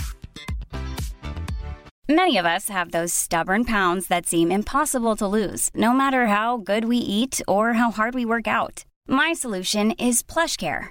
Many 2.09 2.37
of 2.39 2.47
us 2.47 2.69
have 2.69 2.91
those 2.91 3.15
stubborn 3.15 3.65
pounds 3.65 4.09
that 4.09 4.27
seem 4.27 4.51
impossible 4.51 5.17
to 5.17 5.27
lose, 5.27 5.71
no 5.75 5.93
matter 5.93 6.27
how 6.27 6.57
good 6.57 6.85
we 6.85 6.97
eat 6.97 7.41
or 7.47 7.75
how 7.75 7.91
hard 7.91 8.15
we 8.15 8.25
work 8.25 8.47
out. 8.47 8.85
My 9.07 9.33
solution 9.35 9.93
is 9.93 10.23
PlushCare. 10.23 10.91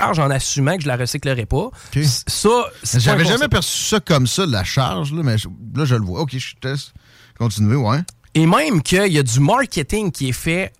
Charge 0.00 0.18
en 0.18 0.30
assumant 0.30 0.76
que 0.76 0.82
je 0.82 0.88
la 0.88 0.96
recyclerai 0.96 1.46
pas. 1.46 1.70
Ça, 2.26 2.50
J'avais 2.98 3.24
jamais 3.24 3.48
perçu 3.48 3.84
ça 3.88 4.00
comme 4.00 4.26
ça, 4.26 4.44
la 4.46 4.62
charge, 4.64 5.12
là, 5.12 5.22
mais 5.22 5.38
je- 5.38 5.48
là, 5.74 5.84
je 5.86 5.94
le 5.94 6.04
vois. 6.04 6.20
OK, 6.20 6.36
je 6.36 6.54
teste. 6.60 6.92
Continuez, 7.38 7.76
ouais. 7.76 7.98
Et 8.34 8.46
même 8.46 8.82
qu'il 8.82 9.10
y 9.12 9.18
a 9.18 9.22
du 9.22 9.40
marketing 9.40 10.10
qui 10.10 10.28
est 10.28 10.32
fait 10.32 10.72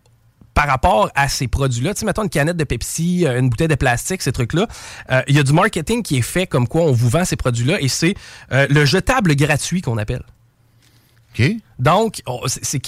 par 0.53 0.67
rapport 0.67 1.11
à 1.15 1.29
ces 1.29 1.49
produits-là. 1.49 1.95
Tu 1.95 2.01
sais, 2.01 2.07
mettons 2.07 2.23
une 2.25 2.29
canette 2.31 2.57
de 2.57 2.65
Pepsi, 2.65 3.27
euh, 3.27 3.39
une 3.39 3.49
bouteille 3.51 3.69
de 3.69 3.75
plastique, 3.75 4.21
ces 4.23 4.33
trucs-là. 4.33 4.67
euh, 5.11 5.23
Il 5.29 5.37
y 5.37 5.39
a 5.39 5.43
du 5.43 5.53
marketing 5.53 6.03
qui 6.03 6.17
est 6.19 6.23
fait 6.23 6.47
comme 6.47 6.67
quoi 6.69 6.83
on 6.83 6.93
vous 6.93 7.09
vend 7.09 7.25
ces 7.25 7.37
produits-là 7.37 7.81
et 7.81 7.89
c'est 7.89 8.15
euh, 8.53 8.67
le 8.71 8.85
jetable 8.85 9.35
gratuit 9.37 9.81
qu'on 9.83 9.99
appelle. 9.99 10.23
OK. 11.39 11.53
Donc, 11.79 12.23
on- 12.27 12.41
c'est- 12.47 12.81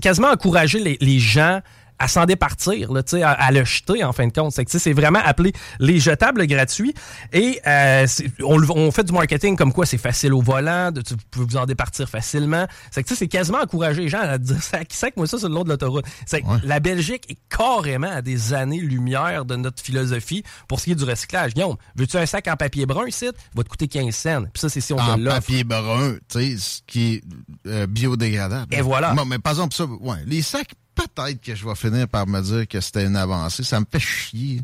quasiment 0.00 0.28
encourager 0.30 0.78
les, 0.80 0.98
les 1.00 1.18
gens 1.20 1.60
à 1.98 2.08
s'en 2.08 2.24
départir, 2.26 2.92
là, 2.92 3.02
tu 3.02 3.16
sais, 3.16 3.22
à, 3.22 3.30
à 3.30 3.50
le 3.52 3.64
jeter 3.64 4.02
en 4.04 4.12
fin 4.12 4.26
de 4.26 4.32
compte. 4.32 4.52
C'est 4.52 4.64
que, 4.64 4.70
tu 4.70 4.78
sais, 4.78 4.82
c'est 4.82 4.92
vraiment 4.92 5.20
appelé 5.24 5.52
les 5.78 6.00
jetables 6.00 6.46
gratuits. 6.46 6.92
Et 7.32 7.60
euh, 7.66 8.04
c'est- 8.08 8.30
on, 8.42 8.60
on 8.70 8.90
fait 8.90 9.04
du 9.04 9.12
marketing 9.12 9.56
comme 9.56 9.72
quoi 9.72 9.86
c'est 9.86 9.98
facile 9.98 10.34
au 10.34 10.40
volant, 10.42 10.90
de, 10.90 11.00
tu, 11.02 11.14
pouvez 11.30 11.46
vous 11.46 11.56
en 11.56 11.66
départir 11.66 12.08
facilement. 12.08 12.66
C'est 12.90 13.02
que 13.02 13.08
tu 13.08 13.14
sais, 13.14 13.18
c'est 13.20 13.28
quasiment 13.28 13.58
encourager 13.62 14.02
les 14.02 14.08
gens 14.08 14.20
à 14.20 14.38
dire 14.38 14.62
sac, 14.62 14.88
sac 14.92 15.16
moi 15.16 15.26
ça 15.26 15.38
sur 15.38 15.48
le 15.48 15.54
long 15.54 15.64
de 15.64 15.68
l'autoroute. 15.68 16.04
C'est 16.26 16.40
que 16.42 16.46
La 16.64 16.80
Belgique 16.80 17.24
est 17.30 17.38
carrément 17.48 18.10
à 18.10 18.22
des 18.22 18.52
années-lumière 18.54 19.44
de 19.44 19.56
notre 19.56 19.82
philosophie 19.82 20.42
pour 20.68 20.80
ce 20.80 20.84
qui 20.86 20.92
est 20.92 20.96
du 20.96 21.04
recyclage. 21.04 21.54
Guillaume, 21.54 21.76
veux-tu 21.96 22.16
un 22.16 22.26
sac 22.26 22.48
en 22.48 22.56
papier 22.56 22.86
brun 22.86 23.06
ici? 23.06 23.26
Va 23.54 23.62
te 23.62 23.68
coûter 23.68 23.88
15 23.88 24.14
cents. 24.14 24.42
Puis 24.52 24.60
ça, 24.60 24.68
c'est 24.68 24.80
si 24.80 24.92
on 24.92 24.98
en 24.98 25.16
te 25.16 25.24
papier 25.24 25.64
brun, 25.64 26.14
tu 26.28 26.38
sais, 26.38 26.56
ce 26.58 26.80
qui 26.86 27.14
est 27.14 27.22
euh, 27.66 27.86
biodégradable. 27.86 28.74
Et 28.74 28.80
voilà. 28.80 29.14
Bon, 29.14 29.24
mais 29.24 29.38
par 29.38 29.52
exemple, 29.52 29.74
ça, 29.74 29.84
ouais, 29.86 30.16
les 30.26 30.42
sacs, 30.42 30.74
peut-être 30.94 31.40
que 31.40 31.54
je 31.54 31.66
vais 31.66 31.74
finir 31.74 32.08
par 32.08 32.26
me 32.26 32.40
dire 32.40 32.68
que 32.68 32.80
c'était 32.80 33.04
une 33.04 33.16
avancée. 33.16 33.64
Ça 33.64 33.80
me 33.80 33.86
fait 33.90 33.98
chier. 34.00 34.60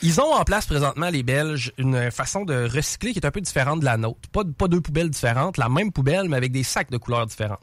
Ils 0.00 0.20
ont 0.20 0.32
en 0.32 0.44
place 0.44 0.64
présentement, 0.64 1.08
les 1.10 1.24
Belges, 1.24 1.72
une 1.76 2.12
façon 2.12 2.44
de 2.44 2.68
recycler 2.72 3.12
qui 3.12 3.18
est 3.18 3.26
un 3.26 3.32
peu 3.32 3.40
différente 3.40 3.80
de 3.80 3.84
la 3.84 3.96
nôtre. 3.96 4.28
Pas, 4.30 4.42
pas 4.44 4.68
deux 4.68 4.80
poubelles 4.80 5.10
différentes, 5.10 5.56
la 5.56 5.68
même 5.68 5.90
poubelle, 5.90 6.28
mais 6.28 6.36
avec 6.36 6.52
des 6.52 6.62
sacs 6.62 6.88
de 6.92 6.98
couleurs 6.98 7.26
différentes. 7.26 7.58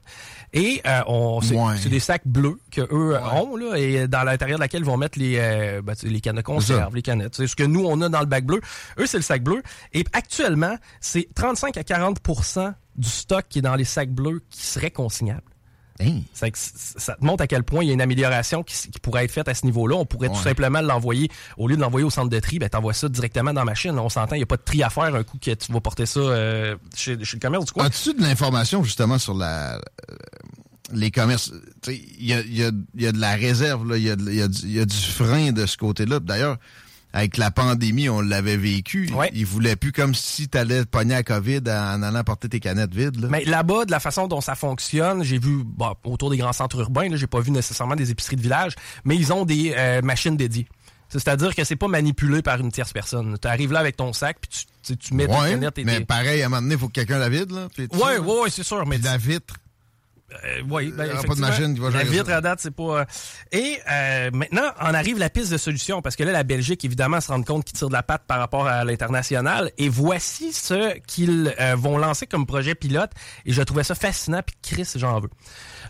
Et 0.52 0.82
euh, 0.86 1.00
on, 1.08 1.40
c'est, 1.40 1.56
Ouais. 1.56 1.80
des 1.90 2.02
sacs 2.02 2.28
bleus 2.28 2.60
qu'eux 2.72 3.18
ont, 3.32 3.56
là, 3.56 3.78
et 3.78 4.10
dans 4.10 4.24
l'intérieur 4.24 4.58
de 4.58 4.64
laquelle 4.64 4.82
ils 4.82 4.86
vont 4.86 4.98
mettre 4.98 5.18
les, 5.18 5.38
euh, 5.40 5.82
ben, 5.82 5.96
les 6.04 6.20
cannes 6.20 6.36
de 6.36 6.42
conserve, 6.42 6.94
les 6.94 7.02
canettes. 7.02 7.36
C'est 7.36 7.48
ce 7.48 7.56
que 7.56 7.64
nous, 7.64 7.86
on 7.86 8.02
a 8.02 8.10
dans 8.10 8.20
le 8.20 8.26
bac 8.26 8.44
bleu. 8.46 8.60
Eux, 9.00 9.06
c'est 9.06 9.16
le 9.18 9.24
sac 9.24 9.42
bleu. 9.42 9.64
Et 9.94 10.04
actuellement, 10.12 10.76
c'est 11.00 11.30
35 11.36 11.78
à 11.78 11.84
40% 11.84 12.74
du 12.98 13.08
stock 13.08 13.46
qui 13.48 13.60
est 13.60 13.62
dans 13.62 13.76
les 13.76 13.86
sacs 13.86 14.12
bleus 14.12 14.44
qui 14.50 14.62
serait 14.66 14.92
consignable. 14.92 15.44
C'est 16.34 16.52
que 16.52 16.58
c- 16.58 16.72
ça 16.98 17.16
te 17.16 17.24
montre 17.24 17.42
à 17.44 17.48
quel 17.48 17.64
point 17.64 17.84
il 17.84 17.88
y 17.88 17.90
a 17.92 17.94
une 17.94 18.02
amélioration 18.02 18.64
qui, 18.64 18.76
pourrait 19.02 19.24
être 19.26 19.32
faite 19.32 19.48
à 19.48 19.54
ce 19.54 19.66
niveau-là. 19.66 19.96
On 19.96 20.06
pourrait 20.06 20.28
tout 20.28 20.36
simplement 20.44 20.82
l'envoyer, 20.82 21.30
au 21.58 21.68
lieu 21.70 21.78
de 21.78 21.82
l'envoyer 21.82 22.04
au 22.06 22.10
centre 22.10 22.30
de 22.30 22.40
tri, 22.40 22.60
ben, 22.60 22.68
t'envoies 22.68 22.94
ça 22.94 23.08
directement 23.08 23.54
dans 23.54 23.62
la 23.62 23.66
machine. 23.66 23.98
On 23.98 24.10
s'entend, 24.10 24.36
il 24.36 24.40
n'y 24.40 24.44
a 24.44 24.48
pas 24.48 24.58
de 24.58 24.64
tri 24.64 24.84
à 24.84 24.90
faire 24.90 25.04
un 25.16 25.24
coup 25.24 25.38
que 25.40 25.52
tu 25.52 25.72
vas 25.72 25.80
porter 25.80 26.06
ça 26.06 26.20
euh, 26.20 26.76
chez, 26.96 27.24
chez 27.24 27.38
le 27.38 27.40
commerce 27.42 27.66
du 27.66 27.72
coin. 27.72 27.86
As-tu 27.86 28.14
de 28.14 28.22
l'information 28.22 28.84
justement 28.84 29.18
sur 29.18 29.34
la 29.36 29.76
euh, 29.76 29.80
les 30.92 31.12
commerces? 31.12 31.52
Tu 31.82 31.92
sais, 31.96 32.02
Il 32.20 32.26
y 32.26 32.34
a, 32.34 32.42
y 32.42 32.64
a- 32.64 32.72
y 32.96 33.08
a 33.08 33.12
de 33.12 33.20
la 33.20 33.36
réserve, 33.36 33.94
il 33.96 34.04
y, 34.04 34.10
a 34.12 34.16
y 34.20 34.80
a 34.80 34.86
du 34.86 34.98
frein 34.98 35.52
de 35.52 35.66
ce 35.66 35.78
côté-là. 35.78 36.20
D'ailleurs, 36.20 36.58
avec 37.16 37.38
la 37.38 37.50
pandémie, 37.50 38.10
on 38.10 38.20
l'avait 38.20 38.58
vécu. 38.58 39.10
Ils 39.34 39.46
voulaient 39.46 39.78
plus 39.78 39.94
comme 39.94 40.14
si 40.14 40.50
tu 40.50 40.58
allais 40.58 40.84
pogner 40.86 41.14
la 41.14 41.24
COVID 41.24 41.62
en 41.68 42.04
allant 42.04 42.24
porter 42.26 42.50
tes 42.50 42.60
canettes 42.60 42.94
vides. 42.94 43.20
Là. 43.22 43.30
Mais 43.32 43.46
là-bas, 43.46 43.86
de 43.86 43.92
la 43.92 44.02
façon 44.02 44.28
dont 44.28 44.42
ça 44.42 44.54
fonctionne, 44.56 45.24
j'ai 45.24 45.40
vu 45.40 45.64
bon, 45.64 45.96
autour 46.04 46.30
des 46.30 46.36
grands 46.38 46.52
centres 46.54 46.78
urbains, 46.82 47.08
là, 47.08 47.16
j'ai 47.16 47.26
pas 47.28 47.40
vu 47.40 47.52
nécessairement 47.52 47.96
des 47.96 48.12
épiceries 48.12 48.36
de 48.36 48.42
village, 48.42 48.74
mais 49.06 49.16
ils 49.16 49.32
ont 49.32 49.46
des 49.46 49.74
euh, 49.78 50.02
machines 50.02 50.36
dédiées. 50.36 50.68
C'est-à-dire 51.08 51.56
que 51.56 51.64
c'est 51.64 51.78
pas 51.78 51.88
manipulé 51.88 52.42
par 52.42 52.60
une 52.60 52.72
tierce 52.72 52.92
personne. 52.92 53.38
Tu 53.42 53.48
arrives 53.48 53.72
là 53.72 53.80
avec 53.80 53.96
ton 53.96 54.12
sac, 54.12 54.38
puis 54.42 54.50
tu, 54.50 54.66
tu, 54.84 54.98
tu 54.98 55.14
mets 55.14 55.28
tes 55.28 55.34
Ouais, 55.34 55.52
canettes 55.52 55.78
et 55.78 55.86
mais 55.86 56.00
tes- 56.00 56.06
pareil, 56.06 56.42
à 56.42 56.48
un 56.48 56.50
moment 56.50 56.62
donné, 56.64 56.74
il 56.76 56.80
faut 56.80 56.88
que 56.88 56.94
quelqu'un 56.94 57.18
la 57.20 57.30
vide. 57.30 57.52
Là, 57.52 57.70
puis 57.74 57.88
Ouais, 57.94 58.18
ouais, 58.18 58.42
ouais, 58.42 58.50
c'est 58.50 58.64
sûr. 58.64 58.86
Mais 58.86 58.98
la 58.98 59.18
vitre. 59.18 59.56
Euh, 60.44 60.62
oui, 60.70 60.92
ben, 60.92 61.06
Il 61.06 61.10
y 61.10 61.14
aura 61.14 61.24
pas 61.24 61.36
de 61.36 61.40
machine 61.40 61.74
qui 61.76 61.80
va 61.80 61.92
La 61.92 62.04
vitre 62.04 62.26
ça. 62.26 62.38
à 62.38 62.42
date, 62.42 62.60
c'est 62.60 62.72
pas. 62.72 62.84
euh, 63.02 63.06
Et 63.52 63.78
euh, 63.90 64.32
maintenant, 64.34 64.72
en 64.82 64.94
arrive 64.94 65.20
la 65.20 65.30
piste 65.30 65.52
de 65.52 65.58
solution 65.58 66.02
parce 66.02 66.16
que 66.16 66.24
là, 66.24 66.32
la 66.32 66.44
Belgique, 66.44 66.84
évidemment, 66.84 67.22
se 67.22 67.32
rend 67.32 67.42
compte 67.44 67.64
qu'ils 67.64 67.78
tirent 67.78 67.90
de 67.90 67.94
la 67.94 68.04
patte 68.04 68.24
par 68.28 68.40
rapport 68.40 68.68
à 68.68 68.84
l'international. 68.84 69.72
Et 69.78 69.88
voici 69.88 70.52
ce 70.52 70.98
qu'ils 71.02 71.54
euh, 71.60 71.76
vont 71.76 71.98
lancer 71.98 72.26
comme 72.26 72.46
projet 72.48 72.74
pilote. 72.76 73.12
Et 73.46 73.54
je 73.54 73.62
trouvais 73.62 73.84
ça 73.84 73.94
fascinant. 73.96 74.42
Puis 74.46 74.56
Chris, 74.62 74.90
j'en 74.96 75.20
veux. 75.20 75.30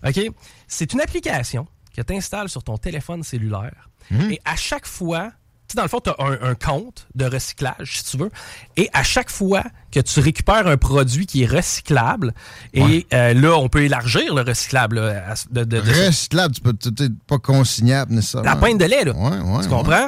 Ok, 0.05 0.19
c'est 0.67 0.91
une 0.93 1.01
application 1.01 1.65
que 1.95 2.01
tu 2.01 2.13
installes 2.13 2.49
sur 2.49 2.61
ton 2.63 2.77
téléphone 2.77 3.23
cellulaire. 3.23 3.89
Et 4.29 4.39
à 4.45 4.55
chaque 4.55 4.86
fois, 4.86 5.31
dans 5.74 5.82
le 5.82 5.88
fond, 5.88 5.99
tu 5.99 6.09
as 6.11 6.16
un, 6.20 6.49
un 6.51 6.55
compte 6.55 7.07
de 7.16 7.26
recyclage, 7.26 8.01
si 8.01 8.03
tu 8.11 8.18
veux. 8.18 8.30
Et 8.78 8.89
à 8.93 9.03
chaque 9.03 9.32
fois 9.32 9.63
que 9.91 9.99
tu 9.99 10.20
récupères 10.20 10.68
un 10.68 10.78
produit 10.78 11.26
qui 11.26 11.43
est 11.43 11.47
recyclable, 11.47 12.34
et 12.74 13.07
euh, 13.13 13.34
là, 13.34 13.57
on 13.57 13.68
peut 13.70 13.84
élargir 13.84 14.36
le 14.36 14.41
recyclable. 14.41 14.97
là, 14.99 15.32
à- 15.32 15.34
de, 15.51 15.63
de- 15.63 15.82
de- 15.82 16.05
Recyclable, 16.05 16.53
tu 16.53 16.61
peux 16.61 16.74
tu 16.74 16.89
sais, 16.97 17.09
pas 17.28 17.39
consignable 17.39 18.13
nécessairement. 18.13 18.49
la 18.49 18.55
pinte 18.57 18.78
de 18.80 18.86
lait, 18.86 19.03
là. 19.05 19.13
Ouais, 19.13 19.39
ouais, 19.39 19.63
tu 19.63 19.70
comprends? 19.70 20.07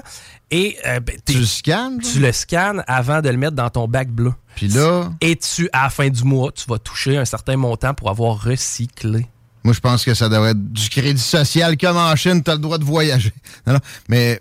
Et 0.52 0.78
euh, 0.86 1.00
ben, 1.00 1.16
Tu 1.26 1.40
le 1.40 1.46
scannes? 1.46 2.00
Tu 2.00 2.20
le 2.20 2.32
scannes 2.32 2.84
avant 2.88 3.22
de 3.22 3.30
le 3.30 3.38
mettre 3.38 3.56
dans 3.56 3.70
ton 3.70 3.88
bac 3.88 4.10
bleu. 4.10 4.34
Puis 4.56 4.68
là. 4.70 5.10
Et 5.22 5.36
tu, 5.36 5.70
à 5.74 5.84
la 5.84 5.90
fin 5.90 6.08
du 6.10 6.24
mois, 6.24 6.52
tu 6.52 6.66
vas 6.70 6.78
toucher 6.80 7.18
un 7.18 7.26
certain 7.26 7.58
montant 7.58 7.94
pour 7.94 8.10
avoir 8.10 8.42
recyclé. 8.42 9.28
Moi, 9.64 9.74
je 9.74 9.82
pense 9.82 10.06
que 10.06 10.14
ça 10.14 10.30
devrait 10.30 10.52
être 10.52 10.72
du 10.72 10.88
crédit 10.90 11.22
social 11.22 11.76
comme 11.78 11.98
en 11.98 12.16
Chine, 12.16 12.42
t'as 12.42 12.54
le 12.54 12.60
droit 12.60 12.78
de 12.78 12.86
voyager. 12.86 13.34
Non, 13.68 13.74
non, 13.74 13.80
mais, 14.08 14.40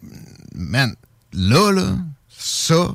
man, 0.55 0.95
là, 1.37 1.71
là, 1.73 1.97
ça, 2.39 2.89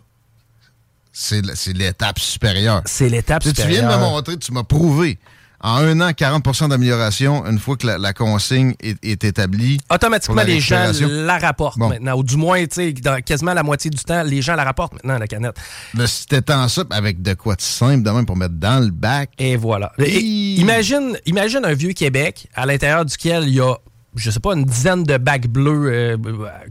c'est 1.14 1.42
l'étape 1.74 2.20
supérieure. 2.20 2.82
C'est 2.86 3.10
l'étape 3.10 3.44
sais, 3.44 3.54
Tu 3.54 3.62
viens 3.62 3.82
de 3.82 3.88
me 3.88 3.92
supérieure. 3.92 4.00
montrer, 4.12 4.38
tu 4.38 4.52
m'as 4.52 4.64
prouvé. 4.64 5.20
En 5.64 5.76
un 5.76 6.02
an, 6.02 6.10
40% 6.10 6.70
d'amélioration 6.70 7.46
une 7.46 7.60
fois 7.60 7.78
que 7.78 7.86
la, 7.86 8.00
la 8.00 8.14
consigne 8.14 8.74
est, 8.80 8.98
est 9.06 9.24
établie. 9.24 9.80
Automatiquement, 9.92 10.42
les 10.42 10.60
gens 10.60 10.92
la 11.08 11.38
rapportent 11.38 11.78
Bon. 11.78 11.90
maintenant. 11.90 12.18
Ou 12.18 12.24
du 12.24 12.36
moins, 12.36 12.62
tu 12.66 12.68
sais, 12.72 12.94
dans 12.94 13.22
quasiment 13.22 13.54
la 13.54 13.62
moitié 13.62 13.92
du 13.92 14.04
temps, 14.04 14.24
les 14.24 14.42
gens 14.42 14.56
la 14.56 14.64
rapportent 14.64 14.94
maintenant, 14.94 15.20
la 15.20 15.28
canette. 15.28 15.56
Là, 15.94 16.08
si 16.08 16.26
t'étends 16.26 16.68
ça 16.68 16.84
avec 16.90 17.22
de 17.22 17.36
quoi 17.36 17.54
de 17.56 17.62
simple, 17.62 18.02
de 18.02 18.10
même 18.10 18.26
pour 18.26 18.38
mettre 18.38 18.56
dans 18.56 18.84
le 18.84 18.90
bac. 18.90 19.30
Et 19.38 19.56
voilà. 19.56 19.92
Et 20.00 20.20
imagine, 20.20 21.16
imagine 21.28 21.64
un 21.64 21.74
vieux 21.76 21.94
Québec 21.94 22.48
à 22.56 22.66
l'intérieur 22.66 23.06
duquel 23.06 23.44
il 23.44 23.54
y 23.54 23.62
a, 23.62 23.76
je 24.16 24.30
sais 24.30 24.40
pas, 24.40 24.54
une 24.54 24.66
dizaine 24.66 25.04
de 25.04 25.18
bacs 25.18 25.48
bleus 25.48 25.92
euh, 25.92 26.18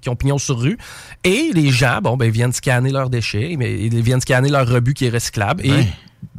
qui 0.00 0.08
ont 0.08 0.16
pignon 0.16 0.38
sur 0.38 0.58
rue. 0.58 0.78
Et 1.24 1.50
les 1.54 1.70
gens, 1.70 2.00
bon, 2.02 2.16
ben, 2.16 2.26
ils 2.26 2.30
viennent 2.30 2.52
scanner 2.52 2.90
leurs 2.90 3.10
déchets, 3.10 3.56
mais 3.58 3.78
ils 3.80 4.02
viennent 4.02 4.20
scanner 4.20 4.50
leur 4.50 4.68
rebut 4.68 4.94
qui 4.94 5.06
est 5.06 5.10
recyclable. 5.10 5.64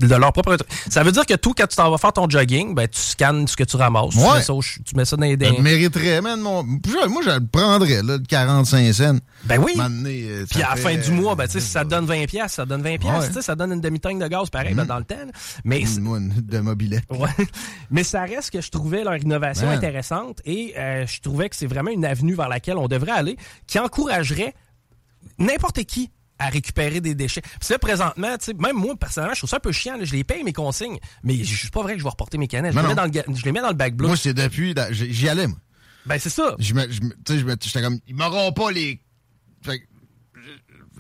De 0.08 0.16
leur 0.16 0.32
propre. 0.34 0.58
Ça 0.89 1.04
veut 1.04 1.12
dire 1.12 1.26
que 1.26 1.34
tout, 1.36 1.54
quand 1.58 1.68
tu 1.68 1.76
t'en 1.76 1.89
vas 1.91 1.97
faire 1.97 2.14
ton 2.14 2.30
jogging, 2.30 2.74
ben, 2.76 2.88
tu 2.88 2.99
scannes 2.99 3.47
ce 3.47 3.56
que 3.56 3.64
tu 3.64 3.76
ramasses. 3.78 4.10
Tu, 4.12 4.20
mets 4.20 4.41
ça, 4.41 4.54
au- 4.54 4.62
tu 4.62 4.95
mets 4.95 5.06
ça 5.06 5.16
dans 5.18 5.26
les. 5.26 5.38
Man. 5.38 6.41
Mon... 6.41 6.64
je- 6.86 7.08
Moi, 7.08 7.22
je 7.26 7.30
le 7.32 7.45
prendrais, 7.47 8.02
là, 8.04 8.18
le 8.18 8.26
45 8.26 8.93
cents. 8.93 9.18
Ben 9.45 9.60
oui. 9.60 9.74
Euh, 9.80 10.45
Puis 10.49 10.62
à 10.62 10.70
la 10.72 10.76
fin 10.76 10.95
du 10.95 11.12
mois, 11.12 11.36
ben, 11.36 11.45
tu 11.45 11.54
sais, 11.54 11.60
si 11.62 11.68
ça 11.70 11.84
te 11.84 11.89
donne 11.89 12.06
20$, 12.06 12.28
piastres, 12.28 12.56
ça 12.56 12.64
te 12.64 12.70
donne 12.70 12.84
20$, 12.84 12.99
piastres, 12.99 13.36
Ouais. 13.36 13.41
ça 13.41 13.56
donne 13.56 13.74
une 13.74 13.82
demi-tank 13.82 14.20
de 14.20 14.28
gaz 14.28 14.49
pareil 14.49 14.74
ben, 14.74 14.84
Mhm. 14.84 14.88
dans 14.88 14.97
le 14.99 15.04
temps. 15.06 15.16
là. 15.18 15.32
Mais 15.64 15.82
Une, 15.82 15.99
moi, 16.02 16.18
une- 16.20 16.30
de 16.41 16.60
mobilette. 16.60 17.06
Ouais. 17.10 17.30
Mais 17.89 18.04
ça 18.04 18.22
reste 18.22 18.52
que 18.52 18.62
je 18.62 18.70
trouvais 18.70 19.04
leur 19.04 19.16
innovation 19.18 19.68
Man. 19.68 19.78
intéressante 19.78 20.41
et 20.45 20.74
euh, 20.78 21.06
je 21.08 21.20
trouvais 21.22 21.49
que 21.49 21.56
c'est 21.56 21.68
vraiment 21.68 21.91
une 21.91 22.06
avenue 22.06 22.34
vers 22.36 22.49
laquelle 22.49 22.78
on 22.78 22.88
devrait 22.88 23.12
aller 23.12 23.38
qui 23.68 23.80
encouragerait 23.80 24.54
n'importe 25.39 25.84
qui 25.84 26.10
à 26.41 26.49
récupérer 26.49 27.01
des 27.01 27.13
déchets. 27.13 27.41
Puis 27.41 27.59
ça, 27.61 27.77
présentement, 27.77 28.35
tu 28.37 28.45
sais, 28.45 28.53
même 28.53 28.75
moi, 28.75 28.95
personnellement, 28.95 29.35
je 29.35 29.41
trouve 29.41 29.49
ça 29.49 29.57
un 29.57 29.61
peu 29.61 29.71
chiant. 29.71 29.95
là. 29.97 30.05
je 30.05 30.13
les 30.13 30.23
paye 30.23 30.43
mes 30.43 30.53
consignes, 30.53 30.97
mais 31.23 31.43
je 31.43 31.55
suis 31.55 31.69
pas 31.69 31.83
vrai 31.83 31.93
que 31.93 31.99
je 31.99 32.03
vais 32.03 32.09
reporter 32.09 32.37
mes 32.37 32.47
canettes. 32.47 32.73
Je, 32.73 32.79
les 32.79 32.87
mets, 32.87 32.95
dans 32.95 33.05
le, 33.05 33.11
je 33.11 33.45
les 33.45 33.51
mets 33.51 33.61
dans 33.61 33.69
le 33.69 33.75
bac 33.75 33.95
bleu. 33.95 34.07
Moi, 34.07 34.17
c'est 34.17 34.33
depuis. 34.33 34.73
J'y 34.91 35.29
allais, 35.29 35.47
moi. 35.47 35.57
Ben, 36.07 36.17
c'est 36.17 36.29
ça. 36.29 36.55
J'étais 36.57 37.81
comme, 37.81 37.99
ils 38.07 38.15
m'auront 38.15 38.51
pas 38.53 38.71
les. 38.71 38.99
Fait 39.63 39.81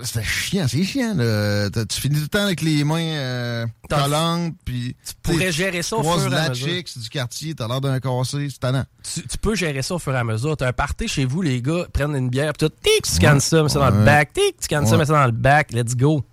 C'était 0.03 0.23
chiant, 0.23 0.67
c'est 0.69 0.83
chiant, 0.83 1.13
là. 1.15 1.69
Tu 1.69 1.99
finis 1.99 2.15
tout 2.15 2.21
le 2.21 2.27
temps 2.29 2.43
avec 2.45 2.61
les 2.61 2.83
mains 2.85 2.99
euh, 3.01 3.65
collantes, 3.89 4.53
puis. 4.63 4.95
Tu 5.05 5.13
pourrais 5.21 5.51
gérer 5.51 5.81
ça 5.81 5.97
au 5.97 6.03
fur 6.03 6.31
et 6.31 6.35
à 6.35 6.43
la 6.43 6.49
mesure. 6.49 6.67
chick, 6.67 6.97
du 6.99 7.09
quartier, 7.09 7.53
t'as 7.53 7.67
l'air 7.67 7.81
d'un 7.81 7.99
cassé, 7.99 8.47
c'est 8.49 8.59
tannant. 8.59 8.85
Tu, 9.03 9.21
tu 9.27 9.37
peux 9.37 9.53
gérer 9.53 9.81
ça 9.81 9.95
au 9.95 9.99
fur 9.99 10.13
et 10.13 10.17
à 10.17 10.23
mesure. 10.23 10.55
T'as 10.55 10.69
un 10.69 10.73
party 10.73 11.07
chez 11.09 11.25
vous, 11.25 11.41
les 11.41 11.61
gars, 11.61 11.85
prennent 11.91 12.15
une 12.15 12.29
bière, 12.29 12.53
puis 12.53 12.69
tic, 12.69 13.03
tu 13.03 13.11
scannes 13.11 13.33
Ouais. 13.35 13.39
ça, 13.41 13.61
mets 13.63 13.69
ça 13.69 13.79
dans 13.79 13.89
le 13.89 13.99
Ouais. 13.99 14.05
bac, 14.05 14.31
tic, 14.33 14.55
tu 14.59 14.63
scannes 14.65 14.87
ça, 14.87 14.97
mets 14.97 15.05
ça 15.05 15.13
dans 15.13 15.25
le 15.25 15.31
bac, 15.33 15.71
let's 15.73 15.95
go. 15.95 16.23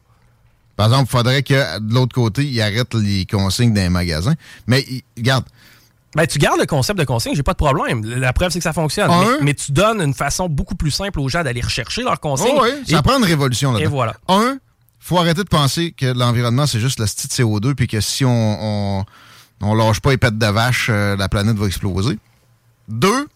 Par 0.76 0.86
exemple, 0.86 1.08
il 1.08 1.16
faudrait 1.18 1.42
que 1.42 1.80
de 1.80 1.92
l'autre 1.94 2.14
côté, 2.14 2.44
ils 2.44 2.60
arrêtent 2.62 2.94
les 2.94 3.26
consignes 3.26 3.74
dans 3.74 3.80
les 3.80 3.88
magasins. 3.88 4.34
Mais 4.68 4.84
regarde, 5.16 5.44
Ben, 6.14 6.26
tu 6.26 6.38
gardes 6.38 6.58
le 6.58 6.66
concept 6.66 6.98
de 6.98 7.04
consigne, 7.04 7.34
j'ai 7.34 7.42
pas 7.42 7.52
de 7.52 7.58
problème. 7.58 8.04
La 8.04 8.32
preuve, 8.32 8.50
c'est 8.50 8.58
que 8.58 8.62
ça 8.62 8.72
fonctionne. 8.72 9.10
Mais, 9.10 9.36
mais 9.42 9.54
tu 9.54 9.72
donnes 9.72 10.00
une 10.00 10.14
façon 10.14 10.48
beaucoup 10.48 10.74
plus 10.74 10.90
simple 10.90 11.20
aux 11.20 11.28
gens 11.28 11.42
d'aller 11.42 11.60
rechercher 11.60 12.02
leurs 12.02 12.18
consignes. 12.18 12.54
Oh 12.56 12.62
oui, 12.62 12.70
ça 12.88 13.02
prend 13.02 13.18
une 13.18 13.24
révolution 13.24 13.72
là 13.72 13.80
Et 13.80 13.86
voilà. 13.86 14.14
Un, 14.26 14.58
faut 14.98 15.18
arrêter 15.18 15.44
de 15.44 15.48
penser 15.48 15.92
que 15.92 16.06
l'environnement, 16.06 16.66
c'est 16.66 16.80
juste 16.80 16.98
le 16.98 17.06
style 17.06 17.30
CO2, 17.30 17.74
puis 17.74 17.86
que 17.86 18.00
si 18.00 18.24
on, 18.24 18.30
on, 19.00 19.04
on 19.60 19.74
lâche 19.74 20.00
pas 20.00 20.10
les 20.10 20.16
pètes 20.16 20.38
de 20.38 20.46
vache, 20.46 20.88
euh, 20.90 21.14
la 21.16 21.28
planète 21.28 21.56
va 21.56 21.66
exploser. 21.66 22.18
Deux, 22.88 23.28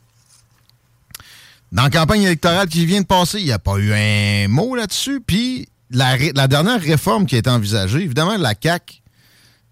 dans 1.73 1.85
la 1.85 1.91
campagne 1.91 2.23
électorale 2.23 2.69
qui 2.69 2.85
vient 2.87 3.01
de 3.01 3.07
passer, 3.07 3.39
il 3.39 3.45
n'y 3.47 3.53
a 3.53 3.59
pas 3.59 3.77
eu 3.77 3.93
un 3.93 4.49
mot 4.49 4.75
là-dessus. 4.75 5.23
Puis 5.27 5.69
la, 5.91 6.17
la 6.35 6.49
dernière 6.49 6.81
réforme 6.81 7.27
qui 7.27 7.35
a 7.37 7.39
été 7.39 7.51
envisagée, 7.51 8.01
évidemment, 8.01 8.37
la 8.37 8.55
CAQ, 8.61 8.95
tu 8.95 9.01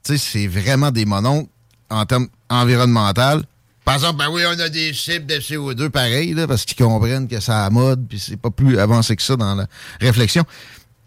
sais, 0.02 0.18
c'est 0.18 0.46
vraiment 0.46 0.90
des 0.90 1.04
mononcles 1.04 1.50
en 1.90 2.06
termes 2.06 2.28
environnementaux. 2.48 3.42
Par 3.84 3.94
exemple, 3.94 4.18
ben 4.18 4.28
oui, 4.30 4.42
on 4.46 4.58
a 4.58 4.68
des 4.68 4.92
cibles 4.92 5.26
de 5.26 5.36
CO2 5.36 5.88
pareil, 5.88 6.34
là, 6.34 6.46
parce 6.46 6.64
qu'ils 6.64 6.76
comprennent 6.76 7.28
que 7.28 7.40
c'est 7.40 7.52
à 7.52 7.70
mode, 7.70 8.06
puis 8.08 8.18
c'est 8.20 8.36
pas 8.36 8.50
plus 8.50 8.78
avancé 8.78 9.16
que 9.16 9.22
ça 9.22 9.36
dans 9.36 9.54
la 9.54 9.66
réflexion. 10.00 10.44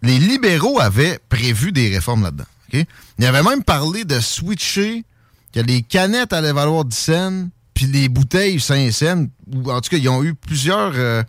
Les 0.02 0.18
libéraux 0.18 0.80
avaient 0.80 1.18
prévu 1.28 1.72
des 1.72 1.88
réformes 1.94 2.24
là-dedans. 2.24 2.44
Ils 3.18 3.26
avaient 3.26 3.42
même 3.42 3.62
parlé 3.62 4.04
de 4.04 4.20
switcher, 4.20 5.04
que 5.52 5.60
les 5.60 5.82
canettes 5.82 6.32
allaient 6.32 6.52
valoir 6.52 6.84
10 6.84 6.96
cents, 6.96 7.48
puis 7.72 7.86
les 7.86 8.08
bouteilles 8.08 8.60
5 8.60 8.90
cents. 8.92 9.26
Ou 9.52 9.70
en 9.70 9.80
tout 9.80 9.90
cas, 9.90 9.96
ils 9.96 10.08
ont 10.08 10.22
eu 10.24 10.34
plusieurs. 10.34 10.92
euh, 10.94 11.22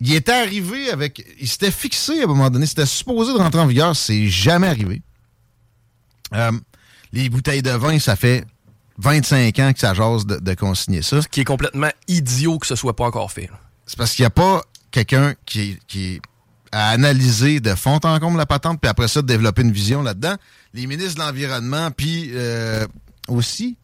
ils 0.00 0.14
étaient 0.14 0.32
arrivés 0.32 0.90
avec. 0.90 1.24
Ils 1.40 1.48
s'étaient 1.48 1.70
fixés 1.70 2.20
à 2.20 2.24
un 2.24 2.28
moment 2.28 2.50
donné. 2.50 2.66
C'était 2.66 2.86
supposé 2.86 3.32
de 3.32 3.38
rentrer 3.38 3.60
en 3.60 3.66
vigueur. 3.66 3.94
C'est 3.94 4.28
jamais 4.28 4.68
arrivé. 4.68 5.02
Euh, 6.34 6.52
les 7.12 7.28
bouteilles 7.28 7.62
de 7.62 7.70
vin, 7.70 7.98
ça 7.98 8.16
fait 8.16 8.44
25 8.98 9.58
ans 9.58 9.72
que 9.72 9.78
ça 9.78 9.94
jase 9.94 10.26
de, 10.26 10.36
de 10.36 10.54
consigner 10.54 11.02
ça. 11.02 11.20
Ce 11.22 11.28
qui 11.28 11.40
est 11.40 11.44
complètement 11.44 11.90
idiot 12.08 12.58
que 12.58 12.66
ce 12.66 12.76
soit 12.76 12.96
pas 12.96 13.04
encore 13.04 13.30
fait. 13.32 13.50
C'est 13.86 13.96
parce 13.98 14.14
qu'il 14.14 14.22
n'y 14.22 14.26
a 14.28 14.30
pas 14.30 14.62
quelqu'un 14.90 15.34
qui, 15.44 15.78
qui 15.86 16.20
a 16.72 16.90
analysé 16.90 17.60
de 17.60 17.74
fond 17.74 18.00
en 18.02 18.18
comble 18.18 18.38
la 18.38 18.46
patente, 18.46 18.80
puis 18.80 18.88
après 18.88 19.08
ça, 19.08 19.22
de 19.22 19.26
développer 19.26 19.62
une 19.62 19.72
vision 19.72 20.02
là-dedans. 20.02 20.34
Les 20.74 20.86
ministres 20.86 21.14
de 21.16 21.20
l'Environnement, 21.20 21.90
puis 21.90 22.30
euh, 22.32 22.86
aussi 23.28 23.76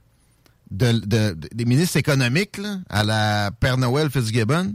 de, 0.71 0.93
de- 0.93 1.35
de- 1.35 1.49
des 1.53 1.65
ministres 1.65 1.97
économiques, 1.99 2.57
là, 2.59 2.79
à 2.89 3.05
la 3.05 3.51
Père 3.61 3.77
Noël 3.79 4.11
Fitzgibbon, 4.11 4.75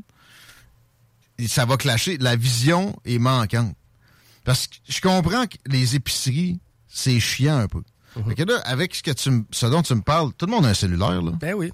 ça 1.47 1.65
va 1.65 1.77
clasher. 1.77 2.17
La 2.19 2.35
vision 2.35 2.95
est 3.05 3.19
manquante. 3.19 3.75
Parce 4.43 4.67
que 4.67 4.75
je 4.87 5.01
comprends 5.01 5.45
que 5.45 5.57
les 5.67 5.95
épiceries, 5.95 6.59
c'est 6.87 7.19
chiant 7.19 7.57
un 7.57 7.67
peu. 7.67 7.81
Fait 8.27 8.35
que 8.35 8.43
là, 8.43 8.57
avec 8.65 8.95
ce, 8.95 9.03
que 9.03 9.11
tu, 9.11 9.29
me- 9.31 9.43
ce 9.51 9.65
dont 9.65 9.81
tu 9.81 9.93
me 9.95 10.01
parles, 10.01 10.31
tout 10.37 10.45
le 10.45 10.51
monde 10.51 10.65
a 10.65 10.69
un 10.69 10.73
cellulaire. 10.73 11.21
Là. 11.21 11.31
Ben 11.39 11.53
oui. 11.53 11.71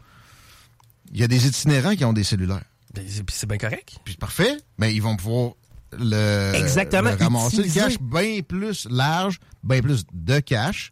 Il 1.13 1.19
y 1.19 1.23
a 1.23 1.27
des 1.27 1.45
itinérants 1.47 1.95
qui 1.95 2.05
ont 2.05 2.13
des 2.13 2.23
cellulaires. 2.23 2.63
Ben, 2.93 3.05
c'est- 3.07 3.23
puis 3.23 3.35
c'est 3.37 3.47
bien 3.47 3.57
correct. 3.57 3.97
Puis 4.03 4.15
parfait, 4.15 4.57
mais 4.77 4.93
ils 4.93 5.01
vont 5.01 5.15
pouvoir 5.15 5.53
le, 5.97 6.53
Exactement, 6.55 7.11
le 7.11 7.15
ramasser 7.23 7.57
utiliser. 7.57 7.79
le 7.81 7.85
cash 7.87 7.97
bien 8.01 8.41
plus 8.41 8.87
large, 8.89 9.39
bien 9.63 9.81
plus 9.81 10.05
de 10.11 10.39
cash. 10.39 10.91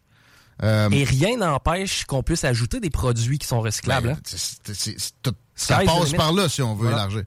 Euh, 0.62 0.88
Et 0.90 1.02
rien 1.04 1.36
n'empêche 1.38 2.04
qu'on 2.04 2.22
puisse 2.22 2.44
ajouter 2.44 2.78
des 2.78 2.90
produits 2.90 3.38
qui 3.38 3.46
sont 3.48 3.60
recyclables. 3.60 4.08
ben, 4.08 4.14
hein. 4.16 4.20
c'est- 4.24 4.60
c'est- 4.74 4.98
c'est- 4.98 5.12
tout- 5.22 5.34
ça 5.56 5.80
passe 5.84 6.12
par 6.12 6.32
là 6.32 6.48
si 6.48 6.62
on 6.62 6.74
veut 6.74 6.82
Voilà. 6.82 6.98
élargir. 6.98 7.24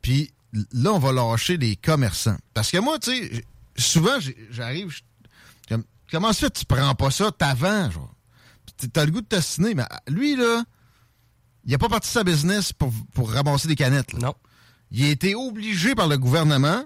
Puis 0.00 0.30
là, 0.72 0.92
on 0.92 0.98
va 0.98 1.12
lâcher 1.12 1.58
les 1.58 1.76
commerçants. 1.76 2.36
Parce 2.54 2.70
que 2.70 2.78
moi, 2.78 2.98
tu 2.98 3.10
sais, 3.10 3.44
souvent, 3.76 4.18
j'arrive, 4.50 4.96
comment 6.10 6.32
ça 6.32 6.46
fait 6.46 6.52
que 6.52 6.58
tu 6.58 6.64
prends 6.66 6.94
pas 6.94 7.10
ça 7.10 7.30
t'avant, 7.30 7.90
genre? 7.90 8.14
T'as 8.92 9.04
le 9.04 9.10
goût 9.10 9.20
de 9.20 9.26
t'assiner, 9.26 9.74
mais 9.74 9.84
lui, 10.08 10.36
là, 10.36 10.64
il 11.64 11.74
a 11.74 11.78
pas 11.78 11.88
parti 11.88 12.08
de 12.08 12.12
sa 12.12 12.24
business 12.24 12.72
pour, 12.72 12.92
pour 13.12 13.30
ramasser 13.30 13.68
des 13.68 13.76
canettes. 13.76 14.12
là. 14.14 14.18
Non. 14.20 14.34
Il 14.90 15.04
a 15.04 15.08
été 15.08 15.34
obligé 15.34 15.94
par 15.94 16.08
le 16.08 16.18
gouvernement. 16.18 16.84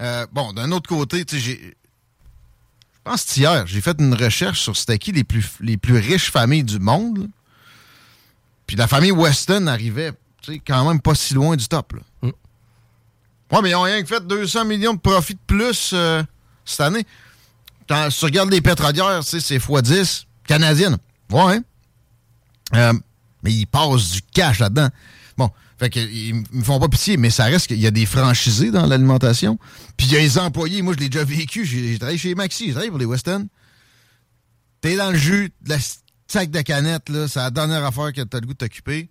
Euh, 0.00 0.26
bon, 0.32 0.52
d'un 0.52 0.70
autre 0.72 0.88
côté, 0.88 1.24
tu 1.24 1.36
sais, 1.36 1.42
j'ai. 1.42 1.76
Je 2.94 3.10
pense 3.10 3.36
hier, 3.36 3.66
j'ai 3.66 3.80
fait 3.80 3.96
une 4.00 4.14
recherche 4.14 4.60
sur 4.60 4.76
c'était 4.76 4.98
qui 4.98 5.12
les 5.12 5.24
plus, 5.24 5.50
les 5.60 5.76
plus 5.76 5.96
riches 5.96 6.30
familles 6.30 6.64
du 6.64 6.78
monde. 6.78 7.18
là. 7.18 7.24
Puis 8.66 8.76
la 8.76 8.86
famille 8.86 9.12
Weston 9.12 9.66
arrivait, 9.66 10.12
tu 10.42 10.52
sais, 10.52 10.62
quand 10.64 10.86
même 10.86 11.00
pas 11.00 11.14
si 11.14 11.34
loin 11.34 11.56
du 11.56 11.66
top. 11.66 11.94
Là. 11.94 12.00
Mm. 12.22 12.32
Ouais, 13.50 13.62
mais 13.62 13.70
ils 13.70 13.74
ont 13.74 13.82
rien 13.82 14.02
que 14.02 14.06
fait 14.08 14.26
200 14.26 14.66
millions 14.66 14.92
de 14.92 15.00
profits 15.00 15.34
de 15.34 15.40
plus 15.46 15.92
euh, 15.94 16.22
cette 16.66 16.82
année. 16.82 17.06
Tu 17.88 18.24
regardes 18.24 18.50
les 18.50 18.60
pétrolières, 18.60 19.22
c'est 19.24 19.38
x10 19.38 20.24
canadiennes. 20.46 20.98
Ouais. 21.30 21.60
Euh, 22.74 22.92
mais 23.42 23.52
ils 23.52 23.66
passent 23.66 24.10
du 24.10 24.22
cash 24.22 24.58
là-dedans. 24.58 24.88
Bon, 25.38 25.50
fait 25.78 25.90
que, 25.90 26.00
ils 26.00 26.34
me 26.52 26.62
font 26.62 26.78
pas 26.78 26.88
pitié, 26.88 27.16
mais 27.16 27.30
ça 27.30 27.44
reste 27.44 27.68
qu'il 27.68 27.80
y 27.80 27.86
a 27.86 27.90
des 27.90 28.04
franchisés 28.04 28.70
dans 28.70 28.86
l'alimentation. 28.86 29.58
Puis 29.96 30.06
il 30.08 30.12
y 30.12 30.16
a 30.16 30.20
les 30.20 30.38
employés. 30.38 30.82
Moi, 30.82 30.94
je 30.94 31.00
l'ai 31.00 31.08
déjà 31.08 31.24
vécu. 31.24 31.64
J'ai 31.64 31.96
travaillé 31.98 32.18
chez 32.18 32.34
Maxi, 32.34 32.66
j'ai 32.66 32.72
travaillé 32.72 32.90
pour 32.90 32.98
les 32.98 33.06
Weston. 33.06 33.48
T'es 34.80 34.96
dans 34.96 35.10
le 35.10 35.18
jus 35.18 35.52
de 35.62 35.70
la 35.70 35.78
sac 36.26 36.50
de 36.50 36.60
canettes, 36.60 37.08
là. 37.08 37.26
C'est 37.26 37.38
la 37.38 37.50
dernière 37.50 37.84
affaire 37.84 38.12
que 38.12 38.22
t'as 38.22 38.40
le 38.40 38.46
goût 38.46 38.52
de 38.52 38.58
t'occuper. 38.58 39.08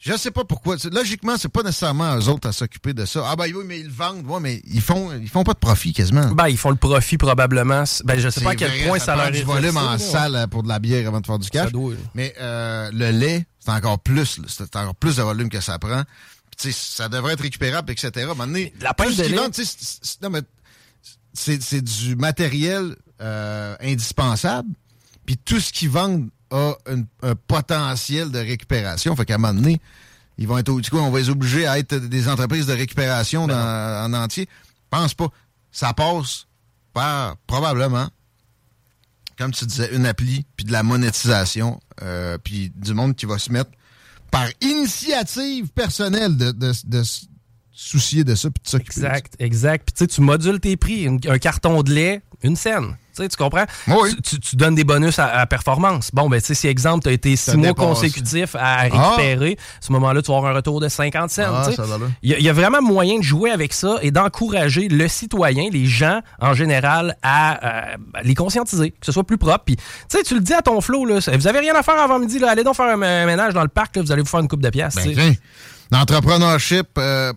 Je 0.00 0.16
sais 0.16 0.30
pas 0.30 0.44
pourquoi. 0.44 0.76
Logiquement, 0.92 1.36
c'est 1.36 1.48
pas 1.48 1.62
nécessairement 1.64 2.16
eux 2.16 2.28
autres 2.28 2.48
à 2.48 2.52
s'occuper 2.52 2.94
de 2.94 3.04
ça. 3.04 3.24
Ah 3.28 3.34
ben 3.34 3.46
oui, 3.52 3.64
mais 3.66 3.80
ils 3.80 3.90
vendent. 3.90 4.24
Ouais, 4.26 4.38
mais 4.40 4.62
ils 4.64 4.80
font, 4.80 5.12
ils 5.12 5.28
font 5.28 5.42
pas 5.42 5.54
de 5.54 5.58
profit 5.58 5.92
quasiment. 5.92 6.30
Ben, 6.32 6.48
ils 6.48 6.56
font 6.56 6.70
le 6.70 6.76
profit 6.76 7.18
probablement. 7.18 7.82
Ben, 8.04 8.18
je 8.18 8.28
sais 8.28 8.40
pas 8.40 8.50
à 8.50 8.54
quel 8.54 8.70
vrai, 8.70 8.86
point 8.86 8.98
ça 9.00 9.06
ça, 9.06 9.16
leur 9.16 9.30
du 9.32 9.42
volume 9.42 9.76
en 9.76 9.98
salle 9.98 10.36
euh, 10.36 10.46
pour 10.46 10.62
de 10.62 10.68
la 10.68 10.78
bière 10.78 11.08
avant 11.08 11.20
de 11.20 11.26
faire 11.26 11.38
du 11.40 11.50
cash. 11.50 11.72
Doit. 11.72 11.94
Mais 12.14 12.32
euh, 12.40 12.90
le 12.92 13.10
lait, 13.10 13.44
c'est 13.58 13.72
encore 13.72 13.98
plus. 13.98 14.40
C'est 14.46 14.76
encore 14.76 14.94
plus 14.94 15.16
de 15.16 15.22
volume 15.22 15.48
que 15.48 15.60
ça 15.60 15.78
prend. 15.80 16.04
Puis, 16.56 16.72
ça 16.72 17.08
devrait 17.08 17.32
être 17.34 17.42
récupérable, 17.42 17.90
etc. 17.90 18.28
Donné, 18.36 18.72
La 18.80 18.94
pêche 18.94 19.16
de 19.16 19.22
qu'ils 19.24 19.32
lait- 19.32 19.38
vendent, 19.38 19.54
non, 20.22 20.30
mais 20.30 20.42
c'est 21.32 21.60
c'est 21.62 21.82
du 21.82 22.14
matériel 22.14 22.94
euh, 23.20 23.74
indispensable. 23.80 24.68
Puis 25.26 25.36
tout 25.36 25.58
ce 25.60 25.72
qu'ils 25.72 25.90
vendent 25.90 26.28
a 26.50 26.74
une- 26.90 27.06
un 27.22 27.34
potentiel 27.34 28.30
de 28.30 28.38
récupération. 28.38 29.14
Fait 29.16 29.24
qu'à 29.24 29.34
un 29.34 29.38
moment 29.38 29.54
donné, 29.54 29.80
ils 30.38 30.46
vont 30.48 30.58
être 30.58 30.80
du 30.80 30.90
coup, 30.90 30.98
on 30.98 31.10
va 31.10 31.18
les 31.18 31.30
obliger 31.30 31.66
à 31.66 31.78
être 31.78 31.94
des 31.96 32.28
entreprises 32.28 32.66
de 32.66 32.72
récupération 32.72 33.46
Ben 33.46 33.54
dans- 33.54 34.14
en 34.14 34.22
entier. 34.24 34.48
Pense 34.90 35.14
pas. 35.14 35.28
Ça 35.72 35.92
passe 35.92 36.46
par 36.92 37.36
probablement 37.46 38.08
comme 39.36 39.52
tu 39.52 39.66
disais, 39.66 39.94
une 39.94 40.04
appli, 40.04 40.44
puis 40.56 40.66
de 40.66 40.72
la 40.72 40.82
monétisation, 40.82 41.80
euh, 42.02 42.38
puis 42.42 42.72
du 42.74 42.92
monde 42.92 43.14
qui 43.14 43.24
va 43.24 43.38
se 43.38 43.52
mettre 43.52 43.70
par 44.32 44.48
initiative 44.60 45.68
personnelle 45.68 46.36
de, 46.36 46.50
de- 46.50 47.02
soucier 47.72 48.24
de 48.24 48.34
ça, 48.34 48.50
puis 48.50 48.60
de 48.64 48.68
s'occuper. 48.68 48.90
Exact, 49.00 49.34
exact. 49.38 49.84
Puis 49.86 49.92
tu 49.94 49.98
sais, 50.12 50.16
tu 50.16 50.20
modules 50.22 50.58
tes 50.58 50.76
prix. 50.76 51.06
Un 51.06 51.38
carton 51.38 51.84
de 51.84 51.92
lait, 51.92 52.20
une 52.42 52.56
scène. 52.56 52.96
Tu 53.26 53.36
comprends? 53.36 53.64
Oui. 53.88 54.14
Tu, 54.16 54.22
tu- 54.22 54.40
tu 54.40 54.56
donnes 54.56 54.74
des 54.74 54.84
bonus 54.84 55.18
à, 55.18 55.26
à 55.26 55.46
performance. 55.46 56.10
Bon, 56.12 56.28
ben, 56.28 56.40
tu 56.40 56.46
sais, 56.48 56.54
si 56.54 56.68
exemple, 56.68 57.02
tu 57.04 57.08
as 57.08 57.12
été 57.12 57.34
six 57.36 57.50
mois 57.56 57.68
consécutifs 57.74 58.54
à 58.54 58.76
récupérer, 58.82 59.56
à 59.58 59.84
ce 59.86 59.92
moment-là, 59.92 60.22
tu 60.22 60.30
vas 60.30 60.36
avoir 60.36 60.52
un 60.52 60.56
retour 60.56 60.80
de 60.80 60.88
50 60.88 61.30
cents. 61.30 61.42
Ah. 61.46 61.64
Il 62.22 62.30
y, 62.30 62.34
a- 62.34 62.38
il 62.38 62.44
y 62.44 62.48
a 62.48 62.52
vraiment 62.52 62.82
moyen 62.82 63.18
de 63.18 63.22
jouer 63.24 63.50
avec 63.50 63.72
ça 63.72 63.96
et 64.02 64.10
d'encourager 64.10 64.88
le 64.88 65.08
citoyen, 65.08 65.68
les 65.72 65.86
gens 65.86 66.20
en 66.40 66.52
général, 66.54 67.16
à 67.22 67.92
euh, 67.92 67.96
les 68.22 68.34
conscientiser, 68.34 68.90
que 68.90 69.06
ce 69.06 69.12
soit 69.12 69.24
plus 69.24 69.38
propre. 69.38 69.64
Puis, 69.64 69.76
tu 69.76 69.82
sais, 70.08 70.22
tu 70.22 70.34
le 70.34 70.40
dis 70.40 70.52
à 70.54 70.62
ton 70.62 70.80
flow, 70.80 71.04
là, 71.06 71.18
vous 71.32 71.46
avez 71.46 71.58
rien 71.60 71.74
à 71.74 71.82
faire 71.82 71.98
avant 72.00 72.18
midi, 72.18 72.38
là, 72.38 72.50
allez 72.50 72.64
donc 72.64 72.76
faire 72.76 72.86
un, 72.86 73.00
un 73.02 73.26
ménage 73.26 73.54
dans 73.54 73.62
le 73.62 73.68
parc, 73.68 73.96
là, 73.96 74.02
vous 74.02 74.12
allez 74.12 74.22
vous 74.22 74.28
faire 74.28 74.40
une 74.40 74.48
coupe 74.48 74.62
de 74.62 74.70
pièces. 74.70 74.94
Ben, 74.94 75.34
l'entrepreneurship 75.90 76.88
euh, 76.98 77.32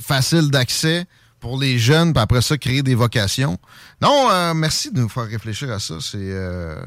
facile 0.00 0.50
d'accès 0.50 1.04
pour 1.42 1.60
les 1.60 1.78
jeunes, 1.78 2.14
puis 2.14 2.22
après 2.22 2.40
ça, 2.40 2.56
créer 2.56 2.82
des 2.82 2.94
vocations. 2.94 3.58
Non, 4.00 4.28
euh, 4.30 4.54
merci 4.54 4.90
de 4.90 5.00
nous 5.00 5.08
faire 5.10 5.26
réfléchir 5.26 5.70
à 5.70 5.78
ça. 5.78 5.96
C'est 6.00 6.16
euh, 6.18 6.80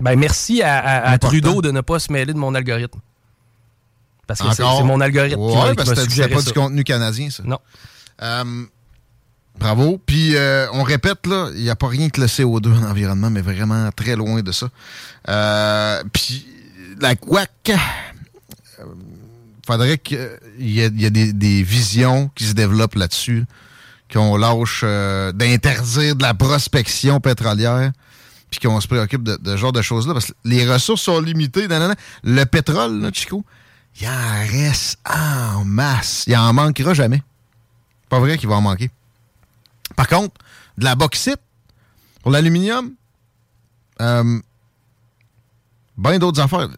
Ben, 0.00 0.16
merci 0.16 0.62
à, 0.62 0.78
à- 0.78 0.98
à 0.98 1.12
Important. 1.14 1.28
Trudeau 1.28 1.62
de 1.62 1.70
ne 1.72 1.80
pas 1.80 1.98
se 1.98 2.12
mêler 2.12 2.32
de 2.32 2.38
mon 2.38 2.54
algorithme. 2.54 3.00
Parce 4.28 4.40
que 4.40 4.48
c'est 4.50 4.62
c'est 4.62 4.82
mon 4.84 5.00
algorithme 5.00 5.36
qui 5.36 5.56
Ouais, 5.56 5.70
qui 5.70 5.76
parce 5.76 5.90
que 5.94 6.10
c'était 6.10 6.28
pas 6.28 6.40
ça. 6.40 6.46
du 6.46 6.52
contenu 6.52 6.84
canadien, 6.84 7.30
ça. 7.30 7.42
Non. 7.44 7.58
Euh, 8.22 8.64
bravo. 9.58 9.98
Puis, 10.04 10.34
on 10.72 10.82
répète, 10.82 11.26
là, 11.26 11.48
il 11.54 11.62
n'y 11.62 11.70
a 11.70 11.76
pas 11.76 11.88
rien 11.88 12.08
que 12.10 12.20
le 12.20 12.26
CO2 12.26 12.72
en 12.78 12.82
environnement, 12.90 13.30
mais 13.30 13.40
vraiment 13.40 13.90
très 13.92 14.14
loin 14.14 14.42
de 14.42 14.52
ça. 14.52 14.68
Puis, 16.12 16.46
la 17.00 17.10
euh, 17.10 18.86
faudrait 19.66 19.98
qu'il 19.98 20.28
y 20.58 20.80
ait, 20.80 20.90
y 20.94 21.10
des 21.10 21.62
visions 21.62 22.30
qui 22.34 22.44
se 22.44 22.52
développent 22.52 22.94
là-dessus, 22.94 23.44
qu'on 24.12 24.36
lâche 24.36 24.82
euh, 24.84 25.32
d'interdire 25.32 26.16
de 26.16 26.22
la 26.22 26.34
prospection 26.34 27.20
pétrolière, 27.20 27.92
puis 28.50 28.60
qu'on 28.60 28.80
se 28.80 28.86
préoccupe 28.86 29.22
de, 29.22 29.38
ce 29.44 29.56
genre 29.56 29.72
de 29.72 29.82
choses-là, 29.82 30.12
parce 30.12 30.26
que 30.26 30.32
les 30.44 30.70
ressources 30.70 31.02
sont 31.02 31.20
limitées. 31.20 31.68
nanana. 31.68 31.94
Le 32.22 32.44
pétrole, 32.44 33.00
là, 33.00 33.10
Chico, 33.12 33.44
il 34.00 34.06
en 34.06 34.46
reste 34.50 34.98
en 35.04 35.64
masse. 35.64 36.24
Il 36.26 36.36
en 36.36 36.52
manquera 36.52 36.94
jamais. 36.94 37.22
Pas 38.08 38.20
vrai 38.20 38.38
qu'il 38.38 38.48
va 38.48 38.56
en 38.56 38.60
manquer. 38.60 38.90
Par 39.96 40.08
contre, 40.08 40.34
de 40.78 40.84
la 40.84 40.94
bauxite 40.94 41.40
pour 42.22 42.30
l'aluminium, 42.30 42.92
euh, 44.00 44.40
ben 45.98 46.18
d'autres 46.18 46.40
affaires. 46.40 46.68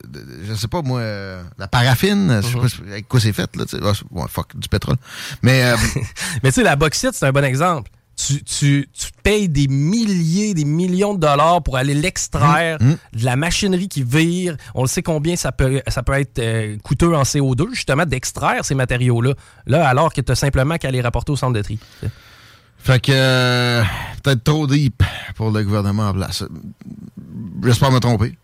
Je 0.45 0.55
sais 0.55 0.69
pas, 0.69 0.82
moi, 0.82 1.01
euh, 1.01 1.43
la 1.59 1.66
paraffine, 1.69 2.40
je 2.43 2.47
sais 2.49 2.55
pas 2.59 2.69
si- 2.69 2.81
avec 2.89 3.09
quoi 3.09 3.19
c'est 3.20 3.32
fait, 3.32 3.55
là, 3.57 3.65
ouais, 4.11 4.24
fuck, 4.28 4.57
du 4.57 4.69
pétrole. 4.69 4.97
Mais, 5.43 5.65
euh, 5.65 5.77
Mais 6.43 6.51
tu 6.51 6.57
sais, 6.57 6.62
la 6.62 6.77
bauxite, 6.77 7.11
c'est 7.15 7.27
un 7.27 7.32
bon 7.32 7.45
exemple. 7.45 7.90
Tu, 8.16 8.43
tu, 8.43 8.89
tu 8.93 9.07
payes 9.23 9.49
des 9.49 9.69
milliers, 9.69 10.53
des 10.53 10.65
millions 10.65 11.15
de 11.15 11.20
dollars 11.20 11.62
pour 11.62 11.77
aller 11.77 11.95
l'extraire, 11.95 12.78
Hum, 12.81 12.97
de 13.12 13.24
la 13.24 13.36
machinerie 13.36 13.86
qui 13.89 14.03
vire. 14.03 14.57
On 14.74 14.82
le 14.82 14.89
sait 14.89 15.03
combien 15.05 15.36
ça 15.36 15.53
peut, 15.53 15.81
ça 15.86 16.03
peut 16.03 16.15
être 16.15 16.40
euh, 16.40 16.77
coûteux 16.82 17.15
en 17.15 17.23
CO2, 17.23 17.69
justement, 17.74 18.05
d'extraire 18.07 18.65
ces 18.65 18.74
matériaux-là. 18.74 19.35
Là, 19.66 19.86
alors 19.89 20.12
que 20.12 20.20
tu 20.20 20.32
as 20.32 20.35
simplement 20.35 20.78
qu'à 20.78 20.90
les 20.90 21.01
rapporter 21.01 21.31
au 21.31 21.36
centre 21.36 21.53
de 21.53 21.62
tri. 21.62 21.78
fait 22.78 23.01
que, 23.01 23.12
euh, 23.15 23.82
peut-être 24.24 24.43
trop 24.43 24.66
deep 24.66 25.01
pour 25.36 25.53
le 25.53 25.62
gouvernement 25.62 26.09
en 26.09 26.12
place. 26.12 26.43
J'espère 27.65 27.93
me 27.93 28.01
tromper. 28.01 28.36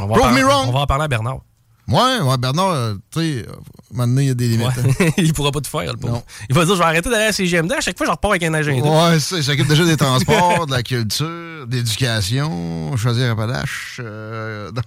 On 0.00 0.06
va, 0.06 0.14
en 0.14 0.18
parler, 0.18 0.42
me 0.42 0.46
wrong. 0.46 0.68
on 0.68 0.72
va 0.72 0.80
en 0.80 0.86
parler 0.86 1.04
à 1.04 1.08
Bernard. 1.08 1.40
Ouais, 1.88 2.20
ouais, 2.20 2.36
Bernard, 2.36 2.68
euh, 2.68 2.94
tu 3.10 3.20
sais, 3.20 3.46
euh, 3.48 3.52
maintenant, 3.92 4.20
il 4.20 4.26
y 4.26 4.30
a 4.30 4.34
des 4.34 4.48
limites. 4.48 4.68
hein. 4.76 5.06
il 5.16 5.32
pourra 5.32 5.50
pas 5.50 5.60
tout 5.60 5.70
faire, 5.70 5.90
le 5.90 5.98
pauvre. 5.98 6.22
Il 6.50 6.54
va 6.54 6.66
dire 6.66 6.74
je 6.74 6.78
vais 6.78 6.84
arrêter 6.84 7.08
d'aller 7.08 7.24
à 7.24 7.32
CGMD. 7.32 7.72
À 7.72 7.80
chaque 7.80 7.96
fois, 7.96 8.06
je 8.06 8.10
repars 8.10 8.32
avec 8.32 8.42
un 8.42 8.52
agenda. 8.52 8.86
Ouais, 8.86 9.18
ça, 9.18 9.38
il 9.38 9.42
s'occupe 9.44 9.66
déjà 9.66 9.84
des 9.86 9.96
transports, 9.96 10.66
de 10.66 10.72
la 10.72 10.82
culture, 10.82 11.66
de 11.66 11.74
l'éducation, 11.76 12.94
choisir 12.96 13.30
Appalache. 13.32 14.00
Euh, 14.04 14.70
non. 14.70 14.82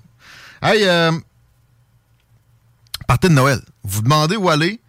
hey, 0.61 0.83
euh, 0.85 1.11
partez 3.07 3.29
de 3.29 3.33
Noël. 3.33 3.59
Vous 3.83 4.03
demandez 4.03 4.35
où 4.35 4.47
aller. 4.49 4.79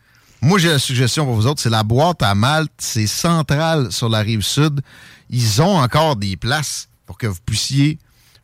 Moi, 0.42 0.58
j'ai 0.58 0.68
la 0.68 0.78
suggestion 0.78 1.24
pour 1.24 1.34
vous 1.34 1.46
autres. 1.46 1.62
C'est 1.62 1.70
la 1.70 1.82
boîte 1.82 2.22
à 2.22 2.34
Malte. 2.34 2.72
C'est 2.76 3.06
central 3.06 3.90
sur 3.90 4.10
la 4.10 4.18
rive 4.18 4.42
sud. 4.42 4.82
Ils 5.30 5.62
ont 5.62 5.78
encore 5.78 6.16
des 6.16 6.36
places 6.36 6.88
pour 7.06 7.16
que 7.16 7.26
vous 7.26 7.38
puissiez 7.46 7.98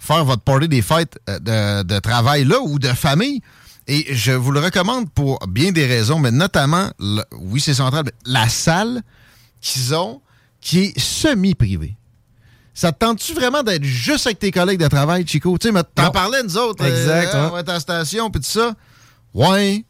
faire 0.08 0.24
votre 0.24 0.42
party 0.42 0.66
des 0.68 0.82
fêtes 0.82 1.18
euh, 1.28 1.38
de, 1.38 1.94
de 1.94 1.98
travail 2.00 2.44
là 2.44 2.58
ou 2.60 2.78
de 2.78 2.88
famille. 2.88 3.40
Et 3.86 4.06
je 4.14 4.32
vous 4.32 4.50
le 4.50 4.60
recommande 4.60 5.10
pour 5.10 5.38
bien 5.46 5.70
des 5.72 5.86
raisons, 5.86 6.18
mais 6.18 6.30
notamment, 6.30 6.90
le- 6.98 7.24
oui, 7.40 7.60
c'est 7.60 7.74
central, 7.74 8.02
mais 8.04 8.12
la 8.26 8.48
salle 8.48 9.02
qu'ils 9.60 9.94
ont 9.94 10.20
qui 10.60 10.78
est 10.80 10.98
semi-privée. 10.98 11.94
Ça 12.74 12.92
te 12.92 12.98
tente-tu 12.98 13.32
vraiment 13.34 13.62
d'être 13.62 13.84
juste 13.84 14.26
avec 14.26 14.38
tes 14.38 14.50
collègues 14.50 14.78
de 14.80 14.88
travail, 14.88 15.26
Chico? 15.26 15.56
Tu 15.58 15.72
sais, 15.72 15.82
t'en 15.94 16.10
parlais, 16.10 16.42
nous 16.42 16.56
autres. 16.58 16.84
Exact, 16.84 17.34
euh, 17.34 17.44
hein. 17.44 17.48
on 17.50 17.54
va 17.54 17.60
être 17.60 17.68
à 17.70 17.74
la 17.74 17.80
station, 17.80 18.30
puis 18.30 18.40
tout 18.40 18.48
ça. 18.50 18.74
Ouais. 19.34 19.84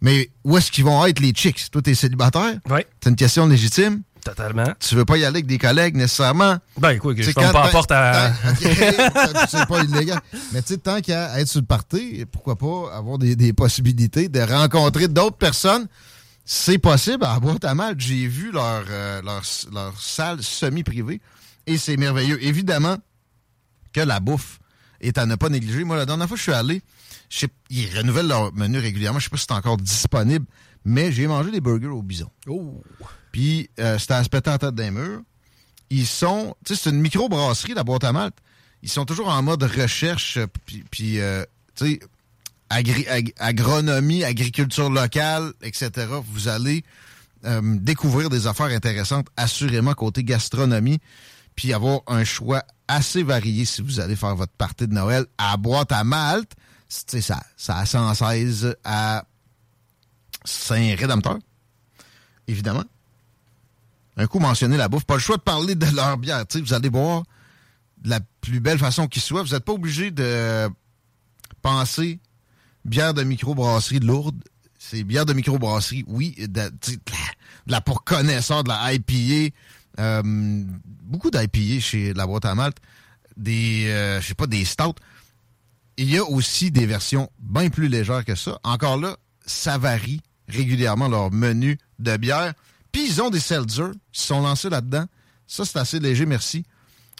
Mais 0.00 0.30
où 0.44 0.56
est-ce 0.56 0.70
qu'ils 0.70 0.84
vont 0.84 1.04
être, 1.06 1.20
les 1.20 1.32
chicks? 1.32 1.70
Toi, 1.70 1.80
t'es 1.82 1.94
célibataire? 1.94 2.58
Oui. 2.70 2.80
C'est 3.02 3.10
une 3.10 3.16
question 3.16 3.46
légitime? 3.46 4.02
Totalement. 4.28 4.66
Tu 4.80 4.94
veux 4.94 5.04
pas 5.04 5.16
y 5.16 5.24
aller 5.24 5.36
avec 5.38 5.46
des 5.46 5.58
collègues, 5.58 5.96
nécessairement. 5.96 6.56
Ben, 6.78 6.90
écoute, 6.90 7.16
je 7.18 7.22
C'est 7.24 7.32
ferme 7.32 7.52
pas 7.52 7.64
la 7.66 7.70
porte 7.70 7.90
à. 7.92 8.32
c'est 9.48 9.66
pas 9.66 9.82
illégal. 9.84 10.20
Mais 10.52 10.62
tu 10.62 10.74
sais, 10.74 10.78
tant 10.78 11.00
qu'à 11.00 11.38
être 11.40 11.48
sur 11.48 11.60
le 11.60 11.66
party, 11.66 12.24
pourquoi 12.30 12.56
pas 12.56 12.94
avoir 12.96 13.18
des, 13.18 13.36
des 13.36 13.52
possibilités 13.52 14.28
de 14.28 14.40
rencontrer 14.40 15.08
d'autres 15.08 15.36
personnes? 15.36 15.86
C'est 16.44 16.78
possible. 16.78 17.24
À 17.24 17.38
boîte 17.40 17.64
à 17.64 17.74
mal, 17.74 17.94
j'ai 17.98 18.26
vu 18.26 18.50
leur, 18.52 18.84
euh, 18.88 19.20
leur, 19.22 19.42
leur 19.72 20.00
salle 20.00 20.42
semi-privée 20.42 21.20
et 21.66 21.76
c'est 21.76 21.96
merveilleux. 21.96 22.42
Évidemment 22.42 22.96
que 23.92 24.00
la 24.00 24.18
bouffe 24.20 24.58
est 25.00 25.18
à 25.18 25.26
ne 25.26 25.34
pas 25.34 25.48
négliger. 25.50 25.84
Moi, 25.84 25.96
la 25.96 26.06
dernière 26.06 26.26
fois 26.26 26.36
que 26.36 26.38
je 26.38 26.44
suis 26.44 26.52
allé, 26.52 26.82
je 27.28 27.40
sais- 27.40 27.48
ils 27.70 27.94
renouvellent 27.96 28.28
leur 28.28 28.52
menu 28.54 28.78
régulièrement. 28.78 29.18
Je 29.18 29.24
sais 29.24 29.30
pas 29.30 29.36
si 29.36 29.44
c'est 29.48 29.54
encore 29.54 29.76
disponible, 29.76 30.46
mais 30.84 31.12
j'ai 31.12 31.26
mangé 31.26 31.50
des 31.50 31.60
burgers 31.60 31.86
au 31.88 32.02
bison. 32.02 32.30
Oh. 32.46 32.82
Puis 33.32 33.70
euh, 33.78 33.98
c'était 33.98 34.14
à 34.14 34.24
se 34.24 34.28
péter 34.28 34.50
en 34.50 34.58
tête 34.58 34.74
d'un 34.74 34.90
mur. 34.90 35.20
Ils 35.90 36.06
sont, 36.06 36.54
tu 36.64 36.74
sais, 36.74 36.80
c'est 36.84 36.90
une 36.90 37.00
micro-brasserie, 37.00 37.74
la 37.74 37.84
boîte 37.84 38.04
à 38.04 38.12
malte. 38.12 38.36
Ils 38.82 38.90
sont 38.90 39.04
toujours 39.04 39.28
en 39.28 39.42
mode 39.42 39.62
recherche, 39.62 40.36
euh, 40.36 40.46
puis, 40.66 40.84
puis, 40.90 41.18
euh, 41.20 41.44
tu 41.74 41.92
sais, 41.92 42.00
agri- 42.70 43.08
ag- 43.08 43.32
agronomie, 43.38 44.22
agriculture 44.24 44.90
locale, 44.90 45.52
etc. 45.62 45.90
Vous 46.30 46.48
allez 46.48 46.84
euh, 47.44 47.60
découvrir 47.78 48.28
des 48.30 48.46
affaires 48.46 48.66
intéressantes, 48.66 49.28
assurément, 49.36 49.94
côté 49.94 50.22
gastronomie, 50.24 50.98
puis 51.56 51.72
avoir 51.72 52.00
un 52.06 52.24
choix 52.24 52.62
assez 52.86 53.22
varié 53.22 53.64
si 53.64 53.82
vous 53.82 53.98
allez 54.00 54.16
faire 54.16 54.36
votre 54.36 54.52
partie 54.52 54.86
de 54.86 54.92
Noël 54.94 55.24
à 55.38 55.56
boîte 55.56 55.90
à 55.92 56.04
malte. 56.04 56.52
C'est 56.88 57.20
ça, 57.20 57.42
ça 57.56 57.76
à 57.78 57.86
116 57.86 58.76
à 58.84 59.24
Saint-Rédempteur, 60.44 61.38
évidemment 62.46 62.84
un 64.18 64.26
coup 64.26 64.40
mentionner 64.40 64.76
la 64.76 64.88
bouffe. 64.88 65.04
Pas 65.04 65.14
le 65.14 65.20
choix 65.20 65.36
de 65.36 65.42
parler 65.42 65.74
de 65.74 65.86
leur 65.94 66.18
bière. 66.18 66.46
Tu 66.46 66.58
sais, 66.58 66.64
vous 66.64 66.74
allez 66.74 66.90
boire 66.90 67.22
de 68.02 68.10
la 68.10 68.20
plus 68.40 68.60
belle 68.60 68.78
façon 68.78 69.06
qui 69.06 69.20
soit. 69.20 69.42
Vous 69.42 69.54
n'êtes 69.54 69.64
pas 69.64 69.72
obligé 69.72 70.10
de 70.10 70.68
penser 71.62 72.20
bière 72.84 73.14
de 73.14 73.22
microbrasserie 73.22 74.00
lourde. 74.00 74.42
C'est 74.78 75.04
bière 75.04 75.24
de 75.26 75.32
microbrasserie, 75.32 76.04
oui. 76.08 76.34
De, 76.38 76.68
de 76.68 76.98
la 77.66 77.80
pour 77.80 78.04
connaisseurs, 78.04 78.64
de 78.64 78.68
la 78.68 78.92
IPA. 78.92 79.54
euh, 80.00 80.22
beaucoup 81.02 81.30
d'IPA 81.30 81.80
chez 81.80 82.12
la 82.14 82.26
boîte 82.26 82.44
à 82.44 82.54
malte. 82.54 82.78
Des, 83.36 83.86
euh, 83.86 84.20
je 84.20 84.26
sais 84.26 84.34
pas, 84.34 84.46
des 84.46 84.64
stouts. 84.64 84.94
Il 85.96 86.10
y 86.10 86.18
a 86.18 86.24
aussi 86.24 86.70
des 86.70 86.86
versions 86.86 87.28
bien 87.40 87.68
plus 87.70 87.88
légères 87.88 88.24
que 88.24 88.34
ça. 88.34 88.58
Encore 88.64 88.96
là, 88.98 89.16
ça 89.46 89.78
varie 89.78 90.20
régulièrement 90.48 91.08
leur 91.08 91.30
menu 91.32 91.78
de 91.98 92.16
bière. 92.16 92.54
Ils 93.06 93.22
ont 93.22 93.30
des 93.30 93.40
seltzers 93.40 93.92
qui 94.12 94.22
sont 94.22 94.40
lancés 94.40 94.70
là-dedans. 94.70 95.06
Ça, 95.46 95.64
c'est 95.64 95.78
assez 95.78 96.00
léger, 96.00 96.26
merci. 96.26 96.64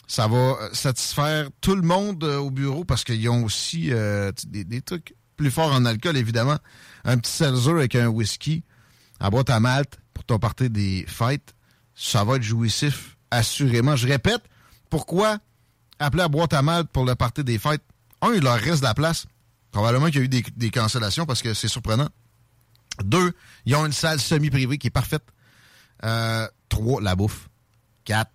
Ça 0.07 0.27
va 0.27 0.37
euh, 0.37 0.69
satisfaire 0.73 1.49
tout 1.61 1.75
le 1.75 1.81
monde 1.81 2.23
euh, 2.23 2.37
au 2.37 2.51
bureau 2.51 2.83
parce 2.83 3.03
qu'ils 3.03 3.29
ont 3.29 3.43
aussi 3.43 3.91
euh, 3.91 4.31
des 4.47 4.81
trucs 4.81 5.15
plus 5.37 5.51
forts 5.51 5.71
en 5.71 5.85
alcool, 5.85 6.17
évidemment. 6.17 6.57
Un 7.05 7.17
petit 7.17 7.31
seltzer 7.31 7.71
avec 7.71 7.95
un 7.95 8.07
whisky 8.07 8.63
à 9.19 9.29
boîte 9.29 9.49
à 9.49 9.59
malte 9.59 9.99
pour 10.13 10.23
ton 10.25 10.37
party 10.39 10.69
des 10.69 11.05
fêtes. 11.07 11.53
Ça 11.95 12.23
va 12.23 12.35
être 12.35 12.43
jouissif, 12.43 13.17
assurément. 13.31 13.95
Je 13.95 14.07
répète, 14.07 14.41
pourquoi 14.89 15.37
appeler 15.99 16.23
à 16.23 16.27
boîte 16.27 16.53
à 16.53 16.61
malte 16.61 16.89
pour 16.89 17.05
le 17.05 17.15
party 17.15 17.43
des 17.43 17.59
fêtes? 17.59 17.83
Un, 18.21 18.33
il 18.33 18.43
leur 18.43 18.57
reste 18.57 18.81
de 18.81 18.85
la 18.85 18.93
place. 18.93 19.27
Probablement 19.71 20.07
qu'il 20.07 20.17
y 20.17 20.19
a 20.19 20.25
eu 20.25 20.29
des, 20.29 20.43
des 20.55 20.71
cancellations 20.71 21.25
parce 21.25 21.41
que 21.41 21.53
c'est 21.53 21.67
surprenant. 21.67 22.09
Deux, 23.03 23.31
ils 23.65 23.75
ont 23.75 23.85
une 23.85 23.93
salle 23.93 24.19
semi-privée 24.19 24.77
qui 24.77 24.87
est 24.87 24.91
parfaite. 24.91 25.23
Euh, 26.03 26.47
trois, 26.69 27.01
la 27.01 27.15
bouffe. 27.15 27.49
Quatre, 28.05 28.31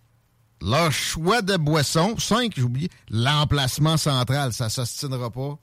leur 0.62 0.93
choix 0.93 1.43
de 1.43 1.57
boisson. 1.57 2.16
Cinq, 2.19 2.53
j'ai 2.57 2.62
oublié, 2.62 2.91
l'emplacement 3.11 3.97
central. 3.97 4.53
Ça 4.53 4.69
s'ostinera 4.69 5.31
pas 5.31 5.59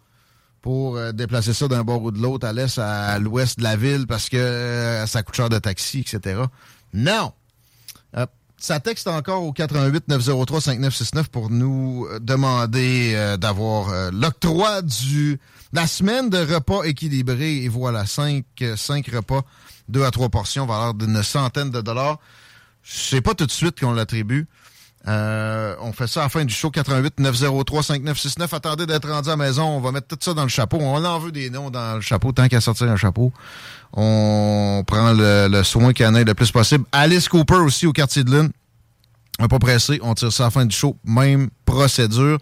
pour 0.62 0.98
euh, 0.98 1.12
déplacer 1.12 1.54
ça 1.54 1.68
d'un 1.68 1.84
bord 1.84 2.04
ou 2.04 2.12
de 2.12 2.20
l'autre, 2.20 2.48
à 2.48 2.54
l'est, 2.54 2.78
à 2.78 3.18
l'ouest 3.20 3.58
de 3.58 3.64
la 3.64 3.76
ville, 3.76 4.06
parce 4.08 4.30
que 4.30 4.38
euh, 4.38 5.08
ça 5.08 5.24
coûte 5.24 5.36
cher 5.36 5.50
de 5.50 5.58
taxi, 5.58 6.02
etc. 6.02 6.42
Non! 6.94 7.34
Euh, 8.16 8.26
ça 8.58 8.80
texte 8.80 9.08
encore 9.08 9.44
au 9.44 9.54
88 9.54 10.08
903 10.08 10.62
5969 10.62 11.30
pour 11.30 11.50
nous 11.50 12.08
demander 12.20 13.36
d'avoir 13.40 14.12
l'octroi 14.12 14.84
du 14.84 15.40
la 15.74 15.88
semaine 15.88 16.30
de 16.30 16.38
repas 16.38 16.84
équilibré. 16.84 17.64
Et 17.64 17.70
voilà, 17.70 18.06
cinq, 18.06 18.46
cinq 18.76 19.08
repas, 19.08 19.42
deux 19.92 20.04
à 20.04 20.12
trois 20.12 20.30
portions, 20.30 20.66
valeur 20.66 20.94
d'une 20.94 21.22
centaine 21.22 21.70
de 21.70 21.82
dollars. 21.82 22.18
C'est 22.84 23.22
pas 23.22 23.36
tout 23.36 23.46
de 23.46 23.52
suite 23.52 23.80
qu'on 23.80 23.94
l'attribue. 23.94 24.48
Euh, 25.08 25.76
on 25.82 25.94
fait 25.94 26.06
ça 26.06 26.22
à 26.22 26.24
la 26.24 26.30
fin 26.30 26.46
du 26.46 26.54
show 26.54 26.70
88 26.70 27.20
903 27.20 27.84
5969. 27.84 28.54
Attendez 28.54 28.86
d'être 28.86 29.10
rendu 29.10 29.30
à 29.30 29.32
la 29.32 29.38
maison. 29.38 29.64
On 29.64 29.80
va 29.80 29.92
mettre 29.92 30.08
tout 30.08 30.18
ça 30.20 30.34
dans 30.34 30.44
le 30.44 30.50
chapeau. 30.50 30.78
On 30.80 31.04
en 31.04 31.20
veut 31.20 31.32
des 31.32 31.50
noms 31.50 31.70
dans 31.70 31.96
le 31.96 32.02
chapeau 32.02 32.32
tant 32.32 32.48
qu'à 32.48 32.62
sortir 32.62 32.90
un 32.90 32.98
chapeau. 32.98 33.32
On 33.94 34.84
prend 34.86 35.14
le, 35.14 35.48
le 35.50 35.64
soin 35.64 35.94
qu'il 35.94 36.06
en 36.06 36.16
ait 36.16 36.24
le 36.24 36.34
plus 36.34 36.52
possible. 36.52 36.86
Alice 36.92 37.30
Cooper 37.30 37.56
aussi 37.56 37.88
au 37.88 37.94
quartier 37.94 38.24
de 38.24 38.32
lune. 38.32 38.52
On 39.40 39.44
n'est 39.44 39.50
pas 39.50 39.60
pressé. 39.60 40.00
On 40.04 40.14
tire 40.14 40.32
ça 40.32 40.44
à 40.44 40.48
la 40.48 40.52
fin 40.52 40.66
du 40.66 40.76
show. 40.76 40.96
Même 41.04 41.50
procédure. 41.66 42.38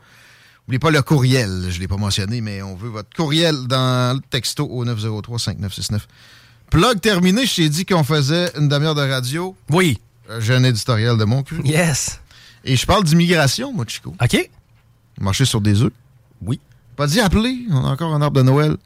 N'oubliez 0.67 0.79
pas 0.79 0.91
le 0.91 1.01
courriel. 1.01 1.67
Je 1.69 1.75
ne 1.75 1.79
l'ai 1.79 1.87
pas 1.87 1.97
mentionné, 1.97 2.41
mais 2.41 2.61
on 2.61 2.75
veut 2.75 2.89
votre 2.89 3.09
courriel 3.15 3.67
dans 3.67 4.15
le 4.15 4.21
texto 4.29 4.65
au 4.65 4.85
903-5969. 4.85 6.01
Plug 6.69 6.99
terminé. 7.01 7.45
Je 7.45 7.55
t'ai 7.55 7.69
dit 7.69 7.85
qu'on 7.85 8.03
faisait 8.03 8.51
une 8.57 8.67
demi-heure 8.67 8.95
de 8.95 9.01
radio. 9.01 9.55
Oui. 9.69 9.99
J'ai 10.39 10.53
un 10.53 10.63
éditorial 10.63 11.17
de 11.17 11.23
mon 11.23 11.41
cul. 11.43 11.61
Yes. 11.63 12.19
Et 12.63 12.75
je 12.75 12.85
parle 12.85 13.03
d'immigration, 13.03 13.73
moi, 13.73 13.85
Chico. 13.87 14.15
OK. 14.21 14.49
Marcher 15.19 15.45
sur 15.45 15.61
des 15.61 15.81
œufs. 15.81 15.91
Oui. 16.41 16.59
Pas 16.95 17.07
dit 17.07 17.19
appeler. 17.19 17.65
On 17.71 17.85
a 17.85 17.89
encore 17.89 18.13
un 18.13 18.21
arbre 18.21 18.37
de 18.37 18.43
Noël. 18.43 18.77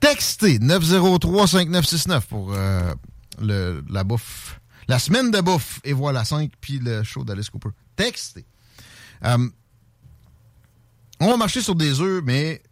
Textez 0.00 0.58
903-5969 0.58 2.20
pour 2.22 2.54
euh, 2.54 2.94
le, 3.40 3.84
la 3.90 4.04
bouffe. 4.04 4.58
La 4.88 4.98
semaine 4.98 5.30
de 5.30 5.40
bouffe. 5.40 5.80
Et 5.84 5.92
voilà, 5.92 6.24
5 6.24 6.50
puis 6.60 6.78
le 6.78 7.02
show 7.02 7.24
d'Alice 7.24 7.50
Cooper. 7.50 7.68
Textez. 7.96 8.44
Euh, 9.24 9.48
on 11.20 11.28
va 11.28 11.36
marcher 11.36 11.60
sur 11.60 11.74
des 11.74 12.00
œufs, 12.00 12.22
mais 12.24 12.62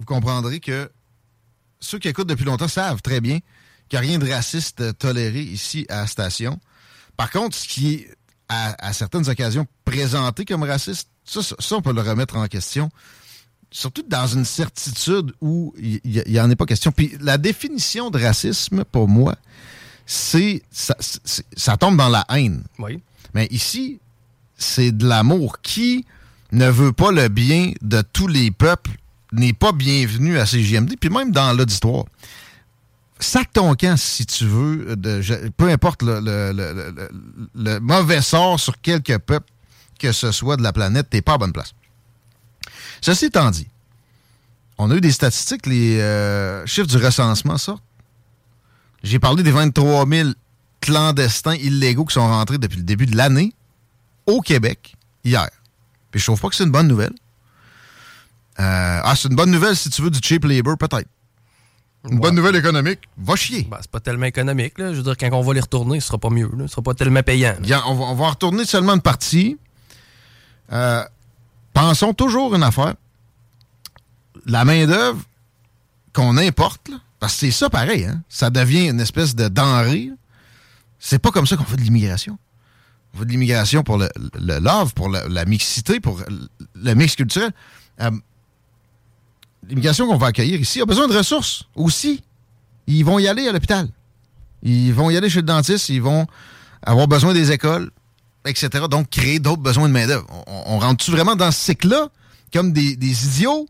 vous 0.00 0.04
comprendrez 0.04 0.58
que 0.58 0.90
ceux 1.78 1.98
qui 2.00 2.08
écoutent 2.08 2.28
depuis 2.28 2.44
longtemps 2.44 2.66
savent 2.68 3.00
très 3.00 3.20
bien 3.20 3.38
qu'il 3.88 3.98
n'y 4.00 4.06
a 4.06 4.08
rien 4.08 4.18
de 4.18 4.30
raciste 4.30 4.80
euh, 4.80 4.92
toléré 4.92 5.40
ici 5.40 5.86
à 5.88 6.00
la 6.02 6.06
station. 6.06 6.58
Par 7.16 7.30
contre, 7.30 7.56
ce 7.56 7.66
qui 7.68 7.94
est 7.94 8.10
à, 8.48 8.74
à 8.88 8.92
certaines 8.92 9.28
occasions 9.28 9.66
présenté 9.84 10.44
comme 10.44 10.62
raciste, 10.62 11.08
ça, 11.24 11.42
ça, 11.42 11.56
ça, 11.58 11.76
on 11.76 11.82
peut 11.82 11.92
le 11.92 12.00
remettre 12.02 12.36
en 12.36 12.46
question. 12.46 12.90
Surtout 13.70 14.04
dans 14.08 14.26
une 14.28 14.44
certitude 14.44 15.32
où 15.40 15.74
il 15.78 16.00
n'y 16.26 16.38
en 16.40 16.50
est 16.50 16.56
pas 16.56 16.66
question. 16.66 16.92
Puis 16.92 17.12
la 17.20 17.36
définition 17.38 18.10
de 18.10 18.22
racisme, 18.22 18.84
pour 18.84 19.08
moi, 19.08 19.34
c'est 20.06 20.62
ça, 20.70 20.94
c'est- 21.00 21.44
ça 21.56 21.76
tombe 21.76 21.96
dans 21.96 22.08
la 22.08 22.24
haine. 22.30 22.62
Oui. 22.78 23.00
Mais 23.34 23.48
ici, 23.50 23.98
c'est 24.56 24.92
de 24.92 25.06
l'amour. 25.06 25.60
Qui 25.62 26.06
ne 26.52 26.68
veut 26.70 26.92
pas 26.92 27.10
le 27.10 27.28
bien 27.28 27.72
de 27.82 28.02
tous 28.12 28.28
les 28.28 28.50
peuples 28.52 28.92
n'est 29.32 29.52
pas 29.52 29.72
bienvenu 29.72 30.38
à 30.38 30.46
CGMD, 30.46 30.94
puis 30.98 31.10
même 31.10 31.32
dans 31.32 31.52
l'auditoire. 31.52 32.04
Sac 33.18 33.52
ton 33.52 33.74
camp 33.74 33.96
si 33.96 34.26
tu 34.26 34.44
veux, 34.46 34.94
de, 34.96 35.50
peu 35.56 35.70
importe 35.70 36.02
le- 36.02 36.20
le 37.54 37.78
mauvais 37.80 38.20
sort 38.20 38.60
sur 38.60 38.78
quelque 38.80 39.16
peuple 39.16 39.50
que 39.98 40.12
ce 40.12 40.30
soit 40.32 40.56
de 40.58 40.62
la 40.62 40.72
planète, 40.74 41.08
t'es 41.08 41.22
pas 41.22 41.34
à 41.34 41.38
bonne 41.38 41.52
place. 41.54 41.72
Ceci 43.00 43.26
étant 43.26 43.50
dit, 43.50 43.66
on 44.76 44.90
a 44.90 44.94
eu 44.94 45.00
des 45.00 45.12
statistiques, 45.12 45.64
les 45.66 45.98
euh, 46.00 46.66
chiffres 46.66 46.86
du 46.88 46.98
recensement 46.98 47.56
sortent. 47.56 47.82
J'ai 49.02 49.18
parlé 49.18 49.42
des 49.42 49.52
23 49.52 50.06
000 50.06 50.30
clandestins 50.80 51.54
illégaux 51.54 52.04
qui 52.04 52.12
sont 52.14 52.26
rentrés 52.28 52.58
depuis 52.58 52.76
le 52.76 52.82
début 52.82 53.06
de 53.06 53.16
l'année 53.16 53.54
au 54.26 54.42
Québec 54.42 54.94
hier. 55.24 55.48
Puis 56.10 56.20
je 56.20 56.26
trouve 56.26 56.40
pas 56.40 56.48
que 56.50 56.56
c'est 56.56 56.64
une 56.64 56.70
bonne 56.70 56.88
nouvelle. 56.88 57.14
Euh, 58.58 59.00
ah, 59.02 59.14
c'est 59.16 59.28
une 59.28 59.36
bonne 59.36 59.50
nouvelle 59.50 59.76
si 59.76 59.88
tu 59.90 60.02
veux 60.02 60.10
du 60.10 60.18
cheap 60.22 60.44
labor, 60.44 60.76
peut-être. 60.76 61.08
Une 62.10 62.20
bonne 62.20 62.34
nouvelle 62.34 62.56
économique, 62.56 63.00
va 63.18 63.36
chier. 63.36 63.66
Ben, 63.70 63.78
c'est 63.80 63.90
pas 63.90 64.00
tellement 64.00 64.26
économique. 64.26 64.78
Là. 64.78 64.92
Je 64.92 64.98
veux 64.98 65.02
dire, 65.02 65.16
quand 65.16 65.28
on 65.32 65.42
va 65.42 65.54
les 65.54 65.60
retourner, 65.60 66.00
ce 66.00 66.06
sera 66.08 66.18
pas 66.18 66.30
mieux. 66.30 66.50
Là. 66.56 66.66
Ce 66.66 66.72
sera 66.72 66.82
pas 66.82 66.94
tellement 66.94 67.22
payant. 67.22 67.54
Bien, 67.60 67.82
on, 67.86 67.94
va, 67.94 68.04
on 68.04 68.14
va 68.14 68.24
en 68.26 68.30
retourner 68.30 68.64
seulement 68.64 68.94
une 68.94 69.00
partie. 69.02 69.58
Euh, 70.72 71.02
pensons 71.72 72.12
toujours 72.14 72.54
une 72.54 72.62
affaire. 72.62 72.94
La 74.46 74.64
main-d'œuvre 74.64 75.20
qu'on 76.12 76.36
importe, 76.36 76.88
là, 76.88 76.96
parce 77.18 77.34
que 77.34 77.40
c'est 77.40 77.50
ça 77.50 77.68
pareil, 77.70 78.04
hein, 78.04 78.22
ça 78.28 78.50
devient 78.50 78.88
une 78.88 79.00
espèce 79.00 79.34
de 79.34 79.48
denrée. 79.48 80.10
C'est 80.98 81.18
pas 81.18 81.30
comme 81.30 81.46
ça 81.46 81.56
qu'on 81.56 81.64
fait 81.64 81.76
de 81.76 81.82
l'immigration. 81.82 82.38
On 83.14 83.18
fait 83.18 83.24
de 83.24 83.30
l'immigration 83.30 83.82
pour 83.82 83.98
le, 83.98 84.08
le 84.34 84.58
love, 84.58 84.94
pour 84.94 85.08
la, 85.08 85.26
la 85.28 85.44
mixité, 85.44 86.00
pour 86.00 86.18
le, 86.28 86.48
le 86.74 86.94
mix 86.94 87.16
culturel. 87.16 87.50
Euh, 88.00 88.10
l'immigration 89.68 90.06
qu'on 90.06 90.16
va 90.16 90.28
accueillir 90.28 90.60
ici 90.60 90.80
a 90.80 90.86
besoin 90.86 91.08
de 91.08 91.16
ressources 91.16 91.64
aussi. 91.74 92.22
Ils 92.86 93.04
vont 93.04 93.18
y 93.18 93.28
aller 93.28 93.48
à 93.48 93.52
l'hôpital. 93.52 93.88
Ils 94.62 94.92
vont 94.92 95.10
y 95.10 95.16
aller 95.16 95.28
chez 95.28 95.40
le 95.40 95.46
dentiste. 95.46 95.88
Ils 95.88 96.02
vont 96.02 96.26
avoir 96.82 97.08
besoin 97.08 97.34
des 97.34 97.52
écoles, 97.52 97.90
etc. 98.44 98.84
Donc, 98.90 99.10
créer 99.10 99.38
d'autres 99.38 99.62
besoins 99.62 99.88
de 99.88 99.92
main-d'œuvre. 99.92 100.26
On, 100.46 100.78
rentre-tu 100.78 101.10
vraiment 101.10 101.36
dans 101.36 101.50
ce 101.50 101.58
cycle-là 101.58 102.08
comme 102.52 102.72
des, 102.72 102.96
des 102.96 103.26
idiots? 103.26 103.68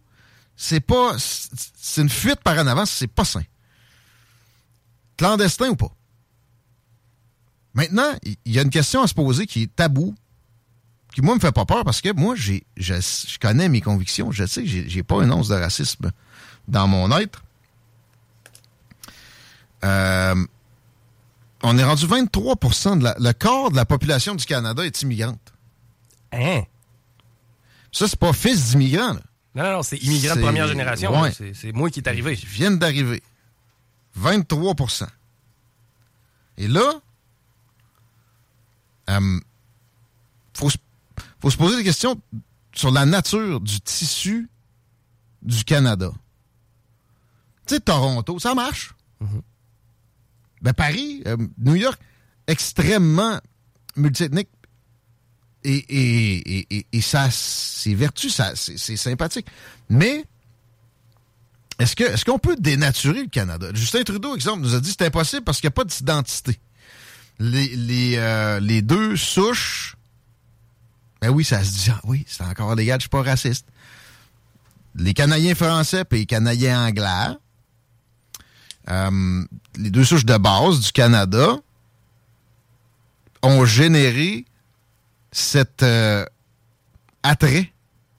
C'est 0.56 0.80
pas. 0.80 1.16
C'est 1.18 2.02
une 2.02 2.08
fuite 2.08 2.40
par 2.40 2.58
en 2.58 2.66
avant, 2.66 2.86
c'est 2.86 3.06
pas 3.06 3.24
sain. 3.24 3.42
Clandestin 5.16 5.70
ou 5.70 5.76
pas? 5.76 5.92
Maintenant, 7.74 8.10
il 8.24 8.52
y 8.52 8.58
a 8.58 8.62
une 8.62 8.70
question 8.70 9.02
à 9.02 9.06
se 9.06 9.12
poser 9.12 9.46
qui 9.46 9.64
est 9.64 9.76
tabou, 9.76 10.14
qui 11.16 11.22
moi 11.22 11.34
me 11.34 11.40
fait 11.40 11.50
pas 11.50 11.64
peur 11.64 11.82
parce 11.82 12.02
que 12.02 12.12
moi, 12.12 12.34
j'ai, 12.36 12.66
je, 12.76 12.92
je 12.92 13.38
connais 13.38 13.70
mes 13.70 13.80
convictions. 13.80 14.32
Je 14.32 14.44
sais 14.44 14.60
que 14.60 14.68
j'ai, 14.68 14.86
j'ai 14.86 15.02
pas 15.02 15.22
une 15.24 15.32
once 15.32 15.48
de 15.48 15.54
racisme 15.54 16.12
dans 16.68 16.86
mon 16.86 17.10
être. 17.16 17.42
Euh, 19.82 20.34
on 21.62 21.78
est 21.78 21.84
rendu 21.84 22.06
23 22.06 22.54
de 22.96 23.02
la, 23.04 23.16
le 23.18 23.32
quart 23.32 23.70
de 23.70 23.76
la 23.76 23.86
population 23.86 24.34
du 24.34 24.44
Canada 24.44 24.84
est 24.84 25.00
immigrante. 25.00 25.54
Hein? 26.32 26.64
Ça, 27.92 28.06
c'est 28.08 28.18
pas 28.18 28.34
fils 28.34 28.72
d'immigrants, 28.72 29.14
là. 29.14 29.20
Non, 29.54 29.62
non, 29.64 29.72
non, 29.78 29.82
c'est 29.82 29.96
immigrant 29.96 30.36
de 30.36 30.42
première 30.42 30.68
génération. 30.68 31.18
ouais. 31.18 31.32
C'est 31.54 31.72
moi 31.72 31.88
qui 31.88 32.00
est 32.00 32.08
arrivé. 32.08 32.34
Ils 32.34 32.46
viennent 32.46 32.78
d'arriver. 32.78 33.22
23% 34.20 35.06
Et 36.58 36.68
là, 36.68 36.92
euh, 39.08 39.40
faut, 40.52 40.68
se- 40.68 40.76
faut 41.46 41.50
se 41.50 41.56
poser 41.56 41.76
des 41.76 41.84
questions 41.84 42.20
sur 42.74 42.90
la 42.90 43.06
nature 43.06 43.60
du 43.60 43.80
tissu 43.80 44.48
du 45.42 45.62
Canada. 45.62 46.10
Tu 47.66 47.74
sais, 47.74 47.80
Toronto, 47.80 48.40
ça 48.40 48.54
marche. 48.54 48.94
Ben, 50.60 50.72
Paris, 50.72 51.22
euh, 51.26 51.36
New 51.58 51.76
York, 51.76 52.00
extrêmement 52.48 53.40
multiethnique. 53.94 54.48
Et, 55.62 55.76
et, 55.76 56.66
et, 56.76 56.86
et, 56.92 57.00
ça, 57.00 57.28
c'est 57.30 57.94
vertu, 57.94 58.28
ça, 58.28 58.52
c'est 58.56 58.96
sympathique. 58.96 59.46
Mais 59.88 60.24
est-ce 61.78 61.94
que 61.94 62.04
est-ce 62.04 62.24
qu'on 62.24 62.38
peut 62.38 62.56
dénaturer 62.56 63.22
le 63.22 63.28
Canada? 63.28 63.68
Justin 63.72 64.02
Trudeau, 64.02 64.34
exemple, 64.34 64.62
nous 64.62 64.74
a 64.74 64.80
dit 64.80 64.90
que 64.90 64.96
c'est 64.98 65.06
impossible 65.06 65.44
parce 65.44 65.60
qu'il 65.60 65.68
n'y 65.68 65.74
a 65.74 65.76
pas 65.76 65.84
d'identité. 65.84 66.58
Les, 67.38 67.68
les, 67.76 68.16
euh, 68.16 68.60
les 68.60 68.82
deux 68.82 69.16
souches, 69.16 69.95
ben 71.20 71.30
oui, 71.30 71.44
ça 71.44 71.64
se 71.64 71.72
dit, 71.72 71.90
ah 71.90 72.00
oui, 72.04 72.24
c'est 72.28 72.44
encore 72.44 72.74
légal, 72.74 72.98
je 72.98 73.04
suis 73.04 73.08
pas 73.08 73.22
raciste. 73.22 73.66
Les 74.94 75.14
Canadiens 75.14 75.54
français 75.54 76.04
et 76.10 76.14
les 76.16 76.26
Canadiens 76.26 76.86
anglais, 76.86 77.36
euh, 78.88 79.44
les 79.76 79.90
deux 79.90 80.04
souches 80.04 80.24
de 80.24 80.36
base 80.36 80.80
du 80.80 80.92
Canada, 80.92 81.56
ont 83.42 83.64
généré 83.64 84.44
cet 85.32 85.82
euh, 85.82 86.24
attrait 87.22 87.72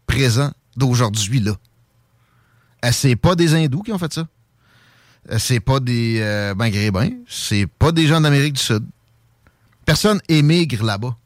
présent 0.06 0.52
d'aujourd'hui-là. 0.76 1.54
Euh, 2.86 2.90
c'est 2.92 3.16
pas 3.16 3.36
des 3.36 3.56
hindous 3.56 3.82
qui 3.82 3.92
ont 3.92 3.98
fait 3.98 4.14
ça. 4.14 4.28
C'est 5.40 5.60
pas 5.60 5.80
des 5.80 6.20
euh, 6.22 6.56
maghrébins. 6.56 7.10
C'est 7.28 7.68
pas 7.68 7.92
des 7.92 8.08
gens 8.08 8.22
d'Amérique 8.22 8.54
du 8.54 8.62
Sud. 8.62 8.86
Personne 9.86 10.22
émigre 10.30 10.86
là-bas. 10.86 11.18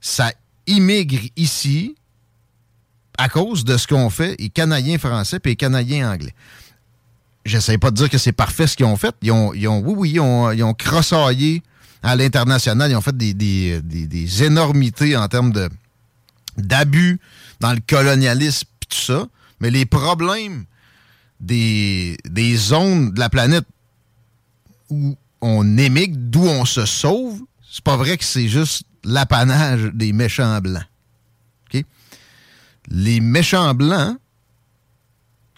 Ça 0.00 0.32
immigre 0.66 1.20
ici 1.36 1.94
à 3.18 3.28
cause 3.28 3.64
de 3.64 3.76
ce 3.76 3.86
qu'on 3.86 4.08
fait, 4.08 4.34
les 4.38 4.48
Canadiens 4.48 4.98
français 4.98 5.38
et 5.44 5.48
les 5.48 5.56
Canadiens 5.56 6.10
anglais. 6.10 6.34
J'essaie 7.44 7.78
pas 7.78 7.90
de 7.90 7.96
dire 7.96 8.08
que 8.08 8.18
c'est 8.18 8.32
parfait 8.32 8.66
ce 8.66 8.76
qu'ils 8.76 8.86
ont 8.86 8.96
fait. 8.96 9.14
Ils 9.22 9.32
ont, 9.32 9.50
oui, 9.50 9.94
oui, 9.96 10.10
ils 10.12 10.20
ont, 10.20 10.50
ils 10.52 10.64
crossaillé 10.74 11.62
à 12.02 12.16
l'international. 12.16 12.90
Ils 12.90 12.96
ont 12.96 13.00
fait 13.00 13.16
des, 13.16 14.42
énormités 14.42 15.16
en 15.16 15.28
termes 15.28 15.52
d'abus 16.56 17.20
dans 17.60 17.72
le 17.72 17.80
colonialisme 17.86 18.66
et 18.82 18.86
tout 18.86 18.98
ça. 18.98 19.26
Mais 19.60 19.70
les 19.70 19.84
problèmes 19.84 20.64
des, 21.40 22.16
des 22.24 22.56
zones 22.56 23.12
de 23.12 23.20
la 23.20 23.28
planète 23.28 23.64
où 24.88 25.16
on 25.40 25.78
émigre, 25.78 26.16
d'où 26.18 26.42
on 26.42 26.64
se 26.64 26.84
sauve, 26.84 27.40
c'est 27.70 27.84
pas 27.84 27.96
vrai 27.96 28.18
que 28.18 28.24
c'est 28.24 28.48
juste 28.48 28.82
l'apanage 29.04 29.90
des 29.94 30.12
méchants 30.12 30.60
blancs. 30.60 30.84
Les 32.88 33.20
méchants 33.20 33.74
blancs 33.74 34.16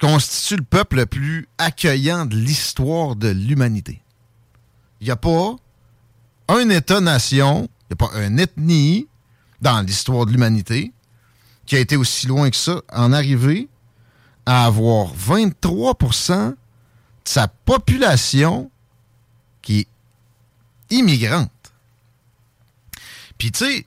constituent 0.01 0.57
le 0.57 0.65
peuple 0.65 0.97
le 0.97 1.07
plus 1.07 1.49
accueillant 1.57 2.27
de 2.27 2.37
l'histoire 2.37 3.17
de 3.17 3.29
l'humanité. 3.29 4.03
Il 5.01 5.05
n'y 5.05 5.11
a 5.11 5.17
pas 5.17 5.57
un 6.49 6.69
État-nation, 6.69 7.69
il 7.91 7.97
n'y 7.97 8.05
a 8.05 8.09
pas 8.09 8.27
une 8.27 8.39
ethnie 8.39 9.07
dans 9.61 9.81
l'histoire 9.81 10.27
de 10.27 10.33
l'humanité 10.33 10.93
qui 11.65 11.77
a 11.77 11.79
été 11.79 11.97
aussi 11.97 12.27
loin 12.27 12.51
que 12.51 12.57
ça 12.57 12.83
en 12.93 13.13
arriver 13.13 13.69
à 14.45 14.67
avoir 14.67 15.15
23% 15.15 16.51
de 16.51 16.57
sa 17.25 17.47
population 17.47 18.71
qui 19.63 19.81
est 19.81 19.89
immigrante. 20.91 21.51
Puis 23.43 23.51
tu 23.51 23.65
sais, 23.65 23.87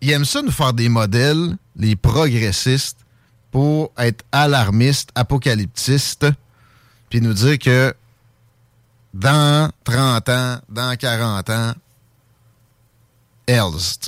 ils 0.00 0.10
aiment 0.10 0.24
ça 0.24 0.40
nous 0.40 0.50
faire 0.50 0.72
des 0.72 0.88
modèles, 0.88 1.58
les 1.76 1.96
progressistes, 1.96 2.96
pour 3.50 3.92
être 3.98 4.24
alarmistes, 4.32 5.10
apocalyptistes, 5.14 6.24
puis 7.10 7.20
nous 7.20 7.34
dire 7.34 7.58
que 7.58 7.94
dans 9.12 9.70
30 9.84 10.28
ans, 10.30 10.60
dans 10.70 10.96
40 10.96 11.50
ans, 11.50 11.74
else, 13.46 13.98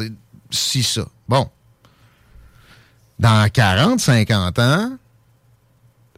si 0.50 0.82
ça. 0.82 1.06
Bon. 1.28 1.50
Dans 3.18 3.46
40, 3.50 4.00
50 4.00 4.58
ans, 4.58 4.98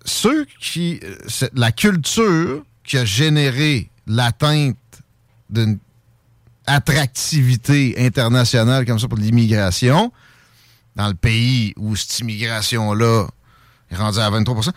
ceux 0.04 0.46
qui. 0.60 1.00
euh, 1.02 1.48
La 1.54 1.72
culture 1.72 2.62
qui 2.84 2.98
a 2.98 3.04
généré 3.04 3.90
l'atteinte 4.06 4.76
d'une 5.48 5.80
attractivité 6.74 7.94
internationale 7.98 8.84
comme 8.86 8.98
ça 8.98 9.08
pour 9.08 9.18
l'immigration, 9.18 10.12
dans 10.96 11.08
le 11.08 11.14
pays 11.14 11.72
où 11.76 11.96
cette 11.96 12.18
immigration-là 12.20 13.26
est 13.90 13.96
rendue 13.96 14.18
à 14.18 14.30
23% 14.30 14.72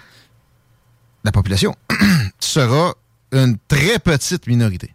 la 1.24 1.32
population 1.32 1.76
sera 2.40 2.94
une 3.32 3.58
très 3.68 4.00
petite 4.00 4.48
minorité. 4.48 4.94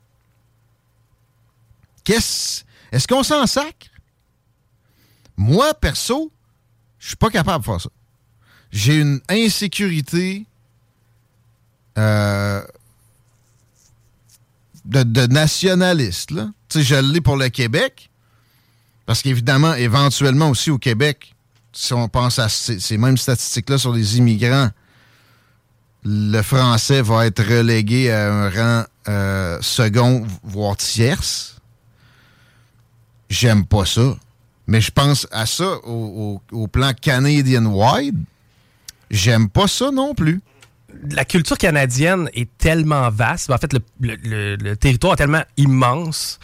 Qu'est-ce. 2.05 2.65
Est-ce 2.93 3.07
qu'on 3.07 3.23
s'en 3.23 3.47
sacre? 3.47 3.89
Moi, 5.37 5.75
perso, 5.75 6.33
je 6.99 7.09
suis 7.09 7.17
pas 7.17 7.31
capable 7.31 7.65
de 7.65 7.71
faire 7.71 7.81
ça. 7.81 7.91
J'ai 8.71 8.99
une 9.01 9.21
insécurité 9.29 10.47
euh, 11.97 12.65
de, 14.85 15.03
de 15.03 15.27
nationaliste. 15.27 16.31
Là. 16.31 16.51
Tu 16.69 16.79
sais, 16.79 16.85
je 16.85 16.95
l'ai 16.97 17.21
pour 17.21 17.37
le 17.37 17.49
Québec, 17.49 18.11
parce 19.07 19.23
qu'évidemment, 19.23 19.73
éventuellement 19.75 20.51
aussi 20.51 20.71
au 20.71 20.77
Québec, 20.77 21.35
si 21.73 21.95
on 21.95 22.09
pense 22.09 22.39
à 22.39 22.49
ces, 22.49 22.99
mêmes 22.99 23.17
statistiques-là 23.17 23.79
sur 23.79 23.93
les 23.93 24.19
immigrants, 24.19 24.69
le 26.05 26.43
français 26.43 27.01
va 27.01 27.27
être 27.27 27.43
relégué 27.43 28.11
à 28.11 28.33
un 28.33 28.51
rang 28.51 28.85
euh, 29.09 29.59
second, 29.63 30.27
voire 30.43 30.77
tierce. 30.77 31.57
J'aime 33.31 33.65
pas 33.65 33.87
ça. 33.87 34.17
Mais 34.67 34.83
je 34.83 34.91
pense 34.91 35.27
à 35.31 35.47
ça 35.47 35.79
au, 35.87 36.41
plan 36.71 36.93
Canadian-wide. 36.93 38.19
j'aime 39.11 39.49
pas 39.49 39.69
ça 39.69 39.91
non 39.91 40.15
plus. 40.15 40.43
La 41.11 41.25
culture 41.25 41.57
canadienne 41.57 42.29
est 42.35 42.49
tellement 42.59 43.09
vaste. 43.09 43.51
En 43.51 43.57
fait, 43.57 43.75
le 44.01 44.75
territoire 44.75 45.15
est 45.15 45.17
tellement 45.17 45.45
immense. 45.57 46.39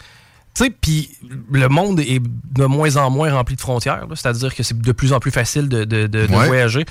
Tu 0.55 0.63
sais, 0.63 0.69
puis 0.69 1.09
le 1.51 1.67
monde 1.67 1.99
est 1.99 2.21
de 2.21 2.65
moins 2.65 2.95
en 2.95 3.09
moins 3.09 3.33
rempli 3.33 3.55
de 3.55 3.61
frontières. 3.61 4.05
C'est-à-dire 4.15 4.55
que 4.55 4.63
c'est 4.63 4.79
de 4.79 4.91
plus 4.93 5.11
en 5.13 5.19
plus 5.19 5.31
facile 5.31 5.67
de, 5.67 5.83
de- 5.83 6.07
de- 6.07 6.25
voyager. 6.47 6.85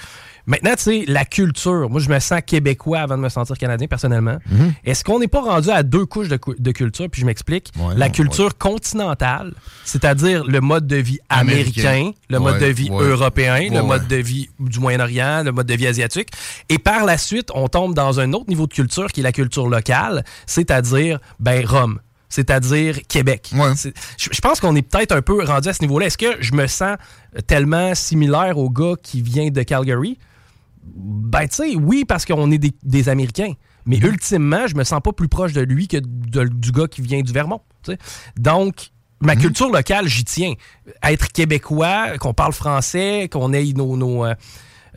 Maintenant, 0.46 0.72
tu 0.76 0.82
sais, 0.82 1.04
la 1.08 1.24
culture. 1.24 1.88
Moi, 1.88 2.00
je 2.00 2.10
me 2.10 2.18
sens 2.18 2.40
québécois 2.46 2.98
avant 2.98 3.16
de 3.16 3.22
me 3.22 3.30
sentir 3.30 3.56
canadien, 3.56 3.86
personnellement. 3.86 4.36
Mhm. 4.50 4.74
Est-ce 4.84 5.02
qu'on 5.02 5.18
n'est 5.18 5.26
pas 5.28 5.40
rendu 5.40 5.70
à 5.70 5.82
deux 5.82 6.04
couches 6.04 6.28
de, 6.28 6.38
de 6.58 6.70
culture? 6.72 7.08
Puis 7.10 7.22
je 7.22 7.26
m'explique. 7.26 7.72
la 7.96 8.10
culture 8.10 8.58
continentale, 8.58 9.54
c'est-à-dire 9.86 10.44
le 10.44 10.60
mode 10.60 10.86
de 10.86 10.96
vie 10.96 11.18
américain, 11.30 11.88
Américain. 11.88 12.10
le 12.28 12.38
mode 12.40 12.58
de 12.60 12.66
vie 12.66 12.90
européen, 13.12 13.58
le 13.70 13.80
mode 13.82 14.06
de 14.06 14.16
vie 14.16 14.50
du 14.60 14.80
Moyen-Orient, 14.80 15.42
le 15.44 15.52
mode 15.52 15.66
de 15.66 15.74
vie 15.74 15.86
asiatique. 15.86 16.28
Et 16.68 16.78
par 16.78 17.06
la 17.06 17.16
suite, 17.16 17.48
on 17.54 17.68
tombe 17.68 17.94
dans 17.94 18.20
un 18.20 18.34
autre 18.34 18.48
niveau 18.50 18.66
de 18.66 18.74
culture 18.74 19.06
qui 19.12 19.20
est 19.20 19.24
la 19.24 19.32
culture 19.32 19.66
locale, 19.66 20.24
c'est-à-dire 20.46 21.20
ben 21.40 21.64
Rome, 21.66 22.00
c'est-à-dire 22.34 22.98
Québec. 23.08 23.50
Je, 23.52 24.28
je 24.32 24.40
pense 24.40 24.58
qu'on 24.60 24.74
est 24.74 24.82
peut-être 24.82 25.12
un 25.12 25.22
peu 25.22 25.44
rendu 25.44 25.68
à 25.68 25.72
ce 25.72 25.82
niveau-là. 25.82 26.06
Est-ce 26.06 26.18
que 26.18 26.36
je 26.40 26.52
me 26.54 26.66
sens 26.66 26.96
tellement 27.46 27.94
similaire 27.94 28.58
au 28.58 28.70
gars 28.70 28.94
qui 29.00 29.22
vient 29.22 29.50
de 29.50 29.62
Calgary? 29.62 30.18
Ben, 30.96 31.46
tu 31.46 31.54
sais, 31.54 31.76
oui, 31.76 32.04
parce 32.04 32.24
qu'on 32.24 32.50
est 32.50 32.58
des, 32.58 32.72
des 32.82 33.08
Américains. 33.08 33.52
Mais 33.86 33.98
Mm-hmm. 33.98 34.06
ultimement, 34.08 34.66
je 34.66 34.74
me 34.74 34.82
sens 34.84 35.00
pas 35.04 35.12
plus 35.12 35.28
proche 35.28 35.52
de 35.52 35.60
lui 35.60 35.86
que 35.88 35.98
de- 35.98 36.48
du 36.48 36.72
gars 36.72 36.88
qui 36.88 37.02
vient 37.02 37.20
du 37.22 37.32
Vermont. 37.32 37.60
Donc, 38.36 38.74
Mm-hmm. 38.76 39.26
ma 39.26 39.36
culture 39.36 39.70
locale, 39.70 40.08
j'y 40.08 40.24
tiens. 40.24 40.54
Être 41.04 41.28
québécois, 41.30 42.18
qu'on 42.18 42.34
parle 42.34 42.52
français, 42.52 43.28
qu'on 43.30 43.52
ait 43.52 43.72
nos, 43.74 43.96
nos, 43.96 44.24
euh, 44.24 44.34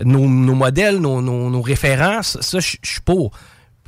nos, 0.03 0.27
nos 0.27 0.55
modèles, 0.55 0.97
nos, 0.97 1.61
références, 1.61 2.37
ça, 2.41 2.59
je 2.59 2.77
suis 2.83 3.01
pour. 3.05 3.31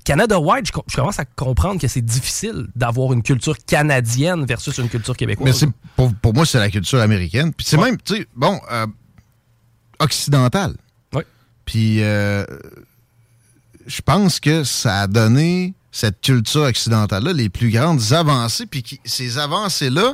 Canada 0.04 0.40
White, 0.40 0.68
je, 0.68 0.72
com- 0.72 0.84
je 0.88 0.96
commence 0.96 1.20
à 1.20 1.26
comprendre 1.26 1.80
que 1.80 1.88
c'est 1.88 2.02
difficile 2.02 2.68
d'avoir 2.76 3.14
une 3.14 3.22
culture 3.24 3.58
canadienne 3.66 4.46
versus 4.46 4.78
une 4.78 4.90
culture 4.90 5.16
québécoise. 5.16 5.46
Mais 5.46 5.54
c'est 5.54 5.70
pour, 5.96 6.14
pour 6.16 6.34
moi, 6.34 6.46
c'est 6.46 6.60
la 6.60 6.70
culture 6.70 7.00
américaine. 7.00 7.54
Puis 7.54 7.66
c'est 7.70 7.78
même, 7.78 7.98
tu 8.02 8.16
sais, 8.16 8.28
bon, 8.36 8.60
euh, 8.72 8.88
occidentale. 10.00 10.76
Oui. 11.14 11.24
Puis 11.66 12.02
euh, 12.04 12.46
je 13.88 14.02
pense 14.02 14.40
que 14.40 14.64
ça 14.64 15.02
a 15.02 15.08
donné 15.08 15.74
cette 15.92 16.22
culture 16.22 16.62
occidentale-là 16.64 17.34
les 17.34 17.50
plus 17.50 17.70
grandes 17.72 18.14
avancées. 18.14 18.66
Puis 18.66 18.84
qui- 18.84 19.02
ces 19.06 19.38
avancées-là, 19.38 20.14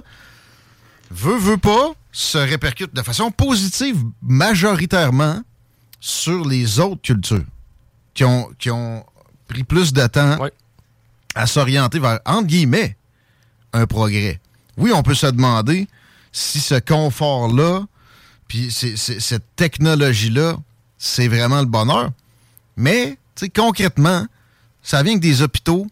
veut, 1.12 1.38
veut 1.38 1.58
pas, 1.58 1.92
se 2.12 2.38
répercutent 2.38 2.96
de 2.96 3.02
façon 3.02 3.30
positive 3.32 3.98
majoritairement 4.22 5.42
sur 6.00 6.46
les 6.48 6.80
autres 6.80 7.02
cultures 7.02 7.44
qui 8.14 8.24
ont, 8.24 8.50
qui 8.58 8.70
ont 8.72 9.06
pris 9.48 9.64
plus 9.64 9.94
de 9.94 10.06
temps 10.08 10.38
à 11.36 11.48
s'orienter 11.48 12.00
vers, 12.00 12.20
entre 12.26 12.48
guillemets, 12.48 12.96
un 13.74 13.86
progrès. 13.86 14.40
Oui, 14.78 14.92
on 14.94 15.04
peut 15.04 15.16
se 15.16 15.28
demander 15.28 15.88
si 16.32 16.60
ce 16.60 16.76
confort-là, 16.76 17.86
puis 18.48 18.72
cette 18.72 19.56
technologie-là, 19.56 20.58
c'est 20.98 21.28
vraiment 21.28 21.60
le 21.60 21.66
bonheur. 21.66 22.12
Mais, 22.78 23.18
tu 23.36 23.46
sais, 23.46 23.50
concrètement, 23.50 24.26
ça 24.84 25.02
vient 25.04 25.14
avec 25.14 25.22
des 25.22 25.42
hôpitaux, 25.42 25.88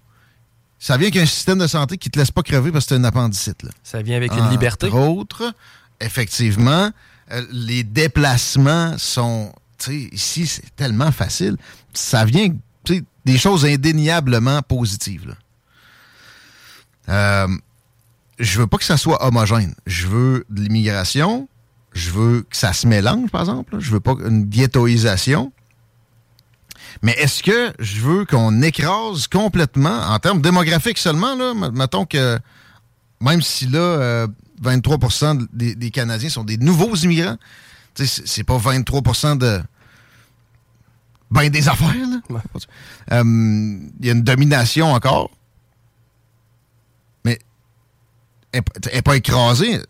ça 0.80 0.98
vient 0.98 1.08
avec 1.08 1.18
un 1.18 1.26
système 1.26 1.60
de 1.60 1.68
santé 1.68 1.98
qui 1.98 2.10
te 2.10 2.20
laisse 2.20 2.32
pas 2.32 2.44
crever 2.44 2.72
parce 2.72 2.86
que 2.86 2.90
c'est 2.90 2.98
une 2.98 3.06
appendicite. 3.06 3.64
Là. 3.64 3.70
Ça 3.84 4.02
vient 4.02 4.18
avec 4.18 4.34
une 4.34 4.42
Entre 4.42 4.52
liberté. 4.52 4.90
autres, 4.90 5.54
effectivement, 6.02 6.92
euh, 7.32 7.46
les 7.52 7.84
déplacements 7.84 8.98
sont, 8.98 9.54
tu 9.78 9.86
sais, 9.86 10.10
ici, 10.14 10.46
c'est 10.48 10.76
tellement 10.76 11.12
facile. 11.12 11.56
Ça 11.94 12.26
vient, 12.26 12.50
des 13.26 13.38
choses 13.38 13.66
indéniablement 13.66 14.62
positives. 14.62 15.28
là. 15.28 15.36
Euh, 17.10 17.48
je 18.40 18.60
veux 18.60 18.68
pas 18.68 18.78
que 18.78 18.84
ça 18.84 18.98
soit 18.98 19.26
homogène. 19.26 19.76
Je 19.86 20.08
veux 20.08 20.46
de 20.50 20.62
l'immigration. 20.62 21.48
Je 21.94 22.10
veux 22.10 22.42
que 22.42 22.58
ça 22.58 22.74
se 22.74 22.88
mélange, 22.88 23.30
par 23.30 23.42
exemple. 23.42 23.76
Je 23.80 23.92
veux 23.92 24.00
pas 24.00 24.16
une 24.26 24.46
ghettoisation. 24.46 25.52
Mais 27.02 27.14
est-ce 27.14 27.44
que 27.44 27.74
je 27.80 28.02
veux 28.02 28.26
qu'on 28.26 28.62
écrase 28.62 29.28
complètement, 29.28 30.00
en 30.08 30.20
termes 30.20 30.42
démographiques 30.42 30.98
seulement, 30.98 31.36
là, 31.36 31.54
mettons 31.72 32.06
que 32.06 32.40
même 33.20 33.42
si 33.42 33.68
là, 33.68 33.80
euh, 33.80 34.28
23 34.62 34.98
des, 35.54 35.76
des 35.76 35.92
Canadiens 35.92 36.30
sont 36.30 36.44
des 36.44 36.58
nouveaux 36.58 36.96
immigrants, 36.96 37.38
c'est 37.96 38.44
pas 38.44 38.58
23% 38.58 39.38
de. 39.38 39.62
Ben 41.34 41.50
des 41.50 41.68
affaires, 41.68 41.96
là. 41.96 42.42
Euh, 43.12 43.24
Il 44.00 44.06
y 44.06 44.10
a 44.10 44.14
une 44.14 44.22
domination 44.22 44.94
encore. 44.94 45.32
Mais 47.26 47.40
elle 48.52 48.62
n'est 48.94 49.02
pas 49.02 49.16
écrasée. 49.16 49.82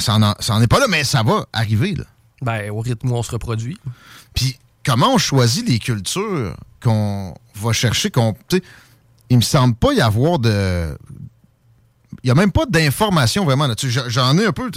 Ça 0.00 0.18
n'en 0.18 0.60
est 0.60 0.66
pas 0.66 0.80
là, 0.80 0.86
mais 0.88 1.04
ça 1.04 1.22
va 1.22 1.46
arriver, 1.52 1.94
là. 1.94 2.04
Ben, 2.42 2.70
au 2.72 2.80
rythme 2.80 3.12
où 3.12 3.14
on 3.14 3.22
se 3.22 3.30
reproduit. 3.30 3.78
Puis 4.34 4.58
comment 4.84 5.14
on 5.14 5.18
choisit 5.18 5.68
les 5.68 5.78
cultures 5.78 6.56
qu'on 6.82 7.32
va 7.54 7.72
chercher 7.72 8.10
qu'on 8.10 8.34
il 9.30 9.36
me 9.36 9.42
semble 9.42 9.76
pas 9.76 9.92
y 9.92 10.00
avoir 10.00 10.40
de 10.40 10.98
il 12.24 12.28
y 12.28 12.30
a 12.30 12.34
même 12.34 12.50
pas 12.52 12.66
d'informations 12.66 13.44
vraiment 13.44 13.68
là-dessus. 13.68 13.90
J'en 14.08 14.36
ai 14.36 14.46
un 14.46 14.52
peu 14.52 14.70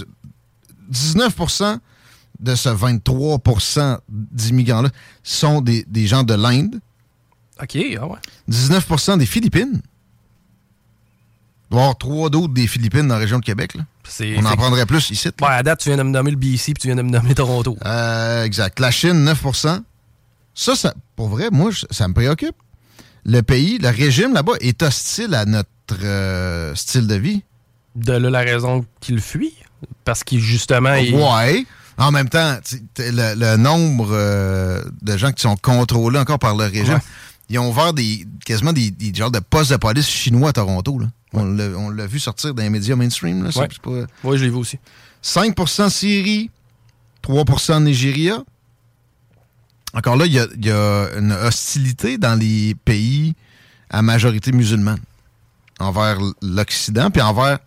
19% 0.90 1.78
de 2.40 2.54
ce 2.54 2.68
23% 2.68 3.98
d'immigrants 4.08 4.82
là 4.82 4.90
sont 5.22 5.60
des, 5.60 5.84
des 5.88 6.06
gens 6.06 6.22
de 6.22 6.34
l'Inde. 6.34 6.80
OK, 7.62 7.76
ah 8.00 8.06
ouais. 8.06 8.18
19% 8.50 9.18
des 9.18 9.26
Philippines. 9.26 9.80
Il 11.68 11.72
doit 11.72 11.80
y 11.80 11.82
avoir 11.82 11.98
trois 11.98 12.30
d'autres 12.30 12.54
des 12.54 12.66
Philippines 12.66 13.08
dans 13.08 13.14
la 13.14 13.20
région 13.20 13.38
de 13.38 13.44
Québec. 13.44 13.74
là. 13.74 13.82
On 14.38 14.44
en 14.44 14.56
prendrait 14.56 14.86
plus 14.86 15.10
ici. 15.10 15.28
Ouais, 15.40 15.48
à 15.48 15.62
date, 15.62 15.80
tu 15.80 15.88
viens 15.88 15.98
de 15.98 16.02
me 16.04 16.10
nommer 16.10 16.30
le 16.30 16.36
BC 16.36 16.74
puis 16.74 16.74
tu 16.74 16.86
viens 16.88 16.96
de 16.96 17.02
me 17.02 17.10
nommer 17.10 17.34
Toronto. 17.34 17.76
Euh, 17.84 18.44
exact. 18.44 18.78
La 18.78 18.92
Chine, 18.92 19.28
9% 19.28 19.82
ça, 20.56 20.74
ça, 20.74 20.94
pour 21.14 21.28
vrai, 21.28 21.50
moi, 21.52 21.70
ça 21.90 22.08
me 22.08 22.14
préoccupe. 22.14 22.56
Le 23.24 23.42
pays, 23.42 23.78
le 23.78 23.90
régime 23.90 24.32
là-bas 24.32 24.54
est 24.60 24.82
hostile 24.82 25.34
à 25.34 25.44
notre 25.44 25.68
euh, 26.02 26.74
style 26.74 27.06
de 27.06 27.14
vie. 27.14 27.42
De 27.94 28.14
là 28.14 28.30
la 28.30 28.40
raison 28.40 28.86
qu'il 29.00 29.20
fuit. 29.20 29.54
Parce 30.04 30.24
qu'il, 30.24 30.40
justement, 30.40 30.94
il... 30.94 31.14
En 31.98 32.10
même 32.12 32.28
temps, 32.28 32.58
le, 32.98 33.34
le 33.34 33.56
nombre 33.56 34.08
euh, 34.12 34.82
de 35.02 35.16
gens 35.16 35.32
qui 35.32 35.42
sont 35.42 35.56
contrôlés 35.56 36.18
encore 36.18 36.38
par 36.38 36.54
le 36.54 36.64
régime, 36.64 36.94
Ouais. 36.94 37.00
ils 37.48 37.58
ont 37.58 37.70
ouvert 37.70 37.92
des, 37.94 38.26
quasiment 38.44 38.72
des, 38.72 38.90
des 38.90 39.14
genres 39.14 39.30
de 39.30 39.38
postes 39.38 39.70
de 39.72 39.76
police 39.76 40.08
chinois 40.08 40.50
à 40.50 40.52
Toronto. 40.52 40.98
Là. 40.98 41.06
On 41.32 41.44
l'a- 41.44 41.76
On 41.78 41.88
l'a 41.90 42.06
vu 42.06 42.18
sortir 42.18 42.52
dans 42.54 42.62
les 42.62 42.70
médias 42.70 42.96
mainstream. 42.96 43.44
Là, 43.44 43.52
ça, 43.52 43.60
Ouais. 43.60 43.68
c'est 43.70 43.80
pas- 43.80 44.06
Oui, 44.24 44.36
je 44.38 44.44
l'ai 44.44 44.50
vu 44.50 44.56
aussi. 44.56 44.78
5% 45.22 45.88
Syrie, 45.90 46.50
3% 47.22 47.80
Nigeria. 47.82 48.42
Encore 49.94 50.16
là, 50.16 50.26
il 50.26 50.32
y 50.32 50.66
y 50.66 50.70
a 50.70 51.08
une 51.16 51.32
hostilité 51.32 52.18
dans 52.18 52.34
les 52.38 52.74
pays 52.84 53.34
à 53.88 54.02
majorité 54.02 54.52
musulmane 54.52 55.00
envers 55.78 56.18
l'Occident, 56.42 57.10
puis 57.10 57.22
envers... 57.22 57.58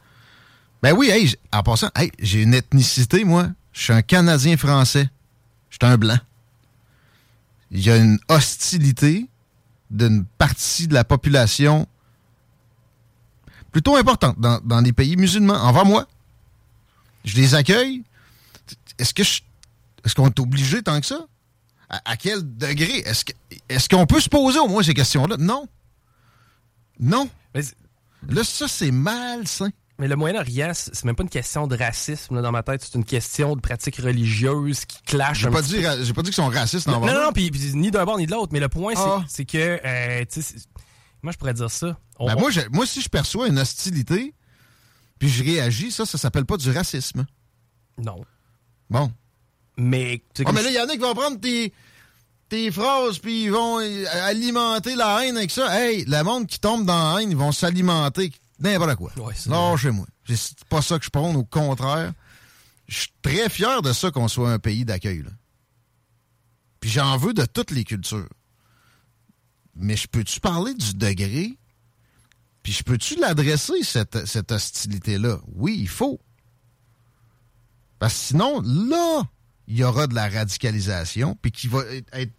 Ben 0.84 0.94
oui, 0.96 1.10
hey, 1.10 1.34
en 1.52 1.64
passant, 1.64 1.90
hey, 1.96 2.12
j'ai 2.20 2.44
une 2.44 2.54
ethnicité, 2.54 3.24
moi. 3.24 3.48
Je 3.80 3.86
suis 3.86 3.94
un 3.94 4.02
Canadien 4.02 4.58
français. 4.58 5.10
Je 5.70 5.78
suis 5.82 5.90
un 5.90 5.98
blanc. 5.98 6.18
Il 7.72 7.80
y 7.80 7.90
a 7.90 7.96
une 7.96 8.20
hostilité 8.28 9.30
d'une 9.90 10.26
partie 10.26 10.90
de 10.90 10.94
la 10.94 11.06
population 11.06 11.88
plutôt 13.72 13.96
importante 13.96 14.38
dans, 14.38 14.60
dans 14.66 14.82
les 14.82 14.92
pays 14.92 15.16
musulmans 15.16 15.54
envers 15.54 15.86
moi. 15.86 16.10
Je 17.24 17.38
les 17.38 17.56
accueille. 17.56 18.04
Est-ce 18.98 19.14
que 19.14 19.24
je- 19.24 19.44
est-ce 20.04 20.14
qu'on 20.14 20.28
est 20.28 20.40
obligé 20.40 20.84
tant 20.84 21.00
que 21.00 21.06
ça? 21.06 21.26
À, 21.90 22.02
à 22.12 22.18
quel 22.18 22.58
degré? 22.58 22.98
Est-ce 23.06 23.24
que- 23.24 23.32
est-ce 23.70 23.88
qu'on 23.88 24.06
peut 24.06 24.20
se 24.20 24.28
poser 24.28 24.60
au 24.60 24.68
moins 24.68 24.84
ces 24.84 24.94
questions-là? 24.94 25.38
Non. 25.40 25.70
Non. 27.00 27.30
Là, 28.28 28.44
ça, 28.44 28.68
c'est 28.68 28.92
malsain. 28.92 29.70
Mais 30.00 30.08
le 30.08 30.16
Moyen-Orient, 30.16 30.72
c'est 30.74 31.04
même 31.04 31.16
pas 31.16 31.24
une 31.24 31.30
question 31.30 31.68
de 31.68 31.76
racisme 31.78 32.36
là, 32.36 32.42
dans 32.42 32.52
ma 32.54 32.64
tête, 32.64 32.82
c'est 32.84 32.96
une 32.98 33.04
question 33.04 33.56
de 33.56 33.62
pratiques 33.62 33.98
religieuses 33.98 34.86
qui 34.86 35.02
clashent 35.04 35.40
J'ai 35.42 35.50
pas, 35.50 35.62
dit, 35.62 35.76
peu. 35.82 35.86
ra- 35.88 36.02
j'ai 36.02 36.14
pas 36.14 36.22
dit 36.22 36.30
qu'ils 36.30 36.36
sont 36.44 36.48
racistes. 36.50 36.88
Non, 36.88 37.02
non, 37.02 37.06
bas. 37.08 37.26
non, 37.26 37.32
puis, 37.34 37.52
puis 37.52 37.72
ni 37.76 37.92
d'un 37.92 38.06
bord 38.06 38.18
ni 38.18 38.26
de 38.26 38.32
l'autre. 38.32 38.54
Mais 38.54 38.62
le 38.62 38.70
point, 38.70 38.96
c'est- 38.96 39.02
Ah. 39.04 39.24
c'est 39.28 39.44
que, 39.46 39.58
euh, 39.84 40.20
tu 40.32 40.42
sais, 40.42 40.54
c'est- 40.58 40.68
moi, 41.22 41.34
je 41.34 41.38
pourrais 41.38 41.54
dire 41.54 41.70
ça. 41.70 41.98
On- 42.18 42.28
Ben, 42.28 42.36
on- 42.38 42.40
moi, 42.40 42.50
je- 42.50 42.62
moi, 42.72 42.86
si 42.86 43.02
je 43.02 43.10
perçois 43.10 43.50
une 43.50 43.60
hostilité, 43.60 44.34
puis 45.20 45.28
je 45.28 45.44
réagis, 45.44 45.92
ça, 45.92 46.06
ça 46.06 46.18
s'appelle 46.18 46.46
pas 46.46 46.56
du 46.56 46.72
racisme. 46.72 47.26
Non. 47.98 48.24
Bon. 48.90 49.12
Mais, 49.78 50.24
Ah, 50.40 50.44
comme 50.46 50.56
mais 50.56 50.64
là, 50.64 50.70
il 50.70 50.76
y 50.76 50.80
en 50.80 50.88
a 50.88 50.92
qui 50.94 50.98
vont 50.98 51.14
prendre 51.14 51.40
tes, 51.42 51.74
tes 52.48 52.72
phrases, 52.72 53.20
puis 53.20 53.44
ils 53.44 53.52
vont 53.52 53.80
euh, 53.82 54.06
alimenter 54.24 54.96
la 54.96 55.26
haine 55.26 55.36
avec 55.38 55.52
ça. 55.52 55.78
Hey, 55.78 56.06
le 56.06 56.24
monde 56.24 56.48
qui 56.48 56.60
tombe 56.60 56.86
dans 56.86 57.16
la 57.16 57.22
haine, 57.22 57.32
ils 57.32 57.38
vont 57.38 57.52
s'alimenter 57.52 58.32
n'importe 58.60 58.96
quoi. 58.96 59.12
non, 59.48 59.78
chez 59.78 59.92
moi. 59.92 60.06
C'est 60.28 60.64
pas 60.66 60.82
ça 60.82 61.00
que 61.00 61.06
je 61.06 61.10
prône, 61.10 61.36
au 61.36 61.44
contraire. 61.46 62.14
Je 62.88 63.00
suis 63.00 63.14
très 63.22 63.50
fier 63.50 63.82
de 63.82 63.94
ça 63.94 64.12
qu'on 64.12 64.28
soit 64.28 64.52
un 64.52 64.60
pays 64.60 64.86
d'accueil. 64.86 65.24
Puis 66.80 66.90
j'en 66.90 67.18
veux 67.18 67.34
de 67.34 67.46
toutes 67.46 67.72
les 67.72 67.84
cultures. 67.84 68.30
Mais 69.76 69.96
je 69.96 70.08
peux-tu 70.08 70.40
parler 70.40 70.74
du 70.74 70.94
degré? 70.94 71.58
Puis 72.64 72.74
je 72.74 72.84
peux-tu 72.84 73.16
l'adresser, 73.20 73.84
cette, 73.84 74.26
cette 74.26 74.52
hostilité-là? 74.52 75.40
Oui, 75.54 75.78
il 75.80 75.88
faut. 75.88 76.20
Parce 78.00 78.14
que 78.14 78.20
sinon, 78.20 78.62
là, 78.62 79.24
il 79.68 79.78
y 79.78 79.84
aura 79.84 80.08
de 80.08 80.16
la 80.16 80.28
radicalisation, 80.30 81.38
puis 81.42 81.52
qui 81.52 81.68
va 81.68 81.84
être 82.14 82.34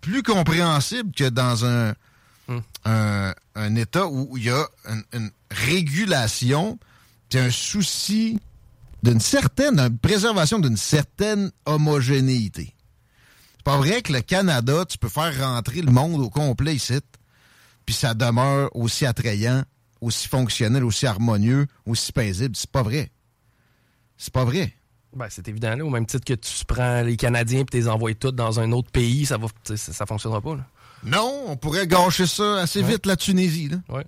plus 0.00 0.22
compréhensible 0.22 1.12
que 1.12 1.28
dans 1.28 1.64
un, 1.64 1.94
un, 2.84 3.34
un 3.54 3.74
État 3.74 4.06
où 4.06 4.36
il 4.36 4.44
y 4.44 4.50
a 4.50 4.66
une, 4.88 5.04
une 5.12 5.30
régulation, 5.54 6.78
puis 7.28 7.38
un 7.38 7.50
souci 7.50 8.38
d'une 9.02 9.20
certaine, 9.20 9.78
une 9.78 9.98
préservation 9.98 10.58
d'une 10.58 10.76
certaine 10.76 11.50
homogénéité. 11.66 12.74
C'est 13.56 13.62
pas 13.64 13.76
vrai 13.78 14.02
que 14.02 14.12
le 14.12 14.20
Canada, 14.20 14.84
tu 14.86 14.98
peux 14.98 15.08
faire 15.08 15.38
rentrer 15.40 15.82
le 15.82 15.90
monde 15.92 16.20
au 16.20 16.30
complet 16.30 16.74
ici, 16.74 17.00
puis 17.86 17.94
ça 17.94 18.14
demeure 18.14 18.74
aussi 18.74 19.06
attrayant, 19.06 19.62
aussi 20.00 20.28
fonctionnel, 20.28 20.84
aussi 20.84 21.06
harmonieux, 21.06 21.66
aussi 21.86 22.12
paisible. 22.12 22.56
C'est 22.56 22.70
pas 22.70 22.82
vrai. 22.82 23.10
C'est 24.16 24.32
pas 24.32 24.44
vrai. 24.44 24.74
Ben, 25.14 25.26
c'est 25.30 25.46
évident, 25.48 25.76
là. 25.76 25.84
Au 25.84 25.90
même 25.90 26.06
titre 26.06 26.24
que 26.24 26.34
tu 26.34 26.64
prends 26.66 27.02
les 27.02 27.16
Canadiens 27.16 27.60
et 27.60 27.64
tu 27.64 27.76
les 27.76 27.88
envoies 27.88 28.14
tous 28.14 28.32
dans 28.32 28.58
un 28.58 28.72
autre 28.72 28.90
pays, 28.90 29.26
ça 29.26 29.36
va 29.38 29.46
ça, 29.64 29.76
ça 29.76 30.06
fonctionnera 30.06 30.40
pas. 30.40 30.56
Là. 30.56 30.66
Non, 31.04 31.44
on 31.48 31.56
pourrait 31.56 31.86
gâcher 31.86 32.26
ça 32.26 32.56
assez 32.62 32.82
Ouais. 32.82 32.92
vite, 32.92 33.06
la 33.06 33.16
Tunisie. 33.16 33.68
Là. 33.68 33.76
Ouais. 33.90 34.04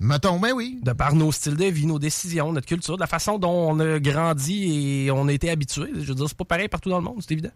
Mettons, 0.00 0.40
ben 0.40 0.52
oui. 0.52 0.80
De 0.82 0.92
par 0.92 1.14
nos 1.14 1.30
styles 1.30 1.56
de 1.56 1.66
vie, 1.66 1.84
nos 1.84 1.98
décisions, 1.98 2.52
notre 2.52 2.66
culture, 2.66 2.96
de 2.96 3.00
la 3.00 3.06
façon 3.06 3.38
dont 3.38 3.70
on 3.70 3.78
a 3.80 4.00
grandi 4.00 5.04
et 5.04 5.10
on 5.10 5.28
a 5.28 5.32
été 5.32 5.50
habitué. 5.50 5.90
Je 5.94 6.06
veux 6.06 6.14
dire, 6.14 6.26
c'est 6.26 6.36
pas 6.36 6.46
pareil 6.46 6.68
partout 6.68 6.88
dans 6.88 6.98
le 6.98 7.04
monde, 7.04 7.18
c'est 7.20 7.32
évident. 7.32 7.52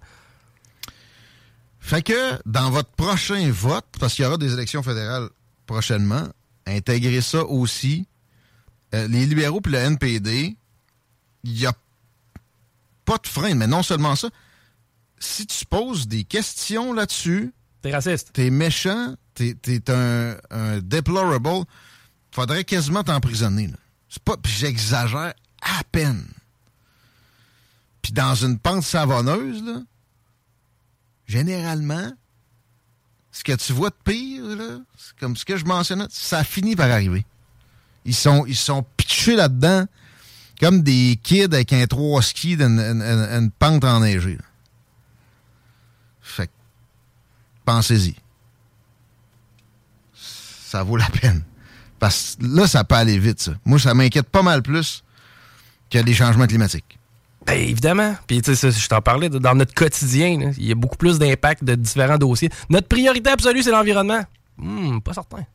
Fait 1.81 2.03
que 2.03 2.39
dans 2.45 2.71
votre 2.71 2.91
prochain 2.91 3.51
vote, 3.51 3.87
parce 3.99 4.15
qu'il 4.15 4.25
y 4.25 4.29
aura 4.29 4.37
des 4.37 4.53
élections 4.53 4.83
fédérales 4.83 5.29
prochainement, 5.66 6.29
intégrez 6.66 7.23
ça 7.23 7.45
aussi. 7.45 8.07
Euh, 8.95 9.09
les 9.09 9.25
libéraux 9.25 9.62
puis 9.62 9.73
le 9.73 9.79
NPD, 9.79 10.55
il 11.45 11.53
n'y 11.53 11.66
a 11.66 11.73
pas 13.07 13.16
de 13.16 13.27
frein. 13.27 13.55
Mais 13.55 13.66
non 13.66 13.83
seulement 13.83 14.16
ça, 14.16 14.29
si 15.19 15.47
tu 15.47 15.65
poses 15.65 16.09
des 16.09 16.25
questions 16.25 16.93
là-dessus, 16.93 17.55
t'es 17.81 17.93
raciste, 17.93 18.33
t'es 18.35 18.51
méchant, 18.51 19.15
t'es 19.35 19.57
es 19.66 19.91
un, 19.91 20.37
un 20.51 20.79
deplorable, 20.81 21.65
faudrait 22.35 22.65
quasiment 22.65 23.05
t'emprisonner. 23.05 23.70
C'est 24.09 24.23
pas, 24.23 24.36
puis 24.36 24.52
j'exagère 24.52 25.35
à 25.62 25.85
peine. 25.93 26.27
Puis 28.02 28.12
dans 28.12 28.35
une 28.35 28.59
pente 28.59 28.82
savonneuse, 28.82 29.62
là, 29.62 29.81
généralement, 31.27 32.12
ce 33.31 33.44
que 33.44 33.52
tu 33.52 33.73
vois 33.73 33.90
de 33.90 33.94
pire, 34.05 34.44
là, 34.44 34.78
comme 35.20 35.36
ce 35.36 35.44
que 35.44 35.56
je 35.56 35.65
mentionnais, 35.65 36.06
ça 36.11 36.44
finit 36.44 36.77
par 36.77 36.90
arriver. 36.90 37.24
Ils 38.05 38.15
sont, 38.15 38.44
ils 38.47 38.56
sont 38.56 38.85
pitchés 38.97 39.36
là-dedans 39.36 39.86
comme 40.61 40.82
des 40.82 41.19
kids 41.23 41.44
avec 41.44 41.73
un 41.73 41.86
trois 41.86 42.23
skis 42.23 42.56
d'une 42.56 42.78
une- 42.78 43.51
pente 43.59 43.85
enneigée. 43.85 44.36
là. 44.36 44.44
Fait 46.20 46.51
pensez-y. 47.65 48.15
Ça 50.15 50.82
vaut 50.82 50.97
la 50.97 51.09
peine. 51.11 51.43
Parce 52.05 52.36
que 52.39 52.44
là, 52.55 52.66
ça 52.66 52.85
peut 52.85 52.97
aller 52.97 53.18
vite, 53.18 53.40
ça. 53.40 53.52
Moi, 53.64 53.78
ça 53.78 53.94
m'inquiète 53.94 54.28
pas 54.28 54.43
mal 54.43 54.60
plus 54.60 55.02
que 55.89 55.97
les 55.97 56.12
changements 56.12 56.47
climatiques. 56.47 56.98
Ben, 57.47 57.55
évidemment. 57.55 58.14
Puis, 58.26 58.43
tu 58.43 58.55
sais, 58.55 58.70
je 58.70 58.89
t'en 58.90 59.01
parlais, 59.01 59.31
dans 59.31 59.55
notre 59.55 59.72
quotidien, 59.72 60.39
là, 60.39 60.51
il 60.59 60.66
y 60.66 60.72
a 60.72 60.74
beaucoup 60.74 60.98
plus 60.98 61.18
d'impact 61.18 61.64
de 61.64 61.74
différents 61.74 62.18
dossiers. 62.18 62.51
Notre 62.68 62.89
priorité 62.89 63.31
absolue, 63.31 63.62
c'est 63.62 63.70
l'environnement. 63.70 64.22
Hmm, 64.59 64.98
pas 64.98 65.14
certain. 65.14 65.47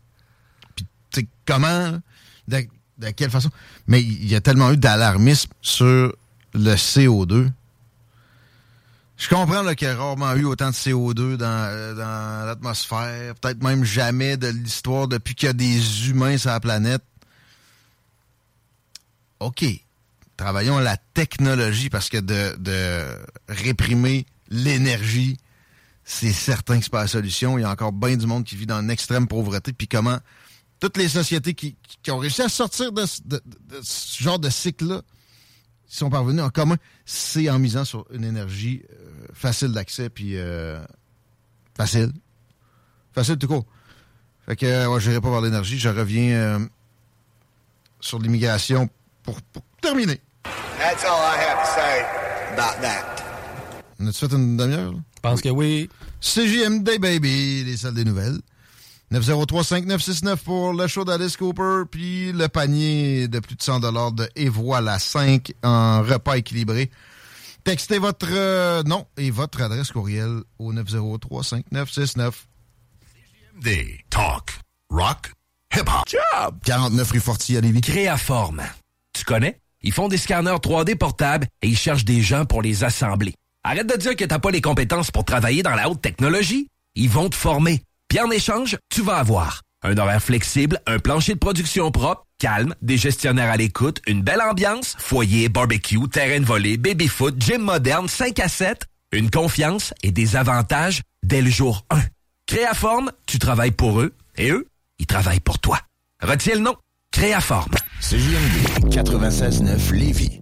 tu 0.76 0.85
sais, 1.11 1.27
comment, 1.45 1.99
de, 2.47 2.65
de 2.97 3.09
quelle 3.11 3.30
façon? 3.30 3.51
Mais 3.85 4.01
il 4.01 4.27
y 4.27 4.34
a 4.34 4.41
tellement 4.41 4.71
eu 4.71 4.77
d'alarmisme 4.77 5.51
sur 5.61 6.15
le 6.55 6.73
CO2. 6.73 7.51
Je 9.20 9.28
comprends 9.28 9.66
qu'il 9.76 9.86
y 9.86 9.91
a 9.91 9.96
rarement 9.98 10.34
eu 10.36 10.46
autant 10.46 10.70
de 10.70 10.76
CO2 10.76 11.36
dans, 11.36 11.46
euh, 11.46 11.94
dans 11.94 12.46
l'atmosphère, 12.46 13.36
peut-être 13.36 13.62
même 13.62 13.84
jamais 13.84 14.38
de 14.38 14.48
l'histoire 14.48 15.10
depuis 15.10 15.36
qu'il 15.36 15.48
y 15.48 15.50
a 15.50 15.54
des 15.54 16.10
humains 16.10 16.38
sur 16.38 16.50
la 16.52 16.62
planète. 16.62 17.04
OK. 19.41 19.66
Travaillons 20.38 20.80
la 20.80 20.96
technologie 21.14 21.90
parce 21.90 22.08
que 22.08 22.18
de, 22.18 22.56
de 22.60 23.04
réprimer 23.50 24.26
l'énergie, 24.50 25.38
c'est 26.06 26.32
certain 26.32 26.78
que 26.78 26.86
c'est 26.86 26.90
pas 26.91 27.02
la 27.02 27.08
solution. 27.08 27.58
Il 27.58 27.62
y 27.62 27.66
a 27.66 27.70
encore 27.72 27.91
bien 27.91 28.16
du 28.16 28.26
monde 28.26 28.46
qui 28.46 28.56
vit 28.56 28.66
dans 28.66 28.80
une 28.80 28.90
extrême 28.90 29.28
pauvreté. 29.28 29.74
Puis 29.74 29.90
comment 29.90 30.18
toutes 30.80 30.96
les 30.96 31.10
sociétés 31.10 31.54
qui, 31.54 31.76
qui- 32.02 32.10
ont 32.12 32.20
réussi 32.20 32.41
à 32.41 32.48
sortir 32.48 32.94
de, 32.94 33.06
ce- 33.06 33.20
de- 33.26 33.41
de- 33.46 33.76
de 33.76 33.82
ce 33.84 34.24
genre 34.24 34.40
de 34.40 34.50
cycle-là 34.50 35.02
sont 35.90 36.10
parvenus 36.10 36.41
en 36.44 36.50
commun, 36.52 36.78
c'est 37.06 37.50
en 37.50 37.58
misant 37.60 37.84
sur 37.84 38.06
une 38.12 38.24
énergie 38.24 38.84
euh, 38.91 39.09
facile 39.34 39.72
d'accès, 39.72 40.10
puis 40.10 40.34
euh, 40.36 40.80
facile. 41.76 42.12
Facile 43.14 43.38
tout 43.38 43.48
court. 43.48 43.66
Fait 44.46 44.56
que 44.56 44.66
euh, 44.66 44.88
ouais, 44.88 45.00
je 45.00 45.10
n'irai 45.10 45.22
pas 45.22 45.30
voir 45.30 45.41
l'énergie. 45.41 45.78
Je 45.80 45.90
reviens 45.90 46.32
euh, 46.32 46.60
sur 48.00 48.20
l'immigration 48.20 48.90
pour, 49.24 49.41
pour 49.41 49.64
terminer. 49.82 50.20
That's 50.80 51.04
all 51.04 51.20
I 51.20 51.38
have 51.38 51.60
to 51.60 51.76
say 51.76 52.06
about 52.54 52.82
that. 52.82 53.24
On 54.00 54.08
a-tu 54.08 54.20
fait 54.28 54.36
une 54.36 54.58
demi-heure? 54.58 54.94
Je 54.94 55.22
pense 55.22 55.41
que 55.41 55.50
oui. 55.50 55.90
CJMD, 56.22 57.00
baby, 57.00 57.64
les 57.66 57.78
salles 57.78 57.96
des 57.96 58.06
nouvelles. 58.06 58.40
903-5969 59.12 60.38
pour 60.38 60.74
le 60.74 60.88
show 60.88 61.04
d'Alice 61.04 61.36
Cooper, 61.36 61.84
puis 61.90 62.32
le 62.32 62.48
panier 62.48 63.28
de 63.28 63.40
plus 63.40 63.56
de 63.56 63.62
100 63.62 63.80
de 63.80 64.30
Et 64.36 64.50
voilà 64.50 65.00
5 65.00 65.52
en 65.64 66.04
repas 66.04 66.38
équilibré. 66.38 66.91
Textez 67.70 68.00
votre 68.00 68.26
euh, 68.32 68.82
nom 68.82 69.06
et 69.16 69.30
votre 69.30 69.62
adresse 69.62 69.91
courriel 69.91 70.40
au 70.58 70.74
903-5969. 70.74 72.32
Des 73.62 74.00
talk, 74.10 74.60
rock, 74.90 75.32
hip-hop. 75.76 76.04
Job! 76.08 76.56
49 76.66 77.12
rue 77.12 77.20
Forti 77.20 77.58
à 77.58 77.62
Lévis. 77.62 77.82
Créaforme. 77.82 78.64
Tu 79.14 79.24
connais? 79.24 79.60
Ils 79.84 79.94
font 79.94 80.08
des 80.08 80.18
scanners 80.18 80.56
3D 80.56 80.96
portables 80.96 81.46
et 81.62 81.68
ils 81.68 81.78
cherchent 81.78 82.06
des 82.06 82.24
gens 82.24 82.44
pour 82.44 82.64
les 82.64 82.84
assembler. 82.84 83.36
Arrête 83.64 83.86
de 83.86 83.98
dire 83.98 84.16
que 84.16 84.26
t'as 84.26 84.40
pas 84.40 84.50
les 84.50 84.62
compétences 84.62 85.12
pour 85.12 85.24
travailler 85.24 85.62
dans 85.62 85.76
la 85.76 85.91
haute 85.91 86.02
technologie. 86.02 86.70
Ils 86.96 87.12
vont 87.12 87.30
te 87.30 87.36
former. 87.36 87.84
Puis 88.08 88.20
en 88.20 88.32
échange, 88.32 88.80
tu 88.90 89.04
vas 89.04 89.18
avoir 89.18 89.62
un 89.84 89.96
horaire 89.96 90.24
flexible, 90.24 90.82
un 90.88 90.98
plancher 90.98 91.36
de 91.36 91.40
production 91.40 91.91
propre, 91.91 92.26
calme, 92.40 92.74
des 92.82 92.98
gestionnaires 92.98 93.52
à 93.52 93.57
l'écoute, 93.57 94.02
une 94.07 94.24
belle 94.24 94.41
ambiance, 94.41 94.95
foyer, 94.98 95.49
barbecue, 95.49 96.07
terrain 96.11 96.40
de 96.40 96.45
volée, 96.45 96.78
baby-foot, 96.78 97.36
gym 97.38 97.61
moderne, 97.61 98.07
5 98.07 98.40
à 98.40 98.48
7, 98.48 98.86
une 99.11 99.30
confiance 99.30 99.94
et 100.02 100.11
des 100.11 100.36
avantages 100.36 101.02
dès 101.22 101.41
le 101.41 101.52
jour 101.52 101.86
1. 101.91 101.99
Créaforme, 102.48 103.11
tu 103.28 103.38
travailles 103.38 103.72
pour 103.72 104.02
eux 104.02 104.16
et 104.38 104.49
eux, 104.49 104.66
ils 104.98 105.06
travaillent 105.06 105.40
pour 105.40 105.60
toi. 105.60 105.80
Retiens 106.22 106.56
le 106.56 106.61
nom. 106.61 106.76
Créaforme. 107.11 107.74
CJMD 108.02 108.94
96.9 108.94 109.94
Lévis. 109.94 110.41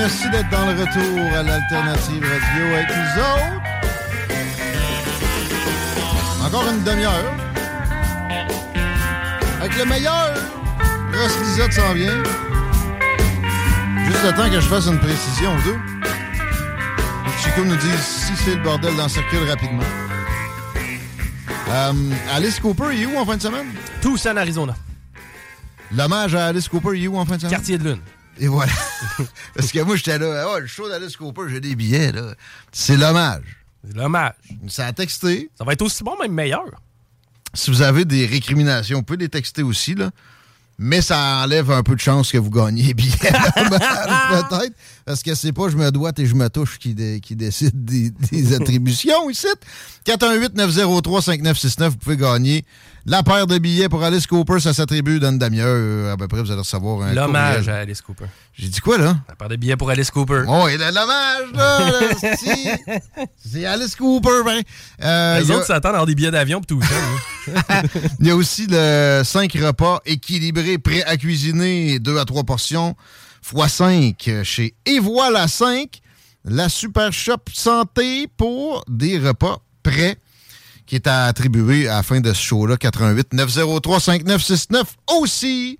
Merci 0.00 0.30
d'être 0.30 0.48
dans 0.48 0.64
le 0.64 0.80
retour 0.80 1.36
à 1.36 1.42
l'Alternative 1.42 2.22
Radio 2.22 2.64
avec 2.74 2.88
nous 2.88 3.20
autres. 3.20 3.60
Encore 6.42 6.64
une 6.70 6.82
demi-heure. 6.84 7.34
Avec 9.60 9.76
le 9.76 9.84
meilleur. 9.84 10.34
Ross 11.12 11.38
Lisotte 11.40 11.72
s'en 11.74 11.92
vient. 11.92 12.22
Juste 14.06 14.24
le 14.24 14.32
temps 14.32 14.48
que 14.48 14.58
je 14.58 14.68
fasse 14.68 14.86
une 14.86 14.98
précision 15.00 15.54
deux. 15.66 15.76
Chico 17.38 17.62
nous 17.62 17.76
dit 17.76 17.98
si 17.98 18.34
c'est 18.36 18.54
le 18.54 18.62
bordel 18.62 18.96
dans 18.96 19.02
le 19.02 19.08
circuit 19.10 19.36
rapidement. 19.46 19.84
Euh, 21.68 21.92
Alice 22.34 22.58
Cooper, 22.58 22.88
il 22.94 23.02
est 23.02 23.06
où 23.06 23.18
en 23.18 23.26
fin 23.26 23.36
de 23.36 23.42
semaine? 23.42 23.66
Tucson, 24.00 24.34
Arizona. 24.38 24.74
L'hommage 25.94 26.34
à 26.34 26.46
Alice 26.46 26.70
Cooper, 26.70 26.96
il 26.96 27.04
est 27.04 27.08
où 27.08 27.18
en 27.18 27.26
fin 27.26 27.34
de 27.36 27.40
semaine? 27.42 27.52
Quartier 27.52 27.76
de 27.76 27.84
lune. 27.84 27.98
Et 28.40 28.48
voilà. 28.48 28.72
Parce 29.54 29.70
que 29.70 29.80
moi, 29.82 29.94
j'étais 29.96 30.18
là, 30.18 30.46
oh, 30.52 30.58
le 30.58 30.66
show 30.66 30.88
d'Alice 30.88 31.16
Cooper, 31.16 31.42
j'ai 31.48 31.60
des 31.60 31.76
billets, 31.76 32.10
là. 32.10 32.34
C'est 32.72 32.96
l'hommage. 32.96 33.44
C'est 33.86 33.94
l'hommage. 33.96 34.32
Ça 34.66 34.86
a 34.86 34.92
texté. 34.92 35.50
Ça 35.56 35.64
va 35.64 35.74
être 35.74 35.82
aussi 35.82 36.02
bon, 36.02 36.16
même 36.20 36.32
meilleur. 36.32 36.64
Si 37.54 37.70
vous 37.70 37.82
avez 37.82 38.04
des 38.04 38.26
récriminations, 38.26 38.98
vous 38.98 39.04
pouvez 39.04 39.18
les 39.18 39.28
texter 39.28 39.62
aussi, 39.62 39.94
là. 39.94 40.10
mais 40.78 41.02
ça 41.02 41.42
enlève 41.44 41.70
un 41.70 41.82
peu 41.82 41.94
de 41.96 42.00
chance 42.00 42.32
que 42.32 42.38
vous 42.38 42.48
gagniez 42.50 42.94
bien. 42.94 43.12
Peut-être. 43.20 44.74
Parce 45.04 45.22
que 45.22 45.34
c'est 45.34 45.52
pas 45.52 45.68
je 45.68 45.76
me 45.76 45.90
doite 45.90 46.18
et 46.20 46.26
je 46.26 46.34
me 46.34 46.48
touche 46.48 46.78
qui, 46.78 46.94
dé- 46.94 47.20
qui 47.20 47.34
décide 47.36 47.84
des, 47.84 48.10
des 48.10 48.54
attributions 48.54 49.28
ici. 49.28 49.48
418-903-5969, 50.06 51.88
vous 51.88 51.96
pouvez 51.96 52.16
gagner 52.16 52.64
la 53.06 53.22
paire 53.22 53.46
de 53.46 53.58
billets 53.58 53.88
pour 53.88 54.02
Alice 54.02 54.26
Cooper. 54.26 54.60
Ça 54.60 54.72
s'attribue 54.74 55.18
dans 55.20 55.30
une 55.30 55.38
demi-heure. 55.38 56.12
À 56.12 56.16
peu 56.16 56.28
près, 56.28 56.40
vous 56.42 56.50
allez 56.50 56.60
recevoir 56.60 57.02
un 57.02 57.14
L'hommage 57.14 57.68
à 57.68 57.78
Alice 57.78 58.00
Cooper. 58.02 58.26
J'ai 58.54 58.68
dit 58.68 58.80
quoi, 58.80 58.98
là? 58.98 59.16
La 59.28 59.34
part 59.36 59.48
de 59.48 59.56
billets 59.56 59.76
pour 59.76 59.90
Alice 59.90 60.10
Cooper. 60.10 60.42
Oh, 60.48 60.68
et 60.68 60.76
l'hommage, 60.76 61.52
là! 61.54 61.78
là, 61.90 62.96
c'est- 63.42 63.64
Alice 63.64 63.96
Cooper, 63.96 64.42
ben. 64.44 64.60
Euh, 65.02 65.40
Les 65.40 65.50
a- 65.50 65.56
autres 65.56 65.66
s'attendent 65.66 65.92
à 65.92 65.96
avoir 65.96 66.06
des 66.06 66.14
billets 66.14 66.30
d'avion 66.30 66.60
pour 66.60 66.66
tout 66.66 66.82
ça. 66.82 67.82
Il 68.20 68.26
y 68.26 68.30
a 68.30 68.36
aussi 68.36 68.66
le 68.68 69.22
5 69.24 69.52
repas 69.54 70.00
équilibrés, 70.04 70.78
prêts 70.78 71.02
à 71.04 71.16
cuisiner, 71.16 71.98
2 71.98 72.18
à 72.18 72.24
3 72.24 72.44
portions, 72.44 72.94
x 73.54 73.72
5 73.72 74.30
chez 74.44 74.74
Et 74.86 74.98
voilà 74.98 75.48
5, 75.48 76.00
la 76.44 76.68
Super 76.68 77.12
Shop 77.12 77.36
Santé 77.52 78.26
pour 78.36 78.84
des 78.88 79.18
repas 79.18 79.58
prêts 79.82 80.16
qui 80.90 80.96
est 80.96 81.06
à 81.06 81.26
attribuer 81.26 81.86
à 81.86 81.98
la 81.98 82.02
fin 82.02 82.20
de 82.20 82.32
ce 82.32 82.42
show-là, 82.42 82.76
88 82.76 83.32
903 83.32 84.00
5969 84.00 84.96
aussi. 85.20 85.78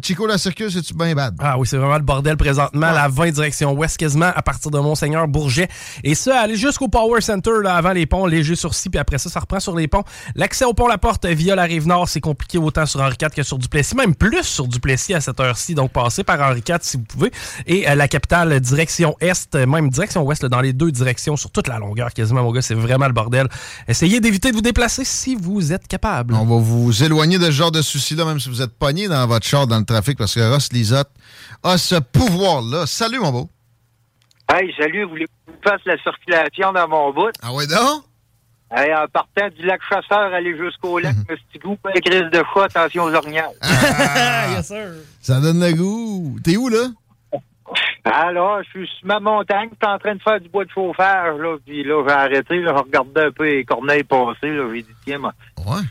Chico 0.00 0.26
la 0.26 0.38
Circus, 0.38 0.72
c'est-tu 0.72 0.94
bien 0.94 1.14
bad? 1.14 1.34
Ah 1.38 1.58
oui, 1.58 1.66
c'est 1.66 1.76
vraiment 1.76 1.96
le 1.96 2.02
bordel 2.02 2.38
présentement. 2.38 2.92
La 2.92 3.08
20 3.08 3.32
direction 3.32 3.72
ouest, 3.74 3.98
quasiment 3.98 4.30
à 4.34 4.40
partir 4.40 4.70
de 4.70 4.78
Monseigneur 4.78 5.28
Bourget. 5.28 5.68
Et 6.02 6.14
ça, 6.14 6.40
aller 6.40 6.56
jusqu'au 6.56 6.88
Power 6.88 7.20
Center, 7.20 7.50
là, 7.62 7.74
avant 7.74 7.92
les 7.92 8.06
ponts, 8.06 8.24
léger 8.24 8.54
sursis, 8.54 8.88
puis 8.88 8.98
après 8.98 9.18
ça, 9.18 9.28
ça 9.28 9.40
reprend 9.40 9.60
sur 9.60 9.76
les 9.76 9.88
ponts. 9.88 10.02
L'accès 10.34 10.64
au 10.64 10.72
pont 10.72 10.88
La 10.88 10.96
Porte 10.96 11.26
via 11.26 11.54
la 11.54 11.64
rive 11.64 11.86
nord, 11.86 12.08
c'est 12.08 12.20
compliqué 12.20 12.56
autant 12.56 12.86
sur 12.86 13.02
Henri 13.02 13.16
IV 13.20 13.30
que 13.36 13.42
sur 13.42 13.58
Duplessis, 13.58 13.94
même 13.94 14.14
plus 14.14 14.44
sur 14.44 14.66
Duplessis 14.66 15.12
à 15.12 15.20
cette 15.20 15.38
heure-ci. 15.40 15.74
Donc, 15.74 15.92
passez 15.92 16.24
par 16.24 16.40
Henri 16.40 16.62
IV 16.66 16.78
si 16.80 16.96
vous 16.96 17.04
pouvez. 17.04 17.30
Et 17.66 17.86
euh, 17.86 17.94
la 17.94 18.08
capitale, 18.08 18.60
direction 18.60 19.14
est, 19.20 19.54
euh, 19.54 19.66
même 19.66 19.90
direction 19.90 20.22
ouest, 20.22 20.42
là, 20.42 20.48
dans 20.48 20.62
les 20.62 20.72
deux 20.72 20.90
directions, 20.90 21.36
sur 21.36 21.50
toute 21.50 21.68
la 21.68 21.78
longueur 21.78 22.14
quasiment, 22.14 22.42
mon 22.42 22.52
gars, 22.52 22.62
c'est 22.62 22.74
vraiment 22.74 23.08
le 23.08 23.12
bordel. 23.12 23.46
Essayez 23.88 24.20
d'éviter 24.20 24.50
de 24.50 24.56
vous 24.56 24.62
déplacer 24.62 25.04
si 25.04 25.34
vous 25.34 25.74
êtes 25.74 25.86
capable. 25.86 26.32
On 26.32 26.46
va 26.46 26.56
vous 26.56 27.04
éloigner 27.04 27.38
de 27.38 27.46
ce 27.46 27.50
genre 27.50 27.72
de 27.72 27.82
soucis-là, 27.82 28.24
même 28.24 28.40
si 28.40 28.48
vous 28.48 28.62
êtes 28.62 28.72
pogné 28.72 29.06
dans 29.06 29.26
votre 29.26 29.46
char 29.46 29.66
dans 29.66 29.81
le 29.82 29.86
trafic, 29.86 30.18
parce 30.18 30.34
que 30.34 30.40
Ross 30.40 30.72
Lisotte 30.72 31.10
a 31.62 31.76
ce 31.78 31.96
pouvoir-là. 31.96 32.86
Salut, 32.86 33.20
mon 33.20 33.30
beau. 33.30 33.50
Hey, 34.52 34.72
salut, 34.78 35.04
voulez-vous 35.04 35.52
que 35.52 35.58
je 35.64 35.70
fasse 35.70 35.80
la 35.86 35.96
circulation 36.02 36.72
dans 36.72 36.88
mon 36.88 37.12
bout? 37.12 37.30
Ah 37.42 37.52
ouais, 37.52 37.66
donc? 37.66 38.04
Hey, 38.74 38.94
en 38.94 39.06
partant 39.06 39.48
du 39.54 39.66
lac 39.66 39.80
Chasseur, 39.88 40.32
aller 40.32 40.56
jusqu'au 40.56 40.98
lac 40.98 41.14
Mestigou, 41.28 41.76
pas 41.76 41.92
crise 41.92 42.30
de 42.32 42.42
chat, 42.54 42.64
attention 42.64 43.04
aux 43.04 43.14
orignales. 43.14 43.52
yes, 43.62 44.66
sir. 44.66 44.88
Ça 45.20 45.40
donne 45.40 45.60
le 45.60 45.72
goût. 45.74 46.36
T'es 46.42 46.56
où, 46.56 46.68
là? 46.68 46.88
Alors, 48.04 48.62
je 48.64 48.70
suis 48.70 48.88
sur 48.98 49.06
ma 49.06 49.20
montagne, 49.20 49.68
je 49.70 49.76
suis 49.86 49.94
en 49.94 49.98
train 49.98 50.14
de 50.14 50.22
faire 50.22 50.40
du 50.40 50.48
bois 50.48 50.64
de 50.64 50.70
chauffage, 50.70 51.38
là, 51.38 51.56
puis 51.64 51.84
là, 51.84 52.02
j'ai 52.06 52.12
arrêté, 52.12 52.60
là, 52.60 52.74
je 52.76 52.82
regardais 52.82 53.26
un 53.26 53.30
peu 53.30 53.44
les 53.44 53.64
corneilles 53.64 54.02
passer, 54.04 54.50
là, 54.50 54.64
j'ai 54.74 54.82
dit, 54.82 54.94
tiens, 55.04 55.18
moi, 55.18 55.32
ouais. 55.58 55.82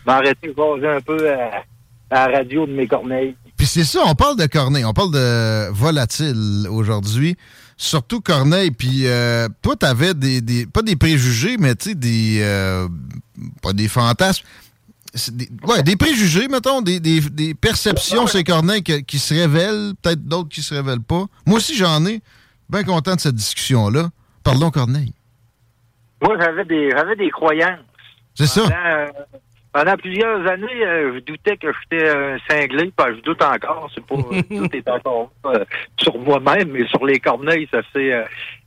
de 0.43 0.53
jaser 0.55 0.87
un 0.87 1.01
peu 1.01 1.31
à, 1.31 1.63
à 2.11 2.27
la 2.27 2.37
radio 2.37 2.65
de 2.65 2.73
mes 2.73 2.87
corneilles. 2.87 3.35
Puis 3.61 3.67
c'est 3.67 3.83
ça, 3.83 3.99
on 4.07 4.15
parle 4.15 4.37
de 4.37 4.47
Corneille, 4.47 4.85
on 4.85 4.91
parle 4.91 5.11
de 5.11 5.69
volatile 5.69 6.65
aujourd'hui. 6.67 7.37
Surtout 7.77 8.19
Corneille, 8.19 8.71
puis 8.71 9.05
euh, 9.05 9.47
toi, 9.61 9.75
t'avais 9.75 10.15
des, 10.15 10.41
des. 10.41 10.65
Pas 10.65 10.81
des 10.81 10.95
préjugés, 10.95 11.57
mais 11.59 11.75
tu 11.75 11.89
sais, 11.89 11.95
des. 11.95 12.39
euh, 12.41 12.87
pas 13.61 13.73
des 13.73 13.87
fantasmes. 13.87 14.47
Des, 15.31 15.47
ouais, 15.67 15.83
des 15.83 15.95
préjugés, 15.95 16.47
mettons, 16.47 16.81
des, 16.81 16.99
des, 16.99 17.19
des 17.21 17.53
perceptions, 17.53 18.25
ces 18.25 18.43
Corneille, 18.43 18.81
qui 18.81 19.19
se 19.19 19.35
révèlent, 19.35 19.93
peut-être 20.01 20.25
d'autres 20.25 20.49
qui 20.49 20.63
se 20.63 20.73
révèlent 20.73 21.03
pas. 21.03 21.25
Moi 21.45 21.57
aussi, 21.57 21.75
j'en 21.77 22.03
ai. 22.07 22.19
Bien 22.67 22.83
content 22.83 23.13
de 23.13 23.19
cette 23.19 23.35
discussion-là. 23.35 24.09
Parlons 24.43 24.71
Corneille. 24.71 25.13
Moi, 26.23 26.35
j'avais 26.39 26.65
des, 26.65 26.89
j'avais 26.89 27.15
des 27.15 27.29
croyances. 27.29 27.77
C'est 28.33 28.47
ça. 28.47 28.61
Euh, 28.61 29.05
pendant 29.73 29.95
plusieurs 29.95 30.45
années, 30.47 30.85
euh, 30.85 31.13
je 31.15 31.19
doutais 31.19 31.57
que 31.57 31.67
j'étais 31.81 32.09
un 32.09 32.37
cinglé, 32.49 32.91
puis 32.95 33.15
je 33.17 33.21
doute 33.21 33.41
encore. 33.41 33.89
C'est 33.93 34.05
pas, 34.05 34.15
tout 34.49 34.75
est 34.75 34.89
encore 34.89 35.31
euh, 35.45 35.63
sur 35.97 36.17
moi-même, 36.17 36.71
mais 36.71 36.85
sur 36.87 37.05
les 37.05 37.19
corneilles, 37.19 37.67
ça 37.71 37.81
s'est 37.93 38.13
euh, 38.13 38.23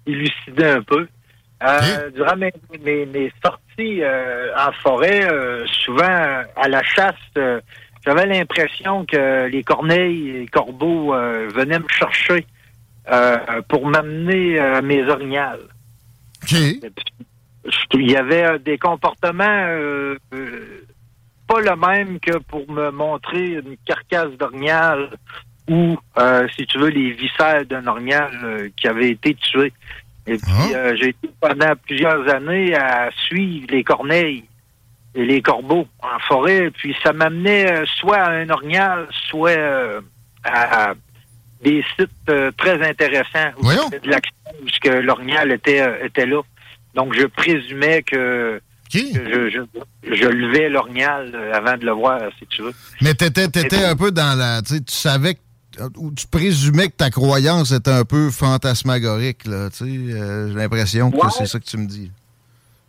élucidé 0.06 0.64
un 0.64 0.82
peu. 0.82 1.06
Euh, 1.62 2.10
Durant 2.10 2.36
mes, 2.36 2.52
mes, 2.84 3.06
mes 3.06 3.32
sorties 3.44 4.02
euh, 4.02 4.50
en 4.56 4.72
forêt, 4.72 5.24
euh, 5.30 5.64
souvent 5.66 6.42
à 6.56 6.68
la 6.68 6.82
chasse, 6.82 7.14
euh, 7.38 7.60
j'avais 8.04 8.26
l'impression 8.26 9.06
que 9.06 9.46
les 9.46 9.62
corneilles 9.62 10.28
et 10.28 10.38
les 10.40 10.46
corbeaux 10.46 11.14
euh, 11.14 11.48
venaient 11.54 11.78
me 11.78 11.88
chercher 11.88 12.46
euh, 13.10 13.62
pour 13.68 13.86
m'amener 13.86 14.58
à 14.58 14.82
mes 14.82 15.08
orignales. 15.08 15.68
Il 17.94 18.10
y 18.10 18.16
avait 18.16 18.58
des 18.58 18.76
comportements 18.76 19.44
euh, 19.68 20.16
euh, 20.34 20.83
pas 21.54 21.60
le 21.60 21.76
même 21.76 22.18
que 22.20 22.38
pour 22.38 22.68
me 22.70 22.90
montrer 22.90 23.44
une 23.52 23.76
carcasse 23.86 24.32
d'orignal 24.38 25.10
ou, 25.68 25.96
euh, 26.18 26.46
si 26.56 26.66
tu 26.66 26.78
veux, 26.78 26.88
les 26.88 27.12
viscères 27.12 27.64
d'un 27.64 27.86
orignal 27.86 28.30
euh, 28.42 28.68
qui 28.76 28.88
avait 28.88 29.10
été 29.10 29.34
tué. 29.34 29.72
Et 30.26 30.36
puis, 30.36 30.74
euh, 30.74 30.96
j'ai 30.96 31.10
été 31.10 31.30
pendant 31.40 31.74
plusieurs 31.86 32.28
années 32.28 32.74
à 32.74 33.10
suivre 33.26 33.66
les 33.70 33.84
corneilles 33.84 34.44
et 35.14 35.24
les 35.24 35.42
corbeaux 35.42 35.86
en 36.02 36.18
forêt. 36.26 36.70
Puis, 36.70 36.96
ça 37.02 37.12
m'amenait 37.12 37.84
soit 38.00 38.18
à 38.18 38.30
un 38.30 38.50
orignal, 38.50 39.06
soit 39.28 39.56
à, 40.44 40.90
à 40.90 40.94
des 41.62 41.84
sites 41.96 42.56
très 42.56 42.86
intéressants 42.86 43.52
où 43.58 43.68
de 43.68 44.10
l'action, 44.10 45.00
l'orignal 45.02 45.52
était, 45.52 46.04
était 46.04 46.26
là. 46.26 46.42
Donc, 46.94 47.14
je 47.14 47.26
présumais 47.26 48.02
que, 48.02 48.60
que 48.92 48.98
je, 49.50 49.50
je, 49.50 50.14
je 50.14 50.26
levais 50.28 50.68
l'orignal 50.68 51.30
euh, 51.34 51.52
avant 51.54 51.76
de 51.76 51.84
le 51.84 51.92
voir, 51.92 52.20
si 52.38 52.46
tu 52.46 52.62
veux. 52.62 52.72
Mais 53.02 53.14
t'étais, 53.14 53.48
t'étais 53.48 53.84
un 53.84 53.96
peu 53.96 54.10
dans 54.10 54.38
la. 54.38 54.62
Tu 54.62 54.76
savais 54.88 55.34
que. 55.34 55.40
Ou 55.96 56.12
tu 56.12 56.28
présumais 56.28 56.86
que 56.88 56.94
ta 56.96 57.10
croyance 57.10 57.72
était 57.72 57.90
un 57.90 58.04
peu 58.04 58.30
fantasmagorique, 58.30 59.44
là. 59.46 59.70
Tu 59.70 59.76
sais, 59.78 59.84
euh, 60.14 60.48
j'ai 60.50 60.54
l'impression 60.54 61.10
que 61.10 61.16
Ouais. 61.16 61.30
c'est 61.36 61.46
ça 61.46 61.58
que 61.58 61.64
tu 61.64 61.76
me 61.78 61.86
dis. 61.86 62.10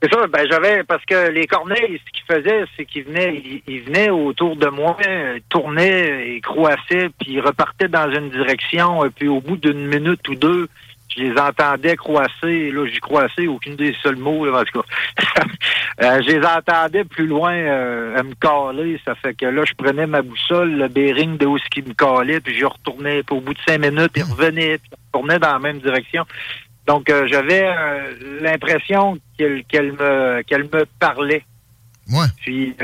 C'est 0.04 0.14
ça, 0.14 0.28
ben 0.28 0.46
j'avais 0.52 0.84
parce 0.84 1.04
que 1.06 1.32
les 1.32 1.48
corneilles, 1.48 2.00
ce 2.06 2.12
qu'ils 2.12 2.26
faisaient, 2.28 2.66
c'est 2.78 2.86
qu'ils 2.86 3.06
venaient, 3.06 3.42
ils, 3.44 3.64
ils 3.68 3.82
venaient 3.86 4.12
autour 4.12 4.56
de 4.56 4.68
moi, 4.68 4.98
euh, 5.08 5.40
tournaient 5.50 6.36
et 6.36 6.42
croissaient, 6.42 7.10
puis 7.20 7.30
ils 7.34 7.40
repartaient 7.42 7.88
dans 7.88 8.12
une 8.12 8.30
direction, 8.30 9.04
et 9.04 9.10
puis 9.10 9.28
au 9.30 9.42
bout 9.42 9.58
d'une 9.58 9.88
minute 9.88 10.28
ou 10.30 10.36
deux, 10.36 10.68
je 11.16 11.24
les 11.24 11.40
entendais 11.40 11.96
croisser, 11.96 12.72
là 12.72 12.86
j'y 12.88 13.00
croissais, 13.00 13.48
aucune 13.48 13.76
des 13.76 13.96
seuls 14.02 14.16
mots, 14.18 14.46
là, 14.46 14.62
en 14.62 14.64
tout 14.64 14.82
cas. 14.82 15.44
Euh, 16.02 16.22
je 16.24 16.32
les 16.32 16.46
entendais 16.46 17.06
plus 17.06 17.26
loin 17.26 17.54
euh, 17.54 18.18
à 18.18 18.24
me 18.24 18.34
caler, 18.34 19.00
ça 19.06 19.16
fait 19.16 19.34
que 19.34 19.46
là 19.46 19.64
je 19.66 19.74
prenais 19.76 20.06
ma 20.06 20.22
boussole, 20.22 20.74
le 20.76 20.90
bearing 20.90 21.38
de 21.38 21.46
où 21.46 21.58
ce 21.58 21.70
qui 21.70 21.82
me 21.82 21.94
calait, 21.94 22.42
puis 22.42 22.54
je 22.54 22.66
retournais, 22.66 23.24
puis 23.24 23.38
au 23.38 23.40
bout 23.40 23.54
de 23.54 23.60
cinq 23.66 23.80
minutes, 23.80 24.12
ils 24.18 24.24
revenaient, 24.24 24.78
puis 24.78 24.90
ils 24.92 24.98
retournaient 25.06 25.40
dans 25.40 25.54
la 25.54 25.60
même 25.60 25.80
direction. 25.80 26.26
Donc, 26.86 27.10
euh, 27.10 27.28
j'avais 27.28 27.74
l'impression 28.42 29.18
qu'elle 29.38 29.94
me 29.94 30.42
qu'elle 30.42 30.64
me 30.64 30.86
parlait. 31.00 31.46
Ouais. 32.10 32.28
Puis, 32.42 32.76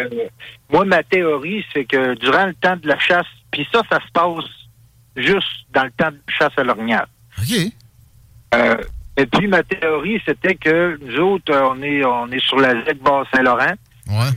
moi, 0.71 0.85
ma 0.85 1.03
théorie, 1.03 1.65
c'est 1.73 1.85
que 1.85 2.15
durant 2.15 2.45
le 2.45 2.53
temps 2.53 2.77
de 2.77 2.87
la 2.87 2.97
chasse, 2.97 3.27
puis 3.51 3.67
ça, 3.73 3.81
ça 3.89 3.99
se 3.99 4.11
passe 4.13 4.45
juste 5.17 5.65
dans 5.73 5.83
le 5.83 5.91
temps 5.91 6.11
de 6.11 6.19
la 6.27 6.33
chasse 6.33 6.53
à 6.57 6.63
l'orignal. 6.63 7.07
Euh, 8.53 8.77
et 9.17 9.25
puis, 9.25 9.47
ma 9.47 9.63
théorie, 9.63 10.21
c'était 10.25 10.55
que 10.55 10.97
nous 11.01 11.17
autres, 11.19 11.53
on 11.53 11.81
est 11.81 12.03
on 12.05 12.27
est 12.31 12.43
sur 12.45 12.57
la 12.57 12.73
Z 12.83 12.95
Bas-Saint-Laurent. 13.01 13.75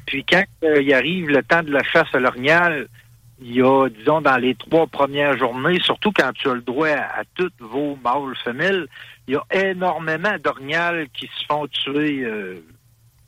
Puis, 0.06 0.24
quand 0.28 0.44
euh, 0.64 0.82
il 0.82 0.92
arrive 0.94 1.28
le 1.28 1.42
temps 1.42 1.62
de 1.62 1.72
la 1.72 1.82
chasse 1.82 2.08
à 2.12 2.20
l'orignal, 2.20 2.86
il 3.40 3.56
y 3.56 3.62
a, 3.62 3.88
disons, 3.88 4.20
dans 4.20 4.36
les 4.36 4.54
trois 4.54 4.86
premières 4.86 5.36
journées, 5.36 5.80
surtout 5.80 6.12
quand 6.12 6.32
tu 6.34 6.48
as 6.48 6.54
le 6.54 6.60
droit 6.62 6.88
à, 6.88 7.20
à 7.20 7.22
toutes 7.34 7.60
vos 7.60 7.98
mâles 8.02 8.36
femelles, 8.44 8.86
il 9.26 9.34
y 9.34 9.36
a 9.36 9.70
énormément 9.70 10.36
d'orignales 10.42 11.08
qui 11.12 11.26
se 11.26 11.44
font 11.46 11.66
tuer 11.66 12.22
euh, 12.24 12.62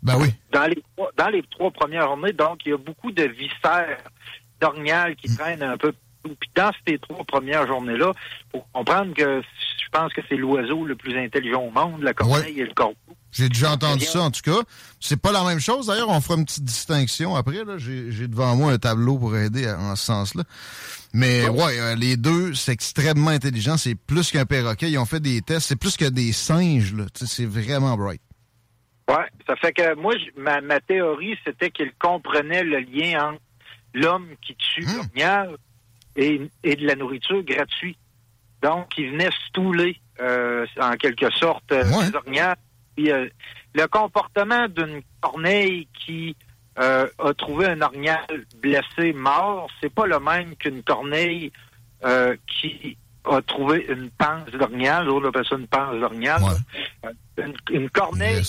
Ben 0.02 0.16
oui. 0.20 0.28
dans 0.52 0.66
les 0.66 0.82
trois, 0.94 1.10
dans 1.16 1.28
les 1.28 1.42
trois 1.42 1.70
premières 1.70 2.06
journées. 2.06 2.32
Donc, 2.32 2.64
il 2.64 2.70
y 2.70 2.72
a 2.72 2.78
beaucoup 2.78 3.10
de 3.10 3.24
viscères 3.24 3.98
d'orignal 4.60 5.16
qui 5.16 5.34
traînent 5.34 5.62
un 5.62 5.76
peu. 5.76 5.92
Puis 6.35 6.51
dans 6.55 6.70
ces 6.86 6.98
trois 6.98 7.24
premières 7.24 7.66
journées-là, 7.66 8.12
faut 8.53 8.65
comprendre 8.73 9.15
que 9.15 9.43
je 9.43 9.89
pense 9.93 10.12
que 10.12 10.20
c'est 10.28 10.36
l'oiseau 10.36 10.85
le 10.85 10.97
plus 10.97 11.16
intelligent 11.19 11.62
au 11.62 11.70
monde, 11.70 12.03
la 12.03 12.12
corneille 12.15 12.61
et 12.61 12.65
le 12.65 12.74
corbeau. 12.74 12.97
J'ai 13.32 13.48
déjà 13.48 13.73
entendu 13.73 14.05
ça, 14.05 14.23
en 14.23 14.31
tout 14.31 14.40
cas. 14.43 14.61
C'est 14.98 15.20
pas 15.20 15.31
la 15.31 15.44
même 15.44 15.61
chose. 15.61 15.89
D'ailleurs, 15.89 16.09
on 16.09 16.20
fera 16.23 16.39
une 16.39 16.47
petite 16.47 16.65
distinction 16.65 17.36
après. 17.36 17.57
J'ai 17.78 18.28
devant 18.28 18.57
moi 18.57 18.73
un 18.73 18.78
tableau 18.78 19.19
pour 19.19 19.36
aider 19.36 19.66
à- 19.66 19.78
en 19.78 19.94
ce 19.94 20.05
sens-là. 20.07 20.43
Mais 21.12 21.47
ouais, 21.48 21.78
euh, 21.78 21.94
les 21.97 22.16
deux, 22.16 22.55
c'est 22.55 22.73
extrêmement 22.73 23.31
intelligent. 23.31 23.77
C'est 23.77 23.94
plus 23.94 24.31
qu'un 24.31 24.47
perroquet. 24.47 24.90
Ils 24.90 24.98
ont 24.98 25.05
fait 25.07 25.20
des 25.20 25.43
tests. 25.43 25.69
C'est 25.69 25.77
plus 25.77 25.97
que 25.97 26.07
des 26.07 26.32
singes. 26.32 26.94
C'est 27.15 27.44
vraiment 27.47 27.97
bright. 27.97 28.20
Ouais, 29.09 29.27
ça 29.47 29.55
fait 29.57 29.73
que 29.73 29.94
moi, 29.97 30.15
ma, 30.36 30.61
ma 30.62 30.81
théorie, 30.81 31.36
c'était 31.44 31.70
qu'il 31.70 31.93
comprenait 31.98 32.65
le 32.65 32.81
lien 32.81 33.28
entre 33.32 33.40
l'homme 33.94 34.28
qui 34.47 34.57
tue 34.57 34.82
l'orignal 34.82 35.57
et, 36.16 36.40
et 36.64 36.76
de 36.76 36.86
la 36.86 36.94
nourriture 36.94 37.43
gratuite. 37.43 37.98
Donc, 38.62 38.97
ils 38.98 39.10
venaient 39.10 39.30
stouler, 39.48 40.01
euh, 40.20 40.66
en 40.80 40.93
quelque 40.93 41.30
sorte, 41.30 41.70
euh, 41.72 41.84
les 41.84 42.16
orignales. 42.16 42.56
Puis, 42.97 43.12
euh, 43.12 43.28
le 43.74 43.86
comportement 43.86 44.66
d'une 44.68 45.02
corneille 45.20 45.86
qui 45.93 46.34
euh, 46.78 47.06
a 47.18 47.34
trouvé 47.34 47.66
un 47.66 47.80
orignal 47.82 48.24
blessé, 48.60 49.12
mort, 49.12 49.68
c'est 49.80 49.93
pas 49.93 50.06
le 50.06 50.18
même 50.18 50.56
qu'une 50.56 50.82
corneille 50.82 51.52
euh, 52.05 52.34
qui 52.47 52.97
a 53.24 53.43
trouvé 53.43 53.86
une 53.88 54.10
panse 54.10 54.51
d'orignal. 54.51 55.06
L'autre 55.06 55.28
appelle 55.28 55.44
ça 55.47 55.56
une 55.56 55.66
panse. 55.66 55.94
Euh, 57.05 57.12
Une, 57.38 57.55
une 57.70 57.90
corneille 57.90 58.43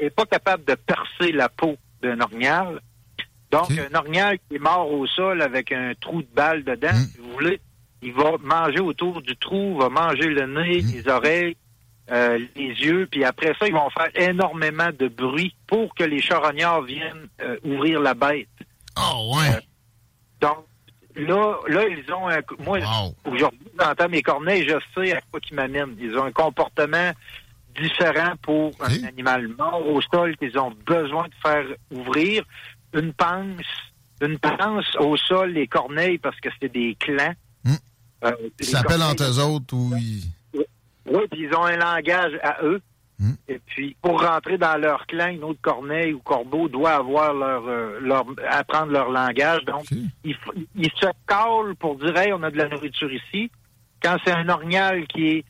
n'est 0.00 0.10
pas 0.10 0.26
capable 0.26 0.64
de 0.64 0.74
percer 0.74 1.30
la 1.32 1.48
peau 1.48 1.76
d'un 2.02 2.20
orignal. 2.20 2.80
Donc, 3.50 3.70
un 3.70 3.98
orignal 3.98 4.38
qui 4.38 4.56
est 4.56 4.58
mort 4.58 4.90
au 4.92 5.06
sol 5.06 5.40
avec 5.40 5.72
un 5.72 5.92
trou 5.98 6.22
de 6.22 6.28
balle 6.34 6.64
dedans, 6.64 6.92
si 6.92 7.18
vous 7.18 7.32
voulez, 7.32 7.60
il 8.02 8.12
va 8.12 8.32
manger 8.42 8.80
autour 8.80 9.22
du 9.22 9.36
trou, 9.36 9.78
va 9.78 9.88
manger 9.88 10.28
le 10.28 10.46
nez, 10.46 10.80
les 10.80 11.08
oreilles, 11.08 11.56
euh, 12.10 12.38
les 12.56 12.68
yeux, 12.68 13.08
puis 13.10 13.24
après 13.24 13.54
ça, 13.58 13.66
ils 13.66 13.72
vont 13.72 13.90
faire 13.90 14.10
énormément 14.14 14.90
de 14.98 15.08
bruit 15.08 15.54
pour 15.66 15.94
que 15.94 16.04
les 16.04 16.20
charognards 16.20 16.82
viennent 16.82 17.28
euh, 17.42 17.56
ouvrir 17.64 18.00
la 18.00 18.14
bête. 18.14 18.48
Oh, 18.96 19.34
ouais. 19.36 19.58
donc, 20.40 20.64
là, 21.16 21.56
là, 21.68 21.84
ils 21.86 22.12
ont 22.12 22.28
un... 22.28 22.40
Moi, 22.58 22.78
aujourd'hui, 23.24 23.60
j'entends 23.78 24.08
mes 24.08 24.22
corneilles, 24.22 24.68
je 24.68 24.78
sais 24.94 25.12
à 25.12 25.20
quoi 25.30 25.40
ils 25.50 25.54
m'amènent. 25.54 25.96
Ils 26.00 26.16
ont 26.16 26.24
un 26.24 26.32
comportement 26.32 27.12
différent 27.80 28.32
pour 28.42 28.72
un 28.80 29.04
animal 29.04 29.48
mort 29.48 29.86
au 29.86 30.00
sol 30.00 30.36
qu'ils 30.36 30.58
ont 30.58 30.72
besoin 30.86 31.24
de 31.28 31.34
faire 31.42 31.64
ouvrir. 31.90 32.44
Une 32.94 33.12
panse, 33.12 33.66
une 34.20 34.38
panse 34.38 34.96
au 34.98 35.16
sol, 35.16 35.50
les 35.52 35.66
corneilles, 35.66 36.18
parce 36.18 36.38
que 36.40 36.48
c'est 36.60 36.72
des 36.72 36.96
clans. 36.98 37.34
Euh, 38.24 38.32
Ils 38.58 38.66
s'appellent 38.66 39.02
entre 39.02 39.22
eux 39.24 39.38
autres 39.40 39.74
ou 39.76 39.92
ils... 39.96 40.24
oui, 40.54 41.22
puis 41.30 41.42
ils 41.42 41.54
ont 41.54 41.64
un 41.64 41.76
langage 41.76 42.32
à 42.42 42.58
eux. 42.64 42.80
Et 43.48 43.60
puis, 43.66 43.96
pour 44.00 44.20
rentrer 44.22 44.58
dans 44.58 44.76
leur 44.76 45.04
clan, 45.06 45.26
une 45.28 45.42
autre 45.42 45.60
corneille 45.60 46.12
ou 46.12 46.20
corbeau 46.20 46.68
doit 46.68 46.92
avoir 46.94 47.34
leur, 47.34 47.66
euh, 47.66 47.98
leur 48.00 48.24
apprendre 48.48 48.92
leur 48.92 49.10
langage. 49.10 49.64
Donc, 49.64 49.86
ils, 50.22 50.36
ils 50.76 50.90
se 51.00 51.06
collent 51.26 51.74
pour 51.74 51.96
dire, 51.96 52.16
hey, 52.16 52.32
on 52.32 52.42
a 52.44 52.50
de 52.50 52.56
la 52.56 52.68
nourriture 52.68 53.12
ici. 53.12 53.50
Quand 54.00 54.16
c'est 54.24 54.32
un 54.32 54.48
orignal 54.48 55.04
qui 55.08 55.26
est 55.28 55.44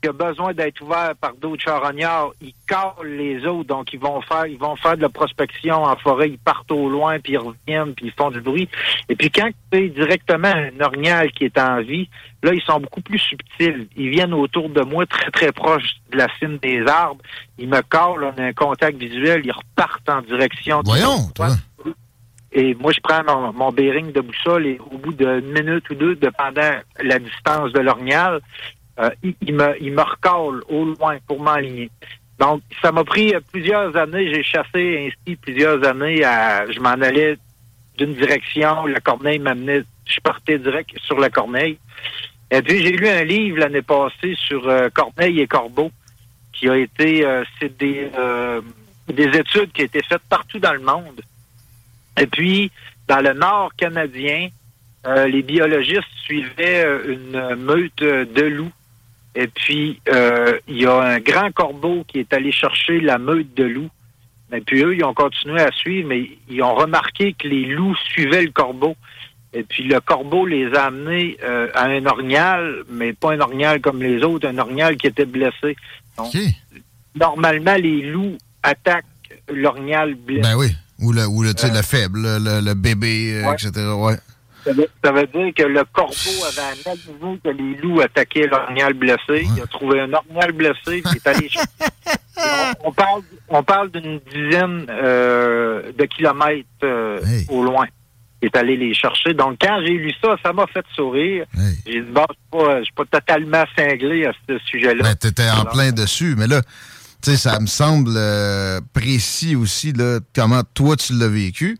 qui 0.00 0.08
a 0.08 0.12
besoin 0.12 0.52
d'être 0.52 0.80
ouvert 0.82 1.14
par 1.20 1.34
d'autres 1.34 1.62
charognards, 1.62 2.32
ils 2.40 2.54
collent 2.68 3.16
les 3.16 3.44
autres, 3.46 3.68
donc 3.68 3.92
ils 3.92 4.00
vont 4.00 4.20
faire 4.20 4.46
ils 4.46 4.58
vont 4.58 4.76
faire 4.76 4.96
de 4.96 5.02
la 5.02 5.08
prospection 5.08 5.84
en 5.84 5.96
forêt, 5.96 6.30
ils 6.30 6.38
partent 6.38 6.70
au 6.70 6.88
loin, 6.88 7.18
puis 7.18 7.34
ils 7.34 7.38
reviennent, 7.38 7.94
puis 7.94 8.06
ils 8.06 8.12
font 8.12 8.30
du 8.30 8.40
bruit. 8.40 8.68
Et 9.08 9.16
puis 9.16 9.30
quand 9.30 9.50
c'est 9.72 9.88
directement 9.88 10.48
un 10.48 10.80
orignal 10.84 11.30
qui 11.32 11.44
est 11.44 11.58
en 11.58 11.80
vie, 11.82 12.08
là, 12.42 12.54
ils 12.54 12.62
sont 12.62 12.80
beaucoup 12.80 13.00
plus 13.00 13.18
subtils. 13.18 13.86
Ils 13.96 14.10
viennent 14.10 14.34
autour 14.34 14.68
de 14.68 14.82
moi, 14.82 15.06
très, 15.06 15.30
très 15.30 15.52
proches 15.52 15.96
de 16.10 16.18
la 16.18 16.26
cime 16.38 16.58
des 16.58 16.86
arbres. 16.86 17.22
Ils 17.58 17.68
me 17.68 17.82
collent, 17.82 18.24
on 18.24 18.40
a 18.40 18.46
un 18.46 18.52
contact 18.52 18.98
visuel, 18.98 19.42
ils 19.44 19.52
repartent 19.52 20.08
en 20.08 20.22
direction. 20.22 20.80
Voyons, 20.84 21.28
toi. 21.34 21.48
Et 22.52 22.74
moi, 22.74 22.92
je 22.92 23.00
prends 23.00 23.22
mon, 23.24 23.52
mon 23.52 23.70
bearing 23.70 24.12
de 24.12 24.20
boussole 24.20 24.66
et 24.66 24.80
au 24.90 24.98
bout 24.98 25.12
d'une 25.12 25.52
minute 25.52 25.88
ou 25.90 25.94
deux, 25.94 26.16
dépendant 26.16 26.72
la 27.00 27.18
distance 27.20 27.72
de 27.72 27.78
l'orignal, 27.78 28.40
euh, 29.00 29.10
il, 29.22 29.54
me, 29.54 29.74
il 29.80 29.92
me 29.92 30.02
au 30.68 30.84
loin 30.84 31.18
pour 31.26 31.40
m'aligner. 31.40 31.90
Donc, 32.38 32.62
ça 32.82 32.92
m'a 32.92 33.04
pris 33.04 33.34
euh, 33.34 33.40
plusieurs 33.52 33.96
années. 33.96 34.32
J'ai 34.32 34.42
chassé 34.42 35.08
ainsi 35.08 35.36
plusieurs 35.36 35.86
années. 35.86 36.22
À, 36.24 36.70
je 36.70 36.78
m'en 36.80 36.90
allais 36.90 37.36
d'une 37.96 38.14
direction. 38.14 38.86
La 38.86 39.00
corneille 39.00 39.38
m'amenait. 39.38 39.82
Je 40.04 40.20
partais 40.20 40.58
direct 40.58 40.90
sur 41.00 41.18
la 41.18 41.30
corneille. 41.30 41.78
Et 42.50 42.62
puis, 42.62 42.82
j'ai 42.82 42.92
lu 42.92 43.08
un 43.08 43.24
livre 43.24 43.58
l'année 43.58 43.82
passée 43.82 44.34
sur 44.36 44.68
euh, 44.68 44.88
Corneille 44.90 45.40
et 45.40 45.46
Corbeau, 45.46 45.90
qui 46.52 46.68
a 46.68 46.76
été... 46.76 47.24
c'est 47.58 47.76
des, 47.78 48.10
des 49.08 49.38
études 49.38 49.72
qui 49.72 49.82
ont 49.82 49.86
été 49.86 50.02
faites 50.02 50.22
partout 50.28 50.58
dans 50.58 50.74
le 50.74 50.80
monde. 50.80 51.20
Et 52.20 52.26
puis, 52.26 52.70
dans 53.08 53.20
le 53.20 53.32
nord 53.32 53.70
canadien, 53.76 54.48
les 55.06 55.42
biologistes 55.42 56.12
suivaient 56.24 56.84
une 57.06 57.54
meute 57.56 58.02
de 58.02 58.42
loups. 58.42 58.72
Et 59.34 59.46
puis, 59.46 60.00
euh, 60.12 60.58
il 60.66 60.82
y 60.82 60.86
a 60.86 60.94
un 61.00 61.20
grand 61.20 61.52
corbeau 61.52 62.04
qui 62.08 62.18
est 62.18 62.32
allé 62.32 62.50
chercher 62.52 63.00
la 63.00 63.18
meute 63.18 63.54
de 63.54 63.64
loups. 63.64 63.90
Et 64.52 64.60
puis, 64.60 64.82
eux, 64.82 64.96
ils 64.96 65.04
ont 65.04 65.14
continué 65.14 65.60
à 65.60 65.70
suivre, 65.70 66.08
mais 66.08 66.28
ils 66.48 66.62
ont 66.62 66.74
remarqué 66.74 67.34
que 67.34 67.46
les 67.46 67.66
loups 67.66 67.94
suivaient 67.96 68.42
le 68.42 68.50
corbeau. 68.50 68.96
Et 69.52 69.62
puis, 69.62 69.84
le 69.84 70.00
corbeau 70.00 70.46
les 70.46 70.72
a 70.74 70.86
amenés 70.86 71.36
euh, 71.44 71.68
à 71.74 71.84
un 71.86 72.04
orignal, 72.06 72.82
mais 72.88 73.12
pas 73.12 73.32
un 73.32 73.40
orignal 73.40 73.80
comme 73.80 74.02
les 74.02 74.22
autres, 74.24 74.48
un 74.48 74.58
orignal 74.58 74.96
qui 74.96 75.06
était 75.06 75.24
blessé. 75.24 75.76
Donc, 76.16 76.32
normalement, 77.14 77.76
les 77.76 78.02
loups 78.10 78.36
attaquent 78.62 79.04
l'orignal 79.52 80.14
blessé. 80.14 80.42
Ben 80.42 80.56
oui. 80.56 80.68
Ou 81.00 81.12
le, 81.12 81.26
ou 81.26 81.42
le, 81.42 81.54
tu 81.54 81.66
sais, 81.66 81.72
le 81.72 81.82
faible, 81.82 82.20
le, 82.20 82.74
bébé, 82.74 83.40
euh, 83.42 83.48
Ouais. 83.48 83.54
etc. 83.54 83.70
Ouais. 83.96 84.16
Ça 84.64 84.72
veut, 84.72 84.88
ça 85.02 85.12
veut 85.12 85.26
dire 85.26 85.52
que 85.56 85.62
le 85.62 85.84
corbeau 85.92 86.44
avait 86.48 86.80
analysé 86.84 87.40
que 87.42 87.48
les 87.50 87.74
loups 87.76 88.00
attaquaient 88.00 88.46
l'orignal 88.46 88.94
blessé. 88.94 89.46
Il 89.56 89.62
a 89.62 89.66
trouvé 89.66 90.00
un 90.00 90.12
orignal 90.12 90.52
blessé, 90.52 91.02
il 91.04 91.16
est 91.16 91.26
allé 91.26 91.48
on, 92.36 92.88
on 92.88 92.92
parle, 92.92 93.22
on 93.48 93.62
parle 93.62 93.90
d'une 93.90 94.20
dizaine 94.32 94.86
euh, 94.88 95.92
de 95.96 96.04
kilomètres 96.04 96.66
euh, 96.82 97.20
au 97.48 97.62
loin. 97.62 97.86
Il 98.42 98.46
est 98.46 98.56
allé 98.56 98.76
les 98.76 98.94
chercher. 98.94 99.34
Donc, 99.34 99.58
quand 99.60 99.80
j'ai 99.84 99.92
lu 99.92 100.12
ça, 100.22 100.36
ça 100.42 100.52
m'a 100.52 100.66
fait 100.66 100.84
sourire. 100.94 101.44
J'ai 101.86 102.00
dit, 102.00 102.10
bon, 102.10 102.24
je 102.52 102.78
je 102.78 102.84
suis 102.84 102.94
pas 102.94 103.04
totalement 103.04 103.64
cinglé 103.76 104.24
à 104.24 104.32
ce 104.48 104.58
sujet-là. 104.58 105.02
Ben, 105.02 105.14
t'étais 105.14 105.48
en 105.50 105.60
Alors, 105.60 105.72
plein 105.72 105.92
dessus, 105.92 106.34
mais 106.38 106.46
là, 106.46 106.62
tu 107.22 107.32
sais, 107.32 107.36
ça 107.36 107.60
me 107.60 107.66
semble 107.66 108.14
euh, 108.16 108.80
précis 108.94 109.56
aussi, 109.56 109.92
là, 109.92 110.20
comment 110.34 110.62
toi 110.74 110.96
tu 110.96 111.12
l'as 111.18 111.28
vécu. 111.28 111.78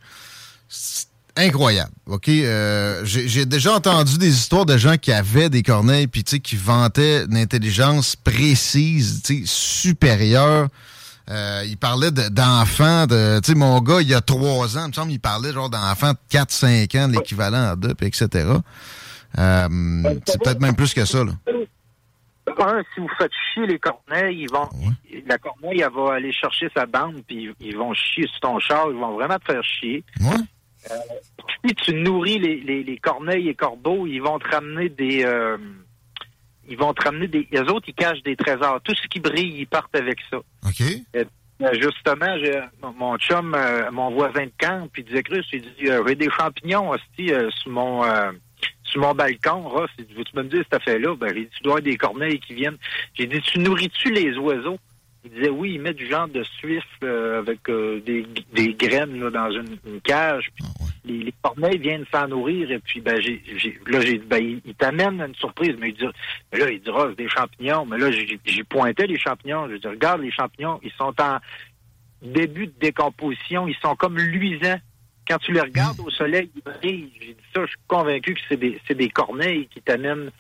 Incroyable, 1.46 1.90
OK? 2.06 2.28
Euh, 2.28 3.00
J'ai 3.04 3.46
déjà 3.46 3.74
entendu 3.74 4.18
des 4.18 4.28
histoires 4.28 4.66
de 4.66 4.76
gens 4.76 4.96
qui 4.96 5.12
avaient 5.12 5.48
des 5.48 5.62
corneilles, 5.62 6.06
puis 6.06 6.22
tu 6.24 6.32
sais, 6.32 6.40
qui 6.40 6.56
vantaient 6.56 7.24
une 7.24 7.36
intelligence 7.36 8.14
précise, 8.16 9.22
tu 9.24 9.38
sais, 9.38 9.42
supérieure. 9.46 10.68
Euh, 11.30 11.62
il 11.66 11.76
parlait 11.76 12.10
de- 12.10 12.28
d'enfants, 12.28 13.06
de, 13.06 13.40
tu 13.40 13.52
sais, 13.52 13.58
mon 13.58 13.80
gars, 13.80 14.00
il 14.02 14.08
y 14.08 14.14
a 14.14 14.20
trois 14.20 14.76
ans, 14.76 14.84
il 14.84 14.88
me 14.88 14.92
semble, 14.92 15.12
il 15.12 15.20
parlait 15.20 15.52
genre 15.52 15.70
d'enfants 15.70 16.12
de 16.12 16.18
4-5 16.28 16.94
ans, 16.98 17.06
l'équivalent 17.08 17.76
de, 17.76 17.92
puis 17.92 18.06
etc. 18.08 18.28
Euh, 19.38 19.68
c'est 20.26 20.42
peut-être 20.42 20.60
même 20.60 20.74
plus 20.74 20.92
que 20.92 21.04
ça, 21.04 21.22
là. 21.24 21.32
un, 22.58 22.82
si 22.94 23.00
vous 23.00 23.08
faites 23.16 23.30
chier 23.54 23.66
les 23.66 23.78
corneilles, 23.78 24.40
ils 24.42 24.50
vont, 24.50 24.68
la 25.26 25.38
corneille, 25.38 25.80
elle 25.80 25.92
va 25.94 26.14
aller 26.14 26.32
chercher 26.32 26.68
sa 26.76 26.84
bande, 26.84 27.22
puis 27.26 27.48
ils 27.60 27.76
vont 27.76 27.94
chier 27.94 28.26
sur 28.26 28.40
ton 28.40 28.58
char, 28.58 28.86
ils 28.90 28.98
vont 28.98 29.14
vraiment 29.14 29.36
te 29.38 29.52
faire 29.52 29.62
chier. 29.62 30.02
Euh, 30.20 30.36
si 31.66 31.74
tu 31.74 31.94
nourris 31.94 32.39
les, 32.39 32.57
les, 32.61 32.82
les 32.82 32.97
corneilles 32.98 33.48
et 33.48 33.55
corbeaux, 33.55 34.07
ils 34.07 34.20
vont 34.20 34.39
te 34.39 34.48
ramener 34.48 34.89
des, 34.89 35.24
euh, 35.24 35.57
ils 36.69 36.77
vont 36.77 36.94
te 36.94 37.02
ramener 37.05 37.28
des, 37.28 37.47
les 37.51 37.61
autres, 37.61 37.86
ils 37.89 37.94
cachent 37.94 38.23
des 38.23 38.36
trésors. 38.36 38.81
Tout 38.82 38.94
ce 38.94 39.07
qui 39.09 39.20
brille, 39.20 39.55
ils 39.59 39.66
partent 39.66 39.94
avec 39.97 40.19
ça. 40.31 40.39
OK. 40.39 40.82
Euh, 41.16 41.24
justement, 41.74 42.36
mon- 42.98 43.19
chum, 43.19 43.55
euh, 43.55 43.90
mon 43.90 44.11
voisin 44.12 44.47
de 44.47 44.52
camp, 44.59 44.89
puis 44.90 45.02
il 45.02 45.09
disait 45.09 45.23
Chris, 45.23 45.47
il 45.52 45.61
dit 45.61 45.89
euh, 45.90 46.02
j'ai 46.09 46.15
des 46.15 46.31
champignons 46.31 46.89
aussi 46.89 47.31
euh, 47.32 47.51
sur 47.51 47.70
mon 47.70 48.02
euh, 48.02 48.32
sur 48.85 49.02
mon 49.02 49.15
balcon, 49.15 49.69
Ross. 49.69 49.90
Il 49.98 50.07
dit, 50.07 50.15
veux-tu 50.15 50.35
me 50.36 50.44
dire 50.44 50.62
cette 50.65 50.81
affaire-là? 50.81 51.15
Ben, 51.16 51.28
j'ai 51.35 51.43
dit, 51.44 51.51
tu 51.57 51.62
dois 51.62 51.74
avoir 51.74 51.82
des 51.82 51.97
corneilles 51.97 52.40
qui 52.40 52.55
viennent. 52.55 52.78
J'ai 53.15 53.27
dit, 53.27 53.40
tu 53.43 53.59
nourris-tu 53.59 54.11
les 54.11 54.36
oiseaux? 54.39 54.78
Il 55.22 55.30
disait, 55.32 55.51
oui, 55.51 55.74
ils 55.74 55.80
mettent 55.80 55.97
du 55.97 56.09
genre 56.09 56.28
de 56.28 56.42
suif 56.42 56.84
euh, 57.05 57.40
avec 57.40 57.68
euh, 57.68 58.01
des, 58.01 58.26
des 58.55 58.72
graines 58.72 59.20
là, 59.20 59.30
dans 59.30 59.51
une, 59.51 59.76
une 59.86 60.01
cage. 60.01 60.51
Puis 60.55 60.64
les, 61.05 61.24
les 61.24 61.34
corneilles 61.42 61.78
viennent 61.78 62.06
s'en 62.12 62.28
nourrir. 62.28 62.70
Et 62.70 62.78
puis, 62.78 63.01
ben, 63.01 63.20
j'ai, 63.20 63.42
là, 63.86 64.01
j'ai 64.01 64.18
dit, 64.18 64.26
ben, 64.26 64.42
il, 64.42 64.62
il 64.64 64.74
t'amène 64.74 65.20
une 65.20 65.34
surprise. 65.34 65.76
Mais 65.78 65.90
il 65.90 65.94
dit, 65.94 66.06
mais 66.52 66.59
là, 66.59 66.70
il 66.70 66.80
dit, 66.80 66.88
Ross, 66.88 67.14
des 67.16 67.28
champignons. 67.28 67.84
Mais 67.84 67.98
là, 67.98 68.10
j'ai, 68.10 68.64
pointé 68.64 69.06
les 69.06 69.18
champignons. 69.18 69.68
Je 69.68 69.76
dis, 69.76 69.86
regarde 69.86 70.22
les 70.22 70.32
champignons, 70.32 70.80
ils 70.82 70.92
sont 70.92 71.14
en 71.20 71.38
début 72.22 72.68
de 72.68 72.74
décomposition. 72.80 73.68
Ils 73.68 73.76
sont 73.82 73.97
comme 73.97 74.16
luisants. 74.16 74.80
Quand 75.28 75.38
tu 75.38 75.52
les 75.52 75.60
regardes 75.60 76.01
au 76.01 76.10
soleil, 76.10 76.51
ils 76.56 76.62
brillent. 76.62 77.12
J'ai 77.20 77.34
dit 77.34 77.44
ça, 77.55 77.60
je 77.62 77.68
suis 77.68 77.78
convaincu 77.86 78.34
que 78.34 78.40
c'est 78.48 78.56
des, 78.56 78.80
c'est 78.88 78.97
des 78.97 79.10
corneilles 79.10 79.68
qui 79.68 79.82
t'amènent 79.82 80.30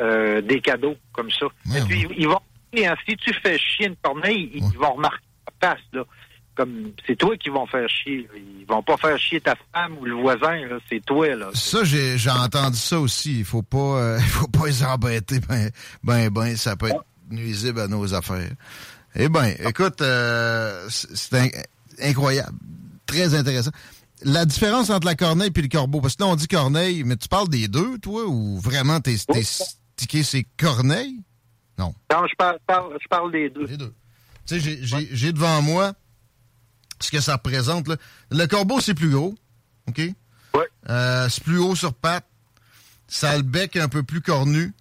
euh, 0.00 0.40
des 0.40 0.60
cadeaux 0.60 0.96
comme 1.12 1.30
ça. 1.30 1.46
Et 1.76 1.80
puis, 1.82 2.04
ils 2.18 2.28
vont, 2.28 2.40
et, 2.76 2.86
hein, 2.86 2.96
si 3.08 3.16
tu 3.16 3.32
fais 3.34 3.58
chier 3.58 3.86
une 3.86 3.96
corneille, 3.96 4.50
ils 4.54 4.78
vont 4.78 4.94
remarquer 4.94 5.24
ta 5.60 5.70
face, 5.70 5.84
là. 5.92 6.04
Comme, 6.56 6.92
c'est 7.04 7.16
toi 7.16 7.36
qui 7.36 7.48
vont 7.48 7.66
faire 7.66 7.88
chier. 7.88 8.28
Ils 8.60 8.64
vont 8.66 8.82
pas 8.82 8.96
faire 8.96 9.18
chier 9.18 9.40
ta 9.40 9.56
femme 9.72 9.98
ou 9.98 10.04
le 10.04 10.14
voisin, 10.14 10.54
là. 10.68 10.76
C'est 10.88 11.04
toi, 11.04 11.34
là. 11.34 11.48
Ça, 11.52 11.82
j'ai 11.82 12.16
j'ai 12.16 12.30
entendu 12.30 12.76
ça 12.78 13.00
aussi. 13.00 13.38
Il 13.40 13.44
faut 13.44 13.62
pas, 13.62 13.78
euh, 13.78 14.18
faut 14.20 14.46
pas 14.46 14.66
les 14.66 14.84
embêter. 14.84 15.40
Ben, 15.40 15.70
ben, 16.04 16.28
ben, 16.30 16.56
ça 16.56 16.76
peut 16.76 16.88
être 16.90 17.04
nuisible 17.30 17.80
à 17.80 17.88
nos 17.88 18.14
affaires. 18.14 18.50
Eh 19.16 19.28
ben, 19.28 19.52
écoute, 19.66 20.00
euh, 20.00 20.86
c'est 20.90 21.16
c'est 21.16 21.34
in- 21.38 22.08
incroyable, 22.10 22.56
très 23.06 23.34
intéressant. 23.34 23.70
la 24.22 24.44
différence 24.44 24.90
entre 24.90 25.06
la 25.06 25.14
corneille 25.16 25.50
et 25.54 25.60
le 25.62 25.68
corbeau, 25.68 26.00
parce 26.00 26.14
que 26.16 26.22
là, 26.22 26.28
on 26.28 26.36
dit 26.36 26.46
corneille, 26.48 27.02
mais 27.04 27.16
tu 27.16 27.26
parles 27.28 27.48
des 27.48 27.66
deux, 27.66 27.98
toi, 27.98 28.26
ou 28.26 28.58
vraiment 28.60 29.00
t'es 29.00 29.16
t'es 29.32 29.42
stické 29.42 30.22
c'est 30.22 30.46
corneille? 30.56 31.20
Non. 31.78 31.94
Non, 32.12 32.26
je 32.28 32.34
parle, 32.36 32.58
parle- 32.66 32.96
je 33.02 33.08
parle 33.08 33.32
des 33.32 33.50
deux. 33.50 33.66
Les 33.66 33.76
deux. 33.76 33.92
Tu 34.46 34.60
sais, 34.60 34.78
j'ai- 35.10 35.32
devant 35.32 35.60
moi 35.62 35.94
ce 37.00 37.10
que 37.10 37.20
ça 37.20 37.34
représente. 37.34 37.88
là. 37.88 37.96
Le 38.30 38.46
corbeau, 38.46 38.80
c'est 38.80 38.94
plus 38.94 39.10
gros. 39.10 39.34
OK? 39.88 40.00
Euh, 40.88 41.28
c'est 41.30 41.42
plus 41.42 41.58
haut 41.58 41.74
sur 41.74 41.94
pattes. 41.94 42.26
Ça 43.08 43.30
a 43.30 43.36
le 43.36 43.42
bec 43.42 43.76
un 43.76 43.88
peu 43.88 44.02
plus 44.02 44.20
cornu. 44.20 44.72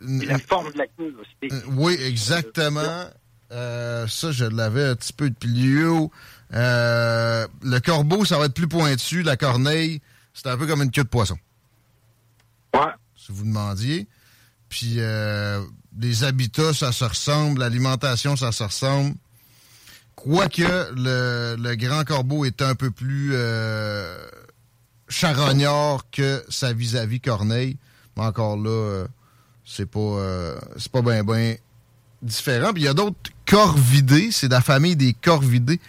Et 0.00 0.26
la 0.26 0.38
forme 0.38 0.72
de 0.72 0.78
la 0.78 0.86
queue 0.86 1.14
aussi. 1.20 1.52
Euh, 1.52 1.60
Oui, 1.72 1.94
exactement. 2.00 3.04
Euh, 3.50 4.06
ça, 4.06 4.30
je 4.30 4.44
l'avais 4.44 4.84
un 4.84 4.94
petit 4.96 5.12
peu 5.12 5.28
de 5.30 5.34
plus 5.34 5.86
haut. 5.86 6.10
Euh, 6.54 7.46
le 7.62 7.78
corbeau, 7.80 8.24
ça 8.24 8.38
va 8.38 8.44
être 8.46 8.54
plus 8.54 8.68
pointu. 8.68 9.22
La 9.22 9.36
corneille, 9.36 10.00
c'est 10.34 10.46
un 10.46 10.56
peu 10.56 10.66
comme 10.66 10.82
une 10.82 10.90
queue 10.92 11.02
de 11.04 11.08
poisson. 11.08 11.36
Ouais. 12.74 12.92
Si 13.16 13.32
vous 13.32 13.44
demandiez. 13.44 14.06
Puis 14.68 14.96
euh, 14.98 15.64
les 16.00 16.24
habitats, 16.24 16.74
ça 16.74 16.92
se 16.92 17.04
ressemble. 17.04 17.60
L'alimentation, 17.60 18.36
ça 18.36 18.52
se 18.52 18.62
ressemble. 18.62 19.14
Quoique 20.14 20.62
le, 20.96 21.74
grand 21.76 22.04
corbeau 22.04 22.44
est 22.44 22.60
un 22.60 22.74
peu 22.74 22.90
plus 22.90 23.30
euh, 23.32 24.18
charognard 25.08 26.04
que 26.10 26.44
sa 26.48 26.72
vis-à-vis 26.72 27.20
corneille. 27.20 27.76
Mais 28.16 28.24
encore 28.24 28.56
là, 28.56 28.70
euh, 28.70 29.06
c'est 29.64 29.86
pas 29.86 30.00
euh, 30.00 30.58
c'est 30.76 30.90
pas 30.90 31.02
bien 31.02 31.22
ben 31.22 31.56
différent. 32.20 32.72
Puis 32.72 32.82
il 32.82 32.86
y 32.86 32.88
a 32.88 32.94
d'autres 32.94 33.16
corvidés, 33.46 34.30
c'est 34.32 34.48
la 34.48 34.60
famille 34.60 34.96
des 34.96 35.12
corvidés 35.12 35.80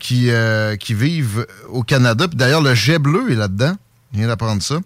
qui, 0.00 0.30
qui 0.80 0.94
vivent 0.94 1.46
au 1.68 1.82
Canada. 1.82 2.26
Puis 2.26 2.36
d'ailleurs, 2.36 2.62
le 2.62 2.74
jet 2.74 2.98
bleu 2.98 3.30
est 3.30 3.36
là-dedans. 3.36 3.76
Je 4.12 4.18
viens 4.18 4.28
d'apprendre 4.28 4.62
ça. 4.62 4.80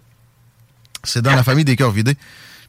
C'est 1.03 1.21
dans 1.21 1.35
la 1.35 1.43
famille 1.43 1.65
des 1.65 1.77
corvidés. 1.77 2.17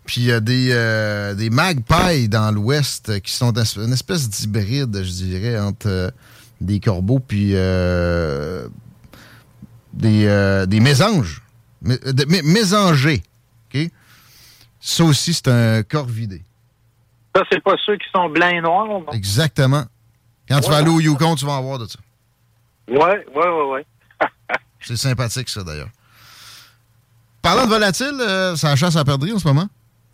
Puis 0.07 0.23
il 0.23 0.27
y 0.27 0.33
a 0.33 0.41
des, 0.41 0.71
euh, 0.73 1.35
des 1.35 1.51
magpies 1.51 2.29
dans 2.29 2.51
l'ouest 2.51 3.21
qui 3.21 3.33
sont 3.33 3.53
une 3.53 3.93
espèce 3.93 4.29
d'hybride, 4.29 5.03
je 5.05 5.11
dirais, 5.11 5.59
entre 5.59 5.87
euh, 5.89 6.11
des 6.61 6.81
corbeaux 6.81 7.21
puis 7.21 7.51
euh, 7.55 8.67
des, 9.93 10.65
des 10.69 10.81
mésanges. 10.81 11.43
Mé- 11.85 12.03
de- 12.13 12.25
mé- 12.25 12.43
mésangés. 12.43 13.23
OK? 13.73 13.89
Ça 14.81 15.05
aussi, 15.05 15.33
c'est 15.35 15.49
un 15.49 15.83
corvidé. 15.83 16.43
Ça, 17.37 17.43
c'est 17.51 17.63
pas 17.63 17.77
ceux 17.87 17.97
qui 17.97 18.07
sont 18.15 18.29
blancs 18.29 18.53
et 18.53 18.61
noirs, 18.61 18.87
non? 18.87 19.07
Exactement. 19.13 19.85
Quand 20.49 20.61
tu 20.61 20.69
vas 20.71 20.79
aller 20.79 20.91
au 20.91 20.99
Yukon, 21.01 21.37
tu 21.37 21.45
vas 21.47 21.53
en 21.53 21.63
voir 21.63 21.79
de 21.79 21.87
ça. 21.87 21.99
Ouais, 22.89 22.99
ouais, 22.99 23.25
ouais, 23.35 23.71
ouais. 23.73 23.87
C'est 24.81 24.97
sympathique, 24.97 25.49
ça, 25.49 25.63
d'ailleurs. 25.63 25.91
Parlant 27.41 27.65
de 27.65 27.69
volatile, 27.69 28.17
euh, 28.21 28.57
ça 28.57 28.75
chasse 28.75 28.97
à 28.97 29.05
perdre 29.05 29.33
en 29.33 29.39
ce 29.39 29.47
moment? 29.47 29.69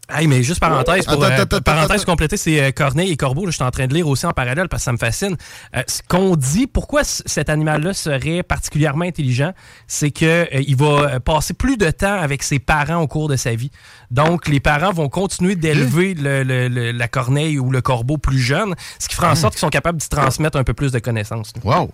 Hey, 0.08 0.28
mais 0.28 0.44
juste 0.44 0.60
parenthèse, 0.60 1.04
pour, 1.04 1.14
Attends, 1.24 1.34
euh, 1.36 1.42
attends, 1.42 1.60
parenthèse 1.60 2.02
attends. 2.02 2.12
complétée, 2.12 2.36
c'est 2.36 2.62
euh, 2.62 2.70
Corneille 2.70 3.10
et 3.10 3.16
Corbeau. 3.16 3.44
là, 3.44 3.50
je 3.50 3.56
suis 3.56 3.64
en 3.64 3.72
train 3.72 3.88
de 3.88 3.94
lire 3.94 4.06
aussi 4.06 4.24
en 4.24 4.30
parallèle 4.30 4.68
parce 4.68 4.82
que 4.82 4.84
ça 4.84 4.92
me 4.92 4.98
fascine. 4.98 5.36
Euh, 5.74 5.82
ce 5.88 6.00
qu'on 6.06 6.36
dit, 6.36 6.68
pourquoi 6.68 7.02
cet 7.02 7.50
animal-là 7.50 7.92
serait 7.92 8.44
particulièrement 8.44 9.04
intelligent, 9.04 9.52
c'est 9.88 10.12
qu'il 10.12 10.76
va 10.76 10.86
euh, 10.86 11.18
passer 11.18 11.54
plus 11.54 11.76
de 11.76 11.90
temps 11.90 12.14
avec 12.20 12.44
ses 12.44 12.60
parents 12.60 13.00
au 13.02 13.08
cours 13.08 13.28
de 13.28 13.34
sa 13.34 13.56
vie. 13.56 13.72
Donc, 14.12 14.46
les 14.46 14.60
parents 14.60 14.92
vont 14.92 15.08
continuer 15.08 15.56
d'élever 15.56 16.14
le- 16.14 16.44
le- 16.44 16.68
le- 16.68 16.92
la 16.92 17.08
corneille 17.08 17.58
ou 17.58 17.72
le 17.72 17.80
corbeau 17.80 18.16
plus 18.16 18.38
jeune, 18.38 18.76
ce 19.00 19.08
qui 19.08 19.16
fera 19.16 19.32
en 19.32 19.34
sorte 19.34 19.54
qu'ils 19.54 19.60
sont 19.60 19.70
capables 19.70 19.98
d'y 19.98 20.08
transmettre 20.08 20.56
un 20.56 20.62
peu 20.64 20.74
plus 20.74 20.92
de 20.92 21.00
connaissances. 21.00 21.52
Wow! 21.64 21.90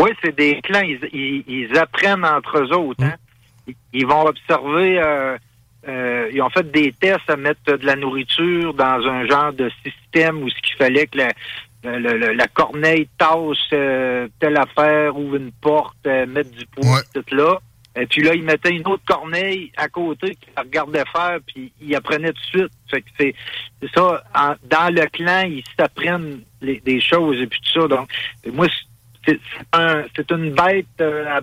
Oui, 0.00 0.10
c'est 0.24 0.34
des 0.36 0.60
clans, 0.62 0.80
ils, 0.80 0.98
ils- 1.12 1.44
ils 1.46 1.78
apprennent 1.78 2.24
entre 2.24 2.58
eux 2.58 2.72
autres. 2.76 3.04
hein. 3.04 3.14
Ils, 3.68 3.76
ils 3.92 4.06
vont 4.08 4.22
observer, 4.26 4.98
euh, 5.88 6.30
ils 6.32 6.40
ont 6.42 6.50
fait 6.50 6.70
des 6.70 6.92
tests 6.92 7.28
à 7.28 7.36
mettre 7.36 7.76
de 7.76 7.84
la 7.86 7.96
nourriture 7.96 8.74
dans 8.74 9.06
un 9.06 9.26
genre 9.26 9.52
de 9.52 9.70
système 9.84 10.42
où 10.42 10.48
ce 10.48 10.54
qu'il 10.62 10.76
fallait 10.76 11.06
que 11.06 11.18
la, 11.18 11.28
le- 11.84 12.16
le- 12.18 12.32
la 12.34 12.46
corneille 12.48 13.08
tasse 13.18 13.56
euh, 13.72 14.28
telle 14.38 14.56
affaire, 14.56 15.16
ouvre 15.16 15.36
une 15.36 15.50
porte, 15.52 15.96
euh, 16.06 16.26
mettre 16.26 16.50
du 16.52 16.66
poids, 16.66 17.00
tout 17.14 17.34
là. 17.34 17.58
Et 17.94 18.06
puis 18.06 18.22
là, 18.22 18.34
ils 18.34 18.42
mettaient 18.42 18.70
une 18.74 18.86
autre 18.86 19.02
corneille 19.06 19.70
à 19.76 19.86
côté 19.88 20.30
qui 20.36 20.48
la 20.56 20.62
regardait 20.62 21.04
faire, 21.14 21.38
puis 21.46 21.72
ils 21.80 21.94
apprenaient 21.94 22.32
tout 22.32 22.40
de 22.54 22.60
suite. 22.60 22.72
Fait 22.90 23.02
que 23.02 23.08
c'est 23.18 23.34
c'est 23.82 23.90
ça, 23.94 24.24
en- 24.34 24.54
dans 24.64 24.94
le 24.94 25.04
clan, 25.08 25.42
ils 25.46 25.62
s'apprennent 25.78 26.40
les- 26.62 26.80
des 26.80 27.00
choses 27.00 27.38
et 27.40 27.46
puis 27.46 27.60
tout 27.60 27.80
ça. 27.82 27.88
Donc, 27.88 28.08
moi, 28.50 28.66
c'est 29.26 29.38
c'est 29.38 29.66
un- 29.74 30.04
c'est 30.16 30.30
une 30.30 30.52
bête 30.52 30.86
euh, 31.00 31.26
à- 31.36 31.40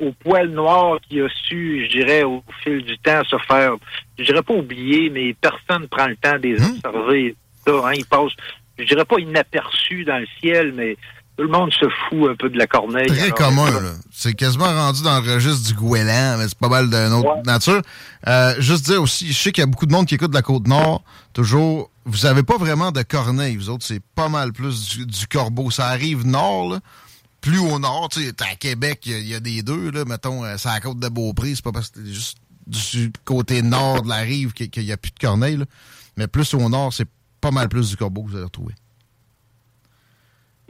au 0.00 0.12
poil 0.12 0.48
noir 0.50 0.98
qui 1.08 1.20
a 1.20 1.28
su, 1.28 1.86
je 1.86 1.98
dirais, 1.98 2.22
au 2.22 2.42
fil 2.62 2.82
du 2.82 2.98
temps, 2.98 3.22
se 3.28 3.36
faire, 3.46 3.74
je 4.18 4.24
dirais 4.24 4.42
pas 4.42 4.54
oublier, 4.54 5.10
mais 5.10 5.34
personne 5.34 5.82
ne 5.82 5.86
prend 5.86 6.06
le 6.06 6.16
temps 6.16 6.36
de 6.36 6.48
les 6.48 6.62
observer. 6.62 7.36
Ça, 7.66 7.72
hein, 7.84 7.92
ils 7.94 8.06
passent, 8.06 8.32
je 8.78 8.84
dirais 8.84 9.04
pas 9.04 9.18
inaperçus 9.18 10.04
dans 10.04 10.18
le 10.18 10.26
ciel, 10.40 10.72
mais 10.74 10.96
tout 11.36 11.44
le 11.44 11.50
monde 11.50 11.72
se 11.72 11.86
fout 11.88 12.30
un 12.30 12.34
peu 12.34 12.48
de 12.48 12.58
la 12.58 12.66
corneille. 12.66 13.06
Très 13.06 13.22
Alors, 13.22 13.34
commun, 13.38 13.70
là. 13.70 13.92
C'est 14.10 14.34
quasiment 14.34 14.66
rendu 14.66 15.02
dans 15.04 15.20
le 15.20 15.34
registre 15.34 15.68
du 15.68 15.74
goéland, 15.74 16.36
mais 16.38 16.48
c'est 16.48 16.58
pas 16.58 16.68
mal 16.68 16.90
d'une 16.90 17.12
autre 17.12 17.46
nature. 17.46 17.80
Euh, 18.26 18.54
juste 18.58 18.86
dire 18.86 19.00
aussi, 19.00 19.28
je 19.32 19.38
sais 19.38 19.52
qu'il 19.52 19.62
y 19.62 19.64
a 19.64 19.66
beaucoup 19.66 19.86
de 19.86 19.92
monde 19.92 20.06
qui 20.06 20.16
écoute 20.16 20.30
de 20.30 20.34
la 20.34 20.42
Côte-Nord, 20.42 21.04
toujours, 21.32 21.90
vous 22.04 22.26
avez 22.26 22.42
pas 22.42 22.56
vraiment 22.56 22.90
de 22.90 23.02
corneille, 23.02 23.56
vous 23.56 23.70
autres, 23.70 23.84
c'est 23.84 24.02
pas 24.16 24.28
mal 24.28 24.52
plus 24.52 24.88
du, 24.88 25.06
du 25.06 25.26
corbeau. 25.28 25.70
Ça 25.70 25.86
arrive 25.86 26.26
nord, 26.26 26.70
là, 26.70 26.80
plus 27.40 27.58
au 27.58 27.78
nord, 27.78 28.08
tu 28.10 28.20
sais, 28.22 28.32
à 28.42 28.54
Québec, 28.56 29.00
il 29.06 29.12
y 29.12 29.14
a- 29.14 29.18
il 29.18 29.28
y, 29.28 29.34
a 29.34 29.40
des 29.40 29.62
deux, 29.62 29.90
là, 29.90 30.04
mettons, 30.04 30.44
euh, 30.44 30.56
c'est 30.58 30.68
à 30.68 30.74
la 30.74 30.80
côte 30.80 30.98
de 30.98 31.08
Beaupré, 31.08 31.54
c'est 31.54 31.64
pas 31.64 31.72
parce 31.72 31.90
que 31.90 32.00
c'est 32.04 32.12
juste 32.12 32.38
du 32.66 33.10
côté 33.24 33.62
nord 33.62 34.02
de 34.02 34.08
la 34.08 34.16
rive 34.16 34.52
qu'il 34.52 34.68
qu'il 34.70 34.82
y 34.84 34.92
a 34.92 34.96
plus 34.96 35.12
de 35.12 35.18
corneille, 35.18 35.56
là. 35.56 35.64
Mais 36.16 36.26
plus 36.26 36.52
au 36.54 36.68
nord, 36.68 36.92
c'est 36.92 37.08
pas 37.40 37.50
mal 37.50 37.68
plus 37.68 37.90
du 37.90 37.96
corbeau 37.96 38.22
que 38.24 38.30
vous 38.30 38.34
allez 38.36 38.44
retrouver. 38.44 38.74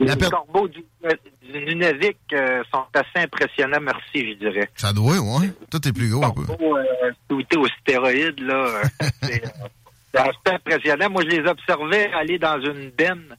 Les 0.01 0.15
corbeaux 0.15 0.67
du, 0.69 0.85
du 1.41 1.65
Nunavik 1.65 2.17
euh, 2.31 2.63
sont 2.73 2.85
assez 2.93 3.25
impressionnants, 3.25 3.81
merci, 3.81 4.31
je 4.31 4.33
dirais. 4.35 4.69
Ça 4.75 4.93
doit, 4.93 5.19
ouais. 5.19 5.51
Tout 5.69 5.85
est 5.85 5.91
plus 5.91 6.09
gros 6.09 6.23
un 6.23 6.31
peu. 6.31 6.43
euh, 6.43 7.11
shootés 7.29 7.57
aux 7.57 7.67
stéroïdes, 7.81 8.39
là, 8.39 8.53
euh, 8.55 8.83
c'est 9.23 9.45
euh, 9.45 9.49
c'est 10.13 10.21
assez 10.21 10.55
impressionnant. 10.55 11.09
Moi, 11.09 11.23
je 11.23 11.35
les 11.35 11.49
observais 11.49 12.09
aller 12.13 12.39
dans 12.39 12.61
une 12.61 12.91
benne, 12.91 13.35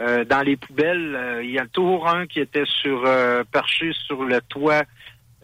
euh, 0.00 0.24
dans 0.24 0.40
les 0.40 0.56
poubelles. 0.56 1.14
Euh, 1.14 1.42
Il 1.44 1.50
y 1.50 1.58
a 1.58 1.66
toujours 1.66 2.08
un 2.08 2.26
qui 2.26 2.40
était 2.40 2.64
sur 2.82 3.02
euh, 3.06 3.44
perché 3.52 3.92
sur 4.06 4.24
le 4.24 4.40
toit 4.42 4.82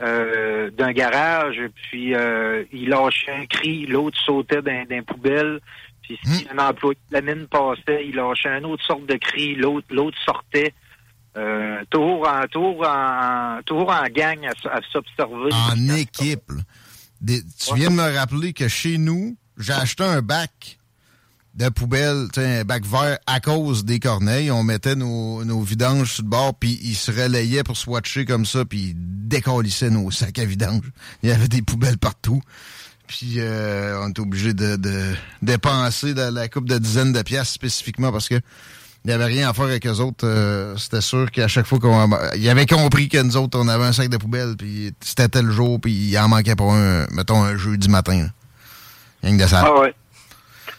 euh, 0.00 0.70
d'un 0.70 0.92
garage, 0.92 1.60
puis 1.74 2.14
euh, 2.14 2.64
il 2.72 2.88
lâchait 2.88 3.32
un 3.32 3.46
cri, 3.46 3.86
l'autre 3.86 4.18
sautait 4.24 4.62
dans, 4.62 4.84
dans 4.88 4.96
les 4.96 5.02
poubelles. 5.02 5.60
Puis 6.02 6.18
si 6.24 6.46
un 6.54 6.58
employé 6.58 6.98
de 7.10 7.14
la 7.14 7.20
mine 7.20 7.46
passait, 7.48 8.06
il 8.06 8.14
lâchait 8.14 8.48
une 8.58 8.66
autre 8.66 8.84
sorte 8.84 9.06
de 9.06 9.16
cri, 9.16 9.54
l'autre 9.56 9.86
l'autre 9.90 10.18
sortait. 10.24 10.72
Euh, 11.36 11.82
toujours 11.90 12.26
en 12.28 12.46
toujours 12.46 12.86
en 12.88 13.60
toujours 13.66 13.90
en 13.90 14.04
gang 14.08 14.38
à, 14.46 14.68
à 14.70 14.80
s'observer. 14.90 15.50
En 15.52 15.94
équipe. 15.96 16.50
Des- 17.20 17.42
tu 17.42 17.74
viens 17.74 17.90
de 17.90 17.94
me 17.96 18.16
rappeler 18.16 18.52
que 18.52 18.68
chez 18.68 18.96
nous, 18.98 19.36
j'ai 19.58 19.72
acheté 19.72 20.04
un 20.04 20.22
bac 20.22 20.75
de 21.56 21.68
poubelle, 21.70 22.28
tu 22.32 22.40
sais, 22.40 22.60
un 22.60 22.64
bac 22.64 22.84
vert 22.84 23.18
à 23.26 23.40
cause 23.40 23.84
des 23.84 23.98
corneilles. 23.98 24.50
On 24.50 24.62
mettait 24.62 24.94
nos, 24.94 25.44
nos 25.44 25.60
vidanges 25.62 26.12
sur 26.14 26.22
le 26.24 26.28
bord, 26.28 26.54
puis 26.54 26.78
ils 26.82 26.94
se 26.94 27.10
relayaient 27.10 27.64
pour 27.64 27.76
se 27.76 27.88
watcher 27.88 28.24
comme 28.24 28.44
ça, 28.44 28.64
puis 28.64 28.90
ils 28.90 28.94
décollissaient 28.96 29.90
nos 29.90 30.10
sacs 30.10 30.38
à 30.38 30.44
vidange. 30.44 30.84
Il 31.22 31.30
y 31.30 31.32
avait 31.32 31.48
des 31.48 31.62
poubelles 31.62 31.98
partout. 31.98 32.40
Puis 33.06 33.34
euh, 33.38 34.00
on 34.02 34.10
était 34.10 34.20
obligé 34.20 34.52
de, 34.52 34.76
de 34.76 35.14
dépenser 35.40 36.12
de 36.12 36.22
la 36.22 36.48
coupe 36.48 36.68
de 36.68 36.76
dizaines 36.76 37.12
de 37.12 37.22
pièces 37.22 37.50
spécifiquement 37.50 38.10
parce 38.10 38.28
que 38.28 38.40
il 39.04 39.10
n'y 39.10 39.12
avait 39.12 39.26
rien 39.26 39.48
à 39.48 39.52
faire 39.54 39.66
avec 39.66 39.86
eux 39.86 40.00
autres. 40.00 40.26
Euh, 40.26 40.76
c'était 40.76 41.00
sûr 41.00 41.30
qu'à 41.30 41.46
chaque 41.46 41.66
fois 41.66 41.78
qu'on... 41.78 42.10
Ils 42.34 42.48
avaient 42.48 42.66
compris 42.66 43.08
que 43.08 43.22
nous 43.22 43.36
autres, 43.36 43.56
on 43.56 43.68
avait 43.68 43.84
un 43.84 43.92
sac 43.92 44.08
de 44.08 44.16
poubelle, 44.16 44.56
puis 44.58 44.92
c'était 45.00 45.28
tel 45.28 45.48
jour, 45.48 45.80
puis 45.80 45.92
il 45.92 46.18
en 46.18 46.26
manquait 46.26 46.56
pour 46.56 46.72
un, 46.72 47.06
mettons, 47.12 47.44
un 47.44 47.56
jeudi 47.56 47.88
matin. 47.88 48.22
là. 48.24 48.28
Rien 49.22 49.36
que 49.36 49.42
de 49.44 49.48
ça. 49.48 49.62
Ah 49.64 49.80
ouais. 49.80 49.94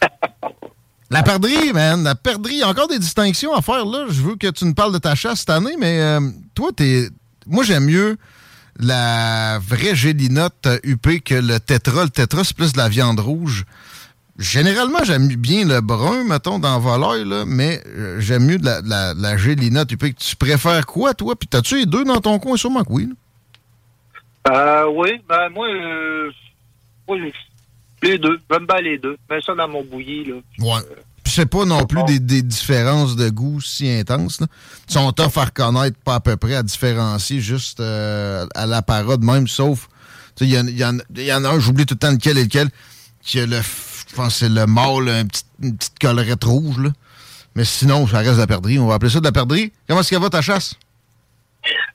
La 1.10 1.22
perdrix, 1.22 1.72
man, 1.72 2.04
la 2.04 2.10
a 2.12 2.68
encore 2.68 2.88
des 2.88 2.98
distinctions 2.98 3.54
à 3.54 3.62
faire, 3.62 3.84
là. 3.86 4.06
Je 4.08 4.20
veux 4.20 4.36
que 4.36 4.48
tu 4.48 4.64
nous 4.66 4.74
parles 4.74 4.92
de 4.92 4.98
ta 4.98 5.14
chasse 5.14 5.40
cette 5.40 5.50
année, 5.50 5.76
mais 5.78 6.00
euh, 6.00 6.20
toi, 6.54 6.70
t'es... 6.74 7.08
Moi, 7.46 7.64
j'aime 7.64 7.86
mieux 7.86 8.18
la 8.78 9.58
vraie 9.58 9.96
gélinote 9.96 10.66
euh, 10.66 10.78
huppée 10.84 11.20
que 11.20 11.34
le 11.34 11.58
tétra. 11.60 12.04
Le 12.04 12.10
tétra, 12.10 12.44
c'est 12.44 12.54
plus 12.54 12.74
de 12.74 12.78
la 12.78 12.90
viande 12.90 13.20
rouge. 13.20 13.64
Généralement, 14.38 15.02
j'aime 15.02 15.28
bien 15.28 15.64
le 15.64 15.80
brun, 15.80 16.24
mettons, 16.24 16.58
dans 16.58 16.78
volaille, 16.78 17.24
là, 17.24 17.44
mais 17.46 17.82
euh, 17.86 18.20
j'aime 18.20 18.44
mieux 18.44 18.58
la, 18.62 19.14
la 19.14 19.36
gélinote 19.38 19.90
huppée. 19.90 20.12
Tu 20.12 20.36
préfères 20.36 20.84
quoi, 20.84 21.14
toi? 21.14 21.34
Puis 21.34 21.48
t'as-tu 21.48 21.78
les 21.78 21.86
deux 21.86 22.04
dans 22.04 22.20
ton 22.20 22.38
coin? 22.38 22.56
Sûrement 22.56 22.84
que 22.84 22.92
oui. 22.92 23.06
là. 23.06 23.14
Euh, 24.48 24.86
oui, 24.94 25.20
ben 25.28 25.48
moi, 25.50 25.66
euh, 25.68 26.30
moi, 27.06 27.18
les 28.02 28.18
deux. 28.18 28.38
J'aime 28.50 28.66
bien 28.66 28.80
les 28.80 28.98
deux. 28.98 29.16
Mets 29.30 29.40
ça 29.44 29.54
dans 29.54 29.68
mon 29.68 29.84
bouilli, 29.84 30.24
là. 30.24 30.34
Ouais. 30.58 30.80
Puis 31.24 31.32
fais 31.34 31.46
pas 31.46 31.64
non 31.66 31.84
plus 31.84 32.02
des, 32.04 32.20
des 32.20 32.42
différences 32.42 33.14
de 33.16 33.28
goût 33.28 33.60
si 33.60 33.90
intenses. 33.90 34.40
Là. 34.40 34.46
Ils 34.88 34.92
sont 34.94 35.12
tough 35.12 35.36
à 35.36 35.44
reconnaître, 35.44 35.96
pas 36.02 36.14
à 36.16 36.20
peu 36.20 36.36
près 36.36 36.54
à 36.54 36.62
différencier, 36.62 37.40
juste 37.40 37.80
euh, 37.80 38.46
à 38.54 38.66
la 38.66 38.80
parade 38.82 39.22
même, 39.22 39.46
sauf. 39.46 39.88
Il 40.40 40.46
y, 40.48 40.52
y 40.52 40.84
en- 40.84 40.98
il 41.16 41.22
y 41.24 41.32
en 41.34 41.44
a 41.44 41.48
un, 41.50 41.58
j'oublie 41.58 41.84
tout 41.84 41.94
le 41.94 41.98
temps 41.98 42.12
lequel 42.12 42.38
et 42.38 42.44
lequel, 42.44 42.68
qui 43.22 43.40
a 43.40 43.46
le. 43.46 43.60
Je 43.60 44.14
pense 44.14 44.28
que 44.28 44.32
c'est 44.38 44.48
le 44.48 44.64
mâle, 44.66 45.08
un 45.08 45.26
petit- 45.26 45.42
une 45.62 45.76
petite 45.76 45.98
collerette 45.98 46.44
rouge, 46.44 46.78
là. 46.78 46.90
Mais 47.56 47.64
sinon, 47.64 48.06
ça 48.06 48.18
reste 48.18 48.34
de 48.34 48.38
la 48.38 48.46
perdrix. 48.46 48.78
On 48.78 48.86
va 48.86 48.94
appeler 48.94 49.10
ça 49.10 49.18
de 49.18 49.24
la 49.24 49.32
perdrix. 49.32 49.72
Comment 49.88 50.00
est-ce 50.00 50.10
qu'elle 50.10 50.20
va 50.22 50.30
ta 50.30 50.40
chasse? 50.40 50.76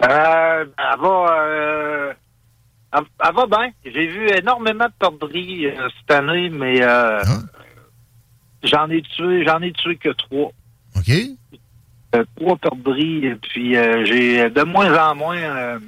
Euh, 0.03 0.65
elle 0.77 0.99
va, 1.01 1.27
euh, 1.39 2.13
elle, 2.93 3.03
elle 3.27 3.35
va 3.35 3.45
bien. 3.47 3.71
J'ai 3.85 4.07
vu 4.07 4.27
énormément 4.29 4.85
de 4.85 4.93
perdrix 4.99 5.67
euh, 5.67 5.89
cette 5.99 6.11
année, 6.17 6.49
mais 6.49 6.81
euh, 6.81 7.21
j'en 8.63 8.89
ai 8.89 9.01
tué, 9.01 9.43
j'en 9.45 9.61
ai 9.61 9.71
tué 9.73 9.95
que 9.97 10.09
trois. 10.09 10.51
OK. 10.95 11.11
Euh, 12.15 12.23
trois 12.35 12.57
perdrix, 12.57 13.25
et 13.25 13.35
puis 13.35 13.75
euh, 13.75 14.05
j'ai 14.05 14.49
de 14.49 14.61
moins 14.63 15.09
en 15.09 15.15
moins 15.15 15.37
euh, 15.37 15.79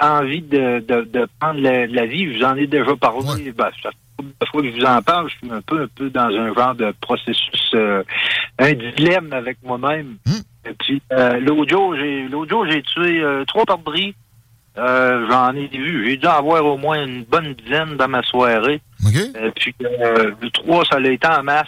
envie 0.00 0.40
de, 0.40 0.80
de, 0.80 1.02
de 1.02 1.28
prendre 1.38 1.60
la, 1.60 1.86
la 1.86 2.06
vie. 2.06 2.32
Je 2.32 2.38
vous 2.38 2.44
en 2.44 2.56
ai 2.56 2.66
déjà 2.66 2.96
parlé. 2.96 3.52
Ben, 3.52 3.70
ça 3.82 3.90
fait 3.90 4.24
deux 4.24 4.46
fois 4.50 4.62
que 4.62 4.70
je 4.70 4.76
vous 4.76 4.84
en 4.86 5.02
parle, 5.02 5.28
je 5.28 5.36
suis 5.36 5.50
un 5.50 5.60
peu, 5.60 5.82
un 5.82 5.88
peu 5.94 6.08
dans 6.08 6.28
un 6.28 6.54
genre 6.54 6.74
de 6.74 6.92
processus, 7.02 7.70
euh, 7.74 8.02
un 8.58 8.72
dilemme 8.72 9.32
avec 9.34 9.58
moi-même. 9.62 10.16
Et 10.68 10.72
puis 10.72 11.02
euh, 11.12 11.38
l'autre 11.38 11.70
jour, 11.70 11.94
j'ai 11.94 12.26
l'autre 12.28 12.50
jour, 12.50 12.66
j'ai 12.66 12.82
tué 12.82 13.20
euh, 13.20 13.44
trois 13.44 13.66
perdrix. 13.66 14.14
Euh, 14.78 15.26
J'en 15.30 15.54
ai 15.54 15.68
vu. 15.68 16.06
J'ai 16.08 16.16
dû 16.18 16.26
en 16.26 16.38
avoir 16.38 16.64
au 16.64 16.76
moins 16.76 17.04
une 17.04 17.24
bonne 17.24 17.54
dizaine 17.54 17.96
dans 17.96 18.08
ma 18.08 18.22
soirée. 18.22 18.80
Et 19.34 19.50
puis 19.56 19.74
euh, 19.82 20.32
le 20.40 20.50
trois, 20.50 20.84
ça 20.84 20.98
l'a 21.00 21.10
été 21.10 21.26
en 21.26 21.42
masse. 21.42 21.66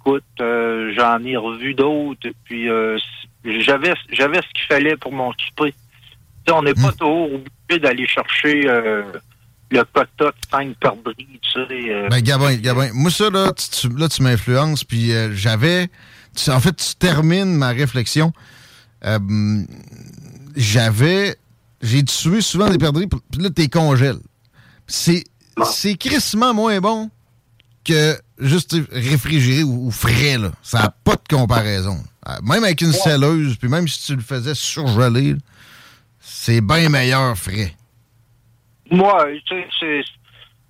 Écoute, 0.00 0.24
euh, 0.40 0.92
j'en 0.96 1.22
ai 1.24 1.36
revu 1.36 1.74
d'autres. 1.74 2.28
Puis 2.44 2.68
euh, 2.68 2.98
j'avais 3.44 3.94
j'avais 4.10 4.38
ce 4.38 4.48
qu'il 4.54 4.66
fallait 4.68 4.96
pour 4.96 5.12
m'occuper. 5.12 5.74
On 6.50 6.62
n'est 6.62 6.72
pas 6.74 6.92
toujours 6.92 7.26
obligé 7.34 7.78
d'aller 7.80 8.06
chercher 8.06 8.62
euh, 8.68 9.02
le 9.70 9.84
quota 9.84 10.24
de 10.30 10.32
5 10.50 10.76
perdrix, 10.80 11.14
tu 11.42 11.50
sais. 11.52 11.90
euh. 11.92 12.08
Ben, 12.08 12.20
Gabin, 12.22 12.54
Gabin, 12.56 12.88
moi, 12.94 13.10
ça, 13.10 13.28
là, 13.28 13.52
tu, 13.52 13.88
là, 13.98 14.08
tu 14.08 14.22
m'influences, 14.22 14.82
puis 14.82 15.12
euh, 15.12 15.34
j'avais... 15.34 15.88
En 16.48 16.58
fait, 16.60 16.74
tu 16.74 16.94
termines 16.98 17.54
ma 17.54 17.68
réflexion. 17.68 18.32
Euh, 19.04 19.18
j'avais... 20.56 21.36
J'ai 21.80 22.04
tué 22.04 22.40
souvent 22.40 22.68
des 22.68 22.78
perdrix, 22.78 23.06
puis 23.06 23.20
là, 23.42 23.50
t'es 23.50 23.68
congèles. 23.68 24.18
C'est 24.86 25.24
c'est 25.72 25.96
crissement 25.96 26.54
moins 26.54 26.80
bon 26.80 27.10
que 27.84 28.16
juste 28.38 28.76
réfrigéré 28.92 29.62
ou, 29.64 29.86
ou 29.86 29.90
frais, 29.90 30.38
là. 30.38 30.50
Ça 30.62 30.78
n'a 30.82 30.90
pas 31.04 31.14
de 31.16 31.22
comparaison. 31.36 31.98
Euh, 32.28 32.32
Même 32.42 32.64
avec 32.64 32.80
une 32.80 32.92
selleuse, 32.92 33.56
puis 33.56 33.68
même 33.68 33.88
si 33.88 34.06
tu 34.06 34.14
le 34.16 34.22
faisais 34.22 34.54
surgeler, 34.54 35.34
c'est 36.20 36.60
bien 36.60 36.88
meilleur 36.88 37.36
frais. 37.36 37.74
Moi, 38.90 39.24
tu 39.46 39.54
sais, 39.54 39.66
c'est- 39.80 40.04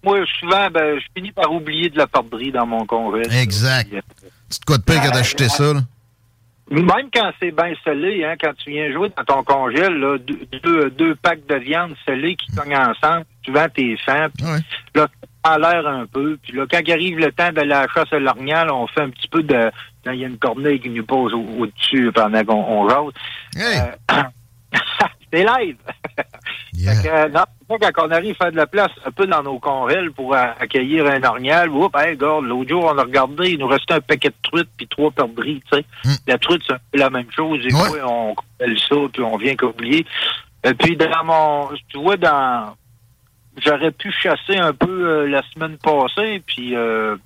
moi, 0.05 0.19
souvent, 0.41 0.69
ben, 0.71 0.99
je 0.99 1.05
finis 1.17 1.33
par 1.33 1.53
oublier 1.53 1.89
de 1.91 1.99
la 1.99 2.07
perdrix 2.07 2.51
dans 2.53 2.67
mon 2.67 2.87
congèle. 2.87 3.33
Exact. 3.33 3.91
Tu 4.51 4.59
te 4.59 4.65
quoi 4.65 4.79
de 4.79 4.83
pire 4.83 5.03
que 5.03 5.11
d'acheter 5.13 5.49
ça, 5.49 5.75
là? 5.75 5.83
Même 6.71 7.09
quand 7.15 7.31
c'est 7.41 7.51
bien 7.51 7.73
scellé, 7.83 8.25
hein, 8.25 8.35
quand 8.41 8.53
tu 8.59 8.71
viens 8.71 8.93
jouer 8.93 9.11
dans 9.17 9.25
ton 9.25 9.43
congèle, 9.43 9.95
là, 9.95 10.19
deux, 10.19 10.39
deux, 10.63 10.91
deux 10.91 11.15
packs 11.15 11.47
de 11.47 11.55
viande 11.57 11.95
scellée 12.05 12.37
qui 12.37 12.47
cognent 12.55 12.77
ensemble, 12.77 13.25
souvent 13.45 13.67
t'es 13.75 13.97
faim, 14.05 14.29
puis 14.37 14.47
là, 14.95 15.07
en 15.45 15.57
l'air 15.57 15.87
un 15.87 16.05
peu, 16.07 16.37
puis 16.43 16.53
là, 16.53 16.67
quand 16.71 16.81
il 16.87 16.93
arrive 16.93 17.19
le 17.19 17.33
temps 17.33 17.53
de 17.53 17.63
la 17.63 17.87
chasse 17.89 18.13
à 18.13 18.19
l'orignal, 18.19 18.71
on 18.71 18.87
fait 18.87 19.01
un 19.01 19.11
petit 19.11 19.29
peu 19.29 19.43
de... 19.43 19.71
Il 20.11 20.15
y 20.15 20.25
a 20.25 20.29
une 20.29 20.39
corneille 20.39 20.81
qui 20.81 20.89
nous 20.91 21.05
pose 21.05 21.33
au- 21.35 21.45
au-dessus 21.59 22.11
pendant 22.15 22.43
qu'on 22.45 22.55
on 22.55 22.89
jase. 22.89 23.13
Euh, 23.59 24.23
c'est 25.33 25.45
live! 25.45 25.77
Fait 26.85 27.03
que, 27.03 27.09
euh, 27.15 27.29
non, 27.29 27.45
quand 27.77 28.07
on 28.07 28.11
arrive 28.11 28.35
à 28.41 28.45
faire 28.45 28.53
de 28.53 28.57
la 28.57 28.67
place 28.67 28.91
un 29.05 29.11
peu 29.11 29.27
dans 29.27 29.43
nos 29.43 29.59
convelles 29.59 30.11
pour 30.13 30.35
accueillir 30.35 31.07
un 31.07 31.23
orignal, 31.23 31.69
oups, 31.69 31.95
hey, 31.99 32.13
regarde, 32.13 32.45
l'autre 32.45 32.71
jour, 32.71 32.85
on 32.85 32.97
a 32.97 33.03
regardé, 33.03 33.51
il 33.51 33.59
nous 33.59 33.67
restait 33.67 33.95
un 33.95 34.01
paquet 34.01 34.31
de 34.31 34.35
truites 34.43 34.71
puis 34.77 34.89
trois 34.89 35.11
perdrix, 35.11 35.63
tu 35.71 35.79
sais. 35.79 35.85
La 36.27 36.39
truite, 36.39 36.63
c'est 36.67 36.73
un 36.73 36.81
peu 36.91 36.99
la 36.99 37.11
même 37.11 37.31
chose. 37.31 37.61
Et 37.65 37.71
quoi, 37.71 37.89
on 38.05 38.35
colle 38.35 38.79
ça, 38.79 38.97
puis 39.13 39.23
on 39.23 39.37
vient 39.37 39.55
qu'oublier. 39.55 40.07
Et 40.65 40.75
puis, 40.75 40.97
dans 40.97 41.25
mon... 41.25 41.69
Tu 41.89 41.99
vois, 41.99 42.17
dans... 42.17 42.75
J'aurais 43.65 43.91
pu 43.91 44.13
chasser 44.13 44.57
un 44.57 44.73
peu 44.73 44.89
euh, 44.89 45.29
la 45.29 45.43
semaine 45.53 45.77
passée, 45.79 46.43
puis 46.47 46.75
euh, 46.75 47.17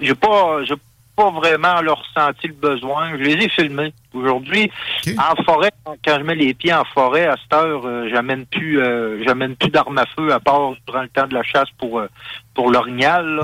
j'ai 0.00 0.14
pas... 0.14 0.64
J'ai 0.64 0.74
pas 1.18 1.30
vraiment 1.32 1.80
leur 1.82 1.98
ressenti 1.98 2.46
le 2.46 2.54
besoin. 2.54 3.10
Je 3.18 3.24
les 3.24 3.44
ai 3.44 3.48
filmés. 3.48 3.92
Aujourd'hui, 4.14 4.70
en 5.18 5.42
forêt, 5.42 5.72
quand 6.04 6.16
je 6.18 6.22
mets 6.22 6.36
les 6.36 6.54
pieds 6.54 6.72
en 6.72 6.84
forêt, 6.84 7.26
à 7.26 7.34
cette 7.42 7.52
heure, 7.52 7.82
euh, 7.84 8.08
j'amène 8.12 8.46
plus 8.46 8.80
euh, 8.80 9.20
j'amène 9.26 9.56
plus 9.56 9.70
d'armes 9.70 9.98
à 9.98 10.06
feu 10.16 10.32
à 10.32 10.38
part 10.38 10.74
durant 10.86 11.02
le 11.02 11.08
temps 11.08 11.26
de 11.26 11.34
la 11.34 11.42
chasse 11.42 11.68
pour 11.76 11.98
euh, 11.98 12.06
pour 12.54 12.70
l'orignal. 12.70 13.26
là. 13.36 13.42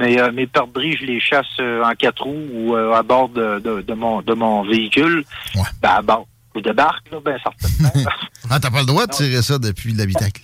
Mais 0.00 0.16
mes 0.32 0.48
perdrix, 0.48 0.96
je 1.00 1.04
les 1.06 1.20
chasse 1.20 1.46
en 1.60 1.92
quatre 1.96 2.24
roues 2.24 2.48
ou 2.52 2.74
à 2.74 3.02
bord 3.04 3.28
de, 3.28 3.60
de, 3.60 3.82
de 3.82 3.94
mon 3.94 4.20
de 4.22 4.34
mon 4.34 4.64
véhicule. 4.64 5.24
Ben, 5.80 5.90
à 5.90 6.02
bord. 6.02 6.26
Je 6.56 6.60
débarque, 6.60 7.08
là, 7.12 7.18
ben 7.24 7.38
certainement. 7.42 8.10
Ah, 8.50 8.58
t'as 8.60 8.70
pas 8.70 8.80
le 8.80 8.86
droit 8.86 9.06
de 9.06 9.12
tirer 9.12 9.40
ça 9.40 9.58
depuis 9.58 9.92
l'habitacle. 9.94 10.42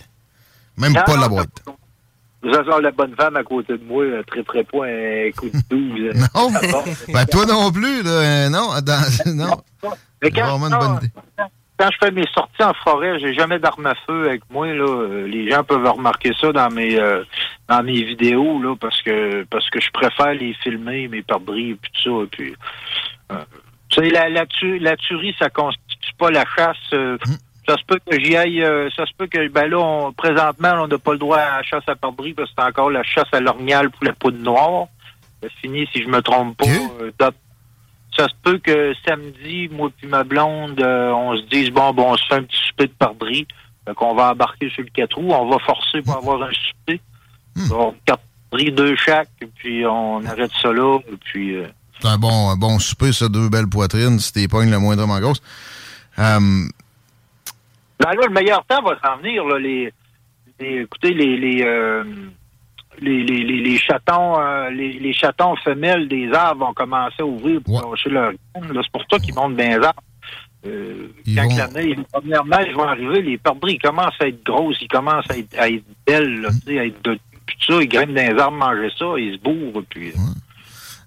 Même 0.78 0.92
Non, 0.92 1.02
pas 1.04 1.16
la 1.16 1.28
boîte. 1.28 1.62
Vous 2.42 2.54
avez 2.54 2.82
la 2.82 2.90
bonne 2.92 3.14
femme 3.16 3.36
à 3.36 3.42
côté 3.42 3.76
de 3.76 3.84
moi, 3.84 4.04
euh, 4.04 4.22
très 4.22 4.42
très 4.44 4.62
pas 4.64 4.86
un 4.86 5.30
coup 5.36 5.48
de 5.50 5.58
douze. 5.68 6.00
euh, 6.00 6.12
Non, 6.34 6.50
ben 7.12 7.24
toi 7.26 7.46
non 7.46 7.72
plus, 7.72 8.02
là. 8.02 8.10
euh, 8.10 8.48
Non, 8.48 8.68
dans- 8.82 9.32
non. 9.34 9.56
Mais 10.22 10.30
quand, 10.30 10.46
Vraiment 10.56 10.66
une 10.66 10.72
non, 10.72 10.78
bonne 10.78 10.96
idée. 10.98 11.10
quand 11.78 11.88
je 11.92 11.96
fais 12.06 12.10
mes 12.12 12.26
sorties 12.32 12.62
en 12.62 12.74
forêt, 12.74 13.18
j'ai 13.20 13.34
jamais 13.34 13.58
d'arme 13.58 13.86
à 13.86 13.94
feu 14.06 14.28
avec 14.28 14.42
moi. 14.50 14.66
Là. 14.68 14.84
Euh, 14.84 15.26
Les 15.26 15.50
gens 15.50 15.64
peuvent 15.64 15.84
remarquer 15.86 16.32
ça 16.40 16.52
dans 16.52 16.70
mes 16.70 16.98
euh, 16.98 17.24
dans 17.68 17.82
mes 17.82 18.02
vidéos 18.04 18.62
là, 18.62 18.74
parce 18.80 19.00
que 19.02 19.44
parce 19.50 19.68
que 19.70 19.80
je 19.80 19.90
préfère 19.90 20.34
les 20.34 20.54
filmer, 20.62 21.08
mes 21.08 21.22
perdrix 21.22 21.70
et 21.70 21.74
puis 21.74 21.90
tout 22.02 22.20
ça. 22.22 22.26
Puis, 22.30 22.54
euh, 23.32 23.36
tu 23.90 24.00
sais, 24.00 24.10
la, 24.10 24.28
la, 24.28 24.46
tu- 24.46 24.78
la 24.78 24.96
tuerie, 24.96 25.34
ça 25.38 25.50
constitue 25.50 26.12
pas 26.18 26.30
la 26.30 26.44
chasse. 26.56 26.76
euh, 26.92 27.16
Ça 27.68 27.76
se 27.76 27.84
peut 27.86 27.98
que 28.10 28.18
j'y 28.18 28.34
aille, 28.34 28.62
euh, 28.62 28.88
ça 28.96 29.04
se 29.04 29.12
peut 29.16 29.26
que, 29.26 29.46
ben 29.48 29.68
là, 29.68 29.78
on, 29.78 30.12
présentement, 30.12 30.72
on 30.82 30.88
n'a 30.88 30.96
pas 30.96 31.12
le 31.12 31.18
droit 31.18 31.36
à 31.36 31.58
la 31.58 31.62
chasse 31.62 31.84
à 31.86 31.94
perdrix 31.96 32.32
parce 32.32 32.48
que 32.48 32.54
c'est 32.58 32.64
encore 32.64 32.88
la 32.88 33.02
chasse 33.02 33.28
à 33.32 33.40
l'orignal 33.40 33.90
pour 33.90 34.04
la 34.04 34.14
poudre 34.14 34.38
noire. 34.38 34.86
C'est 35.42 35.52
fini, 35.60 35.86
si 35.92 36.02
je 36.02 36.08
me 36.08 36.22
trompe 36.22 36.56
pas. 36.56 36.64
euh, 36.66 37.10
ça 38.16 38.26
se 38.26 38.34
peut 38.42 38.58
que 38.58 38.94
samedi, 39.06 39.68
moi 39.70 39.90
puis 39.96 40.08
ma 40.08 40.24
blonde, 40.24 40.80
euh, 40.80 41.10
on 41.12 41.36
se 41.36 41.42
dise, 41.42 41.68
bon, 41.70 41.92
bon, 41.92 42.12
on 42.12 42.16
se 42.16 42.26
fait 42.26 42.36
un 42.36 42.42
petit 42.42 42.56
souper 42.68 42.86
de 42.86 42.92
perdrix. 42.98 43.46
Fait 43.86 43.94
qu'on 43.94 44.14
va 44.14 44.32
embarquer 44.32 44.70
sur 44.70 44.82
le 44.82 44.88
4 44.90 45.16
roues. 45.16 45.32
On 45.32 45.50
va 45.50 45.58
forcer 45.58 46.00
pour 46.00 46.16
avoir 46.16 46.42
un 46.42 46.50
souper. 46.52 47.00
Donc, 47.68 47.96
quatre 48.06 48.22
perdrix, 48.50 48.72
deux 48.72 48.96
chaque, 48.96 49.28
puis 49.56 49.84
on 49.84 50.24
arrête 50.24 50.50
ça 50.62 50.72
là. 50.72 50.98
Puis, 51.26 51.54
C'est 52.00 52.08
un 52.08 52.16
bon, 52.18 52.48
un 52.50 52.56
bon 52.56 52.78
souper, 52.78 53.12
ça, 53.12 53.28
deux 53.28 53.50
belles 53.50 53.68
poitrines, 53.68 54.18
si 54.20 54.32
t'es 54.32 54.48
pognes 54.48 54.70
le 54.70 54.78
moindrement 54.78 55.20
grosse. 55.20 55.42
Euh, 56.18 56.40
Ben 58.00 58.10
là, 58.14 58.26
le 58.26 58.32
meilleur 58.32 58.64
temps 58.66 58.82
va 58.82 58.98
s'en 59.04 59.16
venir, 59.18 59.44
là, 59.44 59.58
les, 59.58 59.92
les- 60.60 60.82
écoutez, 60.82 61.12
les, 61.14 61.36
les, 61.36 61.62
euh, 61.64 62.04
les, 63.00 63.22
les, 63.24 63.44
les, 63.44 63.60
les 63.60 63.78
chatons, 63.78 64.38
euh, 64.40 64.70
les, 64.70 64.92
les 64.94 65.12
chatons 65.12 65.56
femelles 65.56 66.08
des 66.08 66.32
arbres 66.32 66.66
vont 66.66 66.74
commencer 66.74 67.16
à 67.20 67.24
ouvrir 67.26 67.60
pour 67.62 67.80
lâcher 67.90 68.10
leur 68.10 68.32
graine, 68.54 68.72
là. 68.72 68.80
C'est 68.84 68.92
pour 68.92 69.04
ça 69.10 69.18
qu'ils 69.18 69.34
montent 69.34 69.56
dans 69.56 69.68
les 69.68 69.84
arbres. 69.84 70.02
Euh, 70.66 71.08
quand 71.36 71.48
la 71.56 71.68
neige, 71.68 71.96
les 71.96 72.04
premières 72.12 72.44
neiges 72.44 72.74
vont 72.74 72.82
arriver, 72.88 73.22
les 73.22 73.38
perdrix, 73.38 73.74
ils 73.74 73.78
commencent 73.80 74.20
à 74.20 74.26
être 74.26 74.44
grosses, 74.44 74.76
ils 74.80 74.88
commencent 74.88 75.30
à 75.30 75.38
être, 75.38 75.56
à 75.58 75.68
être 75.68 75.84
belles, 76.06 76.40
là, 76.40 76.48
tu 76.50 76.72
sais, 76.72 76.78
à 76.80 76.84
être 76.86 77.02
de, 77.04 77.18
puis 77.46 77.56
tout 77.64 77.72
ça, 77.74 77.82
ils 77.82 77.88
grimpent 77.88 78.14
dans 78.14 78.34
les 78.34 78.40
arbres, 78.40 78.56
manger 78.56 78.90
ça, 78.98 79.06
ils 79.18 79.34
se 79.34 79.38
bourrent, 79.40 79.82
puis... 79.88 80.12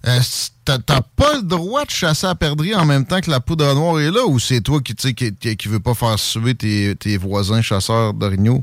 euh, 0.06 0.20
t'as 0.64 1.00
pas 1.16 1.34
le 1.36 1.42
droit 1.42 1.84
de 1.84 1.90
chasser 1.90 2.26
à 2.26 2.34
perdrix 2.34 2.74
en 2.74 2.84
même 2.84 3.06
temps 3.06 3.20
que 3.20 3.30
la 3.30 3.40
poudre 3.40 3.74
noire 3.74 4.00
est 4.00 4.10
là, 4.10 4.24
ou 4.26 4.38
c'est 4.38 4.60
toi 4.60 4.80
qui, 4.80 4.94
qui, 4.94 5.56
qui, 5.56 5.68
veut 5.68 5.80
pas 5.80 5.94
faire 5.94 6.18
suer 6.18 6.54
tes, 6.54 6.94
tes 6.96 7.16
voisins 7.16 7.62
chasseurs 7.62 8.12
d'orignaux? 8.14 8.62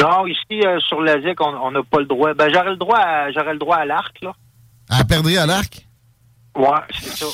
Non, 0.00 0.26
ici, 0.26 0.60
euh, 0.64 0.80
sur 0.80 1.02
la 1.02 1.20
ZEC, 1.20 1.40
on 1.40 1.70
n'a 1.70 1.82
pas 1.82 1.98
le 1.98 2.06
droit. 2.06 2.32
Ben, 2.34 2.50
j'aurais 2.52 2.70
le 2.70 2.76
droit 2.76 2.98
à, 2.98 3.30
j'aurais 3.32 3.52
le 3.52 3.58
droit 3.58 3.76
à 3.76 3.84
l'arc, 3.84 4.16
là. 4.22 4.32
À 4.88 5.04
perdrix 5.04 5.36
à 5.36 5.46
l'arc? 5.46 5.86
Ouais, 6.56 6.66
c'est 6.98 7.16
ça. 7.16 7.26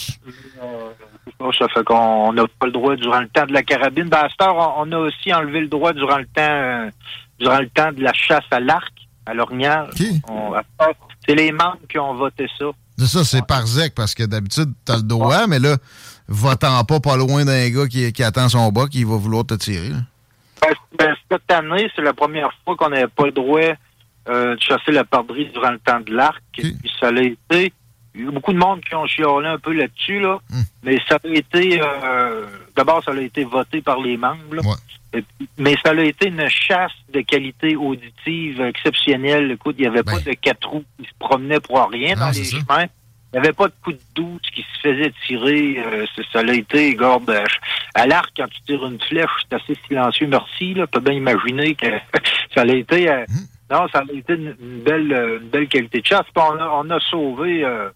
Euh, 0.62 1.52
ça 1.58 1.68
fait 1.68 1.84
qu'on 1.84 2.32
n'a 2.32 2.44
pas 2.58 2.66
le 2.66 2.72
droit 2.72 2.96
durant 2.96 3.20
le 3.20 3.28
temps 3.28 3.46
de 3.46 3.52
la 3.52 3.62
carabine. 3.62 4.08
Ben, 4.08 4.18
à 4.18 4.28
cette 4.28 4.42
heure, 4.42 4.56
on, 4.56 4.88
on 4.88 4.92
a 4.92 4.98
aussi 4.98 5.32
enlevé 5.32 5.60
le 5.60 5.68
droit 5.68 5.92
durant 5.92 6.18
le 6.18 6.26
temps 6.26 6.42
euh, 6.42 6.90
durant 7.38 7.58
le 7.58 7.68
temps 7.68 7.92
de 7.92 8.02
la 8.02 8.12
chasse 8.12 8.44
à 8.50 8.60
l'arc, 8.60 8.92
à 9.26 9.32
cette 9.32 10.30
heure, 10.30 10.94
C'est 11.26 11.34
les 11.34 11.52
membres 11.52 11.78
qui 11.88 11.98
ont 11.98 12.14
voté 12.14 12.48
ça. 12.58 12.66
Ça, 12.98 13.24
c'est 13.24 13.46
par 13.46 13.66
zec, 13.66 13.94
parce 13.94 14.14
que 14.14 14.22
d'habitude, 14.22 14.72
t'as 14.84 14.96
le 14.96 15.02
droit, 15.02 15.46
mais 15.46 15.58
là, 15.58 15.76
votant 16.28 16.82
pas 16.84 17.00
pas 17.00 17.16
loin 17.16 17.44
d'un 17.44 17.68
gars 17.68 17.86
qui, 17.86 18.12
qui 18.12 18.22
attend 18.22 18.48
son 18.48 18.70
bas, 18.72 18.86
qui 18.86 19.04
va 19.04 19.16
vouloir 19.16 19.44
te 19.44 19.54
tirer. 19.54 19.90
là. 19.90 19.98
Ben, 20.62 20.74
ben, 20.98 21.14
cette 21.30 21.50
année, 21.50 21.90
c'est 21.94 22.02
la 22.02 22.14
première 22.14 22.50
fois 22.64 22.76
qu'on 22.76 22.88
n'avait 22.88 23.08
pas 23.08 23.26
le 23.26 23.32
droit 23.32 23.60
euh, 24.28 24.56
de 24.56 24.60
chasser 24.60 24.92
la 24.92 25.04
perdrix 25.04 25.46
durant 25.52 25.70
le 25.70 25.78
temps 25.78 26.00
de 26.00 26.12
l'arc. 26.12 26.42
Puis 26.52 26.76
ça 26.98 27.10
l'a 27.10 27.22
été 27.22 27.72
il 28.16 28.24
y 28.24 28.28
a 28.28 28.30
beaucoup 28.30 28.52
de 28.52 28.58
monde 28.58 28.80
qui 28.80 28.94
ont 28.94 29.06
chiolé 29.06 29.46
un 29.46 29.58
peu 29.58 29.72
là-dessus, 29.72 30.20
là. 30.20 30.38
Mais 30.82 30.98
ça 31.08 31.18
a 31.22 31.28
été, 31.28 31.80
euh, 31.82 32.46
d'abord, 32.74 33.04
ça 33.04 33.12
a 33.12 33.20
été 33.20 33.44
voté 33.44 33.82
par 33.82 34.00
les 34.00 34.16
membres, 34.16 34.54
là. 34.54 34.62
Mais 35.58 35.74
ça 35.84 35.90
a 35.92 36.00
été 36.02 36.28
une 36.28 36.48
chasse 36.48 36.92
de 37.12 37.20
qualité 37.20 37.76
auditive 37.76 38.60
exceptionnelle. 38.60 39.50
Écoute, 39.52 39.76
il 39.78 39.82
n'y 39.82 39.88
avait 39.88 40.02
pas 40.02 40.18
de 40.20 40.32
quatre 40.32 40.68
roues 40.68 40.84
qui 40.98 41.06
se 41.06 41.12
promenaient 41.18 41.60
pour 41.60 41.88
rien 41.90 42.14
dans 42.16 42.30
les 42.30 42.44
chemins. 42.44 42.86
Il 43.32 43.40
n'y 43.40 43.46
avait 43.46 43.52
pas 43.52 43.66
de 43.68 43.74
coup 43.82 43.92
de 43.92 44.00
douce 44.14 44.40
qui 44.54 44.62
se 44.62 44.80
faisait 44.88 45.12
tirer. 45.26 45.78
Euh, 45.84 46.06
ça 46.32 46.40
a 46.40 46.52
été, 46.52 46.94
garde, 46.94 47.28
euh, 47.28 47.44
à 47.94 48.06
l'arc, 48.06 48.30
quand 48.36 48.46
tu 48.48 48.60
tires 48.62 48.86
une 48.86 49.00
flèche, 49.00 49.28
c'est 49.42 49.56
assez 49.56 49.76
silencieux. 49.86 50.26
Merci, 50.28 50.74
là. 50.74 50.86
Tu 50.86 50.92
peux 50.92 51.00
bien 51.00 51.14
imaginer 51.14 51.74
que 51.74 51.86
ça 52.54 52.62
a 52.62 52.66
été... 52.66 53.10
euh, 53.10 53.24
Non, 53.70 53.86
ça 53.92 53.98
a 54.08 54.12
été 54.12 54.34
une, 54.34 54.54
belle, 54.84 55.12
euh, 55.12 55.38
une 55.40 55.48
belle 55.48 55.68
qualité 55.68 56.00
de 56.00 56.06
chasse. 56.06 56.24
Puis 56.34 56.44
on 56.46 56.58
a, 56.58 56.68
on 56.82 56.88
a 56.90 57.00
sauvé... 57.00 57.64
euh, 57.64 57.90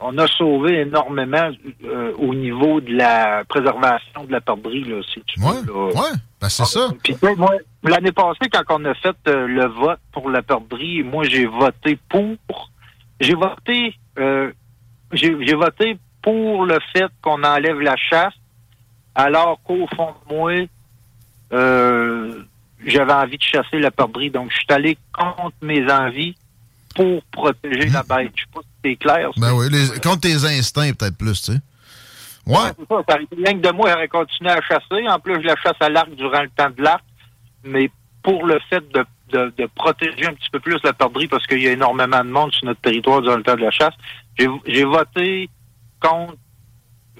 on 0.00 0.18
a 0.18 0.26
sauvé 0.26 0.80
énormément 0.80 1.50
euh, 1.84 2.12
au 2.18 2.34
niveau 2.34 2.80
de 2.80 2.92
la 2.94 3.44
préservation 3.48 4.24
de 4.24 4.32
la 4.32 4.40
perdrix, 4.40 4.84
là, 4.84 5.00
si 5.12 5.20
tu 5.26 5.40
veux. 5.40 5.46
là. 5.66 5.84
Ouais, 5.94 6.10
ben 6.40 6.48
c'est 6.48 6.64
ça. 6.66 6.88
Puis, 7.02 7.16
moi, 7.36 7.52
l'année 7.84 8.12
passée, 8.12 8.48
quand 8.52 8.64
on 8.80 8.84
a 8.84 8.94
fait 8.94 9.16
euh, 9.28 9.46
le 9.46 9.66
vote 9.66 10.00
pour 10.12 10.28
la 10.30 10.42
perdrix, 10.42 11.02
moi, 11.02 11.24
j'ai 11.24 11.46
voté 11.46 11.98
pour. 12.08 12.70
J'ai 13.20 13.34
voté. 13.34 13.94
euh, 14.18 14.50
j'ai 15.12 15.54
voté 15.54 15.96
pour 16.22 16.64
le 16.66 16.78
fait 16.92 17.06
qu'on 17.22 17.42
enlève 17.44 17.78
la 17.80 17.96
chasse, 17.96 18.34
alors 19.14 19.60
qu'au 19.62 19.86
fond 19.94 20.12
de 20.28 20.34
moi, 20.34 20.52
euh, 21.52 22.42
j'avais 22.84 23.12
envie 23.12 23.38
de 23.38 23.42
chasser 23.42 23.78
la 23.78 23.90
perdrix. 23.90 24.30
Donc, 24.30 24.50
je 24.50 24.56
suis 24.56 24.66
allé 24.70 24.98
contre 25.12 25.54
mes 25.62 25.90
envies 25.90 26.34
pour 26.94 27.22
protéger 27.24 27.88
la 27.90 28.02
bête. 28.02 28.32
Je 28.34 28.42
sais 28.42 28.48
pas 28.52 28.60
c'est 28.84 28.96
clair. 28.96 29.30
Ben 29.36 29.52
oui, 29.54 29.66
les, 29.70 30.00
contre 30.00 30.20
tes 30.20 30.44
instincts, 30.44 30.92
peut-être 30.92 31.16
plus, 31.16 31.40
tu 31.42 31.52
sais. 31.52 31.60
Ouais. 32.46 32.70
Ça, 33.08 33.16
rien 33.36 33.58
que 33.58 33.66
de 33.66 33.72
moi, 33.72 33.90
j'aurais 33.90 34.08
continué 34.08 34.50
à 34.50 34.60
chasser. 34.60 35.08
En 35.08 35.18
plus, 35.18 35.40
je 35.40 35.46
la 35.46 35.56
chasse 35.56 35.76
à 35.80 35.88
l'arc 35.88 36.10
durant 36.14 36.42
le 36.42 36.50
temps 36.50 36.70
de 36.70 36.82
l'arc. 36.82 37.02
Mais 37.64 37.90
pour 38.22 38.46
le 38.46 38.58
fait 38.68 38.86
de, 38.92 39.04
de, 39.32 39.52
de 39.56 39.68
protéger 39.74 40.26
un 40.26 40.34
petit 40.34 40.50
peu 40.50 40.60
plus 40.60 40.76
la 40.84 40.92
perdrix, 40.92 41.26
parce 41.26 41.46
qu'il 41.46 41.62
y 41.62 41.68
a 41.68 41.72
énormément 41.72 42.22
de 42.22 42.28
monde 42.28 42.52
sur 42.52 42.66
notre 42.66 42.80
territoire 42.82 43.22
durant 43.22 43.36
le 43.36 43.42
temps 43.42 43.56
de 43.56 43.62
la 43.62 43.70
chasse, 43.70 43.94
j'ai 44.38 44.48
j'ai 44.66 44.84
voté 44.84 45.48
contre, 46.02 46.36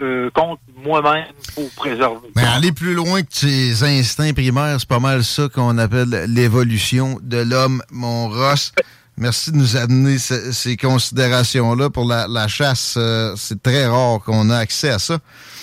euh, 0.03 0.29
contre 0.31 0.61
moi-même 0.77 1.27
pour 1.55 1.71
préserver. 1.71 2.29
Mais 2.37 2.45
aller 2.45 2.73
plus 2.73 2.93
loin 2.93 3.23
que 3.23 3.41
tes 3.41 3.83
instincts 3.83 4.35
primaires, 4.35 4.77
c'est 4.79 4.89
pas 4.89 5.01
mal 5.01 5.25
ça 5.25 5.49
qu'on 5.49 5.79
appelle 5.79 6.27
l'évolution 6.29 7.19
de 7.23 7.39
l'homme, 7.39 7.83
mon 7.91 8.29
Ross. 8.29 8.73
Merci 9.17 9.53
de 9.53 9.57
nous 9.57 9.77
amener 9.77 10.19
ce- 10.19 10.51
ces 10.53 10.77
considérations-là 10.77 11.89
pour 11.89 12.05
la, 12.05 12.27
la 12.27 12.49
chasse. 12.49 12.97
euh, 12.99 13.35
c'est 13.37 13.63
très 13.63 13.87
rare 13.87 14.19
qu'on 14.21 14.51
a 14.51 14.57
accès 14.57 14.91
à 14.91 14.99
ça. 14.99 15.19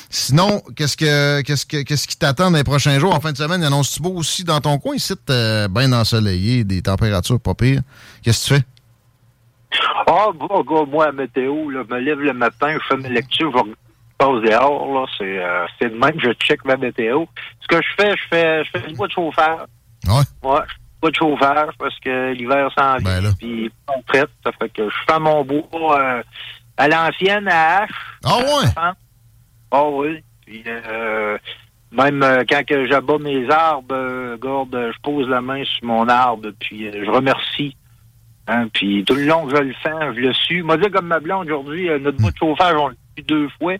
Sinon, 0.09 0.61
qu'est-ce 0.75 0.95
que 0.97 1.41
qu'est-ce 1.41 1.65
que 1.65 1.83
qu'est-ce 1.83 2.07
qui 2.07 2.17
t'attend 2.17 2.51
dans 2.51 2.57
les 2.57 2.63
prochains 2.63 2.97
jours? 2.99 3.13
En 3.13 3.19
fin 3.19 3.31
de 3.33 3.37
semaine, 3.37 3.63
annonce-tu 3.63 4.01
beau 4.01 4.13
aussi 4.15 4.43
dans 4.43 4.59
ton 4.61 4.77
coin, 4.77 4.95
ici, 4.95 5.13
euh, 5.29 5.67
bien 5.67 5.91
ensoleillé, 5.93 6.63
des 6.63 6.81
températures 6.81 7.39
pas 7.39 7.53
pires. 7.53 7.81
Qu'est-ce 8.23 8.49
que 8.49 8.55
tu 8.55 8.59
fais? 8.61 8.65
Ah, 10.07 10.27
bah, 10.37 10.47
gars, 10.69 10.85
moi, 10.89 11.05
la 11.07 11.11
météo, 11.13 11.69
là, 11.69 11.83
je 11.89 11.93
me 11.95 11.99
lève 12.01 12.19
le 12.19 12.33
matin, 12.33 12.73
je 12.73 12.87
fais 12.95 13.01
mes 13.01 13.09
lectures, 13.09 13.51
je 13.55 13.71
passe 14.17 14.41
dehors, 14.49 14.93
là, 14.93 15.05
c'est, 15.17 15.39
euh, 15.43 15.65
c'est 15.79 15.89
de 15.89 15.97
même, 15.97 16.19
je 16.21 16.31
check 16.45 16.63
ma 16.65 16.75
météo. 16.75 17.23
Ce 17.61 17.67
que 17.67 17.81
je 17.81 17.87
fais, 18.03 18.11
je 18.17 18.23
fais, 18.29 18.63
je 18.65 18.69
fais 18.71 18.87
du 18.87 18.95
bois 18.95 19.07
de 19.07 19.13
chauffage. 19.13 19.59
Ouais. 20.07 20.49
Ouais, 20.49 20.59
bois 21.01 21.11
de 21.11 21.15
chauffage 21.15 21.73
parce 21.77 21.99
que 21.99 22.33
l'hiver 22.33 22.69
s'en 22.77 22.97
vient, 22.97 23.33
puis 23.39 23.71
on 23.87 24.01
traite, 24.03 24.29
ça 24.45 24.51
fait 24.59 24.69
que 24.69 24.89
je 24.89 24.95
fais 25.07 25.19
mon 25.19 25.43
bois 25.43 25.99
euh, 25.99 26.23
à 26.77 26.87
l'ancienne, 26.87 27.47
à 27.47 27.79
hache. 27.79 27.89
Ah 28.23 28.37
ouais? 28.37 28.93
Ah 29.71 29.89
oui. 29.89 30.23
Puis, 30.45 30.63
euh, 30.67 31.37
même 31.91 32.23
euh, 32.23 32.43
quand 32.47 32.65
que 32.65 32.87
j'abats 32.87 33.17
mes 33.19 33.49
arbres, 33.49 34.37
garde, 34.37 34.91
je 34.93 34.99
pose 35.01 35.27
la 35.27 35.41
main 35.41 35.63
sur 35.63 35.85
mon 35.85 36.07
arbre, 36.07 36.49
puis 36.59 36.91
je 36.91 37.09
remercie. 37.09 37.75
Hein, 38.47 38.67
puis 38.73 39.03
tout 39.05 39.15
le 39.15 39.25
long 39.25 39.47
que 39.47 39.55
je 39.55 39.61
le 39.61 39.73
fais, 39.81 40.15
je 40.15 40.19
le 40.19 40.33
suis. 40.33 40.61
Moi, 40.61 40.77
comme 40.91 41.07
ma 41.07 41.19
blonde 41.19 41.45
aujourd'hui, 41.45 41.89
notre 41.99 42.17
bout 42.17 42.31
de 42.31 42.37
chauffage, 42.37 42.75
on 42.75 42.87
le 42.87 42.95
suit 43.15 43.25
deux 43.25 43.49
fois. 43.59 43.75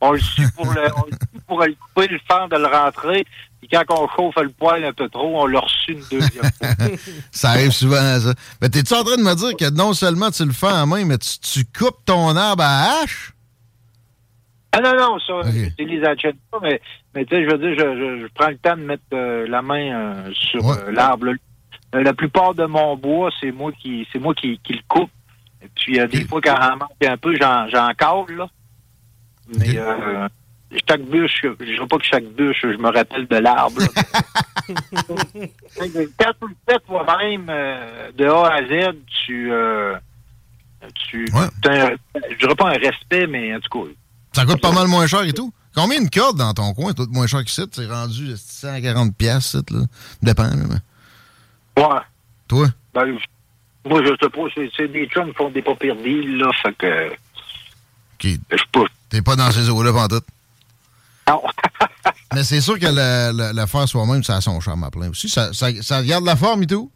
On 0.00 0.12
le 0.12 0.18
suit 0.18 0.50
pour 0.56 0.66
le, 0.66 0.82
on 0.96 1.06
le 1.06 1.12
suit 1.12 1.40
pour 1.46 1.60
le 1.60 1.74
couper, 1.74 2.08
le 2.08 2.18
faire, 2.28 2.48
de 2.48 2.56
le 2.56 2.66
rentrer. 2.66 3.24
Puis 3.62 3.70
quand 3.70 3.84
on 3.90 4.08
chauffe 4.08 4.34
le 4.42 4.50
poil 4.50 4.84
un 4.84 4.92
peu 4.92 5.08
trop, 5.08 5.40
on 5.40 5.46
le 5.46 5.56
reçu 5.56 5.92
une 5.92 6.02
deuxième 6.10 6.50
fois. 6.58 6.68
Ça 7.30 7.50
arrive 7.50 7.70
souvent 7.70 7.96
à 7.96 8.18
ça. 8.18 8.34
Mais 8.60 8.68
t'es-tu 8.68 8.92
en 8.92 9.04
train 9.04 9.16
de 9.16 9.22
me 9.22 9.34
dire 9.36 9.56
que 9.56 9.70
non 9.72 9.92
seulement 9.92 10.32
tu 10.32 10.44
le 10.44 10.52
fais 10.52 10.66
en 10.66 10.84
main, 10.84 11.04
mais 11.04 11.16
tu, 11.18 11.38
tu 11.38 11.64
coupes 11.64 12.04
ton 12.04 12.34
arbre 12.34 12.64
à 12.64 13.02
hache? 13.02 13.32
Ah 14.72 14.80
non, 14.80 14.96
non, 14.96 15.18
ça, 15.20 15.48
j'utilise 15.52 16.00
la 16.00 16.16
pas, 16.50 16.58
mais, 16.60 16.80
mais 17.14 17.24
tu 17.24 17.36
sais, 17.36 17.44
je 17.44 17.50
veux 17.50 17.58
dire, 17.58 17.74
je, 17.78 17.94
je, 17.94 18.22
je 18.22 18.26
prends 18.34 18.48
le 18.48 18.56
temps 18.56 18.76
de 18.76 18.82
mettre 18.82 19.02
euh, 19.12 19.46
la 19.46 19.62
main 19.62 19.94
euh, 19.94 20.30
sur 20.32 20.68
euh, 20.68 20.90
l'arbre. 20.90 21.34
la 21.92 22.14
plupart 22.14 22.54
de 22.54 22.64
mon 22.64 22.96
bois, 22.96 23.30
c'est 23.38 23.52
moi 23.52 23.70
qui 23.72 24.08
c'est 24.12 24.18
moi 24.18 24.34
qui, 24.34 24.58
qui 24.64 24.72
le 24.72 24.80
coupe. 24.88 25.10
Et 25.62 25.68
puis 25.76 26.00
euh, 26.00 26.08
des 26.08 26.24
fois, 26.24 26.40
quand 26.40 26.56
j'en 26.60 26.76
manque 26.78 27.04
un 27.06 27.16
peu, 27.16 27.34
j'en 27.40 27.68
j'en 27.68 27.92
cale, 27.94 28.36
là. 28.36 28.48
Mais 29.58 29.76
euh, 29.76 30.28
chaque 30.88 31.02
bûche, 31.02 31.40
je 31.42 31.64
dirais 31.64 31.86
pas 31.86 31.98
que 31.98 32.04
chaque 32.04 32.24
bûche, 32.24 32.60
je 32.62 32.76
me 32.78 32.90
rappelle 32.90 33.26
de 33.26 33.36
l'arbre. 33.36 33.80
quand 34.66 36.32
tu 36.40 36.46
le 36.48 36.56
fais 36.68 36.78
toi-même 36.86 37.46
euh, 37.48 38.10
de 38.12 38.24
A 38.26 38.54
à 38.54 38.62
Z, 38.62 38.96
tu 39.26 39.52
euh, 39.52 39.94
tu 41.08 41.28
un- 41.34 41.90
je 42.30 42.36
dirais 42.38 42.54
pas 42.54 42.68
un 42.70 42.78
respect, 42.78 43.26
mais 43.26 43.54
en 43.54 43.60
tout 43.60 43.84
cas. 43.84 43.90
Ça 44.32 44.44
coûte 44.46 44.60
pas 44.60 44.72
mal 44.72 44.86
moins 44.88 45.06
cher 45.06 45.22
et 45.22 45.32
tout. 45.32 45.52
Combien 45.74 46.02
de 46.02 46.08
cordes 46.08 46.36
dans 46.38 46.52
ton 46.54 46.72
coin? 46.74 46.92
Tout 46.92 47.06
moins 47.10 47.26
cher 47.26 47.44
qu'ici? 47.44 47.62
C'est 47.72 47.86
rendu 47.86 48.34
140 48.36 49.16
pièces, 49.16 49.54
là. 49.70 49.80
Dépend, 50.22 50.48
mais- 50.54 51.82
Ouais. 51.82 52.00
Toi? 52.48 52.66
Ben, 52.94 53.16
moi, 53.86 54.02
je 54.04 54.08
sais 54.20 54.28
pas, 54.30 54.68
c'est, 54.76 54.88
des 54.88 55.06
chums 55.06 55.30
qui 55.30 55.34
font 55.34 55.50
des 55.50 55.62
pas 55.62 55.74
pires 55.74 55.96
deals, 55.96 56.36
là, 56.38 56.50
fait 56.62 56.74
que... 56.76 57.08
OK. 57.12 58.26
Je 58.50 58.56
sais 58.56 58.64
pas. 58.70 58.84
T'es 59.08 59.22
pas 59.22 59.34
dans 59.36 59.50
ces 59.50 59.68
eaux-là, 59.70 59.92
pantoute. 59.92 60.24
Non. 61.28 61.42
Mais 62.34 62.44
c'est 62.44 62.60
sûr 62.60 62.78
que 62.78 62.86
le, 62.86 63.36
le- 63.36 63.52
le 63.60 63.66
faire 63.66 63.88
soi-même, 63.88 64.22
ça 64.24 64.36
a 64.36 64.40
son 64.40 64.58
charme 64.60 64.84
à 64.84 64.90
plein 64.90 65.10
aussi. 65.10 65.28
Ça, 65.28 65.52
ça, 65.52 65.68
ça 65.82 66.02
garde 66.02 66.24
la 66.24 66.36
forme 66.36 66.62
et 66.62 66.66
tout. 66.66 66.90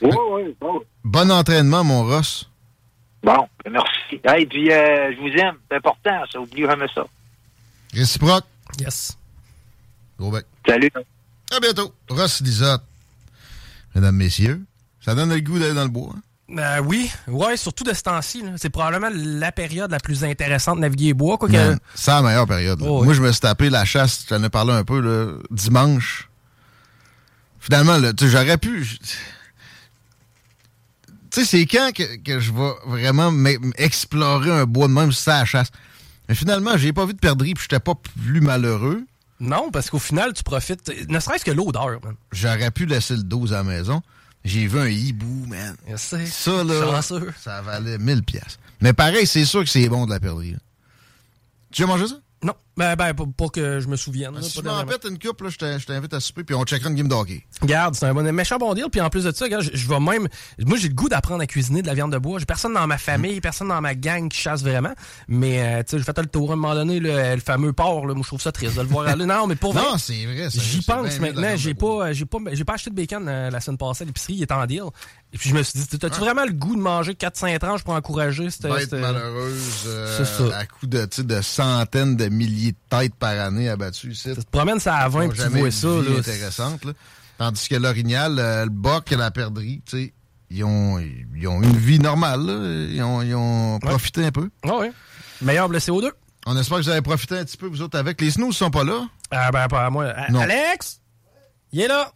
Oui, 0.00 0.10
oui, 0.32 0.56
oui. 0.60 0.78
Bon 1.04 1.30
entraînement, 1.30 1.84
mon 1.84 2.04
Ross. 2.04 2.48
Bon, 3.22 3.48
merci. 3.70 4.20
Hey, 4.24 4.46
puis 4.46 4.70
euh, 4.72 5.12
je 5.14 5.20
vous 5.20 5.36
aime, 5.38 5.56
c'est 5.70 5.76
important, 5.76 6.22
ça, 6.32 6.40
oubliez 6.40 6.66
jamais 6.66 6.86
ça. 6.94 7.04
Réciproque. 7.92 8.44
Yes. 8.78 9.16
Gros 10.18 10.30
bec. 10.30 10.44
Salut. 10.66 10.90
À 11.54 11.60
bientôt. 11.60 11.92
Ross 12.08 12.40
Lisotte. 12.40 12.82
Mesdames, 13.94 14.14
messieurs, 14.16 14.60
ça 15.00 15.14
donne 15.14 15.30
le 15.30 15.40
goût 15.40 15.58
d'aller 15.58 15.74
dans 15.74 15.82
le 15.84 15.88
bois. 15.90 16.12
hein? 16.16 16.20
Euh, 16.50 16.80
oui, 16.80 17.10
ouais, 17.26 17.56
surtout 17.58 17.84
de 17.84 17.92
ce 17.92 18.02
temps-ci. 18.02 18.42
C'est 18.56 18.70
probablement 18.70 19.10
la 19.14 19.52
période 19.52 19.90
la 19.90 19.98
plus 20.00 20.24
intéressante 20.24 20.76
de 20.76 20.80
naviguer 20.80 21.12
bois. 21.12 21.36
Quoi, 21.36 21.48
que- 21.50 21.76
C'est 21.94 22.10
la 22.10 22.22
meilleure 22.22 22.46
période. 22.46 22.80
Oh, 22.82 23.00
oui. 23.00 23.04
Moi, 23.06 23.14
je 23.14 23.20
me 23.20 23.30
suis 23.32 23.40
tapé 23.40 23.68
la 23.68 23.84
chasse, 23.84 24.24
j'en 24.28 24.42
ai 24.42 24.48
parlé 24.48 24.72
un 24.72 24.84
peu, 24.84 25.00
là, 25.00 25.34
dimanche. 25.50 26.28
Finalement, 27.60 27.98
j'aurais 28.22 28.56
pu. 28.56 28.86
Tu 31.30 31.40
sais, 31.40 31.44
c'est 31.44 31.66
quand 31.66 31.90
que, 31.94 32.16
que 32.16 32.40
je 32.40 32.50
vais 32.52 32.70
vraiment 32.86 33.30
m'e- 33.30 33.58
explorer 33.76 34.50
un 34.50 34.64
bois 34.64 34.88
de 34.88 34.92
même 34.94 35.12
si 35.12 35.22
c'est 35.24 35.30
la 35.30 35.44
chasse? 35.44 35.68
Mais 36.28 36.34
finalement, 36.34 36.76
j'ai 36.78 36.92
pas 36.94 37.04
vu 37.04 37.12
de 37.12 37.18
perdrix 37.18 37.52
puis 37.54 37.64
j'étais 37.64 37.80
pas 37.80 37.94
plus 37.94 38.40
malheureux. 38.40 39.04
Non, 39.40 39.70
parce 39.70 39.90
qu'au 39.90 39.98
final, 39.98 40.32
tu 40.32 40.42
profites, 40.42 40.90
ne 41.08 41.20
serait-ce 41.20 41.44
que 41.44 41.50
l'odeur. 41.50 42.00
J'aurais 42.32 42.70
pu 42.70 42.86
laisser 42.86 43.16
le 43.16 43.22
12 43.22 43.52
à 43.52 43.58
la 43.58 43.62
maison. 43.64 44.00
J'ai 44.44 44.66
vu 44.66 44.78
un 44.78 44.88
hibou, 44.88 45.46
man. 45.46 45.76
Ça, 45.96 46.16
là, 46.64 47.02
ça 47.40 47.62
valait 47.62 47.98
1000 47.98 48.22
pièces. 48.22 48.58
Mais 48.80 48.92
pareil, 48.92 49.26
c'est 49.26 49.44
sûr 49.44 49.64
que 49.64 49.70
c'est 49.70 49.88
bon 49.88 50.06
de 50.06 50.10
la 50.10 50.20
perdrix. 50.20 50.56
Tu 51.70 51.82
as 51.82 51.86
mangé 51.86 52.06
ça? 52.06 52.20
Non, 52.40 52.54
ben, 52.76 52.94
ben, 52.94 53.12
pas, 53.14 53.24
pas 53.36 53.48
que 53.48 53.80
je 53.80 53.88
me 53.88 53.96
souvienne. 53.96 54.32
là, 54.32 54.42
Si 54.42 54.54
pas 54.62 54.68
tu 54.70 54.74
m'en 54.76 54.84
pètes 54.84 55.04
une 55.10 55.18
coupe, 55.18 55.40
là, 55.40 55.48
je 55.50 55.56
t'in- 55.58 55.76
je 55.78 55.86
t'invite 55.86 56.14
à 56.14 56.20
souper 56.20 56.44
puis 56.44 56.54
on 56.54 56.62
checkera 56.62 56.88
une 56.88 56.94
game 56.94 57.08
de 57.08 57.14
hockey. 57.14 57.42
Regarde, 57.60 57.96
c'est 57.96 58.06
un 58.06 58.14
bon, 58.14 58.22
méchant 58.32 58.58
bon 58.58 58.74
deal. 58.74 58.84
Puis 58.92 59.00
en 59.00 59.10
plus 59.10 59.24
de 59.24 59.32
ça, 59.32 59.44
regarde, 59.46 59.64
je, 59.64 59.70
je 59.76 59.88
vais 59.88 59.98
même. 59.98 60.28
Moi, 60.64 60.76
j'ai 60.78 60.86
le 60.86 60.94
goût 60.94 61.08
d'apprendre 61.08 61.42
à 61.42 61.46
cuisiner 61.48 61.82
de 61.82 61.88
la 61.88 61.94
viande 61.94 62.12
de 62.12 62.18
bois. 62.18 62.38
J'ai 62.38 62.46
personne 62.46 62.74
dans 62.74 62.86
ma 62.86 62.96
famille, 62.96 63.40
personne 63.40 63.66
dans 63.66 63.80
ma 63.80 63.96
gang 63.96 64.28
qui 64.28 64.38
chasse 64.38 64.62
vraiment. 64.62 64.92
Mais, 65.26 65.60
euh, 65.60 65.82
tu 65.82 65.90
sais, 65.90 65.98
j'ai 65.98 66.04
fait 66.04 66.16
le 66.18 66.26
tour 66.26 66.50
à 66.50 66.52
un 66.52 66.56
moment 66.56 66.74
donné, 66.76 67.00
le, 67.00 67.34
le 67.34 67.40
fameux 67.40 67.72
porc. 67.72 68.06
Là, 68.06 68.14
moi, 68.14 68.22
je 68.22 68.28
trouve 68.28 68.40
ça 68.40 68.52
triste 68.52 68.76
de 68.76 68.82
le 68.82 68.86
voir 68.86 69.08
aller. 69.08 69.26
Non, 69.26 69.48
mais 69.48 69.56
pour 69.56 69.72
vrai. 69.72 69.82
Non, 69.82 69.98
c'est 69.98 70.24
vrai. 70.26 70.48
J'y 70.50 70.82
pense 70.82 71.18
maintenant. 71.18 71.56
J'ai 71.56 71.74
pas, 71.74 72.12
j'ai 72.12 72.24
pas, 72.26 72.38
j'ai 72.52 72.64
pas 72.64 72.74
acheté 72.74 72.90
de 72.90 72.94
bacon 72.94 73.26
euh, 73.26 73.50
la 73.50 73.58
semaine 73.60 73.78
passée 73.78 74.04
à 74.04 74.06
l'épicerie. 74.06 74.34
Il 74.34 74.42
est 74.42 74.52
en 74.52 74.64
deal. 74.66 74.82
Et 75.32 75.36
puis 75.38 75.50
je 75.50 75.54
me 75.54 75.62
suis 75.62 75.78
dit, 75.78 75.98
t'as-tu 75.98 76.20
vraiment 76.20 76.44
le 76.46 76.52
goût 76.52 76.74
de 76.74 76.80
manger 76.80 77.12
4-5 77.12 77.58
tranches 77.58 77.82
pour 77.84 77.92
encourager 77.94 78.48
cette. 78.50 78.62
Bête 78.62 78.88
cette- 78.88 78.94
malheureuse, 79.00 79.84
euh, 79.86 80.24
ça. 80.24 80.58
à 80.58 80.64
coup 80.64 80.86
de, 80.86 81.06
de 81.22 81.40
centaines 81.42 82.16
de 82.16 82.28
milliers 82.28 82.72
de 82.72 82.78
têtes 82.88 83.14
par 83.14 83.38
année 83.38 83.68
abattues 83.68 84.12
ici. 84.12 84.30
Tu 84.34 84.42
te 84.44 84.50
promènes 84.50 84.80
ça 84.80 84.96
à 84.96 85.08
20 85.08 85.28
puis 85.28 85.38
tu 85.40 85.48
vois 85.48 85.70
ça, 85.70 85.88
là. 85.88 86.18
intéressante, 86.18 86.84
là. 86.86 86.92
Tandis 87.36 87.68
que 87.68 87.74
l'orignal, 87.76 88.38
euh, 88.38 88.64
le 88.64 88.70
boc 88.70 89.12
et 89.12 89.16
la 89.16 89.30
perdrix, 89.30 89.82
tu 89.84 89.96
sais, 90.06 90.12
ils 90.50 90.64
ont, 90.64 90.98
ils 90.98 91.46
ont 91.46 91.62
une 91.62 91.76
vie 91.76 91.98
normale. 91.98 92.40
là. 92.46 92.86
Ils 92.90 93.02
ont, 93.02 93.20
ils 93.22 93.34
ont 93.34 93.78
profité 93.80 94.24
un 94.24 94.32
peu. 94.32 94.48
Ah 94.64 94.78
oui. 94.80 94.86
Meilleur 95.42 95.68
blessé 95.68 95.92
CO2. 95.92 96.10
On 96.46 96.56
espère 96.56 96.78
que 96.78 96.82
vous 96.84 96.88
avez 96.88 97.02
profité 97.02 97.36
un 97.38 97.44
petit 97.44 97.58
peu, 97.58 97.66
vous 97.66 97.82
autres, 97.82 97.98
avec. 97.98 98.18
Les 98.22 98.30
snooze 98.30 98.56
sont 98.56 98.70
pas 98.70 98.82
là. 98.82 99.06
Ah 99.30 99.50
ben, 99.52 99.68
pas 99.68 99.84
à 99.84 99.90
moi. 99.90 100.14
Non. 100.30 100.40
Alex! 100.40 101.00
Il 101.70 101.82
est 101.82 101.88
là. 101.88 102.10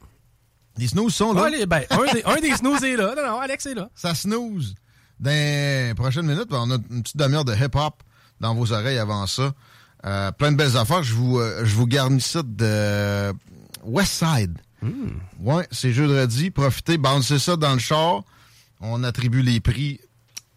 Les 0.79 0.89
snooze 0.89 1.15
sont 1.15 1.33
là. 1.33 1.49
Ah, 1.49 1.67
ben, 1.67 1.83
un, 1.91 2.13
des, 2.13 2.23
un 2.25 2.41
des 2.41 2.57
snooze 2.57 2.83
est 2.83 2.97
là. 2.97 3.15
Non, 3.17 3.27
non, 3.27 3.41
Alex 3.41 3.67
est 3.67 3.75
là. 3.75 3.91
Ça 3.95 4.15
snooze. 4.15 4.75
Dans 5.21 5.31
les 5.31 5.93
prochaines 5.95 6.27
minutes, 6.27 6.49
ben, 6.49 6.61
on 6.63 6.71
a 6.71 6.75
une 6.91 7.03
petite 7.03 7.17
demi-heure 7.17 7.45
de 7.45 7.55
hip-hop 7.55 8.03
dans 8.41 8.55
vos 8.55 8.73
oreilles 8.73 8.99
avant 8.99 9.27
ça. 9.27 9.53
Euh, 10.05 10.33
plein 10.33 10.51
de 10.51 10.57
belles 10.57 10.77
affaires. 10.77 11.03
Je 11.03 11.15
vous, 11.15 11.39
euh, 11.39 11.65
je 11.65 11.75
vous 11.77 11.87
garnis 11.87 12.21
ça 12.21 12.43
de 12.43 13.33
West 13.85 14.25
Side. 14.25 14.59
Ouais, 15.41 15.67
c'est 15.71 15.93
jeudi. 15.93 16.51
Profitez, 16.51 16.99
balancez 16.99 17.39
ça 17.39 17.57
dans 17.57 17.73
le 17.73 17.79
char. 17.79 18.23
On 18.81 19.05
attribue 19.05 19.43
les 19.43 19.61
prix. 19.61 20.01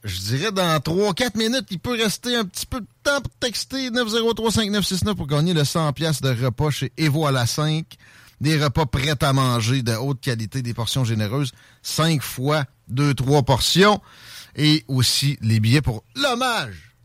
Je 0.04 0.20
dirais 0.20 0.52
dans 0.52 0.80
3-4 0.80 1.38
minutes, 1.38 1.66
il 1.70 1.80
peut 1.80 1.96
rester 1.96 2.36
un 2.36 2.46
petit 2.46 2.66
peu 2.66 2.80
de 2.80 2.88
temps 3.04 3.22
pour 3.22 3.32
texter 3.40 3.90
9035969 3.92 5.16
pour 5.16 5.28
gagner 5.28 5.54
le 5.54 5.62
100$ 5.62 5.94
piastres 5.94 6.24
de 6.24 6.46
repas 6.46 6.70
chez 6.72 6.92
Evo 6.98 7.26
à 7.28 7.32
la 7.32 7.46
5. 7.46 7.86
Des 8.42 8.62
repas 8.62 8.86
prêts 8.86 9.16
à 9.22 9.34
manger 9.34 9.82
de 9.82 9.94
haute 9.94 10.22
qualité, 10.22 10.62
des 10.62 10.74
portions 10.74 11.04
généreuses. 11.04 11.52
5 11.82 12.22
fois 12.22 12.66
2-3 12.92 13.44
portions. 13.44 14.02
Et 14.56 14.86
aussi 14.88 15.38
les 15.42 15.60
billets 15.60 15.82
pour 15.82 16.04
l'hommage. 16.16 16.96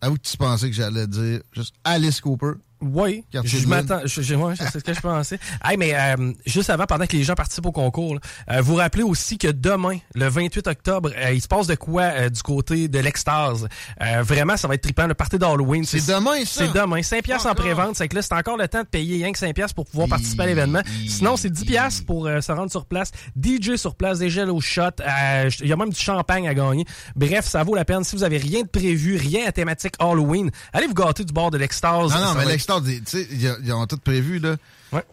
À 0.00 0.08
vous 0.08 0.18
tu 0.18 0.36
pensais 0.36 0.68
que 0.68 0.76
j'allais 0.76 1.06
dire? 1.06 1.40
Juste 1.52 1.74
Alice 1.82 2.20
Cooper. 2.20 2.52
Oui, 2.92 3.24
je 3.32 3.66
m'attends. 3.68 4.00
Je, 4.04 4.34
ouais, 4.34 4.56
sais 4.56 4.66
ce 4.70 4.78
que 4.78 4.92
je 4.94 5.00
pensais. 5.00 5.38
Hey, 5.64 5.76
mais 5.78 5.94
euh, 5.94 6.32
juste 6.46 6.68
avant, 6.70 6.84
pendant 6.84 7.06
que 7.06 7.16
les 7.16 7.22
gens 7.24 7.34
participent 7.34 7.66
au 7.66 7.72
concours, 7.72 8.14
là, 8.14 8.20
euh, 8.50 8.60
vous 8.60 8.74
rappelez 8.74 9.02
aussi 9.02 9.38
que 9.38 9.48
demain, 9.48 9.98
le 10.14 10.28
28 10.28 10.66
octobre, 10.66 11.10
euh, 11.16 11.32
il 11.32 11.40
se 11.40 11.48
passe 11.48 11.66
de 11.66 11.74
quoi 11.74 12.02
euh, 12.02 12.28
du 12.28 12.42
côté 12.42 12.88
de 12.88 12.98
l'extase? 12.98 13.66
Euh, 14.02 14.22
vraiment, 14.22 14.56
ça 14.56 14.68
va 14.68 14.74
être 14.74 14.82
trippant. 14.82 15.06
Le 15.06 15.14
party 15.14 15.38
d'Halloween. 15.38 15.84
C'est 15.84 16.06
demain, 16.06 16.44
ça? 16.44 16.66
C'est 16.66 16.72
demain. 16.72 17.02
5 17.02 17.22
piastres 17.22 17.46
en 17.48 17.54
pré-vente. 17.54 17.96
C'est 17.96 18.08
que 18.08 18.16
là, 18.16 18.22
c'est 18.22 18.34
encore 18.34 18.56
le 18.56 18.68
temps 18.68 18.82
de 18.82 18.86
payer 18.86 19.16
rien 19.16 19.32
que 19.32 19.38
5 19.38 19.54
piastres 19.54 19.74
pour 19.74 19.86
pouvoir 19.86 20.08
participer 20.08 20.42
à 20.42 20.46
l'événement. 20.46 20.82
Sinon, 21.08 21.36
c'est 21.36 21.50
10 21.50 21.64
piastres 21.64 22.04
pour 22.06 22.26
euh, 22.26 22.40
se 22.40 22.52
rendre 22.52 22.70
sur 22.70 22.84
place. 22.86 23.10
DJ 23.40 23.76
sur 23.76 23.94
place, 23.94 24.18
des 24.18 24.28
gels 24.30 24.50
au 24.50 24.60
shot. 24.60 24.82
euh, 25.00 25.50
Il 25.60 25.68
y 25.68 25.72
a 25.72 25.76
même 25.76 25.90
du 25.90 26.00
champagne 26.00 26.48
à 26.48 26.54
gagner. 26.54 26.84
Bref, 27.16 27.46
ça 27.46 27.62
vaut 27.62 27.74
la 27.74 27.84
peine. 27.84 28.04
Si 28.04 28.16
vous 28.16 28.24
avez 28.24 28.38
rien 28.38 28.62
de 28.62 28.68
prévu, 28.68 29.16
rien 29.16 29.46
à 29.46 29.52
thématique 29.52 29.94
Halloween, 29.98 30.50
allez 30.72 30.86
vous 30.86 30.94
gâter 30.94 31.24
du 31.24 31.32
bord 31.32 31.50
de 31.50 31.58
l'extase. 31.58 32.12
Non, 32.12 32.20
non, 32.20 32.34
mais 32.38 32.44
va 32.44 32.54
tu 32.82 33.00
sais, 33.06 33.26
ils 33.30 33.48
ont- 33.48 33.56
ils 33.62 33.72
ont 33.72 33.86
tout 33.86 33.98
prévu, 33.98 34.38
là. 34.38 34.56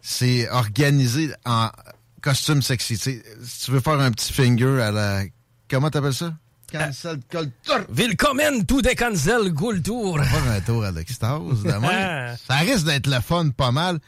C'est 0.02 0.50
organisé 0.50 1.32
en 1.46 1.70
costume 2.22 2.62
sexy. 2.62 2.98
Si 2.98 3.22
tu 3.66 3.72
veux 3.72 3.80
faire 3.80 4.00
un 4.00 4.12
petit 4.12 4.32
finger 4.34 4.82
à 4.82 4.92
la. 4.92 5.24
Comment 5.70 5.90
t'appelles 5.90 6.14
ça? 6.14 6.34
Cancel 6.72 7.20
culture. 7.30 7.86
Willkommen 7.90 8.66
to 8.66 8.82
the 8.82 8.96
Cancel 8.96 9.54
Kultur. 9.54 10.24
Faire 10.24 10.52
un 10.52 10.62
tour 10.62 10.84
à 10.86 10.92
l'extase 10.92 11.64
demain. 11.64 12.36
ça 12.48 12.56
risque 12.58 12.86
d'être 12.86 13.08
le 13.08 13.20
fun 13.20 13.50
pas 13.50 13.72
mal. 13.72 14.00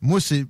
Moi, 0.00 0.20
c'est 0.20 0.40
ce 0.40 0.46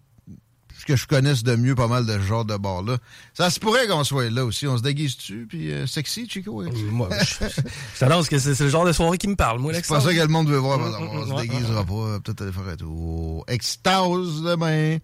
que 0.89 0.97
je 0.97 1.07
connaisse 1.07 1.43
de 1.43 1.55
mieux 1.55 1.75
pas 1.75 1.87
mal 1.87 2.07
de 2.07 2.13
ce 2.15 2.21
genre 2.23 2.47
de 2.47 2.57
bar-là. 2.57 2.97
Ça 3.35 3.51
se 3.51 3.61
pourrait 3.61 3.87
qu'on 3.87 4.05
soit 4.05 4.31
là 4.31 4.47
aussi. 4.47 4.67
On 4.67 4.79
se 4.79 4.83
déguise-tu, 4.83 5.45
puis 5.47 5.71
euh, 5.71 5.87
sexy, 5.87 6.27
Chico? 6.27 6.63
hein? 6.63 6.71
Moi, 6.91 7.11
je, 7.21 7.45
je 7.47 7.99
t'annonce 8.01 8.27
que 8.29 8.39
c'est 8.39 8.59
le 8.59 8.71
genre 8.71 8.87
de 8.87 8.93
soirée 8.93 9.19
qui 9.19 9.29
me 9.29 9.37
parle, 9.37 9.61
moi, 9.61 9.75
C'est 9.75 9.87
pas 9.87 10.01
ça 10.01 10.15
que 10.15 10.19
le 10.19 10.29
monde 10.29 10.49
veut 10.49 10.57
voir. 10.57 10.79
Mm, 10.79 10.83
par 10.83 10.89
exemple. 10.89 11.15
mm, 11.15 11.19
On 11.21 11.27
se 11.27 11.33
ouais, 11.35 11.43
déguisera 11.47 11.85
pas. 11.85 12.21
Peut-être 12.25 12.41
aller 12.43 12.53
faire 12.53 12.69
un 12.73 12.77
tour. 12.77 13.45
Extase 13.49 14.43
demain. 14.43 14.97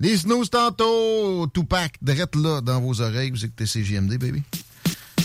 Les 0.00 0.16
snooze 0.16 0.50
tantôt. 0.50 1.46
Tupac, 1.54 1.92
drette 2.02 2.34
là 2.34 2.60
dans 2.60 2.80
vos 2.80 3.00
oreilles. 3.00 3.30
Vous 3.30 3.44
écoutez 3.44 3.66
CGMD, 3.66 4.18
baby. 4.18 4.42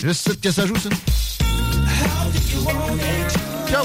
Juste 0.00 0.40
que 0.40 0.52
ça 0.52 0.66
joue, 0.66 0.76
ça. 0.76 0.88
Go! 3.72 3.82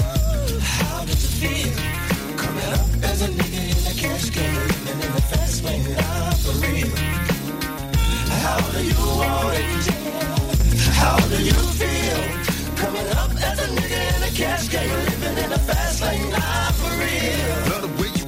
How 4.04 4.71
do 8.72 8.82
you 8.84 8.94
want 8.94 9.54
it? 9.58 9.86
How 11.00 11.16
do 11.28 11.38
you 11.42 11.58
feel? 11.80 12.22
Coming 12.76 13.08
up 13.20 13.30
as 13.48 13.58
a 13.60 13.68
nigga 13.76 14.00
in 14.16 14.22
a 14.22 14.30
cash 14.34 14.68
game, 14.68 14.90
living 14.90 15.44
in 15.44 15.52
a 15.52 15.58
fast 15.58 16.02
lane 16.02 16.30
life 16.30 16.76
for 16.76 16.92
real. 17.00 17.70
Love 17.70 17.82
the 17.86 18.02
way 18.02 18.10
you 18.18 18.24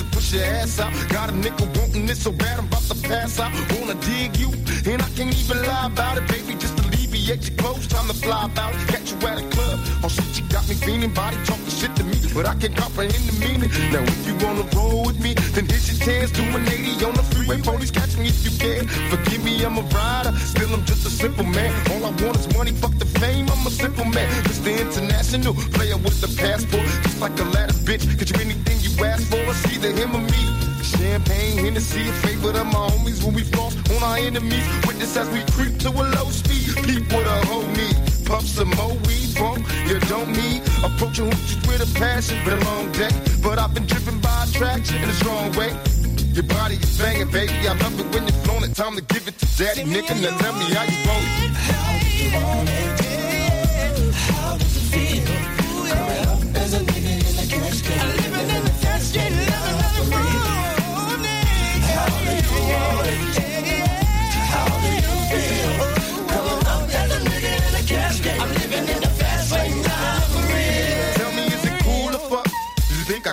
and 0.00 0.12
push 0.12 0.32
your 0.32 0.44
ass 0.44 0.78
out. 0.78 0.92
Got 1.08 1.30
a 1.30 1.32
wanting 1.78 2.06
so 2.14 2.32
bad 2.32 2.58
I'm 2.58 2.66
about 2.66 2.82
to 2.82 2.94
pass 3.08 3.40
out. 3.40 3.52
Wanna 3.78 3.94
dig 3.94 4.36
you, 4.36 4.50
and 4.90 5.02
I 5.02 5.08
can't 5.16 5.34
even 5.34 5.62
lie 5.62 5.86
about 5.86 6.18
it, 6.18 6.28
baby. 6.28 6.65
Alleviate 7.26 7.48
your 7.48 7.58
clothes, 7.58 7.86
time 7.88 8.06
to 8.06 8.14
fly 8.14 8.48
out. 8.56 8.72
Catch 8.86 9.10
you 9.10 9.18
at 9.26 9.42
a 9.42 9.48
club. 9.50 9.80
Oh 10.04 10.08
shit, 10.08 10.38
you 10.38 10.46
got 10.48 10.68
me 10.68 10.76
feeling, 10.76 11.12
body 11.12 11.36
talking 11.44 11.74
shit 11.74 11.90
to 11.96 12.04
me, 12.04 12.14
but 12.32 12.46
I 12.46 12.54
can't 12.54 12.76
comprehend 12.76 13.26
the 13.26 13.34
meaning. 13.42 13.68
Now 13.90 14.06
if 14.06 14.26
you 14.28 14.34
wanna 14.46 14.62
roll 14.76 15.06
with 15.06 15.18
me, 15.18 15.34
then 15.34 15.66
hit 15.66 15.90
your 15.90 15.98
chance, 16.06 16.30
to 16.30 16.42
an 16.42 16.62
80 16.68 17.04
on 17.04 17.14
the 17.14 17.24
freeway. 17.34 17.60
Police 17.62 17.90
catch 17.90 18.16
me 18.16 18.28
if 18.28 18.44
you 18.46 18.54
can. 18.62 18.86
Forgive 19.10 19.42
me, 19.42 19.64
I'm 19.64 19.76
a 19.76 19.82
rider, 19.82 20.38
still 20.38 20.72
I'm 20.72 20.84
just 20.84 21.04
a 21.04 21.10
simple 21.10 21.42
man. 21.42 21.74
All 21.90 22.04
I 22.06 22.10
want 22.22 22.36
is 22.38 22.46
money, 22.54 22.70
fuck 22.70 22.94
the 22.94 23.06
fame. 23.18 23.50
I'm 23.50 23.66
a 23.66 23.70
simple 23.70 24.04
man, 24.04 24.30
just 24.44 24.62
Mr. 24.62 24.78
International 24.78 25.54
player 25.74 25.96
with 25.96 26.20
the 26.20 26.30
passport, 26.40 26.86
just 27.02 27.20
like 27.20 27.36
a 27.40 27.44
ladder, 27.50 27.74
bitch. 27.82 28.06
Get 28.18 28.30
you 28.30 28.38
anything 28.38 28.78
you 28.86 29.04
ask 29.04 29.26
for, 29.26 29.42
it's 29.50 29.66
either 29.74 29.90
him 29.90 30.14
or 30.14 30.22
me. 30.22 30.65
Champagne, 31.16 31.64
Hennessy, 31.64 32.10
a 32.10 32.12
favorite 32.12 32.56
of 32.56 32.66
my 32.66 32.90
homies 32.90 33.24
when 33.24 33.34
we 33.34 33.40
floss 33.40 33.74
on 33.88 34.02
our 34.02 34.18
enemies. 34.18 34.66
Witness 34.86 35.16
as 35.16 35.26
we 35.30 35.40
creep 35.56 35.78
to 35.78 35.88
a 35.88 36.04
low 36.12 36.28
speed. 36.28 36.76
Peep 36.84 37.08
with 37.08 37.26
a 37.26 37.38
need. 37.72 37.96
Puff 38.26 38.44
some 38.44 38.68
more 38.76 38.92
weed, 39.08 39.32
bump, 39.38 39.64
you 39.88 39.98
don't 40.12 40.30
need. 40.32 40.60
Approaching 40.84 41.30
hoochies 41.30 41.66
with 41.66 41.80
a 41.80 41.98
passion, 41.98 42.36
been 42.44 42.60
a 42.60 42.64
long 42.66 42.92
day. 42.92 43.08
But 43.42 43.58
I've 43.58 43.72
been 43.72 43.86
driven 43.86 44.20
by 44.20 44.44
attraction 44.44 45.02
in 45.02 45.08
a 45.08 45.14
strong 45.14 45.52
way. 45.52 45.72
Your 46.36 46.44
body 46.44 46.74
is 46.74 46.98
banging, 46.98 47.30
baby. 47.30 47.66
I 47.66 47.72
love 47.80 47.98
it 47.98 48.06
when 48.12 48.28
you're 48.28 48.42
flown 48.44 48.64
it. 48.64 48.74
Time 48.76 48.94
to 48.96 49.00
give 49.00 49.26
it 49.26 49.38
to 49.38 49.46
daddy, 49.56 49.84
nigga. 49.84 50.20
Now 50.20 50.36
tell 50.36 50.52
me 50.52 50.66
how 50.76 50.84
you 50.84 51.00
want 51.08 51.24
it. 51.40 51.52
How 51.56 51.96
you 52.12 52.44
want 52.44 52.68
it? 52.68 53.05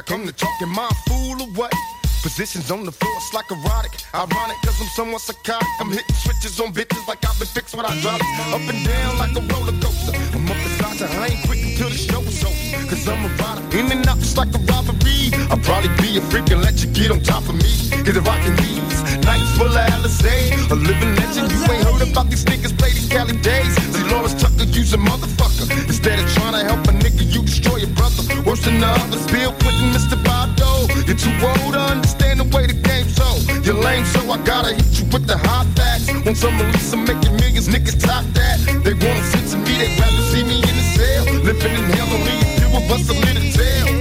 Come 0.06 0.26
to 0.26 0.34
talk 0.34 0.62
in 0.62 0.70
my 0.70 0.90
fool 1.08 1.42
or 1.42 1.48
what? 1.56 1.74
Positions 2.22 2.72
on 2.72 2.86
the 2.86 2.92
floor, 2.92 3.14
it's 3.18 3.34
like 3.34 3.50
erotic. 3.52 3.92
Ironic, 4.14 4.58
cause 4.64 4.80
I'm 4.80 4.88
somewhat 4.96 5.22
psychotic. 5.22 5.68
I'm 5.80 5.90
hitting 5.92 6.16
switches 6.16 6.60
on 6.60 6.74
bitches 6.74 7.08
like 7.08 7.24
I've 7.26 7.38
been 7.38 7.48
fixed 7.48 7.76
with 7.76 7.86
hydraulics. 7.86 8.26
Up 8.52 8.62
and 8.64 8.86
down 8.86 9.18
like 9.18 9.36
a 9.36 9.44
roller 9.54 9.76
coaster. 9.80 10.16
I'm 10.36 10.48
up 10.48 10.58
beside 10.64 11.00
you, 11.00 11.08
I 11.20 11.28
ain't 11.28 11.46
quick 11.46 11.62
until 11.64 11.90
the 11.90 12.00
show's 12.00 12.44
over. 12.44 12.88
Cause 12.88 13.08
I'm 13.08 13.26
a 13.26 13.30
rider, 13.44 13.78
in 13.78 13.92
and 13.92 14.08
out 14.08 14.20
just 14.20 14.38
like 14.38 14.54
a 14.56 14.60
robbery. 14.72 15.32
I'll 15.52 15.60
probably 15.60 15.92
be 16.00 16.18
a 16.18 16.22
freak 16.32 16.52
and 16.52 16.62
let 16.62 16.84
you 16.84 16.90
get 16.92 17.12
on 17.12 17.22
top 17.22 17.48
of 17.48 17.56
me. 17.56 17.72
If 17.92 18.28
I 18.28 18.38
can 18.44 18.56
these 18.56 19.04
nights 19.24 19.52
full 19.58 19.68
of 19.68 19.88
Alizé, 19.92 20.72
a 20.72 20.76
living 20.76 21.16
legend. 21.16 21.52
You 21.52 21.60
ain't 21.72 21.84
heard 21.84 22.08
about 22.08 22.30
these 22.30 22.44
niggas 22.46 22.78
play 22.78 22.92
these 22.92 23.08
Cali 23.08 23.36
days. 23.38 23.72
See, 23.96 24.04
Lawrence 24.12 24.36
Tucker, 24.36 24.64
use 24.64 24.94
a 24.94 24.98
motherfucker. 24.98 25.72
Instead 25.88 26.20
of 26.20 26.28
trying 26.34 26.54
to 26.54 26.64
help 26.64 26.88
a 26.88 26.92
nigga, 26.92 27.24
you 27.24 27.42
destroy 27.42 27.78
your 27.78 27.94
brother. 27.96 28.24
Worse 28.44 28.64
than 28.66 28.80
the 28.80 28.88
others, 28.88 29.26
Bill 29.32 29.52
Mr. 29.92 30.18
Bado. 30.24 30.88
You're 31.08 31.18
too 31.18 31.34
old 31.44 31.74
to 31.74 31.80
understand 31.80 32.40
the 32.40 32.48
way 32.56 32.68
the 32.68 32.74
game's 32.74 33.16
so. 33.16 33.28
You're 33.64 33.82
lame, 33.82 34.06
so 34.06 34.20
I 34.32 34.38
gotta 34.44 34.74
hit 34.76 35.00
you 35.00 35.06
with 35.12 35.28
the 35.28 35.38
hot 35.38 35.68
facts. 35.76 36.08
When 36.26 36.36
some 36.36 36.58
release, 36.58 36.94
I'm 36.94 37.04
making 37.04 37.36
millions, 37.36 37.68
niggas 37.68 38.00
top 38.00 38.24
that. 38.34 38.60
They 38.84 38.94
wanna 38.94 39.24
sit 39.32 39.46
to 39.52 39.58
me, 39.58 39.74
they'd 39.82 40.00
rather 40.00 40.24
see 40.32 40.44
me 40.44 40.58
in 40.62 40.76
the 40.80 40.88
cell. 40.96 41.24
Living 41.44 41.74
in 41.74 41.86
hell, 41.96 42.08
only 42.14 42.36
a 42.40 42.48
few 42.58 42.70
of 42.78 42.92
us 42.92 43.10
a 43.10 43.16
tale. 43.58 43.92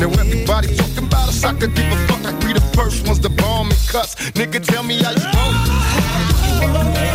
Now 0.00 0.08
everybody 0.20 0.74
talking 0.76 1.06
about 1.06 1.28
us, 1.28 1.44
I 1.44 1.52
could 1.52 1.74
give 1.74 1.92
a 1.92 1.96
fuck. 2.08 2.24
I'd 2.24 2.40
be 2.40 2.52
the 2.52 2.64
first 2.74 3.06
ones 3.06 3.18
to 3.20 3.28
bomb 3.28 3.70
and 3.70 3.80
cuss. 3.88 4.14
Nigga, 4.38 4.64
tell 4.64 4.82
me 4.82 5.02
how 5.02 5.10
you 5.10 5.26
want 5.34 7.09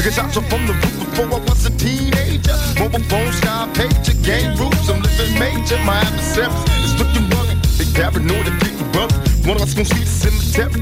Because 0.00 0.18
I 0.18 0.30
jumped 0.30 0.48
from 0.48 0.66
the 0.66 0.72
roof 0.72 0.96
before 0.98 1.26
I 1.26 1.44
was 1.44 1.66
a 1.66 1.70
teenager. 1.76 2.56
Mobile 2.80 3.04
phone, 3.04 3.30
sky 3.34 3.68
pager, 3.74 4.16
game 4.24 4.56
rules, 4.56 4.88
I'm 4.88 5.02
living 5.02 5.38
major. 5.38 5.76
My 5.84 6.00
adversaries 6.00 6.56
is 6.80 6.96
looking 6.98 7.28
rugged. 7.28 7.60
They 7.76 7.84
paranoid 7.92 8.48
of 8.48 8.58
getting 8.60 8.90
bumped. 8.92 9.20
One 9.44 9.56
of 9.56 9.62
us 9.62 9.74
gon' 9.74 9.84
see 9.84 10.00
the 10.00 10.08
cemetery. 10.08 10.80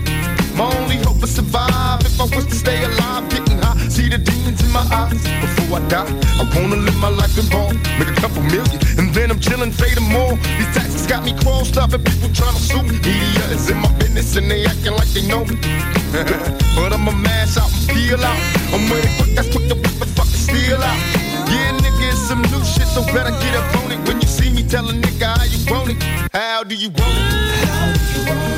My 0.55 0.71
only 0.79 0.99
hope 1.03 1.21
is 1.25 1.35
survive. 1.35 1.99
If 2.07 2.21
I 2.21 2.31
was 2.31 2.47
to 2.47 2.55
stay 2.55 2.79
alive, 2.85 3.27
high, 3.27 3.48
see 3.99 4.09
the 4.09 4.19
demons 4.19 4.63
in 4.63 4.71
my 4.71 4.87
eyes. 4.95 5.23
Before 5.43 5.79
I 5.79 5.89
die, 5.91 6.13
I 6.39 6.45
wanna 6.55 6.79
live 6.87 6.99
my 7.03 7.11
life 7.21 7.35
in 7.35 7.47
ball, 7.51 7.73
make 7.99 8.11
a 8.15 8.19
couple 8.23 8.43
million, 8.55 8.79
and 8.99 9.07
then 9.17 9.31
I'm 9.33 9.41
chillin', 9.41 9.75
fade 9.75 9.99
all. 10.15 10.37
These 10.59 10.73
taxes 10.77 11.07
got 11.13 11.25
me 11.27 11.33
crossed 11.43 11.77
up, 11.83 11.93
and 11.97 12.05
people 12.07 12.31
tryna 12.39 12.63
sue 12.71 12.83
me. 12.83 12.97
Media 13.03 13.45
is 13.57 13.69
in 13.73 13.79
my 13.79 13.91
business, 13.99 14.37
and 14.39 14.47
they 14.51 14.65
actin' 14.71 14.95
like 15.01 15.11
they 15.17 15.25
know 15.27 15.43
me. 15.51 15.57
but 16.77 16.91
I'ma 16.97 17.13
mash 17.27 17.57
out 17.59 17.71
and 17.75 17.85
peel 17.91 18.23
out. 18.31 18.41
I'm 18.75 18.87
it 18.95 19.11
quick, 19.19 19.33
that's 19.35 19.51
quick 19.53 19.67
to 19.71 19.77
whip 19.83 19.95
the 20.03 20.07
fucking 20.17 20.43
steel 20.47 20.81
out. 20.91 21.01
Yeah, 21.51 21.75
nigga, 21.83 22.07
it's 22.15 22.23
some 22.31 22.43
new 22.53 22.63
shit, 22.73 22.89
so 22.95 23.03
better 23.15 23.35
get 23.43 23.55
up 23.61 23.69
on 23.83 23.91
it. 23.91 24.01
When 24.07 24.21
you 24.23 24.29
see 24.29 24.51
me, 24.57 24.63
tell 24.63 24.87
a 24.89 24.95
nigga 25.05 25.27
how 25.39 25.47
you 25.53 25.61
want 25.73 25.91
it. 25.93 25.99
How 26.33 26.63
do 26.63 26.75
you 26.75 26.91
want 26.99 27.17
it? 27.19 27.67
How 27.67 27.93
do 27.93 28.03
you 28.15 28.23
want 28.31 28.53
it? 28.53 28.58